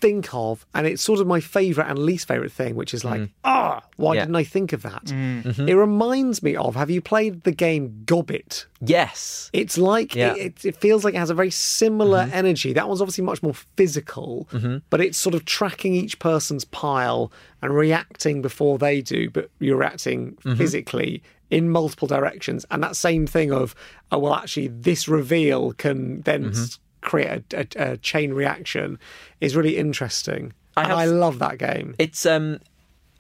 think 0.02 0.34
of, 0.34 0.66
and 0.74 0.86
it's 0.88 1.02
sort 1.02 1.20
of 1.22 1.28
my 1.28 1.40
favourite 1.40 1.90
and 1.90 2.00
least 2.00 2.28
favourite 2.28 2.52
thing, 2.52 2.76
which 2.76 2.94
is 2.94 3.06
like, 3.06 3.22
mm. 3.22 3.30
ah, 3.46 3.82
why 3.96 4.16
Yeah. 4.16 4.22
didn't 4.22 4.36
I 4.36 4.44
think 4.44 4.74
of 4.74 4.82
that? 4.82 5.06
Mm. 5.06 5.44
Mm-hmm. 5.44 5.70
It 5.70 5.74
reminds 5.74 6.44
me 6.44 6.56
of 6.56 6.76
have 6.76 6.90
you 6.90 7.02
played 7.02 7.44
the 7.44 7.52
game 7.52 8.04
Gobbit? 8.06 8.66
yes 8.84 9.50
It's 9.54 9.78
like 9.78 10.16
Yeah. 10.16 10.34
it, 10.34 10.40
it, 10.40 10.66
it 10.66 10.76
feels 10.78 11.06
like 11.06 11.14
it 11.14 11.20
has 11.20 11.30
a 11.30 11.36
very 11.36 11.52
similar 11.52 12.24
mm-hmm. 12.24 12.34
energy. 12.34 12.74
That 12.74 12.88
one's 12.90 13.00
obviously 13.02 13.24
much 13.24 13.42
more 13.44 13.54
physical, 13.78 14.50
mm-hmm. 14.52 14.78
but 14.90 15.00
it's 15.02 15.18
sort 15.18 15.36
of 15.36 15.46
tracking 15.46 15.94
each 15.94 16.18
person's 16.20 16.66
pile 16.66 17.32
and 17.62 17.74
reacting 17.74 18.42
before 18.42 18.80
they 18.80 19.02
do, 19.02 19.30
but 19.30 19.50
you're 19.60 19.78
reacting 19.78 20.36
physically 20.58 21.22
in 21.52 21.70
multiple 21.70 22.08
directions. 22.08 22.66
And 22.72 22.82
that 22.82 22.96
same 22.96 23.28
thing 23.28 23.52
of, 23.52 23.76
oh 24.12 24.18
well, 24.18 24.34
actually, 24.34 24.70
this 24.70 25.08
reveal 25.08 25.74
can 25.74 26.22
then 26.22 26.50
s- 26.52 26.80
create 27.02 27.54
a, 27.54 27.68
a, 27.78 27.92
a 27.94 27.98
chain 27.98 28.34
reaction 28.34 28.98
is 29.42 29.56
really 29.56 29.78
interesting. 29.78 30.54
I 30.76 30.82
and 30.84 30.90
have- 30.90 31.00
I 31.00 31.06
love 31.06 31.38
that 31.40 31.58
game. 31.60 31.94
It's 32.00 32.26
um, 32.26 32.60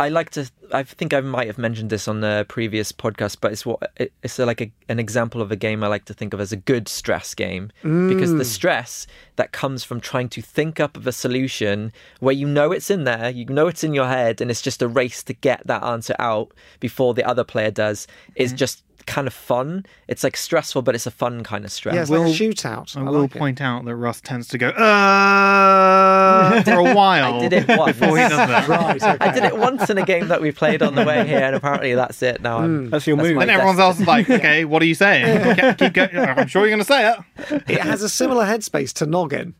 I 0.01 0.09
like 0.09 0.31
to. 0.31 0.49
I 0.73 0.81
think 0.81 1.13
I 1.13 1.21
might 1.21 1.45
have 1.45 1.59
mentioned 1.59 1.91
this 1.91 2.07
on 2.07 2.21
the 2.21 2.45
previous 2.49 2.91
podcast, 2.91 3.37
but 3.39 3.51
it's 3.51 3.67
what 3.67 3.91
it, 3.97 4.11
it's 4.23 4.39
like 4.39 4.59
a, 4.59 4.71
an 4.89 4.99
example 4.99 5.43
of 5.43 5.51
a 5.51 5.55
game 5.55 5.83
I 5.83 5.87
like 5.87 6.05
to 6.05 6.13
think 6.13 6.33
of 6.33 6.41
as 6.41 6.51
a 6.51 6.55
good 6.55 6.87
stress 6.87 7.35
game 7.35 7.71
because 7.83 8.31
the 8.31 8.43
mm. 8.43 8.45
stress 8.45 9.05
that 9.35 9.51
comes 9.51 9.83
from 9.83 9.99
trying 9.99 10.29
to 10.29 10.41
think 10.41 10.79
up 10.79 10.97
of 10.97 11.05
a 11.05 11.11
solution 11.11 11.93
where 12.19 12.33
you 12.33 12.47
know 12.47 12.71
it's 12.71 12.89
in 12.89 13.03
there, 13.03 13.29
you 13.29 13.45
know 13.45 13.67
it's 13.67 13.83
in 13.83 13.93
your 13.93 14.07
head, 14.07 14.41
and 14.41 14.49
it's 14.49 14.61
just 14.61 14.81
a 14.81 14.87
race 14.87 15.21
to 15.23 15.33
get 15.33 15.65
that 15.67 15.83
answer 15.83 16.15
out 16.17 16.51
before 16.79 17.13
the 17.13 17.23
other 17.23 17.43
player 17.43 17.69
does 17.69 18.07
is 18.35 18.53
mm. 18.53 18.57
just 18.57 18.83
kind 19.05 19.27
of 19.27 19.33
fun. 19.33 19.85
It's 20.07 20.23
like 20.23 20.35
stressful, 20.37 20.81
but 20.81 20.95
it's 20.95 21.05
a 21.07 21.11
fun 21.11 21.43
kind 21.43 21.65
of 21.65 21.71
stress. 21.71 21.95
Yeah, 21.95 22.01
it's 22.01 22.09
like 22.09 22.19
a 22.19 22.23
will- 22.23 22.31
shootout. 22.31 22.95
I 22.97 23.01
I 23.01 23.03
will 23.03 23.21
like 23.21 23.35
it. 23.35 23.39
point 23.39 23.61
out 23.61 23.85
that 23.85 23.95
Russ 23.95 24.21
tends 24.21 24.47
to 24.49 24.57
go 24.57 24.69
uh, 24.69 26.61
for 26.63 26.71
a 26.79 26.83
while. 26.95 27.35
I 27.35 27.39
did 27.47 27.53
it 27.53 27.67
once. 27.77 27.97
before 27.97 28.17
he 28.17 28.23
does 28.23 28.31
that. 28.31 28.67
Right, 28.71 29.01
okay. 29.03 29.17
I 29.19 29.31
did 29.33 29.43
it 29.43 29.57
once 29.57 29.89
in 29.89 29.97
a 29.97 30.05
game 30.05 30.27
that 30.29 30.41
we 30.41 30.51
played 30.51 30.81
on 30.81 30.95
the 30.95 31.03
way 31.03 31.25
here, 31.27 31.39
and 31.39 31.55
apparently 31.55 31.93
that's 31.95 32.21
it. 32.21 32.41
Now 32.41 32.59
I'm, 32.59 32.89
That's 32.89 33.05
your 33.07 33.17
move. 33.17 33.35
my 33.35 33.41
And 33.43 33.51
everyone 33.51 33.79
else 33.79 33.99
is 33.99 34.07
like, 34.07 34.29
okay, 34.29 34.65
what 34.71 34.81
are 34.81 34.85
you 34.85 34.95
saying? 34.95 35.55
Keep- 35.55 35.77
Keep 35.77 35.93
going. 35.93 36.15
I'm 36.17 36.47
sure 36.47 36.61
you're 36.61 36.69
going 36.69 36.79
to 36.79 36.85
say 36.85 37.11
it. 37.11 37.63
It 37.69 37.81
has 37.81 38.01
a 38.01 38.09
similar 38.09 38.45
headspace 38.45 38.93
to 38.93 39.05
Noggin. 39.05 39.53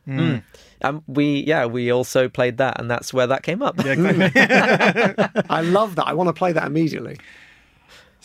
Um, 0.84 1.04
we 1.08 1.42
yeah, 1.46 1.66
we 1.68 1.92
also 1.92 2.28
played 2.28 2.58
that, 2.58 2.80
and 2.80 2.90
that's 2.90 3.14
where 3.14 3.28
that 3.28 3.44
came 3.44 3.62
up. 3.62 3.76
Yeah, 3.86 3.92
exactly. 3.94 5.44
I 5.50 5.62
love 5.62 5.96
that. 5.98 6.08
I 6.08 6.14
want 6.14 6.28
to 6.30 6.34
play 6.34 6.52
that 6.54 6.66
immediately. 6.66 7.18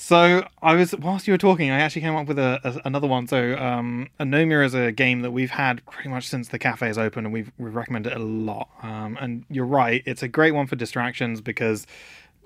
So 0.07 0.47
I 0.63 0.77
was 0.77 0.95
whilst 0.95 1.27
you 1.27 1.35
were 1.35 1.39
talking, 1.39 1.73
I 1.73 1.81
actually 1.81 2.03
came 2.03 2.15
up 2.15 2.29
with 2.29 2.39
a, 2.39 2.61
a 2.63 2.81
another 2.85 3.09
one. 3.09 3.27
So 3.27 3.59
um, 3.59 4.09
Anomia 4.21 4.65
is 4.65 4.73
a 4.73 4.93
game 4.93 5.23
that 5.23 5.33
we've 5.33 5.51
had 5.51 5.85
pretty 5.87 6.11
much 6.11 6.29
since 6.29 6.47
the 6.47 6.61
cafe 6.61 6.89
is 6.89 6.97
open, 6.97 7.25
and 7.25 7.33
we've 7.35 7.51
we've 7.59 7.75
recommended 7.75 8.13
it 8.13 8.21
a 8.21 8.23
lot. 8.23 8.69
Um, 8.85 9.19
and 9.21 9.45
you're 9.51 9.67
right, 9.67 10.05
it's 10.07 10.23
a 10.23 10.29
great 10.29 10.53
one 10.53 10.69
for 10.69 10.77
distractions 10.77 11.41
because 11.41 11.89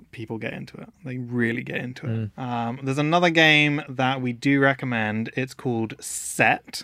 people 0.09 0.39
get 0.39 0.53
into 0.53 0.75
it. 0.77 0.89
They 1.05 1.19
really 1.19 1.61
get 1.61 1.77
into 1.77 2.07
it. 2.07 2.41
Um, 2.41 2.79
there's 2.81 2.97
another 2.97 3.29
game 3.29 3.83
that 3.87 4.23
we 4.23 4.33
do 4.33 4.59
recommend. 4.59 5.29
It's 5.37 5.53
called 5.53 5.93
Set, 5.99 6.81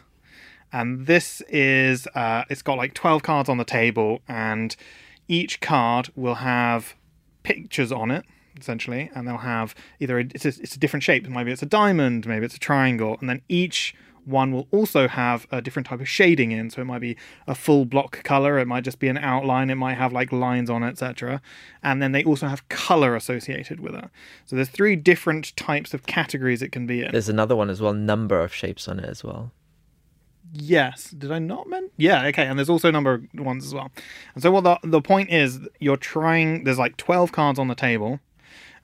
and 0.71 1.07
this 1.07 1.41
is 1.49 2.07
uh, 2.13 2.43
it's 2.51 2.61
got 2.61 2.77
like 2.77 2.93
12 2.93 3.23
cards 3.23 3.49
on 3.49 3.57
the 3.57 3.65
table, 3.65 4.21
and 4.27 4.75
each 5.27 5.59
card 5.59 6.11
will 6.15 6.35
have 6.35 6.93
pictures 7.41 7.91
on 7.91 8.11
it 8.11 8.25
essentially, 8.59 9.09
and 9.13 9.27
they'll 9.27 9.37
have 9.37 9.75
either 9.99 10.19
a, 10.19 10.25
it's 10.33 10.45
a, 10.45 10.49
it's 10.49 10.75
a 10.75 10.79
different 10.79 11.03
shape. 11.03 11.27
Maybe 11.27 11.51
it's 11.51 11.63
a 11.63 11.67
diamond, 11.67 12.27
maybe 12.27 12.45
it's 12.45 12.55
a 12.55 12.59
triangle, 12.59 13.17
and 13.19 13.29
then 13.29 13.41
each 13.49 13.95
one 14.27 14.51
will 14.51 14.67
also 14.71 15.07
have 15.07 15.47
a 15.51 15.61
different 15.61 15.87
type 15.87 16.01
of 16.01 16.09
shading 16.09 16.51
in. 16.51 16.69
So 16.69 16.81
it 16.81 16.85
might 16.85 16.99
be 16.99 17.15
a 17.47 17.55
full 17.55 17.85
block 17.85 18.23
color, 18.23 18.59
it 18.59 18.67
might 18.67 18.83
just 18.83 18.99
be 18.99 19.07
an 19.07 19.17
outline, 19.17 19.69
it 19.69 19.75
might 19.75 19.95
have 19.95 20.11
like 20.11 20.31
lines 20.31 20.69
on 20.69 20.83
it, 20.83 20.89
etc. 20.89 21.41
And 21.81 22.01
then 22.01 22.11
they 22.11 22.23
also 22.23 22.47
have 22.47 22.67
color 22.67 23.15
associated 23.15 23.79
with 23.79 23.95
it. 23.95 24.09
So 24.45 24.55
there's 24.55 24.69
three 24.69 24.97
different 24.97 25.55
types 25.55 25.93
of 25.93 26.05
categories 26.05 26.61
it 26.61 26.73
can 26.73 26.85
be 26.85 27.03
in. 27.03 27.11
There's 27.11 27.29
another 27.29 27.55
one 27.55 27.69
as 27.69 27.81
well, 27.81 27.93
number 27.93 28.41
of 28.41 28.53
shapes 28.53 28.87
on 28.87 28.99
it 28.99 29.05
as 29.05 29.23
well. 29.23 29.51
Yes. 30.53 31.11
Did 31.11 31.31
I 31.31 31.39
not 31.39 31.67
mean? 31.67 31.89
Yeah. 31.97 32.25
Okay. 32.27 32.45
And 32.45 32.57
there's 32.57 32.69
also 32.69 32.89
a 32.89 32.91
number 32.91 33.13
of 33.13 33.23
ones 33.33 33.65
as 33.65 33.73
well. 33.73 33.91
And 34.33 34.41
so 34.41 34.51
what 34.51 34.63
the 34.63 34.79
the 34.83 35.01
point 35.01 35.29
is, 35.29 35.59
you're 35.79 35.97
trying. 35.97 36.63
There's 36.63 36.79
like 36.79 36.95
twelve 36.95 37.33
cards 37.33 37.59
on 37.59 37.67
the 37.67 37.75
table, 37.75 38.21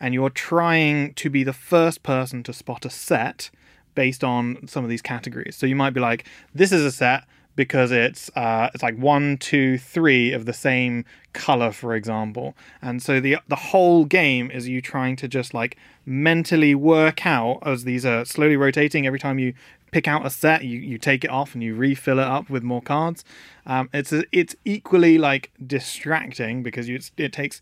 and 0.03 0.13
you're 0.13 0.29
trying 0.29 1.13
to 1.13 1.29
be 1.29 1.45
the 1.45 1.53
first 1.53 2.03
person 2.03 2.43
to 2.43 2.51
spot 2.51 2.83
a 2.83 2.89
set 2.89 3.49
based 3.95 4.21
on 4.21 4.67
some 4.67 4.83
of 4.83 4.89
these 4.89 5.01
categories. 5.01 5.55
So 5.55 5.65
you 5.65 5.77
might 5.77 5.91
be 5.91 6.01
like, 6.01 6.25
this 6.53 6.73
is 6.73 6.83
a 6.83 6.91
set 6.91 7.23
because 7.55 7.89
it's 7.89 8.29
uh, 8.35 8.69
it's 8.73 8.83
like 8.83 8.97
one, 8.97 9.37
two, 9.37 9.77
three 9.77 10.33
of 10.33 10.45
the 10.45 10.51
same 10.51 11.05
color, 11.31 11.71
for 11.71 11.95
example. 11.95 12.53
And 12.81 13.01
so 13.01 13.21
the 13.21 13.37
the 13.47 13.55
whole 13.55 14.03
game 14.03 14.51
is 14.51 14.67
you 14.67 14.81
trying 14.81 15.15
to 15.17 15.29
just 15.29 15.53
like 15.53 15.77
mentally 16.05 16.75
work 16.75 17.25
out 17.25 17.59
as 17.65 17.85
these 17.85 18.05
are 18.05 18.25
slowly 18.25 18.57
rotating 18.57 19.07
every 19.07 19.19
time 19.19 19.39
you 19.39 19.53
pick 19.93 20.07
out 20.07 20.25
a 20.25 20.29
set 20.29 20.63
you, 20.63 20.79
you 20.79 20.97
take 20.97 21.23
it 21.23 21.29
off 21.29 21.53
and 21.53 21.63
you 21.63 21.75
refill 21.75 22.17
it 22.17 22.25
up 22.25 22.49
with 22.49 22.63
more 22.63 22.81
cards. 22.81 23.23
Um, 23.67 23.89
it's 23.93 24.11
a, 24.11 24.23
it's 24.31 24.55
equally 24.65 25.19
like 25.19 25.51
distracting 25.65 26.63
because 26.63 26.89
you, 26.89 26.99
it 27.15 27.31
takes 27.31 27.61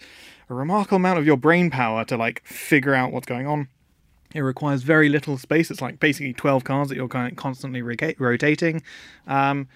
a 0.49 0.53
remarkable 0.53 0.95
amount 0.95 1.19
of 1.19 1.25
your 1.25 1.35
brain 1.35 1.69
power 1.69 2.05
to 2.05 2.15
like 2.15 2.41
figure 2.45 2.93
out 2.93 3.11
what's 3.11 3.27
going 3.27 3.47
on. 3.47 3.67
It 4.33 4.39
requires 4.39 4.83
very 4.83 5.09
little 5.09 5.37
space. 5.37 5.69
It's 5.69 5.81
like 5.81 5.99
basically 5.99 6.31
12 6.31 6.63
cards 6.63 6.89
that 6.89 6.95
you're 6.95 7.09
kind 7.09 7.29
of 7.29 7.37
constantly 7.37 7.81
rotating. 7.81 8.81
Um, 9.27 9.67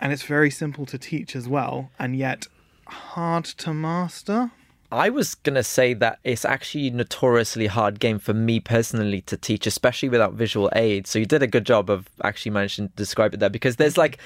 and 0.00 0.12
it's 0.12 0.24
very 0.24 0.50
simple 0.50 0.86
to 0.86 0.98
teach 0.98 1.36
as 1.36 1.48
well 1.48 1.90
and 2.00 2.16
yet 2.16 2.48
hard 2.88 3.44
to 3.44 3.72
master 3.72 4.50
I 4.90 5.10
was 5.10 5.34
gonna 5.34 5.62
say 5.62 5.94
that 5.94 6.18
it's 6.24 6.44
actually 6.44 6.88
a 6.88 6.90
notoriously 6.92 7.66
hard 7.66 7.98
game 8.00 8.18
for 8.18 8.34
me 8.34 8.60
personally 8.60 9.20
to 9.22 9.36
teach, 9.36 9.66
especially 9.66 10.08
without 10.08 10.34
visual 10.34 10.70
aid. 10.74 11.06
So 11.06 11.18
you 11.18 11.26
did 11.26 11.42
a 11.42 11.46
good 11.46 11.66
job 11.66 11.90
of 11.90 12.08
actually 12.22 12.52
managing 12.52 12.88
to 12.88 12.94
describe 12.94 13.34
it 13.34 13.40
there 13.40 13.50
because 13.50 13.76
there's 13.76 13.98
like 13.98 14.18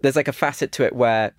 there's 0.00 0.16
like 0.16 0.28
a 0.28 0.32
facet 0.32 0.72
to 0.72 0.84
it 0.84 0.94
where 0.94 1.32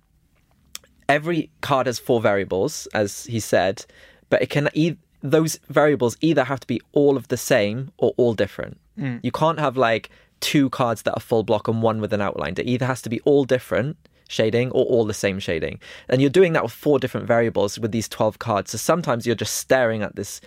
every 1.08 1.50
card 1.60 1.86
has 1.86 1.98
four 1.98 2.20
variables, 2.20 2.86
as 2.94 3.24
he 3.24 3.40
said, 3.40 3.84
but 4.30 4.42
it 4.42 4.50
can 4.50 4.68
e- 4.74 4.96
those 5.22 5.58
variables 5.68 6.16
either 6.20 6.44
have 6.44 6.60
to 6.60 6.66
be 6.66 6.80
all 6.92 7.16
of 7.16 7.28
the 7.28 7.36
same 7.36 7.92
or 7.98 8.14
all 8.16 8.34
different. 8.34 8.78
Mm. 8.98 9.20
You 9.22 9.32
can't 9.32 9.58
have 9.58 9.76
like 9.76 10.10
two 10.40 10.70
cards 10.70 11.02
that 11.02 11.14
are 11.14 11.20
full 11.20 11.42
block 11.42 11.68
and 11.68 11.82
one 11.82 12.00
with 12.00 12.12
an 12.12 12.20
outline. 12.20 12.54
It 12.58 12.66
either 12.66 12.86
has 12.86 13.02
to 13.02 13.08
be 13.08 13.20
all 13.20 13.44
different 13.44 13.96
shading 14.28 14.70
or 14.70 14.84
all 14.84 15.04
the 15.04 15.14
same 15.14 15.38
shading. 15.38 15.80
And 16.08 16.20
you're 16.20 16.30
doing 16.30 16.52
that 16.54 16.62
with 16.62 16.72
four 16.72 16.98
different 16.98 17.26
variables 17.26 17.78
with 17.78 17.92
these 17.92 18.08
12 18.08 18.38
cards. 18.38 18.70
So 18.70 18.78
sometimes 18.78 19.26
you're 19.26 19.34
just 19.34 19.56
staring 19.56 20.02
at 20.02 20.16
this 20.16 20.40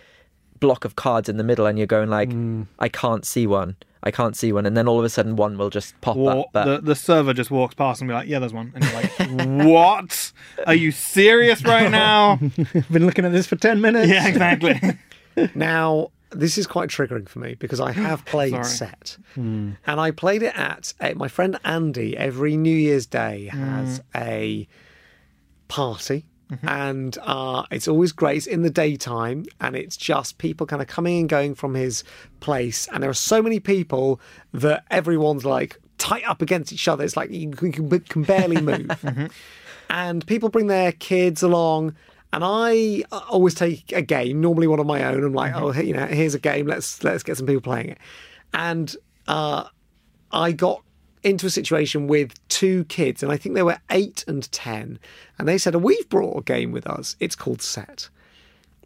block 0.59 0.85
of 0.85 0.95
cards 0.95 1.29
in 1.29 1.37
the 1.37 1.43
middle 1.43 1.67
and 1.67 1.77
you're 1.77 1.85
going 1.87 2.09
like 2.09 2.29
mm. 2.29 2.65
I 2.79 2.89
can't 2.89 3.25
see 3.25 3.45
one. 3.45 3.75
I 4.03 4.11
can't 4.11 4.35
see 4.35 4.51
one 4.51 4.65
and 4.65 4.77
then 4.77 4.87
all 4.87 4.99
of 4.99 5.05
a 5.05 5.09
sudden 5.09 5.35
one 5.35 5.57
will 5.57 5.69
just 5.69 5.99
pop 6.01 6.17
Or 6.17 6.31
up. 6.31 6.45
But 6.53 6.65
the, 6.65 6.81
the 6.81 6.95
server 6.95 7.33
just 7.33 7.51
walks 7.51 7.75
past 7.75 8.01
and 8.01 8.07
be 8.07 8.13
like, 8.13 8.27
yeah, 8.27 8.39
there's 8.39 8.53
one. 8.53 8.71
And 8.73 8.83
you're 8.83 8.93
like, 8.93 9.65
what? 9.67 10.31
Are 10.65 10.75
you 10.75 10.91
serious 10.91 11.63
right 11.63 11.91
now? 11.91 12.39
I've 12.41 12.89
been 12.91 13.05
looking 13.05 13.25
at 13.25 13.31
this 13.31 13.47
for 13.47 13.55
10 13.55 13.81
minutes. 13.81 14.09
yeah, 14.09 14.27
exactly. 14.27 14.79
Now, 15.53 16.09
this 16.31 16.57
is 16.57 16.67
quite 16.67 16.89
triggering 16.89 17.27
for 17.27 17.39
me 17.39 17.55
because 17.55 17.79
I 17.79 17.91
have 17.91 18.25
played 18.33 18.51
Sorry. 18.51 18.65
Set. 18.65 19.17
And 19.35 19.77
I 19.85 20.11
played 20.11 20.43
it 20.43 20.57
at 20.57 20.93
uh, 20.99 21.13
my 21.15 21.27
friend 21.27 21.59
Andy 21.63 22.17
every 22.17 22.57
New 22.57 22.75
Year's 22.75 23.05
Day 23.05 23.45
has 23.47 24.01
a 24.15 24.67
party. 25.67 26.25
And 26.63 27.17
uh, 27.23 27.63
it's 27.71 27.89
always 27.89 28.13
great. 28.13 28.37
It's 28.37 28.47
in 28.47 28.61
the 28.61 28.69
daytime, 28.69 29.43
and 29.59 29.75
it's 29.75 29.97
just 29.97 30.37
people 30.37 30.65
kind 30.65 30.81
of 30.81 30.87
coming 30.87 31.19
and 31.19 31.27
going 31.27 31.55
from 31.55 31.73
his 31.73 32.05
place. 32.39 32.87
And 32.93 33.03
there 33.03 33.09
are 33.09 33.13
so 33.13 33.41
many 33.41 33.59
people 33.59 34.21
that 34.53 34.85
everyone's 34.89 35.43
like 35.43 35.77
tight 35.97 36.23
up 36.25 36.41
against 36.41 36.71
each 36.71 36.87
other. 36.87 37.03
It's 37.03 37.17
like 37.17 37.31
you 37.31 37.51
can, 37.51 37.73
can, 37.73 37.99
can 37.99 38.23
barely 38.23 38.61
move. 38.61 38.89
and 39.89 40.25
people 40.25 40.47
bring 40.47 40.67
their 40.67 40.93
kids 40.93 41.43
along 41.43 41.95
and 42.33 42.43
I 42.43 43.03
always 43.29 43.55
take 43.55 43.91
a 43.91 44.01
game, 44.01 44.41
normally 44.41 44.67
one 44.67 44.79
of 44.79 44.85
my 44.85 45.03
own. 45.03 45.23
I'm 45.23 45.33
like, 45.33 45.55
oh, 45.55 45.71
you 45.73 45.93
know, 45.93 46.05
here's 46.05 46.35
a 46.35 46.39
game. 46.39 46.67
Let's 46.67 47.03
let's 47.03 47.23
get 47.23 47.37
some 47.37 47.47
people 47.47 47.61
playing 47.61 47.89
it. 47.89 47.97
And 48.53 48.95
uh, 49.27 49.65
I 50.31 50.51
got 50.51 50.83
into 51.23 51.47
a 51.47 51.49
situation 51.49 52.07
with 52.07 52.33
two 52.49 52.85
kids, 52.85 53.23
and 53.23 53.31
I 53.31 53.37
think 53.37 53.55
they 53.55 53.63
were 53.63 53.79
eight 53.89 54.23
and 54.27 54.49
ten, 54.51 54.99
and 55.37 55.47
they 55.47 55.57
said, 55.57 55.75
oh, 55.75 55.79
"We've 55.79 56.07
brought 56.09 56.37
a 56.37 56.43
game 56.43 56.71
with 56.71 56.85
us. 56.87 57.15
It's 57.19 57.35
called 57.35 57.61
Set." 57.61 58.09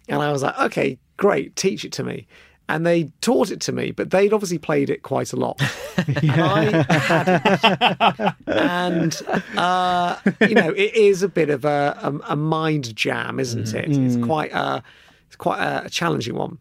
And 0.08 0.22
I 0.22 0.32
was 0.32 0.44
like, 0.44 0.58
"Okay, 0.60 1.00
great, 1.18 1.56
teach 1.56 1.84
it 1.84 1.92
to 1.94 2.04
me." 2.04 2.28
And 2.72 2.86
they 2.86 3.12
taught 3.20 3.52
it 3.52 3.60
to 3.62 3.74
me, 3.74 3.92
but 3.92 4.12
they'd 4.12 4.32
obviously 4.32 4.58
played 4.58 4.90
it 4.90 5.04
quite 5.04 5.34
a 5.34 5.36
lot. 5.36 5.62
And 6.08 6.42
I 6.42 6.84
hadn't. 6.98 8.36
and 8.48 9.22
uh, 9.58 10.16
you 10.40 10.56
know, 10.56 10.70
it 10.70 10.96
is 10.96 11.22
a 11.22 11.28
bit 11.28 11.50
of 11.50 11.66
a, 11.66 11.98
a, 12.02 12.32
a 12.32 12.36
mind 12.38 12.96
jam, 12.96 13.40
isn't 13.42 13.74
it? 13.74 13.90
It's 13.90 14.16
quite 14.26 14.54
a, 14.54 14.82
it's 15.28 15.36
quite 15.36 15.62
a 15.62 15.90
challenging 15.90 16.36
one. 16.36 16.58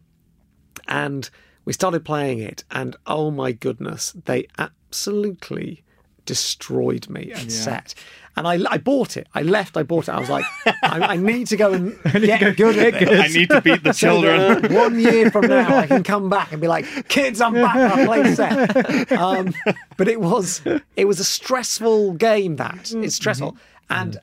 And 0.87 1.29
we 1.63 1.71
started 1.71 2.03
playing 2.03 2.39
it, 2.39 2.65
and 2.71 2.95
oh 3.07 3.31
my 3.31 3.53
goodness, 3.53 4.13
they 4.25 4.47
absolutely 4.59 5.83
destroyed 6.25 7.09
me 7.09 7.31
at 7.31 7.51
set. 7.51 7.93
And 8.37 8.47
I, 8.47 8.59
I 8.69 8.77
bought 8.77 9.17
it. 9.17 9.27
I 9.35 9.41
left. 9.41 9.75
I 9.75 9.83
bought 9.83 10.07
it. 10.07 10.11
I 10.11 10.19
was 10.19 10.29
like, 10.29 10.45
I, 10.65 10.99
I 11.01 11.17
need 11.17 11.47
to 11.47 11.57
go 11.57 11.73
and 11.73 12.01
get 12.13 12.55
good 12.55 12.77
at 12.77 12.93
this. 12.97 13.19
I 13.19 13.27
need 13.27 13.49
to 13.49 13.59
beat 13.61 13.83
the 13.83 13.91
children. 14.05 14.61
that 14.61 14.71
one 14.71 14.97
year 14.97 15.29
from 15.29 15.47
now, 15.47 15.75
I 15.77 15.85
can 15.85 16.01
come 16.03 16.29
back 16.29 16.53
and 16.53 16.61
be 16.61 16.67
like, 16.69 16.85
"Kids, 17.09 17.41
I'm 17.41 17.53
back. 17.55 17.75
I 17.75 18.05
play 18.05 18.33
set." 18.35 19.11
Um, 19.11 19.53
but 19.97 20.07
it 20.07 20.21
was 20.21 20.61
it 20.95 21.05
was 21.05 21.19
a 21.19 21.25
stressful 21.25 22.13
game. 22.13 22.55
That 22.55 22.93
it's 22.95 23.15
stressful, 23.15 23.57
and 23.89 24.17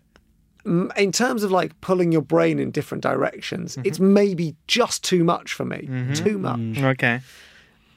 mm, 0.64 0.96
in 0.96 1.12
terms 1.12 1.42
of 1.42 1.50
like 1.50 1.78
pulling 1.82 2.10
your 2.10 2.22
brain 2.22 2.58
in 2.58 2.70
different 2.70 3.02
directions, 3.02 3.76
it's 3.84 4.00
maybe 4.00 4.56
just 4.66 5.04
too 5.04 5.22
much 5.22 5.52
for 5.52 5.66
me. 5.66 5.86
Too 6.14 6.38
much. 6.38 6.78
Okay. 6.78 7.20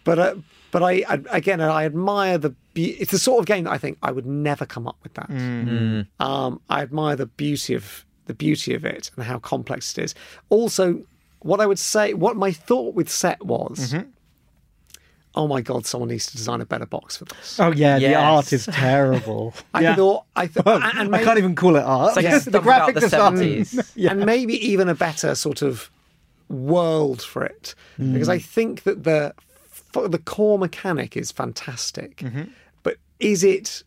But 0.04 0.20
uh, 0.20 0.36
but 0.72 0.82
I, 0.84 1.04
I 1.08 1.22
again 1.30 1.62
I 1.62 1.86
admire 1.86 2.38
the. 2.38 2.56
Be- 2.74 2.92
it's 2.92 3.12
the 3.12 3.20
sort 3.20 3.40
of 3.40 3.46
game 3.46 3.66
that 3.66 3.72
I 3.72 3.78
think 3.78 3.98
I 4.02 4.12
would 4.12 4.26
never 4.26 4.66
come 4.66 4.88
up 4.88 4.98
with 5.04 5.14
that. 5.16 5.30
Mm. 5.30 6.08
Mm. 6.20 6.26
Um, 6.26 6.62
I 6.70 6.82
admire 6.82 7.16
the 7.18 7.26
beauty 7.26 7.74
of 7.74 8.06
the 8.26 8.34
beauty 8.34 8.74
of 8.74 8.86
it 8.86 9.12
and 9.16 9.26
how 9.26 9.40
complex 9.40 9.98
it 9.98 10.04
is. 10.06 10.16
Also, 10.50 11.04
what 11.40 11.60
I 11.60 11.66
would 11.66 11.80
say, 11.80 12.14
what 12.14 12.36
my 12.38 12.52
thought 12.52 12.96
with 12.96 13.10
set 13.10 13.44
was. 13.46 13.94
Mm-hmm. 13.94 14.10
Oh 15.34 15.48
my 15.48 15.62
god! 15.62 15.86
Someone 15.86 16.10
needs 16.10 16.26
to 16.28 16.36
design 16.36 16.60
a 16.60 16.66
better 16.66 16.86
box 16.86 17.16
for 17.16 17.24
this. 17.26 17.58
Oh, 17.58 17.72
yeah, 17.72 18.00
the 18.00 18.16
art 18.16 18.52
is 18.52 18.66
terrible. 18.72 19.54
I 19.74 19.96
thought, 19.96 20.26
I 20.36 20.48
thought, 20.48 20.84
and, 20.84 21.00
and 21.00 21.16
I 21.16 21.24
can't 21.24 21.38
even 21.38 21.56
call 21.56 21.78
it 21.78 21.84
art. 21.84 22.10
It's 22.10 22.16
like 22.18 22.24
Yeah. 22.24 22.40
stuff 22.40 22.64
about 22.64 22.94
the 22.94 23.00
design. 23.00 23.36
70s. 23.38 23.96
and 24.10 24.26
maybe 24.26 24.56
even 24.56 24.90
a 24.90 24.96
better 24.96 25.34
sort 25.36 25.62
of 25.62 25.90
world 26.50 27.22
for 27.22 27.46
it 27.46 27.76
mm. 27.98 28.12
because 28.12 28.28
I 28.28 28.40
think 28.40 28.84
that 28.84 29.04
the 29.06 29.34
f- 29.38 29.51
the 29.94 30.22
core 30.24 30.58
mechanic 30.60 31.16
is 31.18 31.32
fantastic, 31.32 32.24
but 32.84 32.98
is 33.20 33.44
it 33.44 33.84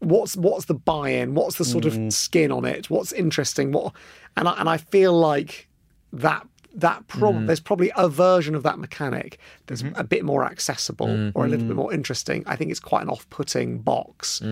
what's 0.00 0.36
what's 0.36 0.66
the 0.66 0.74
buy-in? 0.74 1.34
What's 1.34 1.56
the 1.56 1.64
sort 1.64 1.84
of 1.86 2.12
skin 2.12 2.52
on 2.52 2.64
it? 2.64 2.90
What's 2.90 3.12
interesting? 3.12 3.72
What 3.72 3.92
and 4.36 4.48
I, 4.48 4.58
and 4.60 4.68
I 4.68 4.76
feel 4.76 5.12
like 5.18 5.68
that 6.12 6.46
that 6.74 7.08
prob- 7.08 7.34
Mm. 7.36 7.46
there's 7.46 7.58
probably 7.60 7.90
a 7.96 8.06
version 8.06 8.54
of 8.54 8.62
that 8.64 8.78
mechanic 8.78 9.38
that's 9.66 9.82
Mm-hmm. 9.82 9.98
a 9.98 10.04
bit 10.04 10.26
more 10.26 10.44
accessible 10.44 11.06
Mm. 11.06 11.32
or 11.34 11.46
a 11.46 11.48
little 11.48 11.66
bit 11.66 11.74
more 11.74 11.90
interesting. 11.92 12.42
I 12.46 12.54
think 12.56 12.70
it's 12.70 12.80
quite 12.80 13.00
an 13.02 13.08
off-putting 13.08 13.78
box. 13.78 14.42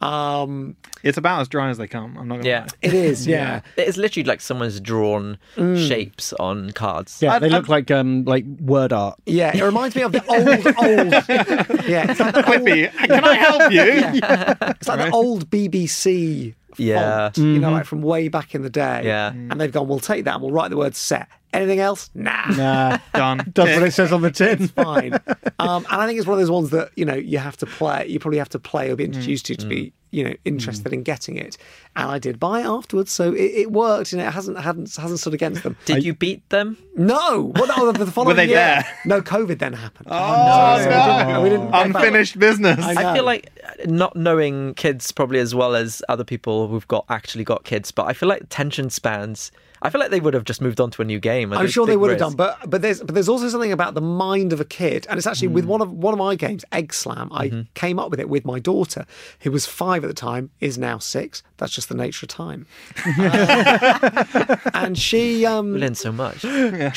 Um, 0.00 0.76
It's 1.02 1.16
about 1.18 1.40
as 1.40 1.48
dry 1.48 1.70
as 1.70 1.78
they 1.78 1.86
come. 1.86 2.16
I'm 2.18 2.28
not 2.28 2.36
gonna 2.36 2.48
Yeah. 2.48 2.60
lie. 2.62 2.68
it 2.82 2.92
is, 2.94 3.26
yeah. 3.36 3.60
It's 3.76 3.96
literally 3.96 4.24
like 4.24 4.40
someone's 4.40 4.78
drawn 4.80 5.38
shapes 5.56 6.32
on 6.34 6.72
cards. 6.72 7.18
Yeah, 7.22 7.34
I'd- 7.34 7.44
they 7.44 7.50
look 7.50 7.64
I'd- 7.64 7.70
like 7.72 7.90
um 7.90 8.24
like 8.24 8.44
word 8.60 8.92
art. 8.92 9.18
Yeah, 9.26 9.56
it 9.56 9.62
reminds 9.62 9.96
me 9.96 10.02
of 10.02 10.12
the 10.12 10.24
old, 10.28 10.66
old. 10.66 11.84
Yeah, 11.88 12.10
it's 12.10 12.20
like 12.20 12.34
the 12.34 12.46
old, 12.46 12.62
Clippy, 12.64 12.92
can 12.92 13.24
I 13.24 13.34
help 13.34 13.72
you? 13.72 13.82
it's 14.78 14.88
like 14.88 14.98
the 14.98 15.10
old 15.12 15.50
BBC 15.50 16.54
Yeah. 16.76 17.30
font, 17.30 17.38
you 17.38 17.58
know, 17.58 17.70
like 17.70 17.86
from 17.86 18.02
way 18.02 18.28
back 18.28 18.54
in 18.54 18.62
the 18.62 18.70
day. 18.70 19.02
Yeah. 19.04 19.28
And 19.30 19.60
they've 19.60 19.72
gone, 19.72 19.88
we'll 19.88 19.98
take 20.00 20.24
that 20.26 20.34
and 20.34 20.42
we'll 20.42 20.52
write 20.52 20.70
the 20.70 20.76
word 20.76 20.94
set. 20.94 21.28
Anything 21.56 21.80
else? 21.80 22.10
Nah. 22.14 22.46
Nah, 22.56 22.98
Done. 23.14 23.50
does 23.52 23.68
what 23.78 23.82
it 23.88 23.92
says 23.92 24.12
on 24.12 24.22
the 24.22 24.30
tin. 24.30 24.68
Fine. 24.68 25.18
Um, 25.58 25.86
and 25.90 26.02
I 26.02 26.06
think 26.06 26.18
it's 26.18 26.26
one 26.28 26.34
of 26.34 26.40
those 26.40 26.50
ones 26.50 26.68
that, 26.70 26.90
you 26.96 27.06
know, 27.06 27.14
you 27.14 27.38
have 27.38 27.56
to 27.56 27.66
play, 27.66 28.06
you 28.08 28.18
probably 28.20 28.36
have 28.38 28.50
to 28.50 28.58
play 28.58 28.90
or 28.90 28.96
be 28.96 29.04
introduced 29.04 29.46
to 29.46 29.56
to 29.56 29.66
be, 29.66 29.90
you 30.10 30.22
know, 30.22 30.34
interested 30.44 30.92
in 30.92 31.02
getting 31.02 31.36
it. 31.38 31.56
And 31.96 32.10
I 32.10 32.18
did 32.18 32.38
buy 32.38 32.60
it 32.60 32.66
afterwards, 32.66 33.10
so 33.10 33.32
it, 33.32 33.40
it 33.40 33.72
worked, 33.72 34.12
and 34.12 34.20
it 34.20 34.30
hasn't, 34.30 34.58
hadn't, 34.60 34.94
hasn't 34.94 35.18
stood 35.18 35.32
against 35.32 35.62
them. 35.62 35.74
Did 35.86 36.04
you 36.04 36.12
beat 36.12 36.46
them? 36.50 36.76
No! 36.94 37.52
Well, 37.56 37.68
no, 37.74 37.90
the 37.92 38.04
following 38.12 38.36
they 38.42 38.48
year. 38.48 38.56
there? 38.56 38.86
No, 39.06 39.22
COVID 39.22 39.58
then 39.58 39.72
happened. 39.72 40.08
Oh, 40.10 40.78
So 40.78 40.84
we 40.84 40.94
no. 40.94 41.24
didn't- 41.24 41.42
we 41.44 41.48
didn't- 41.48 41.74
Unfinished 41.74 42.38
business. 42.38 42.84
I 42.84 43.12
I 43.12 43.14
feel 43.14 43.24
like 43.24 43.50
uh, 43.64 43.70
not 43.86 44.14
knowing 44.14 44.74
kids 44.74 45.10
probably 45.10 45.38
as 45.38 45.54
well 45.54 45.74
as 45.74 46.02
other 46.10 46.24
people 46.24 46.68
who've 46.68 46.86
got 46.86 47.06
actually 47.08 47.44
got 47.44 47.64
kids, 47.64 47.92
but 47.92 48.04
I 48.06 48.12
feel 48.12 48.28
like 48.28 48.42
attention 48.42 48.90
spans. 48.90 49.50
I 49.86 49.90
feel 49.90 50.00
like 50.00 50.10
they 50.10 50.20
would 50.20 50.34
have 50.34 50.44
just 50.44 50.60
moved 50.60 50.80
on 50.80 50.90
to 50.92 51.02
a 51.02 51.04
new 51.04 51.18
game. 51.20 51.52
I 51.52 51.56
I'm 51.56 51.66
sure 51.68 51.86
they 51.86 51.92
big 51.92 52.00
would 52.00 52.10
have 52.10 52.18
done, 52.18 52.34
but 52.34 52.68
but 52.68 52.82
there's 52.82 53.00
but 53.00 53.14
there's 53.14 53.28
also 53.28 53.48
something 53.48 53.72
about 53.72 53.94
the 53.94 54.00
mind 54.00 54.52
of 54.52 54.60
a 54.60 54.64
kid, 54.64 55.06
and 55.08 55.16
it's 55.18 55.26
actually 55.26 55.48
with 55.48 55.64
one 55.64 55.80
of 55.80 55.90
one 55.92 56.12
of 56.12 56.18
my 56.18 56.34
games, 56.34 56.64
Egg 56.72 56.92
Slam. 56.92 57.30
I 57.32 57.66
came 57.74 57.98
up 57.98 58.10
with 58.10 58.20
it 58.20 58.28
with 58.28 58.44
my 58.44 58.58
daughter, 58.58 59.06
who 59.40 59.50
was 59.50 59.64
five 59.66 60.04
at 60.04 60.08
the 60.08 60.14
time, 60.14 60.50
is 60.60 60.76
now 60.76 60.98
six. 60.98 61.42
That's 61.58 61.72
just 61.72 61.88
the 61.88 61.94
nature 61.94 62.24
of 62.24 62.28
time. 62.28 62.66
Uh, 63.06 64.56
and 64.74 64.98
she 64.98 65.38
We 65.38 65.46
um 65.46 65.76
learn 65.76 65.94
so 65.94 66.12
much. 66.12 66.44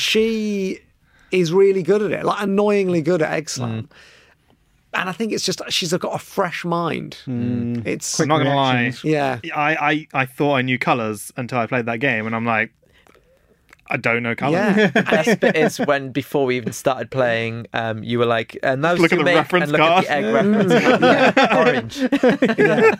she 0.00 0.80
is 1.30 1.52
really 1.52 1.82
good 1.82 2.02
at 2.02 2.10
it, 2.12 2.24
like 2.24 2.42
annoyingly 2.42 3.02
good 3.02 3.22
at 3.22 3.32
Egg 3.32 3.48
Slam. 3.48 3.88
And 4.92 5.08
I 5.08 5.12
think 5.12 5.32
it's 5.32 5.44
just 5.44 5.62
she's 5.68 5.92
got 5.92 6.14
a 6.14 6.18
fresh 6.18 6.64
mind. 6.64 7.16
It's 7.26 8.18
I'm 8.18 8.26
not 8.28 8.38
gonna 8.38 8.56
lie. 8.56 8.92
yeah. 9.04 9.38
I, 9.54 9.76
I, 9.76 10.06
I 10.22 10.26
thought 10.26 10.54
I 10.56 10.62
knew 10.62 10.78
colours 10.78 11.32
until 11.36 11.58
I 11.58 11.66
played 11.66 11.86
that 11.86 11.98
game, 12.00 12.26
and 12.26 12.34
I'm 12.34 12.44
like, 12.44 12.72
I 13.90 13.96
don't 13.96 14.22
know 14.22 14.34
colours. 14.34 14.54
Yeah, 14.76 14.90
Best 15.10 15.40
bit 15.40 15.56
is 15.56 15.78
when 15.78 16.12
before 16.12 16.46
we 16.46 16.56
even 16.56 16.72
started 16.72 17.10
playing, 17.10 17.66
um, 17.74 18.02
you 18.02 18.18
were 18.18 18.26
like, 18.26 18.56
and 18.62 18.84
those 18.84 18.98
Look 19.00 19.10
two 19.10 19.16
at 19.16 19.18
the 19.18 19.24
make, 19.24 19.36
reference 19.36 19.62
and 19.64 19.72
look 19.72 19.80
card. 19.80 20.04
at 20.06 20.22
the 20.22 20.28
egg 20.28 20.34
reference 20.34 21.36
card. 21.36 21.98
Orange. 22.46 22.58
yeah. 22.58 22.94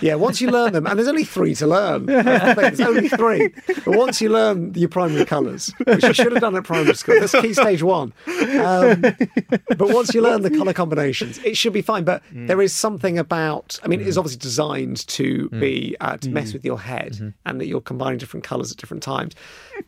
Yeah, 0.00 0.16
once 0.16 0.40
you 0.40 0.50
learn 0.50 0.72
them, 0.72 0.88
and 0.88 0.98
there's 0.98 1.06
only 1.06 1.22
three 1.22 1.54
to 1.54 1.68
learn. 1.68 2.06
That's 2.06 2.56
the 2.56 2.62
There's 2.62 2.80
only 2.80 3.08
three. 3.08 3.54
But 3.84 3.96
once 3.96 4.20
you 4.20 4.28
learn 4.28 4.74
your 4.74 4.88
primary 4.88 5.24
colours, 5.24 5.72
which 5.84 6.02
you 6.02 6.12
should 6.12 6.32
have 6.32 6.40
done 6.40 6.56
at 6.56 6.64
primary 6.64 6.94
school, 6.94 7.20
that's 7.20 7.30
key 7.40 7.54
stage 7.54 7.80
one. 7.80 8.12
Um, 8.26 9.00
but 9.02 9.90
once 9.90 10.12
you 10.12 10.20
learn 10.20 10.42
the 10.42 10.50
colour 10.50 10.72
combinations, 10.72 11.38
it 11.44 11.56
should 11.56 11.72
be 11.72 11.80
fine. 11.80 12.02
But 12.02 12.24
there 12.32 12.60
is 12.60 12.72
something 12.72 13.18
about, 13.20 13.78
I 13.84 13.86
mean, 13.86 14.00
it 14.00 14.08
is 14.08 14.18
obviously 14.18 14.40
designed 14.40 15.06
to 15.08 15.48
be, 15.50 15.96
uh, 16.00 16.16
to 16.16 16.28
mess 16.28 16.52
with 16.52 16.64
your 16.64 16.80
head 16.80 17.32
and 17.46 17.60
that 17.60 17.66
you're 17.66 17.80
combining 17.80 18.18
different 18.18 18.42
colours 18.42 18.72
at 18.72 18.78
different 18.78 19.02
times. 19.04 19.34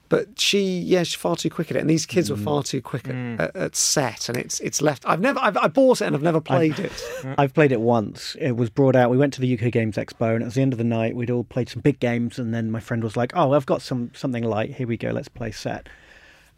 But 0.08 0.38
she, 0.38 0.78
yeah, 0.78 1.02
she's 1.02 1.14
far 1.14 1.36
too 1.36 1.50
quick 1.50 1.70
at 1.70 1.76
it. 1.76 1.80
And 1.80 1.90
these 1.90 2.06
kids 2.06 2.30
were 2.30 2.36
mm. 2.36 2.44
far 2.44 2.62
too 2.62 2.80
quick 2.80 3.08
at, 3.08 3.14
mm. 3.14 3.40
at, 3.40 3.56
at 3.56 3.76
set. 3.76 4.28
And 4.28 4.38
it's 4.38 4.60
it's 4.60 4.80
left, 4.80 5.04
I've 5.06 5.20
never, 5.20 5.38
I've, 5.40 5.56
I 5.56 5.68
bought 5.68 6.00
it 6.00 6.06
and 6.06 6.14
I've 6.14 6.22
never 6.22 6.40
played 6.40 6.78
it. 6.78 6.92
I've 7.38 7.54
played 7.54 7.72
it 7.72 7.80
once. 7.80 8.36
It 8.40 8.52
was 8.52 8.70
brought 8.70 8.94
out. 8.94 9.10
We 9.10 9.16
went 9.16 9.32
to 9.34 9.40
the 9.40 9.58
UK 9.58 9.72
Games 9.72 9.96
Expo, 9.96 10.34
and 10.34 10.42
it 10.42 10.44
was 10.44 10.54
the 10.54 10.62
end 10.62 10.72
of 10.72 10.78
the 10.78 10.84
night. 10.84 11.16
We'd 11.16 11.30
all 11.30 11.44
played 11.44 11.68
some 11.68 11.82
big 11.82 11.98
games, 12.00 12.38
and 12.38 12.54
then 12.54 12.70
my 12.70 12.80
friend 12.80 13.02
was 13.02 13.16
like, 13.16 13.32
"Oh, 13.34 13.52
I've 13.52 13.66
got 13.66 13.82
some 13.82 14.10
something 14.14 14.44
light. 14.44 14.74
Here 14.74 14.86
we 14.86 14.96
go. 14.96 15.10
Let's 15.10 15.28
play 15.28 15.50
set." 15.50 15.88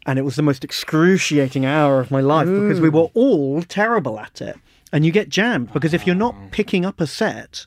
And 0.05 0.17
it 0.17 0.23
was 0.23 0.35
the 0.35 0.41
most 0.41 0.63
excruciating 0.63 1.65
hour 1.65 1.99
of 1.99 2.09
my 2.09 2.21
life 2.21 2.47
because 2.47 2.79
we 2.79 2.89
were 2.89 3.09
all 3.13 3.61
terrible 3.63 4.19
at 4.19 4.41
it, 4.41 4.57
and 4.93 5.05
you 5.05 5.11
get 5.11 5.29
jammed 5.29 5.73
because 5.73 5.93
if 5.93 6.05
you're 6.05 6.15
not 6.15 6.35
picking 6.51 6.85
up 6.85 7.01
a 7.01 7.07
set, 7.07 7.65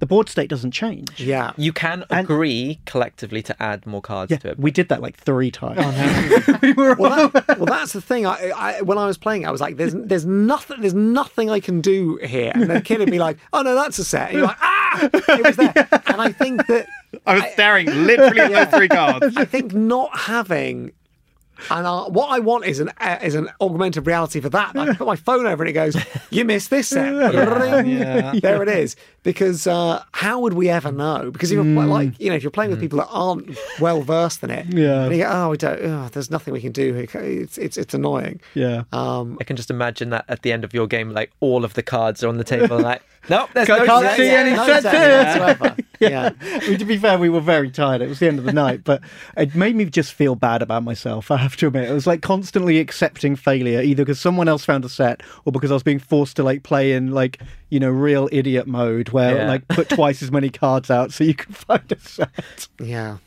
the 0.00 0.06
board 0.06 0.28
state 0.28 0.50
doesn't 0.50 0.72
change. 0.72 1.20
Yeah. 1.20 1.52
You 1.56 1.72
can 1.72 2.04
And- 2.10 2.24
agree 2.24 2.80
collectively 2.86 3.42
to 3.42 3.62
add 3.62 3.86
more 3.86 4.00
cards 4.02 4.30
Yeah, 4.32 4.38
to 4.38 4.48
it. 4.50 4.58
we 4.58 4.70
did 4.70 4.88
that 4.88 5.00
like 5.00 5.16
three 5.16 5.50
times. 5.50 5.76
well, 6.76 7.28
that, 7.28 7.44
well, 7.58 7.66
that's 7.66 7.92
the 7.92 8.00
thing. 8.00 8.26
I, 8.26 8.50
I, 8.56 8.80
when 8.82 8.98
I 8.98 9.06
was 9.06 9.18
playing, 9.18 9.46
I 9.46 9.50
was 9.50 9.60
like, 9.60 9.76
"There's, 9.76 9.94
there's 9.94 10.24
nothing, 10.26 10.80
there's 10.80 10.94
nothing 10.94 11.50
I 11.50 11.60
can 11.60 11.80
do 11.80 12.16
here." 12.22 12.50
And 12.54 12.68
the 12.70 12.80
kid 12.80 12.98
would 13.00 13.10
be 13.10 13.18
like, 13.18 13.38
"Oh 13.52 13.62
no, 13.62 13.74
that's 13.74 13.98
a 13.98 14.04
set." 14.04 14.30
And 14.30 14.38
you're 14.38 14.46
like, 14.46 14.56
"Ah, 14.60 15.08
it 15.12 15.44
was 15.46 15.56
there." 15.56 15.88
And 16.06 16.20
I 16.20 16.32
think 16.32 16.66
that, 16.66 16.86
I 17.26 17.34
was 17.34 17.44
staring 17.52 17.86
literally 17.86 18.40
at 18.40 18.70
those 18.70 18.78
three 18.78 18.88
cards. 18.88 19.36
I 19.36 19.44
think 19.44 19.72
not 19.72 20.16
having, 20.18 20.92
and 21.70 21.86
uh, 21.86 22.04
what 22.04 22.28
I 22.30 22.38
want 22.38 22.64
is 22.64 22.80
an 22.80 22.90
uh, 22.98 23.18
is 23.22 23.34
an 23.34 23.48
augmented 23.60 24.06
reality 24.06 24.40
for 24.40 24.48
that. 24.50 24.76
I 24.76 24.94
put 24.94 25.06
my 25.06 25.16
phone 25.16 25.46
over 25.46 25.62
and 25.62 25.70
it 25.70 25.72
goes, 25.74 25.96
"You 26.30 26.44
missed 26.44 26.70
this 26.70 26.88
set." 26.94 27.10
Ring. 27.34 27.86
yeah. 27.88 28.32
There 28.40 28.62
it 28.62 28.68
is. 28.68 28.96
Because 29.22 29.66
uh, 29.66 30.02
how 30.12 30.40
would 30.40 30.54
we 30.54 30.70
ever 30.70 30.90
know? 30.90 31.30
Because 31.30 31.50
if 31.50 31.56
you're 31.56 31.64
pl- 31.64 31.86
like, 31.86 32.18
you 32.18 32.30
know, 32.30 32.36
if 32.36 32.42
you're 32.42 32.50
playing 32.50 32.70
with 32.70 32.80
people 32.80 32.98
that 33.00 33.08
aren't 33.10 33.54
well 33.78 34.00
versed 34.00 34.42
in 34.42 34.50
it, 34.50 34.66
Yeah. 34.72 35.04
and 35.04 35.14
you 35.14 35.22
go, 35.24 35.30
"Oh, 35.30 35.50
we 35.50 35.56
don't. 35.58 35.78
Oh, 35.82 36.08
there's 36.10 36.30
nothing 36.30 36.54
we 36.54 36.60
can 36.60 36.72
do 36.72 36.94
here." 36.94 37.08
It's 37.22 37.58
it's 37.58 37.76
it's 37.76 37.92
annoying. 37.94 38.40
yeah. 38.54 38.84
Um, 38.92 39.36
I 39.40 39.44
can 39.44 39.56
just 39.56 39.70
imagine 39.70 40.10
that 40.10 40.24
at 40.28 40.42
the 40.42 40.52
end 40.52 40.64
of 40.64 40.72
your 40.72 40.86
game, 40.86 41.10
like 41.10 41.30
all 41.40 41.64
of 41.64 41.74
the 41.74 41.82
cards 41.82 42.24
are 42.24 42.28
on 42.28 42.38
the 42.38 42.44
table, 42.44 42.78
like, 42.90 43.02
nope, 43.28 43.50
there's 43.54 43.66
Can't- 43.66 43.80
no 43.80 43.86
can't 43.86 44.04
sets. 44.06 44.16
see 44.16 44.28
any 44.30 44.50
no 44.56 44.66
sets 44.66 44.82
sense 44.82 44.96
here. 44.96 45.44
whatsoever. 45.44 45.76
Yeah. 46.00 46.30
I 46.40 46.68
mean, 46.68 46.78
to 46.78 46.84
be 46.86 46.96
fair, 46.96 47.18
we 47.18 47.28
were 47.28 47.40
very 47.40 47.70
tired. 47.70 48.00
It 48.00 48.08
was 48.08 48.20
the 48.20 48.26
end 48.28 48.38
of 48.38 48.46
the 48.46 48.52
night, 48.54 48.84
but 48.84 49.02
it 49.36 49.54
made 49.54 49.76
me 49.76 49.84
just 49.84 50.14
feel 50.14 50.34
bad 50.34 50.62
about 50.62 50.82
myself. 50.82 51.30
I 51.30 51.36
have 51.36 51.56
to 51.58 51.66
admit, 51.66 51.90
it 51.90 51.92
was 51.92 52.06
like 52.06 52.22
constantly 52.22 52.78
accepting 52.78 53.36
failure, 53.36 53.82
either 53.82 54.02
because 54.04 54.18
someone 54.18 54.48
else 54.48 54.64
found 54.64 54.84
a 54.86 54.88
set 54.88 55.22
or 55.44 55.52
because 55.52 55.70
I 55.70 55.74
was 55.74 55.82
being 55.82 55.98
forced 55.98 56.36
to 56.36 56.42
like 56.42 56.62
play 56.62 56.92
in 56.92 57.10
like 57.10 57.40
you 57.68 57.78
know 57.80 57.90
real 57.90 58.28
idiot 58.32 58.66
mode, 58.66 59.10
where 59.10 59.36
Yeah. 59.36 59.48
like 59.48 59.68
put 59.68 59.90
twice 59.90 60.22
as 60.22 60.30
many 60.32 60.48
cards 60.48 60.90
out 60.90 61.12
so 61.12 61.22
you 61.22 61.34
can 61.34 61.52
find 61.54 61.92
a 61.92 61.98
set. 61.98 62.68
Yeah. 62.82 63.18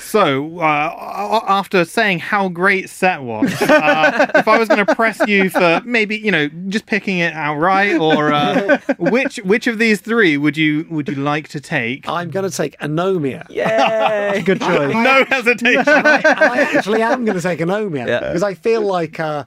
So, 0.00 0.58
uh, 0.60 1.40
after 1.46 1.84
saying 1.84 2.20
how 2.20 2.48
great 2.48 2.88
set 2.90 3.22
was, 3.22 3.52
uh, 3.62 4.30
if 4.34 4.48
I 4.48 4.58
was 4.58 4.68
going 4.68 4.84
to 4.84 4.94
press 4.94 5.20
you 5.26 5.50
for 5.50 5.80
maybe 5.84 6.16
you 6.16 6.30
know 6.30 6.48
just 6.68 6.86
picking 6.86 7.18
it 7.18 7.32
outright, 7.34 7.98
or 8.00 8.32
uh, 8.32 8.78
which 8.98 9.36
which 9.38 9.66
of 9.66 9.78
these 9.78 10.00
three 10.00 10.36
would 10.36 10.56
you 10.56 10.86
would 10.90 11.08
you 11.08 11.14
like 11.16 11.48
to 11.48 11.60
take? 11.60 12.08
I'm 12.08 12.30
going 12.30 12.48
to 12.50 12.56
take 12.56 12.78
Anomia. 12.80 13.46
Yeah, 13.50 14.38
Good 14.40 14.60
choice. 14.60 14.94
No 14.94 15.24
hesitation. 15.28 15.84
I, 15.86 16.22
I 16.24 16.58
actually 16.74 17.02
am 17.02 17.24
going 17.24 17.36
to 17.36 17.42
take 17.42 17.60
Anomia 17.60 18.06
Yeah. 18.06 18.20
because 18.20 18.42
I 18.42 18.54
feel 18.54 18.82
like 18.82 19.18
uh, 19.20 19.44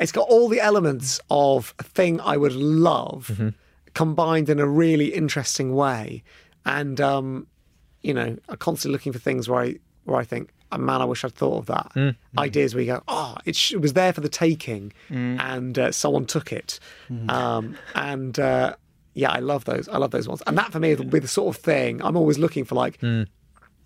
it's 0.00 0.12
got 0.12 0.28
all 0.28 0.48
the 0.48 0.60
elements 0.60 1.20
of 1.30 1.74
a 1.78 1.82
thing 1.82 2.20
I 2.20 2.36
would 2.36 2.52
love 2.54 3.28
Mm-hmm. 3.32 3.48
combined 3.94 4.48
in 4.48 4.58
a 4.60 4.66
really 4.66 5.12
interesting 5.14 5.74
way. 5.74 6.22
And, 6.64 7.00
um, 7.00 7.46
you 8.02 8.14
know, 8.14 8.36
I'm 8.48 8.56
constantly 8.58 8.92
looking 8.94 9.12
for 9.12 9.18
things 9.18 9.48
where 9.48 9.60
I, 9.62 9.76
where 10.04 10.18
I 10.20 10.24
think, 10.24 10.50
oh, 10.72 10.78
man, 10.78 11.00
I 11.00 11.04
wish 11.04 11.24
I'd 11.24 11.34
thought 11.34 11.58
of 11.58 11.66
that. 11.66 11.92
Mm-hmm. 11.96 12.38
Ideas 12.38 12.74
where 12.74 12.82
you 12.84 12.92
go, 12.92 13.02
oh, 13.08 13.36
it, 13.44 13.56
sh- 13.56 13.72
it 13.72 13.80
was 13.80 13.92
there 13.94 14.12
for 14.12 14.20
the 14.20 14.28
taking 14.28 14.92
Mm. 15.10 15.40
and 15.40 15.78
uh, 15.78 15.92
someone 15.92 16.26
took 16.26 16.52
it. 16.52 16.78
Um, 17.28 17.76
and, 17.94 18.38
uh, 18.38 18.76
yeah, 19.14 19.30
I 19.32 19.40
love 19.40 19.64
those. 19.64 19.88
I 19.88 19.98
love 19.98 20.10
those 20.12 20.28
ones. 20.28 20.42
And 20.46 20.56
that 20.58 20.70
for 20.72 20.78
me 20.78 20.94
will 20.94 21.04
be 21.06 21.18
the 21.18 21.26
sort 21.28 21.54
of 21.56 21.60
thing 21.62 22.00
I'm 22.02 22.16
always 22.16 22.38
looking 22.38 22.64
for, 22.64 22.74
like 22.74 23.00
Mm. 23.00 23.26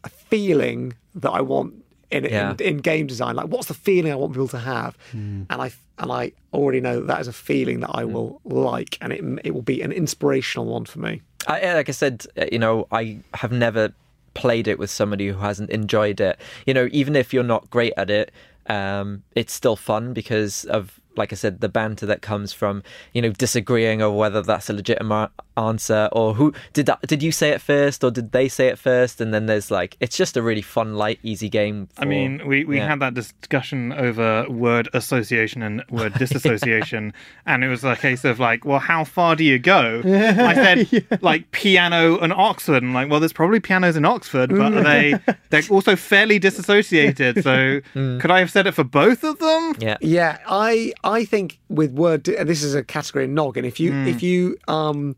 a 0.04 0.08
feeling 0.08 0.94
that 1.14 1.30
I 1.30 1.40
want 1.40 1.74
in, 2.10 2.24
Yeah. 2.24 2.50
in 2.50 2.56
in 2.60 2.76
game 2.78 3.06
design. 3.06 3.36
Like, 3.36 3.46
what's 3.46 3.68
the 3.68 3.74
feeling 3.74 4.12
I 4.12 4.16
want 4.16 4.32
people 4.32 4.48
to 4.48 4.58
have? 4.58 4.96
And 5.12 5.46
I 5.50 5.70
and 5.98 6.10
I 6.12 6.32
already 6.52 6.80
know 6.80 6.96
that, 7.00 7.06
that 7.06 7.20
is 7.20 7.28
a 7.28 7.32
feeling 7.32 7.80
that 7.80 7.90
I 7.94 8.04
will 8.04 8.40
like, 8.44 8.98
and 9.00 9.12
it 9.12 9.22
it 9.44 9.54
will 9.54 9.62
be 9.62 9.80
an 9.82 9.92
inspirational 9.92 10.66
one 10.66 10.84
for 10.84 10.98
me. 10.98 11.22
I, 11.48 11.74
like 11.74 11.88
I 11.88 11.92
said, 11.92 12.26
uh, 12.36 12.44
you 12.52 12.58
know, 12.58 12.86
I 12.92 13.18
have 13.34 13.52
never 13.52 13.92
played 14.34 14.68
it 14.68 14.78
with 14.78 14.90
somebody 14.90 15.28
who 15.28 15.38
hasn't 15.38 15.70
enjoyed 15.70 16.20
it. 16.20 16.38
You 16.66 16.74
know, 16.74 16.88
even 16.92 17.16
if 17.16 17.32
you're 17.32 17.42
not 17.42 17.70
great 17.70 17.92
at 17.96 18.10
it, 18.10 18.32
um, 18.66 19.22
it's 19.34 19.52
still 19.52 19.76
fun 19.76 20.12
because 20.12 20.64
of, 20.66 21.00
like 21.16 21.32
I 21.32 21.36
said, 21.36 21.60
the 21.60 21.68
banter 21.68 22.06
that 22.06 22.22
comes 22.22 22.52
from, 22.52 22.82
you 23.12 23.20
know, 23.22 23.30
disagreeing 23.30 24.00
over 24.00 24.16
whether 24.16 24.42
that's 24.42 24.70
a 24.70 24.72
legitimate 24.72 25.30
answer 25.56 26.08
or 26.12 26.34
who 26.34 26.52
did 26.72 26.86
that 26.86 27.00
did 27.02 27.22
you 27.22 27.32
say 27.32 27.50
it 27.50 27.60
first 27.60 28.02
or 28.02 28.10
did 28.10 28.32
they 28.32 28.48
say 28.48 28.68
it 28.68 28.78
first 28.78 29.20
and 29.20 29.32
then 29.32 29.46
there's 29.46 29.70
like 29.70 29.96
it's 30.00 30.16
just 30.16 30.36
a 30.36 30.42
really 30.42 30.62
fun 30.62 30.94
light 30.94 31.18
easy 31.22 31.48
game 31.48 31.88
I 31.98 32.04
mean, 32.04 32.46
we, 32.46 32.64
we 32.64 32.78
yeah. 32.78 32.88
had 32.88 33.00
that 33.00 33.14
discussion 33.14 33.92
over 33.92 34.48
word 34.48 34.88
association 34.92 35.62
and 35.62 35.84
word 35.90 36.14
disassociation, 36.14 37.12
and 37.46 37.62
it 37.62 37.68
was 37.68 37.84
a 37.84 37.96
case 37.96 38.24
of 38.24 38.40
like, 38.40 38.64
well, 38.64 38.78
how 38.78 39.04
far 39.04 39.36
do 39.36 39.44
you 39.44 39.58
go? 39.58 40.02
I 40.04 40.54
said 40.88 41.22
like 41.22 41.50
piano 41.52 42.18
and 42.18 42.32
Oxford, 42.32 42.82
and 42.82 42.94
like, 42.94 43.10
well, 43.10 43.20
there's 43.20 43.32
probably 43.32 43.60
pianos 43.60 43.96
in 43.96 44.04
Oxford, 44.04 44.50
but 44.50 44.72
are 44.72 44.82
mm. 44.82 44.84
they 45.26 45.34
they're 45.50 45.62
also 45.70 45.96
fairly 45.96 46.38
disassociated. 46.38 47.42
So 47.42 47.80
mm. 47.94 48.20
could 48.20 48.30
I 48.30 48.40
have 48.40 48.50
said 48.50 48.66
it 48.66 48.72
for 48.72 48.84
both 48.84 49.24
of 49.24 49.38
them? 49.38 49.74
yeah 49.78 49.96
Yeah, 50.00 50.38
I 50.46 50.92
I 51.04 51.24
think 51.24 51.60
with 51.68 51.92
word 51.92 52.24
this 52.24 52.62
is 52.62 52.74
a 52.74 52.82
category 52.82 53.24
in 53.24 53.34
noggin. 53.34 53.64
If 53.64 53.78
you 53.78 53.92
if 54.06 54.18
mm. 54.18 54.22
you 54.22 54.58
um 54.68 55.16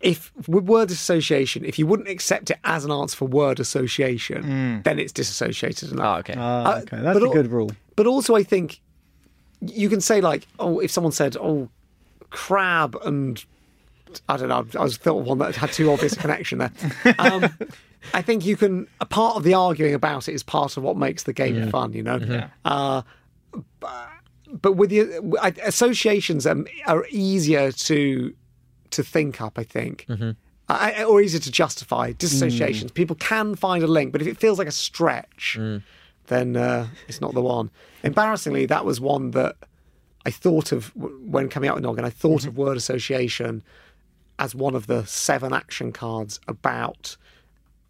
if 0.00 0.32
with 0.48 0.64
word 0.64 0.90
association, 0.90 1.64
if 1.64 1.78
you 1.78 1.86
wouldn't 1.86 2.08
accept 2.08 2.50
it 2.50 2.58
as 2.64 2.84
an 2.84 2.90
answer 2.90 3.16
for 3.16 3.26
word 3.26 3.60
association, 3.60 4.80
then 4.84 4.98
it's 4.98 5.12
disassociated 5.12 5.92
enough. 5.92 6.16
oh 6.16 6.18
okay 6.20 6.34
Ah, 6.36 6.72
Uh, 6.74 6.78
okay, 6.82 6.96
that's 7.02 7.18
but 7.18 7.22
a 7.22 7.26
al- 7.26 7.32
good 7.32 7.48
rule. 7.50 7.70
But 7.96 8.06
also, 8.06 8.34
I 8.34 8.42
think 8.42 8.80
you 9.60 9.88
can 9.90 10.00
say 10.00 10.20
like, 10.20 10.46
oh, 10.58 10.78
if 10.80 10.90
someone 10.90 11.12
said, 11.12 11.36
oh, 11.36 11.68
crab 12.30 12.96
and 13.04 13.44
I 14.28 14.36
don't 14.38 14.48
know, 14.48 14.66
I 14.78 14.82
was 14.82 14.96
thought 14.96 15.18
of 15.20 15.26
one 15.26 15.38
that 15.38 15.54
had 15.54 15.72
too 15.72 15.90
obvious 15.92 16.14
a 16.14 16.16
connection 16.16 16.58
there. 16.58 16.72
Um, 17.18 17.46
I 18.14 18.22
think 18.22 18.46
you 18.46 18.56
can. 18.56 18.88
A 19.00 19.04
part 19.04 19.36
of 19.36 19.42
the 19.44 19.52
arguing 19.52 19.92
about 19.94 20.26
it 20.28 20.32
is 20.34 20.42
part 20.42 20.78
of 20.78 20.82
what 20.82 20.96
makes 20.96 21.24
the 21.24 21.34
game 21.34 21.68
fun. 21.70 21.92
You 21.92 22.02
know. 22.02 22.48
Uh, 22.64 23.02
but 24.50 24.72
with 24.76 24.90
the 24.90 25.02
associations 25.62 26.46
are, 26.46 26.56
are 26.86 27.06
easier 27.10 27.70
to 27.72 28.34
to 28.90 29.02
think 29.02 29.40
up, 29.40 29.58
I 29.58 29.64
think, 29.64 30.06
mm-hmm. 30.08 30.30
I, 30.68 31.02
or 31.04 31.20
easier 31.20 31.40
to 31.40 31.50
justify. 31.50 32.12
Disassociations, 32.12 32.90
mm. 32.90 32.94
people 32.94 33.16
can 33.16 33.54
find 33.54 33.82
a 33.82 33.86
link, 33.86 34.12
but 34.12 34.22
if 34.22 34.28
it 34.28 34.38
feels 34.38 34.58
like 34.58 34.68
a 34.68 34.72
stretch, 34.72 35.56
mm. 35.58 35.82
then 36.28 36.56
uh, 36.56 36.86
it's 37.08 37.20
not 37.20 37.34
the 37.34 37.42
one. 37.42 37.70
Embarrassingly, 38.02 38.66
that 38.66 38.84
was 38.84 39.00
one 39.00 39.32
that 39.32 39.56
I 40.24 40.30
thought 40.30 40.70
of 40.72 40.94
when 40.94 41.48
coming 41.48 41.68
out 41.68 41.76
with 41.76 41.84
Noggin. 41.84 42.04
I 42.04 42.10
thought 42.10 42.44
of 42.44 42.52
mm-hmm. 42.52 42.62
word 42.62 42.76
association 42.76 43.62
as 44.38 44.54
one 44.54 44.74
of 44.74 44.86
the 44.86 45.04
seven 45.06 45.52
action 45.52 45.92
cards 45.92 46.40
about, 46.46 47.16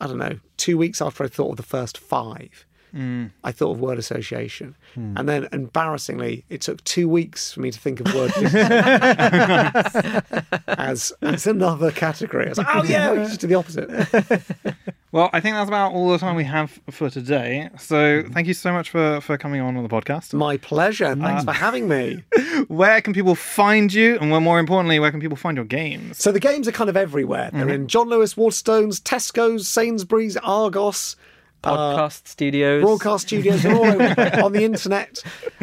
I 0.00 0.06
don't 0.06 0.18
know, 0.18 0.38
two 0.56 0.78
weeks 0.78 1.02
after 1.02 1.22
I 1.22 1.28
thought 1.28 1.50
of 1.50 1.56
the 1.56 1.62
first 1.62 1.98
five. 1.98 2.66
Mm. 2.94 3.30
I 3.44 3.52
thought 3.52 3.72
of 3.72 3.80
word 3.80 3.98
association. 3.98 4.74
Hmm. 4.94 5.16
And 5.16 5.28
then 5.28 5.48
embarrassingly, 5.52 6.44
it 6.48 6.60
took 6.60 6.82
two 6.84 7.08
weeks 7.08 7.52
for 7.52 7.60
me 7.60 7.70
to 7.70 7.78
think 7.78 8.00
of 8.00 8.14
word 8.14 8.32
as, 10.66 11.12
as 11.22 11.46
another 11.46 11.90
category. 11.90 12.46
I 12.46 12.48
was 12.50 12.58
like, 12.58 12.74
oh 12.74 12.84
yeah, 12.84 13.12
we 13.12 13.18
just 13.18 13.40
do 13.40 13.46
the 13.46 13.54
opposite. 13.54 13.90
Well, 15.12 15.28
I 15.32 15.40
think 15.40 15.56
that's 15.56 15.68
about 15.68 15.92
all 15.92 16.10
the 16.10 16.18
time 16.18 16.36
we 16.36 16.44
have 16.44 16.78
for 16.88 17.10
today. 17.10 17.68
So 17.78 17.96
mm-hmm. 17.96 18.32
thank 18.32 18.46
you 18.46 18.54
so 18.54 18.72
much 18.72 18.90
for, 18.90 19.20
for 19.20 19.36
coming 19.36 19.60
on 19.60 19.76
with 19.76 19.90
the 19.90 19.94
podcast. 19.94 20.34
My 20.34 20.56
pleasure. 20.56 21.06
Uh, 21.06 21.16
Thanks 21.16 21.44
for 21.44 21.52
having 21.52 21.88
me. 21.88 22.22
Where 22.68 23.00
can 23.00 23.12
people 23.12 23.34
find 23.34 23.92
you? 23.92 24.18
And 24.20 24.30
well, 24.30 24.40
more 24.40 24.60
importantly, 24.60 25.00
where 25.00 25.10
can 25.10 25.20
people 25.20 25.36
find 25.36 25.56
your 25.56 25.64
games? 25.64 26.18
So 26.18 26.30
the 26.30 26.38
games 26.38 26.68
are 26.68 26.72
kind 26.72 26.88
of 26.88 26.96
everywhere. 26.96 27.50
They're 27.52 27.62
mm-hmm. 27.62 27.70
in 27.70 27.88
John 27.88 28.08
Lewis, 28.08 28.34
Waterstones, 28.34 29.00
Tesco's, 29.00 29.66
Sainsbury's, 29.66 30.36
Argos, 30.36 31.16
podcast 31.62 32.26
studios 32.26 32.82
broadcast 32.82 33.26
studios. 33.28 33.62
They're 33.62 33.74
all 33.74 33.86
over, 33.86 34.30
on 34.44 34.52
the 34.52 34.64
internet. 34.64 35.22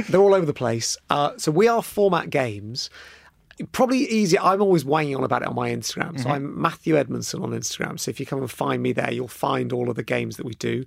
They're 0.09 0.21
all 0.21 0.33
over 0.33 0.45
the 0.45 0.53
place. 0.53 0.97
Uh, 1.09 1.31
so 1.37 1.51
we 1.51 1.67
are 1.67 1.81
Format 1.81 2.29
Games. 2.29 2.89
Probably 3.71 3.99
easier. 3.99 4.39
I'm 4.41 4.61
always 4.61 4.85
wanging 4.85 5.15
on 5.15 5.23
about 5.23 5.41
it 5.41 5.47
on 5.47 5.55
my 5.55 5.71
Instagram. 5.71 6.21
So 6.21 6.29
I'm 6.29 6.61
Matthew 6.61 6.95
Edmondson 6.95 7.41
on 7.41 7.51
Instagram. 7.51 7.99
So 7.99 8.11
if 8.11 8.19
you 8.19 8.25
come 8.27 8.39
and 8.39 8.51
find 8.51 8.83
me 8.83 8.93
there, 8.93 9.11
you'll 9.11 9.27
find 9.27 9.73
all 9.73 9.89
of 9.89 9.95
the 9.95 10.03
games 10.03 10.37
that 10.37 10.45
we 10.45 10.53
do. 10.53 10.85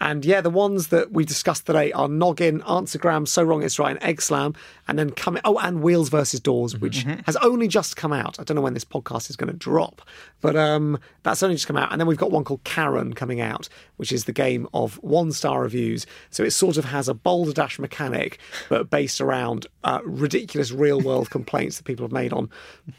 And 0.00 0.24
yeah, 0.24 0.40
the 0.40 0.50
ones 0.50 0.88
that 0.88 1.12
we 1.12 1.24
discussed 1.24 1.66
today 1.66 1.92
are 1.92 2.08
Noggin, 2.08 2.60
Answergram, 2.62 3.26
So 3.26 3.42
Wrong 3.42 3.62
It's 3.62 3.78
Right, 3.78 3.90
and 3.90 4.02
Egg 4.02 4.22
Slam. 4.22 4.54
And 4.86 4.98
then 4.98 5.10
coming, 5.10 5.42
oh, 5.44 5.58
and 5.58 5.82
Wheels 5.82 6.08
versus 6.08 6.40
Doors, 6.40 6.78
which 6.78 7.04
has 7.26 7.36
only 7.36 7.68
just 7.68 7.96
come 7.96 8.12
out. 8.12 8.38
I 8.40 8.44
don't 8.44 8.54
know 8.54 8.62
when 8.62 8.74
this 8.74 8.84
podcast 8.84 9.28
is 9.28 9.36
going 9.36 9.50
to 9.50 9.56
drop, 9.56 10.02
but 10.40 10.56
um, 10.56 10.98
that's 11.24 11.42
only 11.42 11.56
just 11.56 11.66
come 11.66 11.76
out. 11.76 11.92
And 11.92 12.00
then 12.00 12.06
we've 12.06 12.16
got 12.16 12.30
one 12.30 12.44
called 12.44 12.64
Karen 12.64 13.12
coming 13.12 13.40
out, 13.40 13.68
which 13.96 14.12
is 14.12 14.24
the 14.24 14.32
game 14.32 14.66
of 14.72 14.94
one 15.02 15.32
star 15.32 15.62
reviews. 15.62 16.06
So 16.30 16.42
it 16.42 16.52
sort 16.52 16.76
of 16.76 16.86
has 16.86 17.08
a 17.08 17.14
Balderdash 17.14 17.78
mechanic, 17.78 18.38
but 18.68 18.90
based 18.90 19.20
around 19.20 19.66
uh, 19.84 20.00
ridiculous 20.04 20.70
real 20.70 21.00
world 21.00 21.30
complaints 21.38 21.76
that 21.76 21.84
people 21.84 22.04
have 22.04 22.12
made 22.12 22.32
on 22.32 22.48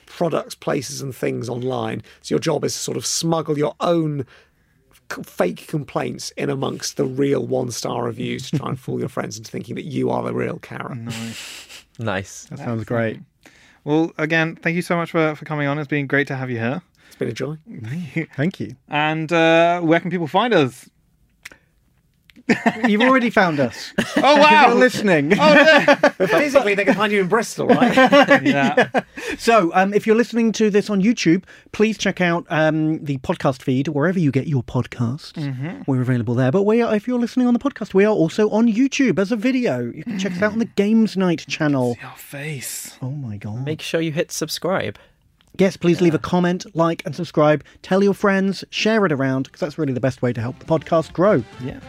products, 0.06 0.54
places, 0.54 1.02
and 1.02 1.16
things 1.16 1.50
online. 1.50 2.04
So 2.22 2.36
your 2.36 2.40
job 2.40 2.64
is 2.64 2.74
to 2.74 2.80
sort 2.80 2.98
of 2.98 3.06
smuggle 3.06 3.58
your 3.58 3.76
own 3.80 4.26
fake 5.24 5.68
complaints 5.68 6.32
in 6.32 6.50
amongst 6.50 6.98
the 6.98 7.06
real 7.06 7.46
one 7.46 7.72
star 7.72 8.06
reviews 8.06 8.50
to 8.50 8.58
try 8.58 8.70
and 8.70 8.80
fool 8.80 9.00
your 9.00 9.10
friends 9.10 9.38
into 9.38 9.52
thinking 9.52 9.76
that 9.76 9.86
you 9.86 10.10
are 10.10 10.24
the 10.24 10.34
real 10.34 10.60
Karen. 10.60 11.06
nice 11.06 11.86
nice. 12.00 12.46
That 12.46 12.60
sounds 12.60 12.84
great. 12.86 13.20
Well, 13.84 14.12
again, 14.18 14.56
thank 14.56 14.76
you 14.76 14.82
so 14.82 14.96
much 14.96 15.12
for, 15.12 15.36
for 15.36 15.46
coming 15.46 15.68
on. 15.68 15.80
It's 15.80 15.88
been 15.88 16.08
great 16.08 16.28
to 16.28 16.36
have 16.36 16.50
you 16.50 16.60
here. 16.60 16.82
It's 17.08 17.16
been 17.16 17.30
a 17.30 17.34
joy. 17.34 17.58
Thank 18.36 18.60
you. 18.60 18.76
And 18.88 19.32
uh, 19.32 19.82
where 19.82 20.00
can 20.00 20.12
people 20.12 20.28
find 20.28 20.54
us? 20.54 20.90
You've 22.88 23.02
already 23.02 23.30
found 23.30 23.60
us. 23.60 23.94
Oh, 24.22 24.36
wow! 24.36 24.50
You're 24.50 24.74
wow. 24.74 24.80
listening. 24.80 25.30
But 25.30 26.16
physically, 26.30 26.76
they 26.76 26.84
can 26.84 26.96
find 26.96 27.12
you 27.14 27.22
in 27.22 27.28
Bristol, 27.28 27.68
right? 27.68 27.96
yeah. 28.44 28.90
So, 29.38 29.72
um, 29.74 29.94
if 29.94 30.06
you're 30.06 30.16
listening 30.16 30.52
to 30.54 30.70
this 30.70 30.90
on 30.90 31.02
YouTube, 31.02 31.46
please 31.72 31.98
check 31.98 32.20
out 32.20 32.46
um, 32.50 33.04
the 33.04 33.18
podcast 33.20 33.62
feed 33.62 33.88
wherever 33.88 34.20
you 34.20 34.32
get 34.32 34.48
your 34.48 34.64
podcasts. 34.64 35.88
We're 35.88 36.02
available 36.02 36.36
there. 36.36 36.52
But 36.52 36.64
we 36.64 36.82
are, 36.82 36.94
if 36.94 37.08
you're 37.08 37.20
listening 37.20 37.48
on 37.48 37.54
the 37.54 37.60
podcast, 37.60 37.94
we 37.94 38.04
are 38.04 38.14
also 38.14 38.50
on 38.50 38.68
YouTube 38.68 39.20
as 39.20 39.32
a 39.32 39.38
video. 39.38 39.80
You 39.80 40.04
can 40.04 40.20
check 40.20 40.34
us 40.34 40.42
out 40.42 40.52
on 40.52 40.60
the 40.60 40.66
Games 40.66 41.16
Night 41.16 41.46
channel. 41.48 41.96
Your 42.02 42.12
face. 42.12 42.98
Oh 43.02 43.12
my 43.12 43.38
god! 43.38 43.64
make 43.64 43.82
sure 43.82 44.02
you 44.02 44.12
hit 44.12 44.32
subscribe 44.32 44.98
yes, 45.60 45.78
please 45.78 46.02
leave 46.02 46.16
a 46.16 46.20
comment, 46.20 46.66
like, 46.76 47.06
and 47.06 47.16
subscribe. 47.16 47.64
Tell 47.82 48.04
your 48.04 48.14
friends, 48.14 48.64
share 48.70 49.06
it 49.06 49.12
around 49.12 49.44
because 49.44 49.60
that's 49.60 49.78
really 49.78 49.94
the 49.94 50.00
best 50.00 50.22
way 50.22 50.34
to 50.34 50.42
help 50.42 50.60
the 50.60 50.66
podcast 50.66 51.14
grow. 51.14 51.44
Yeah. 51.64 51.80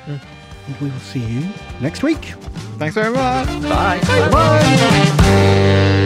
And 0.70 0.80
we 0.80 0.88
will 0.90 1.00
see 1.00 1.18
you 1.18 1.48
next 1.80 2.02
week. 2.04 2.34
Thanks 2.78 2.94
very 2.94 3.12
much. 3.12 3.48
bye 3.62 4.00
Bye. 4.30 5.96